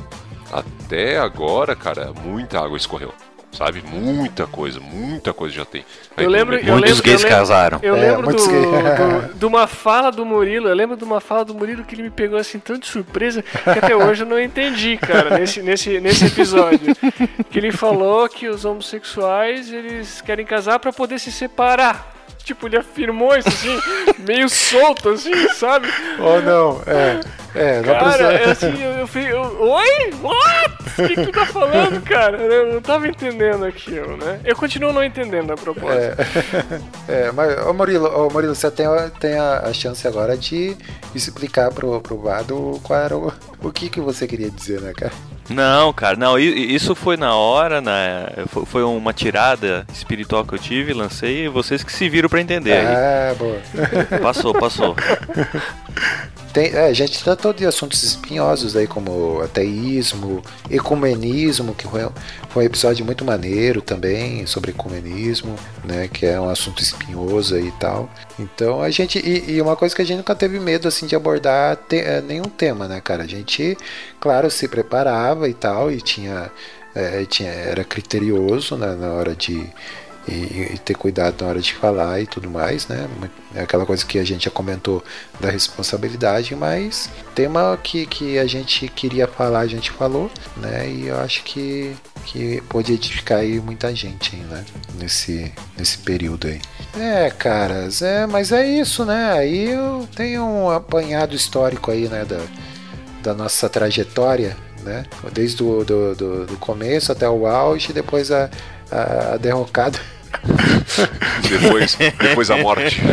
até 0.51 1.17
agora, 1.17 1.75
cara, 1.75 2.11
muita 2.23 2.59
água 2.59 2.77
escorreu. 2.77 3.13
Sabe? 3.53 3.83
Muita 3.85 4.47
coisa, 4.47 4.79
muita 4.79 5.33
coisa 5.33 5.53
já 5.53 5.65
tem. 5.65 5.83
Aí 6.15 6.23
Eu 6.23 6.29
lembro, 6.29 6.55
eu 6.55 6.63
Muitos 6.71 6.89
lembro, 6.99 7.03
gays 7.03 7.21
eu 7.21 7.27
lembro, 7.27 7.29
casaram. 7.37 7.79
Eu 7.83 7.95
É, 7.97 7.99
lembro 7.99 8.21
do, 8.21 8.23
muitos 8.27 8.47
gays. 8.47 8.63
do- 8.63 9.33
de 9.37 9.45
uma 9.45 9.67
fala 9.67 10.09
do 10.09 10.25
Murilo, 10.25 10.69
eu 10.69 10.73
lembro 10.73 10.95
de 10.95 11.03
uma 11.03 11.19
fala 11.19 11.43
do 11.43 11.53
Murilo 11.53 11.83
que 11.83 11.93
ele 11.93 12.03
me 12.03 12.09
pegou 12.09 12.39
assim 12.39 12.59
tão 12.59 12.77
de 12.77 12.87
surpresa 12.87 13.41
que 13.43 13.69
até 13.77 13.93
hoje 13.93 14.23
eu 14.23 14.27
não 14.27 14.39
entendi, 14.39 14.95
cara, 14.95 15.37
nesse, 15.37 15.61
nesse, 15.61 15.99
nesse 15.99 16.27
episódio. 16.27 16.95
Que 17.49 17.59
ele 17.59 17.73
falou 17.73 18.29
que 18.29 18.47
os 18.47 18.63
homossexuais 18.63 19.69
eles 19.69 20.21
querem 20.21 20.45
casar 20.45 20.79
pra 20.79 20.93
poder 20.93 21.19
se 21.19 21.29
separar. 21.29 22.13
Tipo, 22.43 22.67
ele 22.67 22.77
afirmou 22.77 23.35
isso 23.37 23.47
assim, 23.47 23.79
meio 24.19 24.49
solto, 24.49 25.09
assim, 25.09 25.47
sabe? 25.49 25.87
Ou 26.19 26.41
não, 26.41 26.81
é. 26.87 27.19
É, 27.53 27.77
não 27.81 27.83
Cara, 27.93 28.07
precisa. 28.07 28.31
é 28.33 28.51
assim, 28.51 28.81
eu, 28.83 28.91
eu 28.91 29.07
fiquei. 29.07 29.31
eu- 29.31 29.61
Oi? 29.61 30.13
What? 30.21 30.71
O 31.03 31.07
que, 31.07 31.15
que 31.15 31.25
tu 31.25 31.31
tá 31.33 31.45
falando, 31.45 32.01
cara? 32.07 32.37
Eu 32.37 32.73
não 32.73 32.81
tava 32.81 33.07
entendendo 33.07 33.65
aquilo, 33.65 34.15
né? 34.17 34.39
Eu 34.45 34.55
continuo 34.55 34.93
não 34.93 35.03
entendendo 35.03 35.51
a 35.51 35.55
proposta. 35.57 36.17
É, 37.09 37.29
mas, 37.35 37.57
ô 37.65 37.73
Murilo, 37.73 38.07
ô 38.07 38.29
Murilo, 38.29 38.55
você 38.55 38.71
tem, 38.71 38.85
a- 38.85 39.09
tem 39.19 39.37
a, 39.37 39.59
a 39.65 39.73
chance 39.73 40.07
agora 40.07 40.37
de 40.37 40.75
explicar 41.13 41.71
pro, 41.71 41.99
pro 42.01 42.17
Vado 42.17 42.79
qual 42.83 42.99
era 42.99 43.17
o, 43.17 43.33
o 43.61 43.71
que, 43.71 43.89
que 43.89 43.99
você 43.99 44.25
queria 44.27 44.49
dizer, 44.49 44.79
né, 44.81 44.93
cara? 44.95 45.11
Não, 45.53 45.91
cara, 45.93 46.15
não, 46.15 46.37
isso 46.39 46.93
foi 46.95 47.17
na 47.17 47.35
hora, 47.35 47.81
né? 47.81 48.27
Fo- 48.47 48.65
Foi 48.65 48.83
uma 48.83 49.13
tirada 49.13 49.85
espiritual 49.93 50.45
que 50.45 50.53
eu 50.53 50.59
tive, 50.59 50.93
lancei, 50.93 51.45
e 51.45 51.49
vocês 51.49 51.83
que 51.83 51.91
se 51.91 52.07
viram 52.09 52.29
pra 52.29 52.41
entender. 52.41 52.73
aí. 52.73 52.85
Ah, 52.87 53.35
boa. 53.37 53.59
Passou, 54.21 54.53
passou. 54.53 54.95
Tem, 56.53 56.65
é, 56.73 56.85
a 56.87 56.93
gente 56.93 57.23
tratou 57.23 57.53
de 57.53 57.65
assuntos 57.65 58.03
espinhosos 58.03 58.75
aí, 58.75 58.85
como 58.85 59.41
ateísmo, 59.41 60.41
ecumenismo, 60.69 61.73
que 61.73 61.87
foi, 61.87 62.01
foi 62.49 62.63
um 62.63 62.65
episódio 62.65 63.05
muito 63.05 63.23
maneiro 63.23 63.81
também, 63.81 64.45
sobre 64.45 64.71
ecumenismo, 64.71 65.55
né, 65.83 66.09
que 66.11 66.25
é 66.25 66.39
um 66.39 66.49
assunto 66.49 66.81
espinhoso 66.81 67.57
e 67.57 67.71
tal. 67.73 68.09
Então 68.37 68.81
a 68.81 68.89
gente, 68.89 69.17
e, 69.19 69.51
e 69.55 69.61
uma 69.61 69.77
coisa 69.77 69.95
que 69.95 70.01
a 70.01 70.05
gente 70.05 70.17
nunca 70.17 70.35
teve 70.35 70.59
medo, 70.59 70.87
assim, 70.89 71.05
de 71.07 71.15
abordar 71.15 71.77
te- 71.77 72.01
é, 72.01 72.21
nenhum 72.21 72.43
tema, 72.43 72.85
né, 72.87 72.99
cara? 72.99 73.23
A 73.23 73.27
gente, 73.27 73.77
claro, 74.19 74.51
se 74.51 74.67
preparava 74.67 75.47
e 75.47 75.53
tal, 75.53 75.89
e 75.89 76.01
tinha, 76.01 76.51
é, 76.93 77.23
tinha 77.25 77.49
era 77.49 77.85
criterioso 77.85 78.75
né, 78.75 78.93
na 78.95 79.13
hora 79.13 79.33
de 79.35 79.65
e, 80.27 80.73
e 80.73 80.77
ter 80.77 80.93
cuidado 80.93 81.41
na 81.41 81.49
hora 81.49 81.59
de 81.59 81.73
falar 81.73 82.21
e 82.21 82.27
tudo 82.27 82.49
mais, 82.49 82.87
né? 82.87 83.07
É 83.55 83.61
aquela 83.61 83.85
coisa 83.85 84.05
que 84.05 84.19
a 84.19 84.23
gente 84.23 84.45
já 84.45 84.51
comentou 84.51 85.03
da 85.39 85.49
responsabilidade, 85.49 86.55
mas 86.55 87.09
tema 87.33 87.77
que, 87.81 88.05
que 88.05 88.37
a 88.37 88.45
gente 88.45 88.87
queria 88.87 89.27
falar, 89.27 89.61
a 89.61 89.67
gente 89.67 89.91
falou, 89.91 90.29
né? 90.57 90.87
E 90.89 91.07
eu 91.07 91.19
acho 91.19 91.43
que, 91.43 91.95
que 92.25 92.61
pode 92.69 92.93
edificar 92.93 93.39
aí 93.39 93.59
muita 93.59 93.93
gente 93.95 94.35
aí, 94.35 94.41
né? 94.43 94.65
Nesse, 94.99 95.51
nesse 95.77 95.97
período 95.97 96.47
aí. 96.47 96.61
É, 96.97 97.29
caras, 97.31 98.01
é, 98.01 98.27
mas 98.27 98.51
é 98.51 98.65
isso, 98.65 99.05
né? 99.05 99.33
Aí 99.33 99.69
eu 99.71 100.07
tenho 100.15 100.43
um 100.43 100.69
apanhado 100.69 101.35
histórico 101.35 101.89
aí, 101.89 102.07
né? 102.07 102.25
Da, 102.25 102.41
da 103.23 103.33
nossa 103.33 103.67
trajetória, 103.69 104.55
né? 104.83 105.03
Desde 105.33 105.63
o 105.63 105.83
do, 105.83 106.15
do, 106.15 106.45
do 106.45 106.57
começo 106.57 107.11
até 107.11 107.29
o 107.29 107.47
auge, 107.47 107.93
depois 107.93 108.31
a, 108.31 108.49
a, 108.91 109.33
a 109.33 109.37
derrocada. 109.37 109.99
depois, 111.49 111.97
depois 112.19 112.49
a 112.51 112.57
morte. 112.57 113.01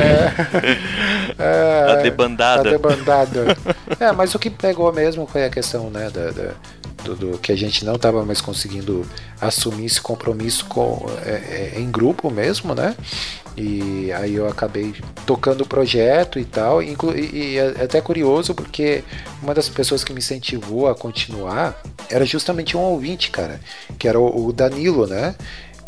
É, 1.39 1.93
A 1.93 1.95
debandada. 1.97 2.69
A 2.69 2.73
debandada. 2.73 3.57
é, 4.01 4.11
mas 4.13 4.35
o 4.35 4.39
que 4.39 4.51
pegou 4.51 4.93
mesmo 4.93 5.27
foi 5.27 5.45
a 5.45 5.51
questão, 5.51 5.89
né, 5.91 6.11
da, 6.11 6.31
da- 6.31 6.55
do, 7.05 7.15
do- 7.15 7.39
que 7.39 7.53
a 7.53 7.57
gente 7.57 7.85
não 7.85 7.95
estava 7.95 8.25
mais 8.25 8.41
conseguindo 8.41 9.07
assumir 9.41 9.85
esse 9.87 10.01
compromisso 10.01 10.65
com, 10.67 11.07
é, 11.25 11.73
é, 11.77 11.81
em 11.81 11.89
grupo 11.91 12.29
mesmo, 12.31 12.75
né? 12.75 12.97
E 13.57 14.11
aí 14.13 14.35
eu 14.35 14.49
acabei 14.49 14.95
tocando 15.27 15.63
o 15.63 15.67
projeto 15.67 16.39
e 16.39 16.45
tal. 16.45 16.83
Inclu 16.83 17.17
e, 17.17 17.55
e 17.55 17.59
é 17.59 17.85
até 17.85 18.01
curioso 18.01 18.55
porque 18.55 19.05
uma 19.43 19.55
das 19.55 19.69
pessoas 19.69 20.03
que 20.03 20.13
me 20.13 20.19
incentivou 20.19 20.89
a 20.89 20.95
continuar 20.95 21.81
era 22.11 22.25
justamente 22.25 22.77
um 22.77 22.81
ouvinte, 22.81 23.31
cara, 23.31 23.61
que 23.99 24.09
era 24.09 24.19
o, 24.19 24.47
o 24.47 24.53
Danilo, 24.53 25.07
né? 25.07 25.35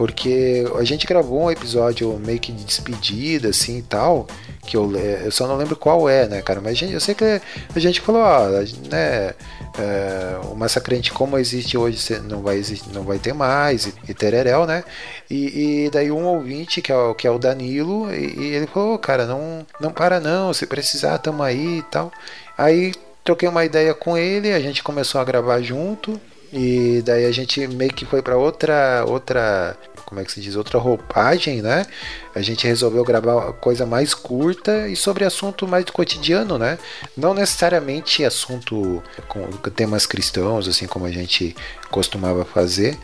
Porque 0.00 0.64
a 0.78 0.82
gente 0.82 1.06
gravou 1.06 1.42
um 1.42 1.50
episódio 1.50 2.18
meio 2.24 2.40
que 2.40 2.50
de 2.50 2.64
despedida, 2.64 3.50
assim 3.50 3.80
e 3.80 3.82
tal. 3.82 4.26
Que 4.66 4.74
eu, 4.74 4.90
eu 4.96 5.30
só 5.30 5.46
não 5.46 5.58
lembro 5.58 5.76
qual 5.76 6.08
é, 6.08 6.26
né, 6.26 6.40
cara? 6.40 6.58
Mas 6.58 6.78
gente- 6.78 6.94
eu 6.94 7.00
sei 7.00 7.14
que 7.14 7.22
a 7.22 7.78
gente 7.78 8.00
falou, 8.00 8.22
ó, 8.22 8.48
né? 8.90 9.34
é, 9.78 10.38
o 10.50 10.54
Massacrente 10.56 11.12
como 11.12 11.36
existe 11.36 11.76
hoje 11.76 11.98
não 12.20 12.40
vai, 12.40 12.56
existir, 12.56 12.88
não 12.94 13.02
vai 13.02 13.18
ter 13.18 13.34
mais, 13.34 13.88
e, 13.88 13.94
e 14.08 14.14
tereréu, 14.14 14.64
né? 14.64 14.84
E, 15.28 15.84
e 15.84 15.90
daí 15.90 16.10
um 16.10 16.24
ouvinte, 16.24 16.80
que 16.80 16.90
é 16.90 16.96
o, 16.96 17.14
que 17.14 17.26
é 17.26 17.30
o 17.30 17.38
Danilo, 17.38 18.10
e, 18.10 18.38
e 18.38 18.54
ele 18.54 18.66
falou, 18.66 18.98
cara, 18.98 19.26
não, 19.26 19.66
não 19.78 19.92
para 19.92 20.18
não, 20.18 20.54
se 20.54 20.66
precisar, 20.66 21.18
tamo 21.18 21.42
aí 21.42 21.80
e 21.80 21.82
tal. 21.82 22.10
Aí 22.56 22.94
troquei 23.22 23.50
uma 23.50 23.66
ideia 23.66 23.92
com 23.92 24.16
ele, 24.16 24.50
a 24.50 24.60
gente 24.60 24.82
começou 24.82 25.20
a 25.20 25.24
gravar 25.24 25.60
junto. 25.60 26.18
E 26.52 27.00
daí 27.04 27.26
a 27.26 27.30
gente 27.30 27.64
meio 27.68 27.92
que 27.92 28.04
foi 28.04 28.20
para 28.22 28.36
outra 28.36 29.04
outra, 29.06 29.76
como 30.10 30.20
é 30.20 30.24
que 30.24 30.32
se 30.32 30.40
diz, 30.40 30.56
outra 30.56 30.76
roupagem, 30.76 31.62
né? 31.62 31.86
A 32.34 32.42
gente 32.42 32.66
resolveu 32.66 33.04
gravar 33.04 33.52
coisa 33.52 33.86
mais 33.86 34.12
curta 34.12 34.88
e 34.88 34.96
sobre 34.96 35.24
assunto 35.24 35.68
mais 35.68 35.84
do 35.84 35.92
cotidiano, 35.92 36.58
né? 36.58 36.80
Não 37.16 37.32
necessariamente 37.32 38.24
assunto 38.24 39.00
com 39.28 39.48
temas 39.70 40.06
cristãos, 40.06 40.66
assim 40.66 40.88
como 40.88 41.06
a 41.06 41.12
gente 41.12 41.54
costumava 41.92 42.44
fazer. 42.44 42.98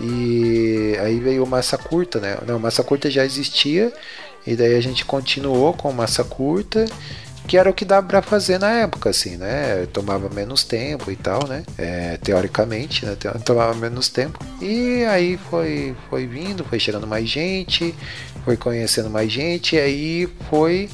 E 0.00 0.96
aí 1.00 1.20
veio 1.20 1.46
massa 1.46 1.78
curta, 1.78 2.18
né? 2.18 2.36
Não, 2.44 2.58
massa 2.58 2.82
curta 2.82 3.08
já 3.08 3.24
existia 3.24 3.92
e 4.44 4.56
daí 4.56 4.74
a 4.74 4.80
gente 4.80 5.04
continuou 5.04 5.72
com 5.72 5.92
massa 5.92 6.24
curta 6.24 6.86
que 7.48 7.56
era 7.56 7.70
o 7.70 7.72
que 7.72 7.86
dava 7.86 8.06
pra 8.06 8.20
fazer 8.20 8.58
na 8.58 8.70
época, 8.70 9.08
assim, 9.08 9.38
né? 9.38 9.86
Tomava 9.90 10.28
menos 10.28 10.62
tempo 10.62 11.10
e 11.10 11.16
tal, 11.16 11.48
né? 11.48 11.64
É, 11.78 12.18
teoricamente, 12.18 13.06
né? 13.06 13.16
Tomava 13.42 13.74
menos 13.74 14.10
tempo. 14.10 14.38
E 14.60 15.02
aí 15.06 15.38
foi, 15.50 15.96
foi 16.10 16.26
vindo, 16.26 16.62
foi 16.62 16.78
chegando 16.78 17.06
mais 17.06 17.26
gente, 17.26 17.94
foi 18.44 18.58
conhecendo 18.58 19.08
mais 19.08 19.32
gente, 19.32 19.76
e 19.76 19.80
aí 19.80 20.28
foi 20.50 20.90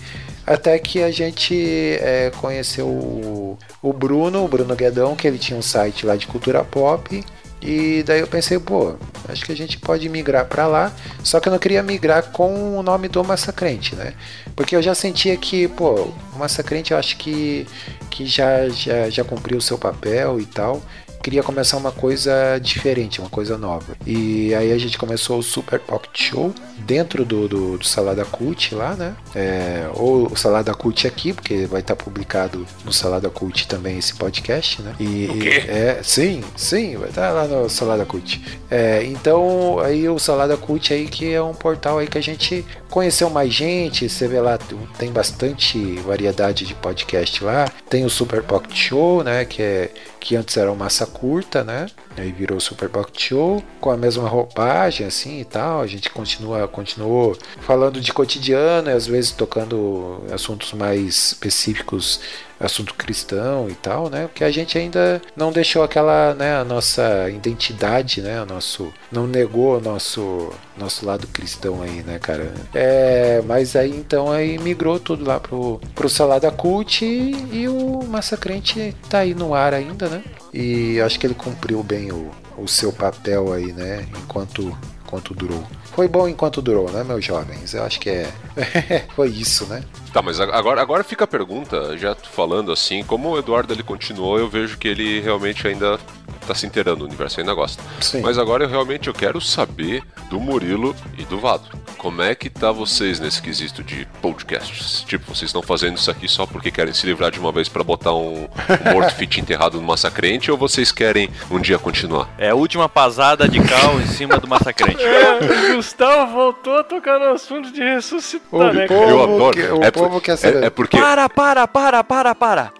até 0.46 0.78
que 0.78 1.02
a 1.02 1.10
gente 1.10 1.56
é, 2.00 2.30
conheceu 2.40 2.86
o, 2.86 3.58
o 3.82 3.92
Bruno, 3.92 4.44
o 4.44 4.48
Bruno 4.48 4.76
Guedão, 4.76 5.16
que 5.16 5.26
ele 5.26 5.38
tinha 5.38 5.58
um 5.58 5.62
site 5.62 6.06
lá 6.06 6.14
de 6.14 6.28
cultura 6.28 6.62
pop. 6.62 7.24
E 7.64 8.02
daí 8.02 8.20
eu 8.20 8.26
pensei, 8.26 8.58
pô, 8.58 8.94
acho 9.26 9.42
que 9.42 9.50
a 9.50 9.56
gente 9.56 9.78
pode 9.78 10.06
migrar 10.10 10.44
para 10.44 10.66
lá. 10.66 10.92
Só 11.22 11.40
que 11.40 11.48
eu 11.48 11.52
não 11.52 11.58
queria 11.58 11.82
migrar 11.82 12.24
com 12.24 12.78
o 12.78 12.82
nome 12.82 13.08
do 13.08 13.24
Massacrente, 13.24 13.96
né? 13.96 14.12
Porque 14.54 14.76
eu 14.76 14.82
já 14.82 14.94
sentia 14.94 15.34
que, 15.38 15.66
pô, 15.68 16.12
o 16.34 16.38
Massacrente 16.38 16.92
eu 16.92 16.98
acho 16.98 17.16
que, 17.16 17.66
que 18.10 18.26
já, 18.26 18.68
já, 18.68 19.08
já 19.08 19.24
cumpriu 19.24 19.56
o 19.56 19.62
seu 19.62 19.78
papel 19.78 20.38
e 20.38 20.44
tal. 20.44 20.82
Queria 21.24 21.42
começar 21.42 21.78
uma 21.78 21.90
coisa 21.90 22.58
diferente, 22.58 23.18
uma 23.18 23.30
coisa 23.30 23.56
nova. 23.56 23.96
E 24.06 24.54
aí 24.54 24.70
a 24.70 24.76
gente 24.76 24.98
começou 24.98 25.38
o 25.38 25.42
Super 25.42 25.80
Pocket 25.80 26.28
Show 26.28 26.52
dentro 26.80 27.24
do, 27.24 27.48
do, 27.48 27.78
do 27.78 27.84
Salada 27.86 28.26
Cult 28.26 28.74
lá, 28.74 28.94
né? 28.94 29.16
É, 29.34 29.88
ou 29.94 30.30
o 30.30 30.36
Salada 30.36 30.74
Cult 30.74 31.06
aqui, 31.06 31.32
porque 31.32 31.64
vai 31.64 31.80
estar 31.80 31.96
publicado 31.96 32.66
no 32.84 32.92
Salada 32.92 33.30
Cult 33.30 33.66
também 33.66 33.96
esse 33.96 34.12
podcast, 34.14 34.82
né? 34.82 34.94
E, 35.00 35.26
O 35.30 35.38
quê? 35.38 35.64
é, 35.66 36.00
sim, 36.02 36.44
sim, 36.54 36.98
vai 36.98 37.08
estar 37.08 37.30
lá 37.30 37.46
no 37.46 37.70
Salada 37.70 38.04
Cult. 38.04 38.42
É, 38.70 39.02
então, 39.04 39.78
aí 39.78 40.06
o 40.06 40.18
Salada 40.18 40.58
Cult 40.58 40.92
aí 40.92 41.06
que 41.06 41.32
é 41.32 41.42
um 41.42 41.54
portal 41.54 42.00
aí 42.00 42.06
que 42.06 42.18
a 42.18 42.22
gente 42.22 42.66
conheceu 42.90 43.30
mais 43.30 43.52
gente, 43.52 44.10
você 44.10 44.28
vê 44.28 44.40
lá, 44.42 44.58
tem 44.98 45.10
bastante 45.10 45.96
variedade 46.00 46.66
de 46.66 46.74
podcast 46.74 47.42
lá. 47.42 47.64
Tem 47.88 48.04
o 48.04 48.10
Super 48.10 48.42
Pocket 48.42 48.76
Show, 48.76 49.24
né, 49.24 49.46
que 49.46 49.62
é 49.62 49.90
que 50.24 50.36
antes 50.36 50.56
era 50.56 50.72
o 50.72 50.76
Massa 50.76 51.04
Curta, 51.04 51.62
né? 51.62 51.86
Aí 52.16 52.32
virou 52.32 52.58
Super 52.58 52.88
Pocket 52.88 53.28
Show 53.28 53.62
com 53.78 53.90
a 53.90 53.96
mesma 53.96 54.26
roupagem 54.26 55.06
assim 55.06 55.40
e 55.40 55.44
tal. 55.44 55.82
A 55.82 55.86
gente 55.86 56.08
continua 56.08 56.66
continuou 56.66 57.36
falando 57.60 58.00
de 58.00 58.10
cotidiano, 58.10 58.88
e 58.88 58.92
às 58.92 59.06
vezes 59.06 59.32
tocando 59.32 60.24
assuntos 60.32 60.72
mais 60.72 61.32
específicos 61.32 62.20
assunto 62.64 62.94
cristão 62.94 63.68
e 63.68 63.74
tal, 63.74 64.08
né? 64.08 64.26
Porque 64.26 64.44
a 64.44 64.50
gente 64.50 64.76
ainda 64.78 65.20
não 65.36 65.52
deixou 65.52 65.82
aquela, 65.82 66.34
né, 66.34 66.56
a 66.56 66.64
nossa 66.64 67.28
identidade, 67.30 68.20
né, 68.20 68.40
o 68.42 68.46
nosso 68.46 68.92
não 69.10 69.26
negou 69.26 69.78
o 69.78 69.80
nosso 69.80 70.52
nosso 70.76 71.06
lado 71.06 71.26
cristão 71.28 71.82
aí, 71.82 72.02
né, 72.02 72.18
cara? 72.18 72.52
É, 72.74 73.42
mas 73.46 73.76
aí 73.76 73.90
então 73.90 74.30
aí 74.30 74.58
migrou 74.58 74.98
tudo 74.98 75.24
lá 75.24 75.38
pro 75.38 75.80
pro 75.94 76.08
Salada 76.08 76.50
Cult 76.50 77.04
e, 77.04 77.34
e 77.52 77.68
o 77.68 78.02
Massacrente 78.04 78.94
tá 79.08 79.18
aí 79.18 79.34
no 79.34 79.54
ar 79.54 79.74
ainda, 79.74 80.08
né? 80.08 80.22
E 80.52 81.00
acho 81.00 81.18
que 81.18 81.26
ele 81.26 81.34
cumpriu 81.34 81.82
bem 81.82 82.12
o, 82.12 82.30
o 82.56 82.66
seu 82.66 82.92
papel 82.92 83.52
aí, 83.52 83.72
né, 83.72 84.06
enquanto 84.16 84.76
enquanto 85.04 85.34
durou. 85.34 85.64
Foi 85.94 86.08
bom 86.08 86.28
enquanto 86.28 86.60
durou, 86.60 86.90
né, 86.90 87.04
meus 87.04 87.24
jovens? 87.24 87.72
Eu 87.72 87.84
acho 87.84 88.00
que 88.00 88.10
é 88.10 88.32
foi 89.14 89.28
isso, 89.28 89.66
né? 89.66 89.82
Tá, 90.12 90.22
mas 90.22 90.38
agora, 90.40 90.80
agora 90.80 91.02
fica 91.02 91.24
a 91.24 91.26
pergunta, 91.26 91.96
já 91.98 92.14
falando 92.14 92.70
assim, 92.70 93.02
como 93.02 93.30
o 93.30 93.38
Eduardo 93.38 93.72
ele 93.72 93.82
continuou, 93.82 94.38
eu 94.38 94.48
vejo 94.48 94.78
que 94.78 94.86
ele 94.86 95.20
realmente 95.20 95.66
ainda 95.66 95.98
tá 96.46 96.54
se 96.54 96.66
inteirando, 96.66 97.04
o 97.04 97.06
universo 97.06 97.40
ainda 97.40 97.54
gosta. 97.54 97.82
Sim. 98.00 98.20
Mas 98.20 98.38
agora 98.38 98.64
eu 98.64 98.68
realmente 98.68 99.08
eu 99.08 99.14
quero 99.14 99.40
saber 99.40 100.02
do 100.28 100.38
Murilo 100.38 100.94
e 101.18 101.24
do 101.24 101.38
Vado. 101.38 101.64
Como 101.96 102.20
é 102.20 102.34
que 102.34 102.50
tá 102.50 102.70
vocês 102.70 103.18
nesse 103.18 103.40
quesito 103.40 103.82
de 103.82 104.06
podcasts? 104.20 105.02
Tipo, 105.02 105.34
vocês 105.34 105.48
estão 105.48 105.62
fazendo 105.62 105.96
isso 105.96 106.10
aqui 106.10 106.28
só 106.28 106.46
porque 106.46 106.70
querem 106.70 106.92
se 106.92 107.06
livrar 107.06 107.30
de 107.30 107.40
uma 107.40 107.50
vez 107.50 107.68
pra 107.68 107.82
botar 107.82 108.12
um, 108.12 108.44
um 108.44 108.92
morto 108.92 109.14
fit 109.14 109.40
enterrado 109.40 109.80
no 109.80 109.86
massacrente 109.86 110.50
ou 110.50 110.58
vocês 110.58 110.92
querem 110.92 111.30
um 111.50 111.58
dia 111.58 111.78
continuar? 111.78 112.28
É 112.36 112.50
a 112.50 112.54
última 112.54 112.88
pasada 112.88 113.48
de 113.48 113.58
cal 113.60 114.00
em 114.00 114.06
cima 114.06 114.38
do 114.38 114.46
massacrente. 114.46 115.02
É, 115.02 115.74
o 115.76 115.82
Gustavo 115.84 116.32
voltou 116.32 116.78
a 116.78 116.82
tocar 116.84 117.18
no 117.20 117.26
assunto 117.34 117.70
de 117.70 117.82
ressuscitar, 117.82 118.48
O 118.50 118.72
né, 118.72 118.88
cara? 118.88 119.00
eu 119.10 119.22
adoro. 119.22 119.56
que- 119.56 119.62
o 119.70 119.84
é, 119.84 119.90
povo 119.90 120.10
por- 120.12 120.22
quer 120.22 120.36
saber. 120.36 120.62
é, 120.62 120.66
é 120.66 120.70
porque 120.70 120.96
Para, 120.96 121.28
para, 121.28 121.68
para, 121.68 122.02
para, 122.02 122.34
para. 122.34 122.72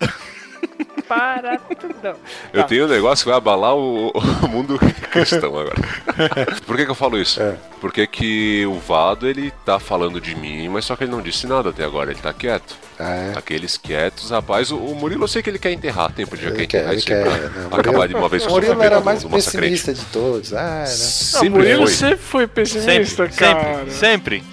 Para 1.09 1.59
tudão. 1.59 2.17
eu 2.53 2.63
Tá. 2.63 2.67
tenho 2.69 2.87
um 2.87 2.89
negócio 2.89 3.25
que 3.25 3.29
vai 3.31 3.37
abalar 3.39 3.75
o, 3.77 4.09
o 4.11 4.49
mundo 4.49 4.79
cristão 5.11 5.59
agora. 5.59 5.75
Por 6.67 6.77
que, 6.77 6.85
que 6.85 6.91
eu 6.91 6.95
falo 6.95 7.19
isso? 7.19 7.41
É. 7.43 7.57
Porque 7.81 8.07
que 8.07 8.65
o 8.67 8.79
Vado 8.79 9.27
ele 9.29 9.53
tá 9.65 9.79
falando 9.79 10.21
de 10.21 10.35
mim, 10.35 10.69
mas 10.69 10.85
só 10.87 10.97
que 10.97 11.05
ele 11.05 11.11
não 11.11 11.21
disse 11.21 11.47
nada 11.47 11.71
até 11.71 11.85
agora, 11.85 12.11
ele 12.11 12.21
tá 12.21 12.33
quieto. 12.33 12.75
Ah, 12.99 13.11
é. 13.15 13.33
Aqueles 13.37 13.77
quietos, 13.77 14.31
rapaz, 14.31 14.71
o, 14.71 14.77
o 14.79 14.95
Murilo 14.95 15.25
eu 15.25 15.29
sei 15.29 15.43
que 15.43 15.51
ele 15.51 15.59
quer 15.59 15.73
enterrar, 15.73 16.13
tem 16.13 16.25
podia 16.27 16.49
Ele 16.49 16.57
quer 16.67 16.79
enterrar 16.79 16.91
ele 16.93 16.99
isso 16.99 17.07
quer. 17.07 17.23
pra 17.25 17.33
né? 17.37 17.69
acabar 17.73 18.09
de 18.09 18.15
uma 18.15 18.29
vez 18.29 18.43
o 18.45 18.47
com 18.47 18.53
o 18.53 18.55
Murilo 18.57 18.83
era 18.83 19.01
mais 19.01 19.23
do 19.23 19.29
pessimista 19.31 19.93
de 19.93 20.05
todos. 20.07 20.55
Ah? 20.55 20.81
Não, 20.81 20.87
Sempre 20.87 21.51
Murilo 21.51 21.83
foi. 21.87 21.93
sempre 21.93 22.17
foi 22.19 22.47
pessimista, 22.47 23.25
Sempre, 23.29 23.37
cara. 23.37 23.91
sempre, 23.91 23.91
sempre, 23.91 24.45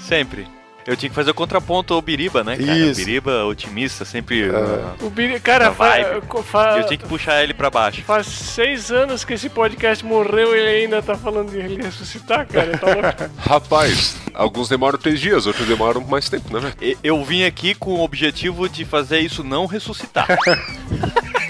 sempre. 0.45 0.60
Eu 0.85 0.97
tinha 0.97 1.09
que 1.09 1.15
fazer 1.15 1.29
o 1.31 1.33
contraponto 1.33 1.93
ao 1.93 2.01
Biriba, 2.01 2.43
né, 2.43 2.57
cara? 2.57 2.77
Isso. 2.77 2.99
Biriba 3.05 3.45
otimista, 3.45 4.03
sempre. 4.03 4.49
Uh, 4.49 5.05
O 5.05 5.09
Biri, 5.09 5.39
cara, 5.39 5.71
fa, 5.71 5.89
vibe. 5.89 6.21
fa- 6.43 6.77
eu 6.79 6.85
tinha 6.87 6.97
que 6.97 7.05
puxar 7.07 7.43
ele 7.43 7.53
pra 7.53 7.69
baixo. 7.69 8.01
faz 8.01 8.25
seis 8.25 8.91
anos 8.91 9.23
que 9.23 9.33
esse 9.33 9.47
podcast 9.49 10.03
morreu 10.03 10.55
e 10.55 10.59
ele 10.59 10.83
ainda 10.85 11.01
tá 11.01 11.15
falando 11.15 11.51
de 11.51 11.57
ele 11.57 11.83
ressuscitar, 11.83 12.47
cara. 12.47 12.77
Tá. 12.77 13.29
Rapaz, 13.37 14.17
alguns 14.33 14.67
demoram 14.69 14.97
três 14.97 15.19
dias, 15.19 15.45
outros 15.45 15.67
demoram 15.67 16.01
mais 16.01 16.27
tempo, 16.29 16.51
né, 16.53 16.59
velho? 16.79 16.97
Eu 17.03 17.23
vim 17.23 17.43
aqui 17.43 17.75
com 17.75 17.91
o 17.91 18.03
objetivo 18.03 18.67
de 18.67 18.83
fazer 18.83 19.19
isso 19.19 19.43
não 19.43 19.65
ressuscitar. 19.67 20.27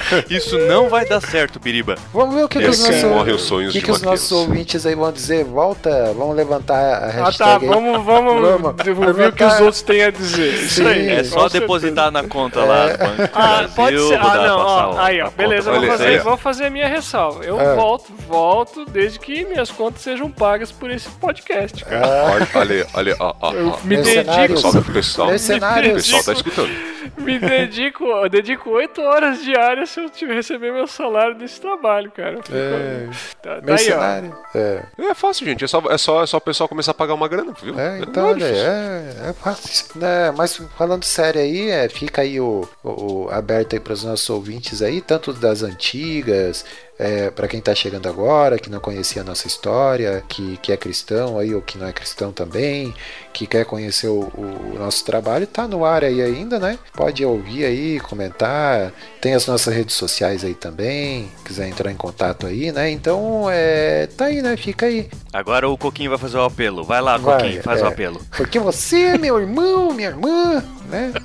isso 0.30 0.58
não 0.58 0.88
vai 0.88 1.04
dar 1.06 1.20
certo, 1.20 1.58
Biriba. 1.60 1.96
Vamos 2.12 2.34
ver 2.34 2.44
o 2.44 2.48
que, 2.48 2.58
que 2.58 2.66
os 2.68 2.78
Esse 2.80 2.90
nossos, 2.90 3.04
morre 3.10 3.32
os 3.32 3.42
sonhos 3.42 3.72
que 3.72 3.78
de 3.80 3.84
que 3.84 3.90
os 3.90 4.02
nossos 4.02 4.30
ouvintes 4.32 4.84
aí 4.86 4.94
vão 4.94 5.10
dizer. 5.12 5.44
Volta, 5.44 6.12
vamos 6.16 6.36
levantar 6.36 6.74
a 6.76 6.96
Ah, 6.96 7.00
tá. 7.00 7.24
hashtag. 7.24 7.66
Vamos, 7.66 8.04
vamos, 8.04 8.42
Vamos. 8.42 9.08
ouvir 9.08 9.28
o 9.28 9.32
que 9.32 9.44
os 9.44 9.60
outros 9.60 9.82
têm 9.82 10.02
a 10.04 10.10
dizer. 10.10 10.54
Isso 10.54 10.82
Sim. 10.82 10.86
aí. 10.86 11.08
É 11.10 11.24
só 11.24 11.48
depositar 11.48 12.10
na 12.10 12.24
conta 12.24 12.64
lá 12.64 12.88
do 12.88 12.98
Banco 12.98 13.16
do 13.16 13.30
Ah, 13.34 13.56
Brasil. 13.58 13.68
pode 13.76 13.98
ser. 14.08 14.14
Ah, 14.14 14.46
não, 14.46 14.56
passar 14.58 14.88
ó, 14.88 14.98
aí, 15.00 15.20
ó. 15.20 15.30
Beleza, 15.30 15.72
Olha, 15.72 15.88
fazer, 15.88 16.12
é. 16.12 16.18
vou 16.20 16.36
fazer 16.36 16.64
a 16.66 16.70
minha 16.70 16.88
ressalva. 16.88 17.44
Eu 17.44 17.60
É. 17.60 17.74
volto, 17.74 18.12
volto 18.28 18.84
desde 18.84 19.18
que 19.18 19.44
minhas 19.44 19.70
contas 19.70 20.02
sejam 20.02 20.30
pagas 20.30 20.70
por 20.72 20.90
esse 20.90 21.08
podcast, 21.10 21.84
cara. 21.84 22.06
Ah, 22.06 22.32
Olha, 22.32 22.48
olha, 22.54 22.86
olha, 22.94 23.16
ó, 23.20 23.34
ó, 23.40 23.52
Eu 23.52 23.68
ó. 23.70 23.78
me 23.84 23.96
dedico. 23.96 24.54
Pessoal, 24.54 24.82
pessoal, 24.92 25.28
o 25.28 25.30
Mercenários. 25.32 25.94
pessoal 25.94 26.24
tá 26.24 26.32
escutando. 26.32 26.70
Me 27.18 27.38
dedico, 27.38 28.04
eu 28.04 28.28
dedico 28.28 28.70
8 28.70 29.00
horas 29.02 29.42
diárias 29.42 29.81
se 29.86 30.00
eu 30.00 30.08
tiver 30.10 30.34
receber 30.34 30.72
meu 30.72 30.86
salário 30.86 31.34
desse 31.36 31.60
trabalho, 31.60 32.10
cara. 32.10 32.36
Fico- 32.42 32.52
É, 32.56 33.08
Tá, 33.42 33.50
tá 33.50 33.56
aí, 33.56 33.62
mercenário. 33.64 34.36
É, 34.54 34.82
É 34.98 35.14
fácil, 35.14 35.46
gente. 35.46 35.64
É 35.64 35.66
só, 35.68 35.82
é 35.90 35.98
só, 35.98 36.22
é 36.22 36.26
só 36.26 36.36
o 36.36 36.40
pessoal 36.40 36.68
começar 36.68 36.92
a 36.92 36.94
pagar 36.94 37.14
uma 37.14 37.28
grana, 37.28 37.52
viu? 37.60 37.78
é, 37.78 37.98
Não 37.98 38.04
então, 38.04 38.26
olha, 38.28 38.46
aí, 38.46 38.52
difícil. 38.52 38.70
é, 38.70 39.30
é 39.30 39.32
fácil. 39.32 39.86
Né, 39.96 40.30
mas 40.36 40.56
falando 40.78 41.04
sério 41.04 41.40
aí, 41.40 41.70
é, 41.70 41.88
fica 41.88 42.22
aí 42.22 42.40
o, 42.40 42.68
o- 42.82 43.24
o 43.24 43.30
aberto 43.30 43.74
aí 43.74 43.80
para 43.80 43.92
os 43.92 44.04
nossos 44.04 44.28
ouvintes 44.30 44.80
aí, 44.82 45.00
tanto 45.00 45.32
das 45.32 45.62
antigas, 45.62 46.64
é, 47.02 47.30
para 47.32 47.48
quem 47.48 47.60
tá 47.60 47.74
chegando 47.74 48.08
agora, 48.08 48.60
que 48.60 48.70
não 48.70 48.78
conhecia 48.78 49.22
a 49.22 49.24
nossa 49.24 49.48
história, 49.48 50.22
que, 50.28 50.56
que 50.58 50.70
é 50.70 50.76
cristão 50.76 51.36
aí 51.36 51.52
ou 51.52 51.60
que 51.60 51.76
não 51.76 51.88
é 51.88 51.92
cristão 51.92 52.30
também, 52.30 52.94
que 53.32 53.44
quer 53.44 53.64
conhecer 53.64 54.06
o, 54.06 54.20
o 54.20 54.76
nosso 54.78 55.04
trabalho, 55.04 55.44
tá 55.44 55.66
no 55.66 55.84
ar 55.84 56.04
aí 56.04 56.22
ainda, 56.22 56.60
né? 56.60 56.78
Pode 56.94 57.24
ouvir 57.24 57.64
aí, 57.64 57.98
comentar. 57.98 58.92
Tem 59.20 59.34
as 59.34 59.48
nossas 59.48 59.74
redes 59.74 59.96
sociais 59.96 60.44
aí 60.44 60.54
também, 60.54 61.28
quiser 61.44 61.66
entrar 61.66 61.90
em 61.90 61.96
contato 61.96 62.46
aí, 62.46 62.70
né? 62.70 62.88
Então, 62.88 63.46
é, 63.50 64.06
tá 64.06 64.26
aí, 64.26 64.40
né? 64.40 64.56
Fica 64.56 64.86
aí. 64.86 65.10
Agora 65.32 65.68
o 65.68 65.76
Coquinho 65.76 66.10
vai 66.10 66.18
fazer 66.20 66.36
o 66.36 66.44
apelo. 66.44 66.84
Vai 66.84 67.00
lá, 67.00 67.16
Vai, 67.16 67.42
Coquinho, 67.42 67.62
faz 67.64 67.80
é. 67.80 67.84
o 67.84 67.88
apelo. 67.88 68.20
Porque 68.36 68.60
você, 68.60 69.18
meu 69.18 69.40
irmão, 69.40 69.92
minha 69.92 70.10
irmã, 70.10 70.62
né? 70.88 71.12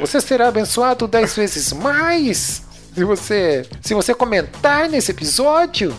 Você 0.00 0.20
será 0.20 0.48
abençoado 0.48 1.06
dez 1.06 1.36
vezes 1.36 1.72
mais 1.72 2.64
se 2.94 3.04
você, 3.04 3.66
se 3.80 3.94
você 3.94 4.14
comentar 4.14 4.88
nesse 4.88 5.10
episódio. 5.10 5.94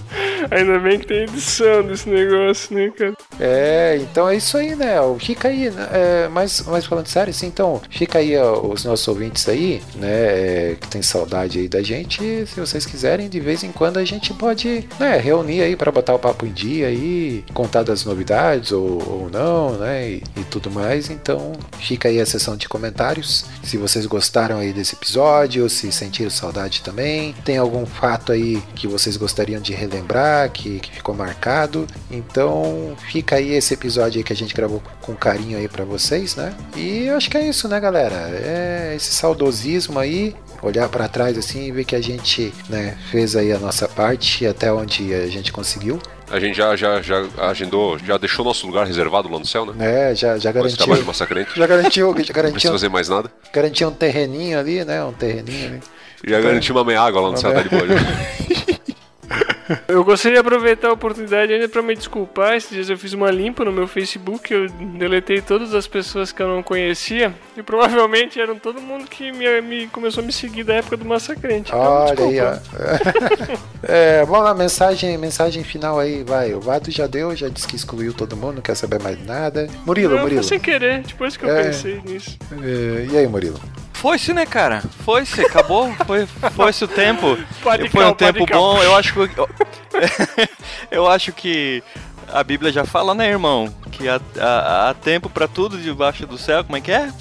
Ainda 0.52 0.80
bem 0.80 1.00
que 1.00 1.08
tem 1.08 1.24
edição 1.24 1.84
desse 1.84 2.10
negócio, 2.10 2.76
né, 2.76 2.91
cara? 2.91 3.14
É, 3.39 3.98
então 4.00 4.30
é 4.30 4.36
isso 4.36 4.58
aí, 4.58 4.76
né? 4.76 4.96
Fica 5.20 5.48
aí, 5.48 5.70
né? 5.70 5.88
É, 5.91 6.28
mas, 6.28 6.62
mas 6.68 6.86
falando 6.86 7.08
sério, 7.08 7.32
assim, 7.32 7.48
então, 7.48 7.82
fica 7.89 8.20
aí 8.20 8.38
ó, 8.38 8.60
os 8.62 8.86
nossos 8.86 9.08
ouvintes 9.08 9.48
aí, 9.50 9.82
né? 9.96 10.16
é, 10.16 10.76
que 10.80 10.88
tem 10.88 11.02
saudade 11.02 11.60
aí 11.60 11.68
da 11.68 11.82
gente. 11.82 12.46
Se 12.48 12.60
vocês 12.60 12.86
quiserem, 12.86 13.30
de 13.30 13.39
vez 13.39 13.64
em 13.64 13.72
quando 13.72 13.98
a 13.98 14.06
gente 14.06 14.34
pode, 14.34 14.88
né? 15.00 15.18
Reunir 15.18 15.62
aí 15.62 15.76
para 15.76 15.91
botar 15.91 16.14
o 16.14 16.20
papo 16.20 16.46
em 16.46 16.52
dia 16.52 16.88
aí, 16.88 17.43
contar 17.54 17.84
das 17.84 18.06
novidades 18.06 18.72
ou, 18.72 19.02
ou 19.08 19.30
não, 19.32 19.78
né? 19.78 20.10
E, 20.10 20.24
e 20.38 20.43
tudo 20.46 20.72
mais. 20.72 21.10
Então, 21.10 21.54
fica 21.80 22.10
aí 22.10 22.20
a 22.20 22.26
sessão 22.26 22.56
de 22.56 22.68
comentários. 22.68 23.46
Se 23.64 23.78
vocês 23.78 24.06
gostaram 24.06 24.60
aí 24.60 24.74
desse 24.74 24.96
episódio, 24.96 25.70
se 25.70 25.91
sentiram 25.91 26.30
saudade 26.30 26.82
também, 26.86 27.34
tem 27.44 27.58
algum 27.58 27.84
fato 27.86 28.32
aí 28.32 28.62
que 28.76 28.88
vocês 28.88 29.18
gostariam 29.18 29.60
de 29.60 29.74
relembrar, 29.74 30.52
que, 30.52 30.80
que 30.80 30.92
ficou 30.92 31.16
marcado. 31.16 31.88
Então, 32.12 32.96
fica 33.10 33.38
aí 33.38 33.54
esse 33.54 33.74
episódio 33.74 34.20
aí 34.20 34.24
que 34.24 34.32
a 34.32 34.36
gente 34.36 34.54
gravou 34.54 34.82
com 35.02 35.16
carinho 35.16 35.58
aí 35.58 35.68
pra 35.68 35.84
vocês, 35.84 36.36
né? 36.36 36.56
E 36.76 37.08
eu 37.08 37.18
acho 37.18 37.30
que 37.30 37.38
é 37.38 37.48
isso, 37.48 37.68
né, 37.68 37.80
galera? 37.80 38.16
É 38.16 38.94
esse 38.96 39.14
saudosismo 39.16 39.98
aí, 39.98 40.36
olhar 40.62 40.88
pra 40.90 41.08
trás 41.08 41.38
assim 41.38 41.66
e 41.66 41.72
ver 41.72 41.86
que 41.86 41.96
a 41.96 42.02
gente, 42.02 42.54
né, 42.70 42.96
fez 43.10 43.36
aí 43.36 43.52
a 43.52 43.58
nossa 43.60 43.88
parte 43.88 44.46
até 44.46 44.72
onde 44.72 45.14
a 45.14 45.28
gente 45.28 45.52
conseguiu, 45.52 46.00
A 46.30 46.40
gente 46.40 46.58
já, 46.58 46.76
já, 46.76 47.02
já 47.02 47.24
agendou, 47.38 48.00
já 48.00 48.18
deixou 48.18 48.44
nosso 48.44 48.66
lugar 48.66 48.86
reservado 48.88 49.30
lá 49.30 49.38
no 49.38 49.46
céu, 49.46 49.66
né? 49.66 49.74
né? 49.76 50.16
Já, 50.16 50.38
já 50.38 50.52
trabalho 50.52 50.74
garantiu, 50.76 51.06
massacrante. 51.06 51.52
já 51.56 51.68
garantiu, 51.68 52.08
já 52.08 52.08
Não 52.10 52.14
precisa 52.14 52.34
garantiu, 52.34 52.72
fazer 52.72 52.90
mais 52.90 53.10
nada. 53.10 53.32
garantiu 53.54 53.90
um 53.90 53.92
terreninho 53.92 54.60
ali, 54.60 54.84
né? 54.84 55.04
Um 55.04 55.14
terreninho 55.14 55.68
ali. 55.68 55.80
Já 56.28 56.40
garantiu 56.42 56.76
uma 56.76 56.84
meia 56.84 57.02
água 57.02 57.22
lá 57.22 57.32
no 57.32 57.38
céu, 57.38 57.54
tá 57.54 57.62
de 57.62 57.70
boa. 57.70 57.84
Eu 59.88 60.04
gostaria 60.04 60.36
de 60.36 60.40
aproveitar 60.40 60.90
a 60.90 60.94
oportunidade 60.94 61.52
ainda 61.52 61.68
pra 61.68 61.82
me 61.82 61.96
desculpar. 61.96 62.56
Esses 62.56 62.70
dias 62.70 62.90
eu 62.90 62.98
fiz 62.98 63.14
uma 63.14 63.32
limpa 63.32 63.66
no 63.66 63.72
meu 63.72 63.88
Facebook, 63.88 64.54
eu 64.54 64.70
deletei 64.70 65.42
todas 65.42 65.74
as 65.74 65.88
pessoas 65.88 66.32
que 66.32 66.40
eu 66.42 66.48
não 66.48 66.62
conhecia 66.62 67.34
e 67.58 67.64
provavelmente 67.64 68.40
eram 68.40 68.60
todo 68.60 68.80
mundo 68.80 69.06
que 69.08 69.32
me, 69.32 69.62
me- 69.62 69.88
começou 69.88 70.24
a 70.24 70.26
me 70.28 70.32
seguir 70.32 70.64
da 70.64 70.76
época 70.76 70.98
do 70.98 71.06
Massacrente. 71.06 71.72
Então, 71.72 71.80
Olha 71.82 72.24
aí, 72.26 72.40
ó. 72.42 72.58
é, 73.84 74.24
vamos 74.26 74.44
lá, 74.46 74.54
mensagem, 74.54 75.18
mensagem 75.18 75.64
final 75.64 76.00
aí, 76.00 76.24
vai. 76.24 76.54
O 76.54 76.60
Vado 76.62 76.92
já 76.92 77.08
deu, 77.08 77.36
já 77.36 77.50
disse 77.50 77.68
que 77.68 77.76
excluiu 77.76 78.14
todo 78.14 78.38
mundo, 78.38 78.56
não 78.56 78.62
quer 78.62 78.76
saber 78.76 79.02
mais 79.02 79.24
nada. 79.26 79.68
Murilo, 79.84 80.10
Não, 80.12 80.18
foi 80.20 80.24
Murilo. 80.26 80.44
sem 80.44 80.60
querer, 80.60 81.02
depois 81.02 81.36
que 81.38 81.44
eu 81.44 81.50
É. 81.50 81.64
pensei 81.64 82.00
nisso. 82.06 82.38
É, 82.64 83.08
e 83.12 83.18
aí, 83.18 83.28
Murilo? 83.28 83.60
Foi-se, 84.06 84.34
né, 84.34 84.45
cara? 84.45 84.84
Foi-se, 85.03 85.41
acabou. 85.41 85.91
Foi- 86.06 86.28
Foi-se 86.56 86.84
o 86.84 86.88
tempo. 86.88 87.36
Pode 87.64 87.89
Foi 87.89 88.06
um 88.06 88.14
tempo 88.14 88.45
cal. 88.45 88.62
bom. 88.62 88.84
Eu 88.84 88.95
acho 88.95 89.12
que. 89.14 89.30
Eu 90.91 91.08
acho 91.10 91.32
que. 91.34 91.82
A 92.32 92.43
Bíblia 92.43 92.72
já 92.72 92.86
fala, 92.86 93.16
né, 93.16 93.28
irmão? 93.28 93.74
Que 93.91 94.08
há, 94.08 94.20
há- 94.39 94.89
há 94.89 94.93
tempo 94.93 95.28
pra 95.28 95.47
tudo 95.47 95.76
debaixo 95.80 96.28
do 96.28 96.38
céu. 96.38 96.64
Como 96.64 96.78
é 96.78 96.82
que 96.82 96.91
é? 96.91 97.12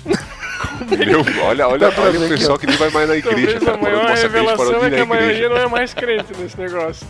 Meu, 1.07 1.20
olha, 1.47 1.68
olha, 1.68 1.89
olha 1.89 2.20
o 2.20 2.28
pessoal 2.28 2.59
que 2.59 2.66
nem 2.66 2.76
vai 2.76 2.91
mais 2.91 3.09
na 3.09 3.16
igreja, 3.16 3.59
Talvez 3.61 3.64
cara. 3.64 3.78
a 3.78 3.82
maior 3.82 4.14
revelação 4.14 4.85
é 4.85 4.91
que 4.91 5.01
a 5.01 5.07
maioria 5.07 5.49
não 5.49 5.57
é 5.57 5.66
mais 5.68 5.95
crente 5.95 6.32
nesse 6.39 6.59
negócio. 6.61 7.07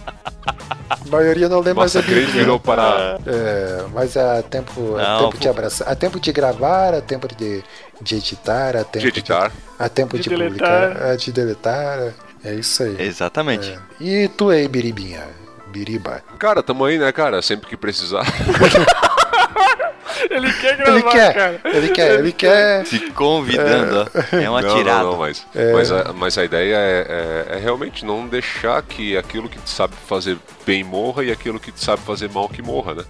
A 0.91 0.99
maioria 1.11 1.49
não 1.49 1.61
lê 1.61 1.72
mais 1.72 1.97
a 1.97 2.03
Bíblia. 2.03 2.26
virou 2.26 2.61
para. 2.61 3.18
É, 3.26 3.85
mas 3.93 4.16
há 4.16 4.43
tempo, 4.43 4.97
há 4.97 5.03
Não, 5.03 5.18
tempo 5.20 5.32
pô. 5.32 5.39
de 5.39 5.49
abraçar, 5.49 5.89
há 5.89 5.95
tempo 5.97 6.20
de 6.20 6.32
gravar, 6.32 6.95
há 6.95 7.01
tempo 7.01 7.26
de, 7.35 7.62
de 8.01 8.16
editar, 8.16 8.76
há 8.76 8.85
tempo 8.85 8.99
De 9.03 9.09
editar. 9.09 9.51
há 9.78 9.89
tempo 9.89 10.16
De 10.16 10.22
de, 10.24 10.28
deletar. 10.30 10.89
publicar, 10.91 11.07
há 11.11 11.16
de 11.16 11.32
deletar. 11.32 11.99
É 12.45 12.53
isso 12.55 12.82
aí. 12.82 12.97
Exatamente. 12.99 13.70
É. 13.70 13.78
E 14.05 14.28
tu 14.28 14.51
aí, 14.51 14.68
Biribinha? 14.68 15.22
Biriba. 15.68 16.22
Cara, 16.39 16.62
tamo 16.62 16.85
aí, 16.85 16.99
né, 16.99 17.11
cara? 17.11 17.41
Sempre 17.43 17.68
que 17.68 17.76
precisar. 17.76 18.24
Ele 20.31 20.53
quer 20.53 20.77
gravar, 20.77 20.93
Ele 20.93 21.03
quer, 21.11 21.35
cara. 21.35 21.61
ele 21.65 21.89
quer, 21.89 22.19
ele 22.19 22.33
quer. 22.33 22.87
Se 22.87 22.99
convidando, 23.11 24.03
ó. 24.33 24.37
É 24.37 24.49
uma 24.49 24.63
não, 24.63 24.77
tirada. 24.77 25.03
não, 25.03 25.11
não, 25.13 25.19
mas, 25.19 25.47
É. 25.55 25.73
mas, 25.73 25.91
a, 25.91 26.13
mas 26.13 26.39
a 26.39 26.45
ideia 26.45 26.77
é, 26.77 27.47
é- 27.51 27.57
é 27.57 27.59
realmente 27.59 28.05
não 28.05 28.27
deixar 28.29 28.81
que 28.83 29.17
aquilo 29.17 29.49
que 29.49 29.59
sabe 29.65 29.95
fazer 30.07 30.37
bem 30.65 30.85
morra 30.85 31.25
e 31.25 31.33
aquilo 31.33 31.59
que 31.59 31.73
sabe 31.75 32.03
fazer 32.03 32.31
mal 32.31 32.49
que 32.49 32.63
morra, 32.63 32.95
né? 32.95 33.05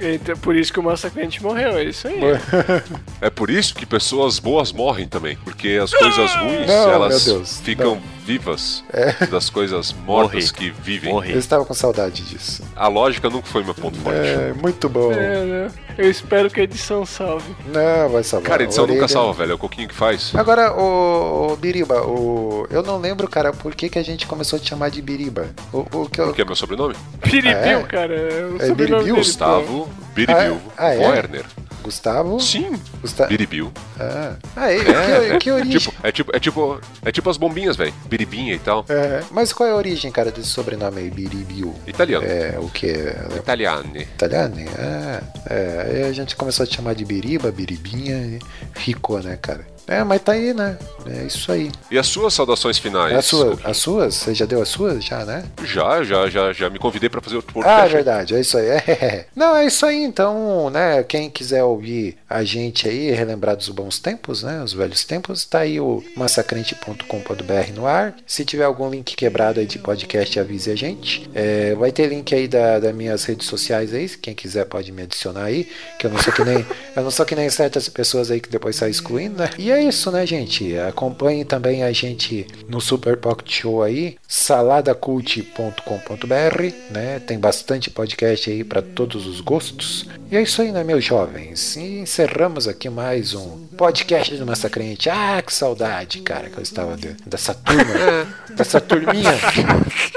É. 0.00 0.14
Então, 0.14 0.36
por 0.38 0.56
isso 0.56 0.72
que 0.72 0.80
o 0.80 0.82
Massacrente 0.82 1.42
morreu, 1.42 1.76
é 1.76 1.84
isso 1.84 2.08
aí. 2.08 2.18
É 3.20 3.28
por 3.30 3.50
isso 3.50 3.74
que 3.74 3.84
pessoas 3.84 4.38
boas 4.38 4.72
morrem 4.72 5.06
também, 5.06 5.36
porque 5.44 5.78
as 5.82 5.92
coisas 5.92 6.32
ruins, 6.36 6.66
Não, 6.66 6.90
elas 6.92 7.24
Deus, 7.24 7.60
ficam 7.60 7.96
não. 7.96 8.02
vivas 8.24 8.84
É. 8.92 9.26
das 9.26 9.50
coisas 9.50 9.92
mortas 10.06 10.52
Morre. 10.52 10.70
que 10.70 10.70
vivem. 10.82 11.12
Morre. 11.12 11.32
Eu 11.34 11.38
estava 11.38 11.64
com 11.64 11.74
saudade 11.74 12.22
disso. 12.22 12.62
A 12.76 12.86
lógica 12.88 13.28
nunca 13.28 13.46
foi 13.48 13.64
meu 13.64 13.74
ponto 13.74 13.98
forte. 13.98 14.18
É, 14.20 14.52
muito 14.54 14.88
bom. 14.88 15.12
É, 15.12 15.44
né? 15.44 15.70
Eu 15.96 16.08
espero 16.08 16.48
que 16.48 16.60
a 16.60 16.62
edição 16.62 17.04
salve. 17.04 17.56
Não, 17.66 18.08
vai 18.08 18.22
salvar. 18.22 18.48
Cara, 18.50 18.62
edição 18.62 18.84
Orelha. 18.84 19.00
nunca 19.00 19.08
salva, 19.12 19.32
velho. 19.32 19.50
É 19.50 19.54
o 19.54 19.58
coquinho 19.58 19.88
que 19.88 19.94
faz. 19.94 20.32
Agora, 20.34 20.72
o, 20.72 21.56
Biriba, 21.56 22.02
o, 22.06 22.66
eu 22.70 22.84
não 22.84 22.98
lembro, 22.98 23.26
cara, 23.28 23.52
por 23.52 23.74
que, 23.74 23.88
que 23.88 23.98
a 23.98 24.02
gente 24.04 24.24
começou 24.26 24.58
a 24.58 24.60
te 24.60 24.68
chamar 24.68 24.90
de 24.90 25.02
Biriba. 25.02 25.48
O, 25.72 25.78
o 26.02 26.08
que 26.08 26.20
eu, 26.20 26.32
é 26.38 26.44
meu 26.44 26.54
sobrenome? 26.54 26.94
Piribil, 27.20 27.50
É? 27.52 27.82
cara. 27.82 28.14
É 28.14 28.44
o 28.44 28.56
É 28.62 28.66
sobrenome 28.68 28.74
Biribil? 28.76 29.00
dele, 29.06 29.16
Gustavo 29.16 29.88
Biribil 30.14 30.60
Ah, 30.76 30.86
ah, 30.86 30.94
é? 30.94 31.08
Werner. 31.08 31.44
Gustavo? 31.82 32.40
Sim, 32.40 32.80
Gusta... 33.00 33.26
Biribil. 33.26 33.72
Ah, 33.98 34.36
ah 34.56 34.72
é, 34.72 34.78
É, 34.78 35.30
que, 35.32 35.38
que 35.38 35.50
origem? 35.50 35.78
Tipo, 35.78 35.94
é 36.02 36.12
tipo, 36.12 36.36
é 36.36 36.40
tipo, 36.40 36.80
é 37.04 37.12
tipo 37.12 37.30
as 37.30 37.36
bombinhas, 37.36 37.76
velho. 37.76 37.92
Biribinha 38.06 38.54
e 38.54 38.58
tal. 38.58 38.84
É, 38.88 39.22
mas 39.30 39.52
qual 39.52 39.68
é 39.68 39.72
a 39.72 39.76
origem, 39.76 40.10
cara, 40.10 40.30
desse 40.30 40.48
sobrenome 40.48 41.00
aí, 41.00 41.10
Biribil? 41.10 41.74
Italiano. 41.86 42.26
É, 42.26 42.58
o 42.58 42.68
que? 42.68 42.92
Italiane. 43.36 44.02
Italiano? 44.02 44.56
Ah, 44.78 45.22
é, 45.48 45.86
aí 45.90 46.02
a 46.04 46.12
gente 46.12 46.36
começou 46.36 46.64
a 46.64 46.66
te 46.66 46.76
chamar 46.76 46.94
de 46.94 47.04
Biriba, 47.04 47.50
Biribinha, 47.50 48.16
e 48.16 48.38
ficou, 48.78 49.22
né, 49.22 49.36
cara? 49.40 49.66
É, 49.88 50.04
mas 50.04 50.20
tá 50.22 50.32
aí, 50.32 50.52
né? 50.52 50.78
É 51.06 51.24
isso 51.24 51.50
aí. 51.50 51.70
E 51.90 51.98
as 51.98 52.06
suas 52.06 52.34
saudações 52.34 52.78
finais? 52.78 53.16
As 53.16 53.24
suas, 53.24 53.58
as 53.64 53.76
suas? 53.78 54.14
Você 54.14 54.34
já 54.34 54.44
deu 54.44 54.60
as 54.60 54.68
suas? 54.68 55.02
Já, 55.02 55.24
né? 55.24 55.44
Já, 55.64 56.02
já, 56.04 56.28
já, 56.28 56.52
já 56.52 56.68
me 56.70 56.78
convidei 56.78 57.08
pra 57.08 57.20
fazer 57.22 57.36
outro 57.36 57.58
Ah, 57.60 57.60
é 57.60 57.62
podcast. 57.64 57.94
verdade, 57.94 58.34
é 58.34 58.40
isso 58.40 58.58
aí. 58.58 58.66
É. 58.68 59.26
Não, 59.34 59.56
é 59.56 59.66
isso 59.66 59.86
aí, 59.86 60.02
então, 60.02 60.68
né? 60.70 61.02
Quem 61.02 61.30
quiser 61.30 61.62
ouvir 61.64 62.16
a 62.28 62.44
gente 62.44 62.88
aí, 62.88 63.10
relembrar 63.12 63.56
dos 63.56 63.68
bons 63.70 63.98
tempos, 63.98 64.42
né? 64.42 64.62
Os 64.62 64.72
velhos 64.72 65.04
tempos, 65.04 65.44
tá 65.44 65.60
aí 65.60 65.80
o 65.80 66.02
massacrente.com.br 66.16 67.72
no 67.74 67.86
ar. 67.86 68.14
Se 68.26 68.44
tiver 68.44 68.64
algum 68.64 68.90
link 68.90 69.16
quebrado 69.16 69.60
aí 69.60 69.66
de 69.66 69.78
podcast, 69.78 70.38
avise 70.38 70.70
a 70.70 70.76
gente. 70.76 71.28
É, 71.34 71.74
vai 71.74 71.92
ter 71.92 72.06
link 72.08 72.34
aí 72.34 72.46
da, 72.48 72.78
das 72.78 72.94
minhas 72.94 73.24
redes 73.24 73.46
sociais 73.46 73.92
aí, 73.94 74.08
quem 74.08 74.34
quiser 74.34 74.64
pode 74.66 74.90
me 74.92 75.02
adicionar 75.02 75.44
aí, 75.44 75.68
que 75.98 76.06
eu 76.06 76.10
não 76.10 76.18
sou 76.18 76.32
que 76.32 76.44
nem, 76.44 76.66
eu 76.96 77.02
não 77.02 77.10
sou 77.10 77.24
que 77.24 77.34
nem 77.34 77.48
certas 77.50 77.88
pessoas 77.88 78.30
aí 78.30 78.40
que 78.40 78.48
depois 78.48 78.76
saem 78.76 78.90
excluindo, 78.90 79.38
né? 79.38 79.50
E 79.58 79.70
é 79.78 79.84
isso, 79.84 80.10
né, 80.10 80.26
gente? 80.26 80.76
Acompanhe 80.78 81.44
também 81.44 81.82
a 81.82 81.92
gente 81.92 82.46
no 82.68 82.80
Super 82.80 83.16
Pocket 83.16 83.50
Show 83.60 83.82
aí, 83.82 84.16
saladacult.com.br, 84.26 86.72
né? 86.90 87.20
Tem 87.26 87.38
bastante 87.38 87.90
podcast 87.90 88.50
aí 88.50 88.64
para 88.64 88.82
todos 88.82 89.26
os 89.26 89.40
gostos. 89.40 90.06
E 90.30 90.36
é 90.36 90.42
isso 90.42 90.60
aí, 90.62 90.70
né, 90.72 90.84
meus 90.84 91.04
jovens? 91.04 91.76
E 91.76 92.00
encerramos 92.00 92.66
aqui 92.68 92.88
mais 92.90 93.32
um 93.34 93.66
podcast 93.76 94.34
do 94.36 94.46
Massacrente. 94.46 95.08
Ah, 95.08 95.42
que 95.44 95.52
saudade, 95.54 96.20
cara, 96.20 96.48
que 96.50 96.58
eu 96.58 96.62
estava 96.62 96.96
de- 96.96 97.16
dessa 97.26 97.54
turma, 97.54 97.84
dessa 98.56 98.80
turminha, 98.80 99.32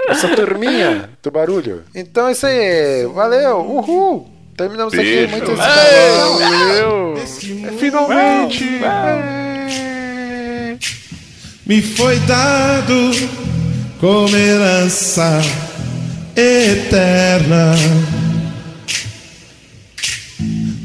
dessa 0.08 0.28
turminha 0.36 1.10
do 1.22 1.32
barulho. 1.32 1.84
Então 1.96 2.28
é 2.28 2.32
isso 2.32 2.46
aí, 2.46 3.06
valeu, 3.14 3.58
uhul! 3.60 4.30
Terminamos 4.58 4.94
aqui 4.94 5.04
Beijo. 5.04 5.32
muito 5.32 5.52
esse 5.52 5.62
Valeu! 5.62 7.16
Finalmente! 7.80 8.66
É. 8.84 9.41
me 11.72 11.82
foi 11.82 12.20
dado 12.28 13.12
como 13.98 14.36
herança 14.36 15.40
eterna. 16.36 17.74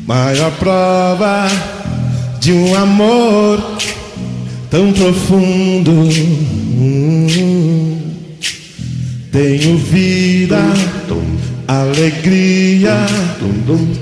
Maior 0.07 0.53
prova 0.53 1.49
de 2.39 2.53
um 2.53 2.77
amor 2.77 3.79
tão 4.71 4.93
profundo. 4.93 6.09
Tenho 9.33 9.79
vida, 9.79 10.63
alegria, 11.67 13.07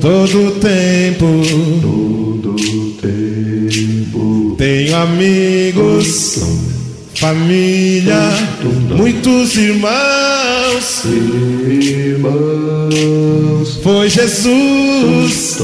todo 0.03 0.61
tempo. 0.61 2.35
Tenho 4.59 4.97
amigos, 4.97 6.39
família, 7.15 8.19
muitos 8.97 9.57
irmãos. 9.57 11.05
Foi 13.82 14.09
Jesus, 14.09 15.62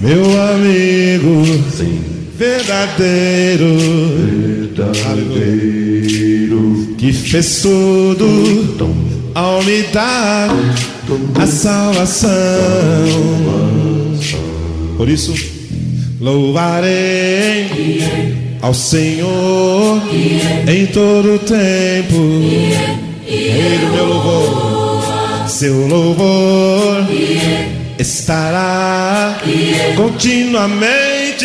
meu 0.00 0.24
amigo, 0.52 1.42
verdadeiro, 2.36 3.66
que 6.96 7.12
fez 7.12 7.60
tudo 7.62 8.96
ao 9.34 9.62
me 9.62 9.82
dar 9.92 10.50
a 11.34 11.46
salvação. 11.46 12.28
Por 14.96 15.08
isso, 15.08 15.34
louvarei 16.20 17.68
ao 18.60 18.74
Senhor 18.74 20.02
em 20.66 20.86
todo 20.86 21.38
tempo. 21.40 22.14
Ele 23.26 23.86
meu 23.92 24.06
louvor, 24.06 25.48
seu 25.48 25.86
louvor 25.86 27.06
estará 27.98 29.38
continuamente 29.96 31.44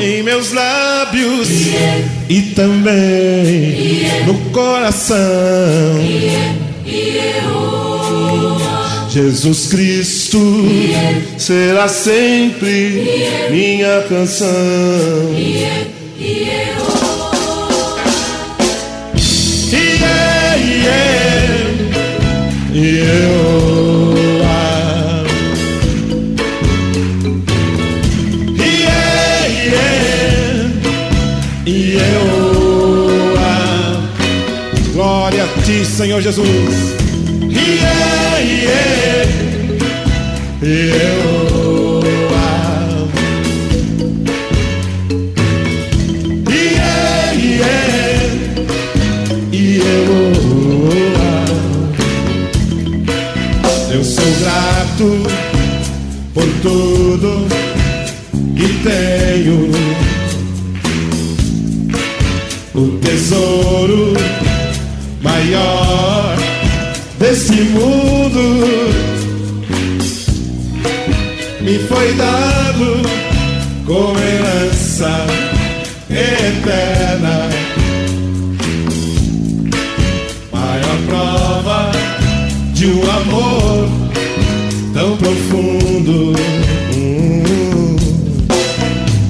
em 0.00 0.22
meus 0.22 0.52
lábios 0.52 1.48
e 2.28 2.42
também 2.54 4.06
no 4.26 4.34
coração. 4.50 5.16
Jesus 9.14 9.68
Cristo 9.68 10.40
será 11.38 11.86
sempre 11.86 13.48
minha 13.48 14.02
canção. 14.08 14.48
Yeah. 15.38 15.84
Yeah, 19.70 20.56
yeah, 29.46 29.92
yeah. 31.84 32.04
Glória 34.92 35.44
a 35.44 35.62
ti, 35.62 35.84
Senhor 35.84 36.20
Jesus. 36.20 36.94
Yeah. 38.64 39.04
Yeah, 46.48 47.32
yeah, 47.32 47.82
yeah. 49.52 49.94
Eu 53.92 54.02
sou 54.02 54.30
grato 54.40 55.08
por 56.32 56.48
tudo 56.62 57.46
que 58.56 58.68
tenho. 58.82 59.70
O 62.74 62.98
tesouro 62.98 64.14
maior 65.22 66.03
desse 67.34 67.62
mundo 67.62 68.60
me 71.62 71.78
foi 71.80 72.14
dado 72.14 73.02
como 73.84 74.16
herança 74.20 75.10
eterna. 76.08 77.48
Maior 80.52 80.98
prova 81.08 81.90
de 82.72 82.86
um 82.86 83.02
amor 83.02 83.88
tão 84.92 85.16
profundo. 85.16 86.34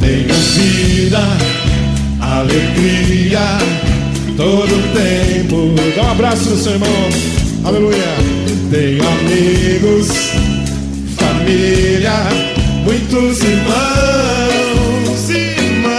Tenho 0.00 0.34
vida, 0.34 1.22
alegria, 2.20 3.58
todo 4.36 4.92
tempo. 4.92 5.74
Dá 5.96 6.02
um 6.02 6.10
abraço 6.10 6.54
seu 6.58 6.72
irmão. 6.72 7.34
Aleluia. 7.64 8.14
Tenho 8.70 9.02
amigos, 9.08 10.08
família, 11.16 12.12
muitos 12.84 13.40
irmãos, 13.42 15.30
irmãos. 15.30 15.94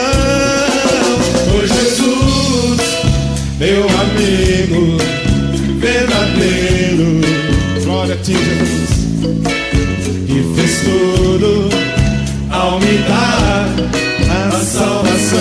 Por 1.51 1.67
Jesus, 1.67 2.81
meu 3.57 3.83
amigo 3.83 4.97
verdadeiro. 5.79 7.21
Glória 7.83 8.13
a 8.13 8.17
ti, 8.17 8.33
Jesus. 8.33 8.89
Que 10.27 10.43
fez 10.55 10.81
tudo 10.81 11.69
ao 12.51 12.79
me 12.79 12.97
dar 13.07 13.69
a 14.29 14.51
salvação. 14.59 15.39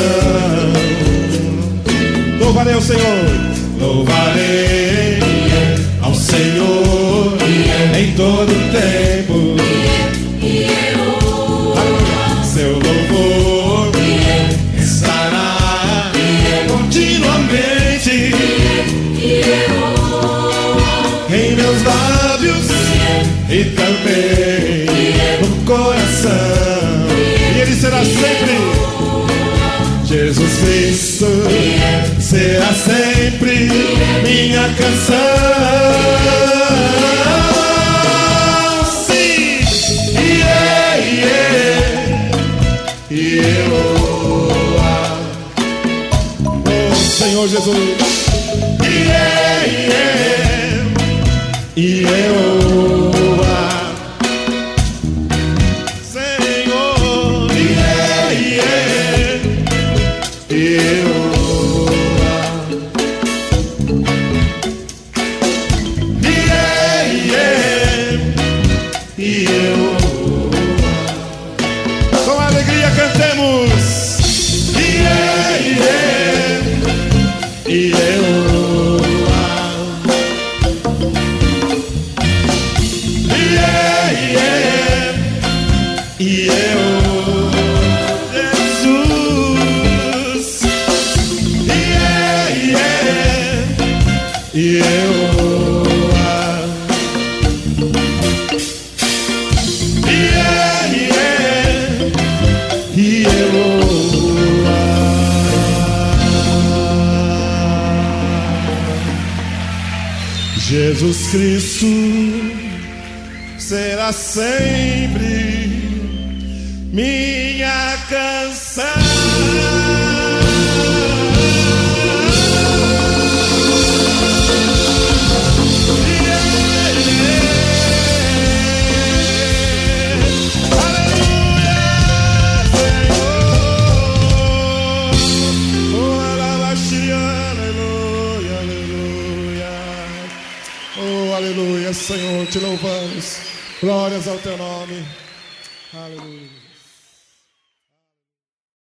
Louvarei 2.41 2.75
ao 2.75 2.81
Senhor, 2.81 3.44
todo 8.17 8.53
tempo. 8.71 9.57
Seu 12.45 12.75
louvor 12.75 13.91
estará 14.79 16.13
continuamente 16.69 18.33
em 21.31 21.57
meus 21.57 21.83
lábios 21.83 22.67
e 23.51 23.65
também 23.75 24.87
no 25.41 25.65
coração. 25.65 26.31
E 27.57 27.61
Ele 27.61 27.75
será 27.75 28.05
sempre 28.05 28.85
Jesus 30.05 30.59
Cristo, 30.59 31.27
será 32.21 32.73
sempre 32.73 33.69
minha 34.23 34.69
canção. 34.75 36.24
Senhor 47.65 48.04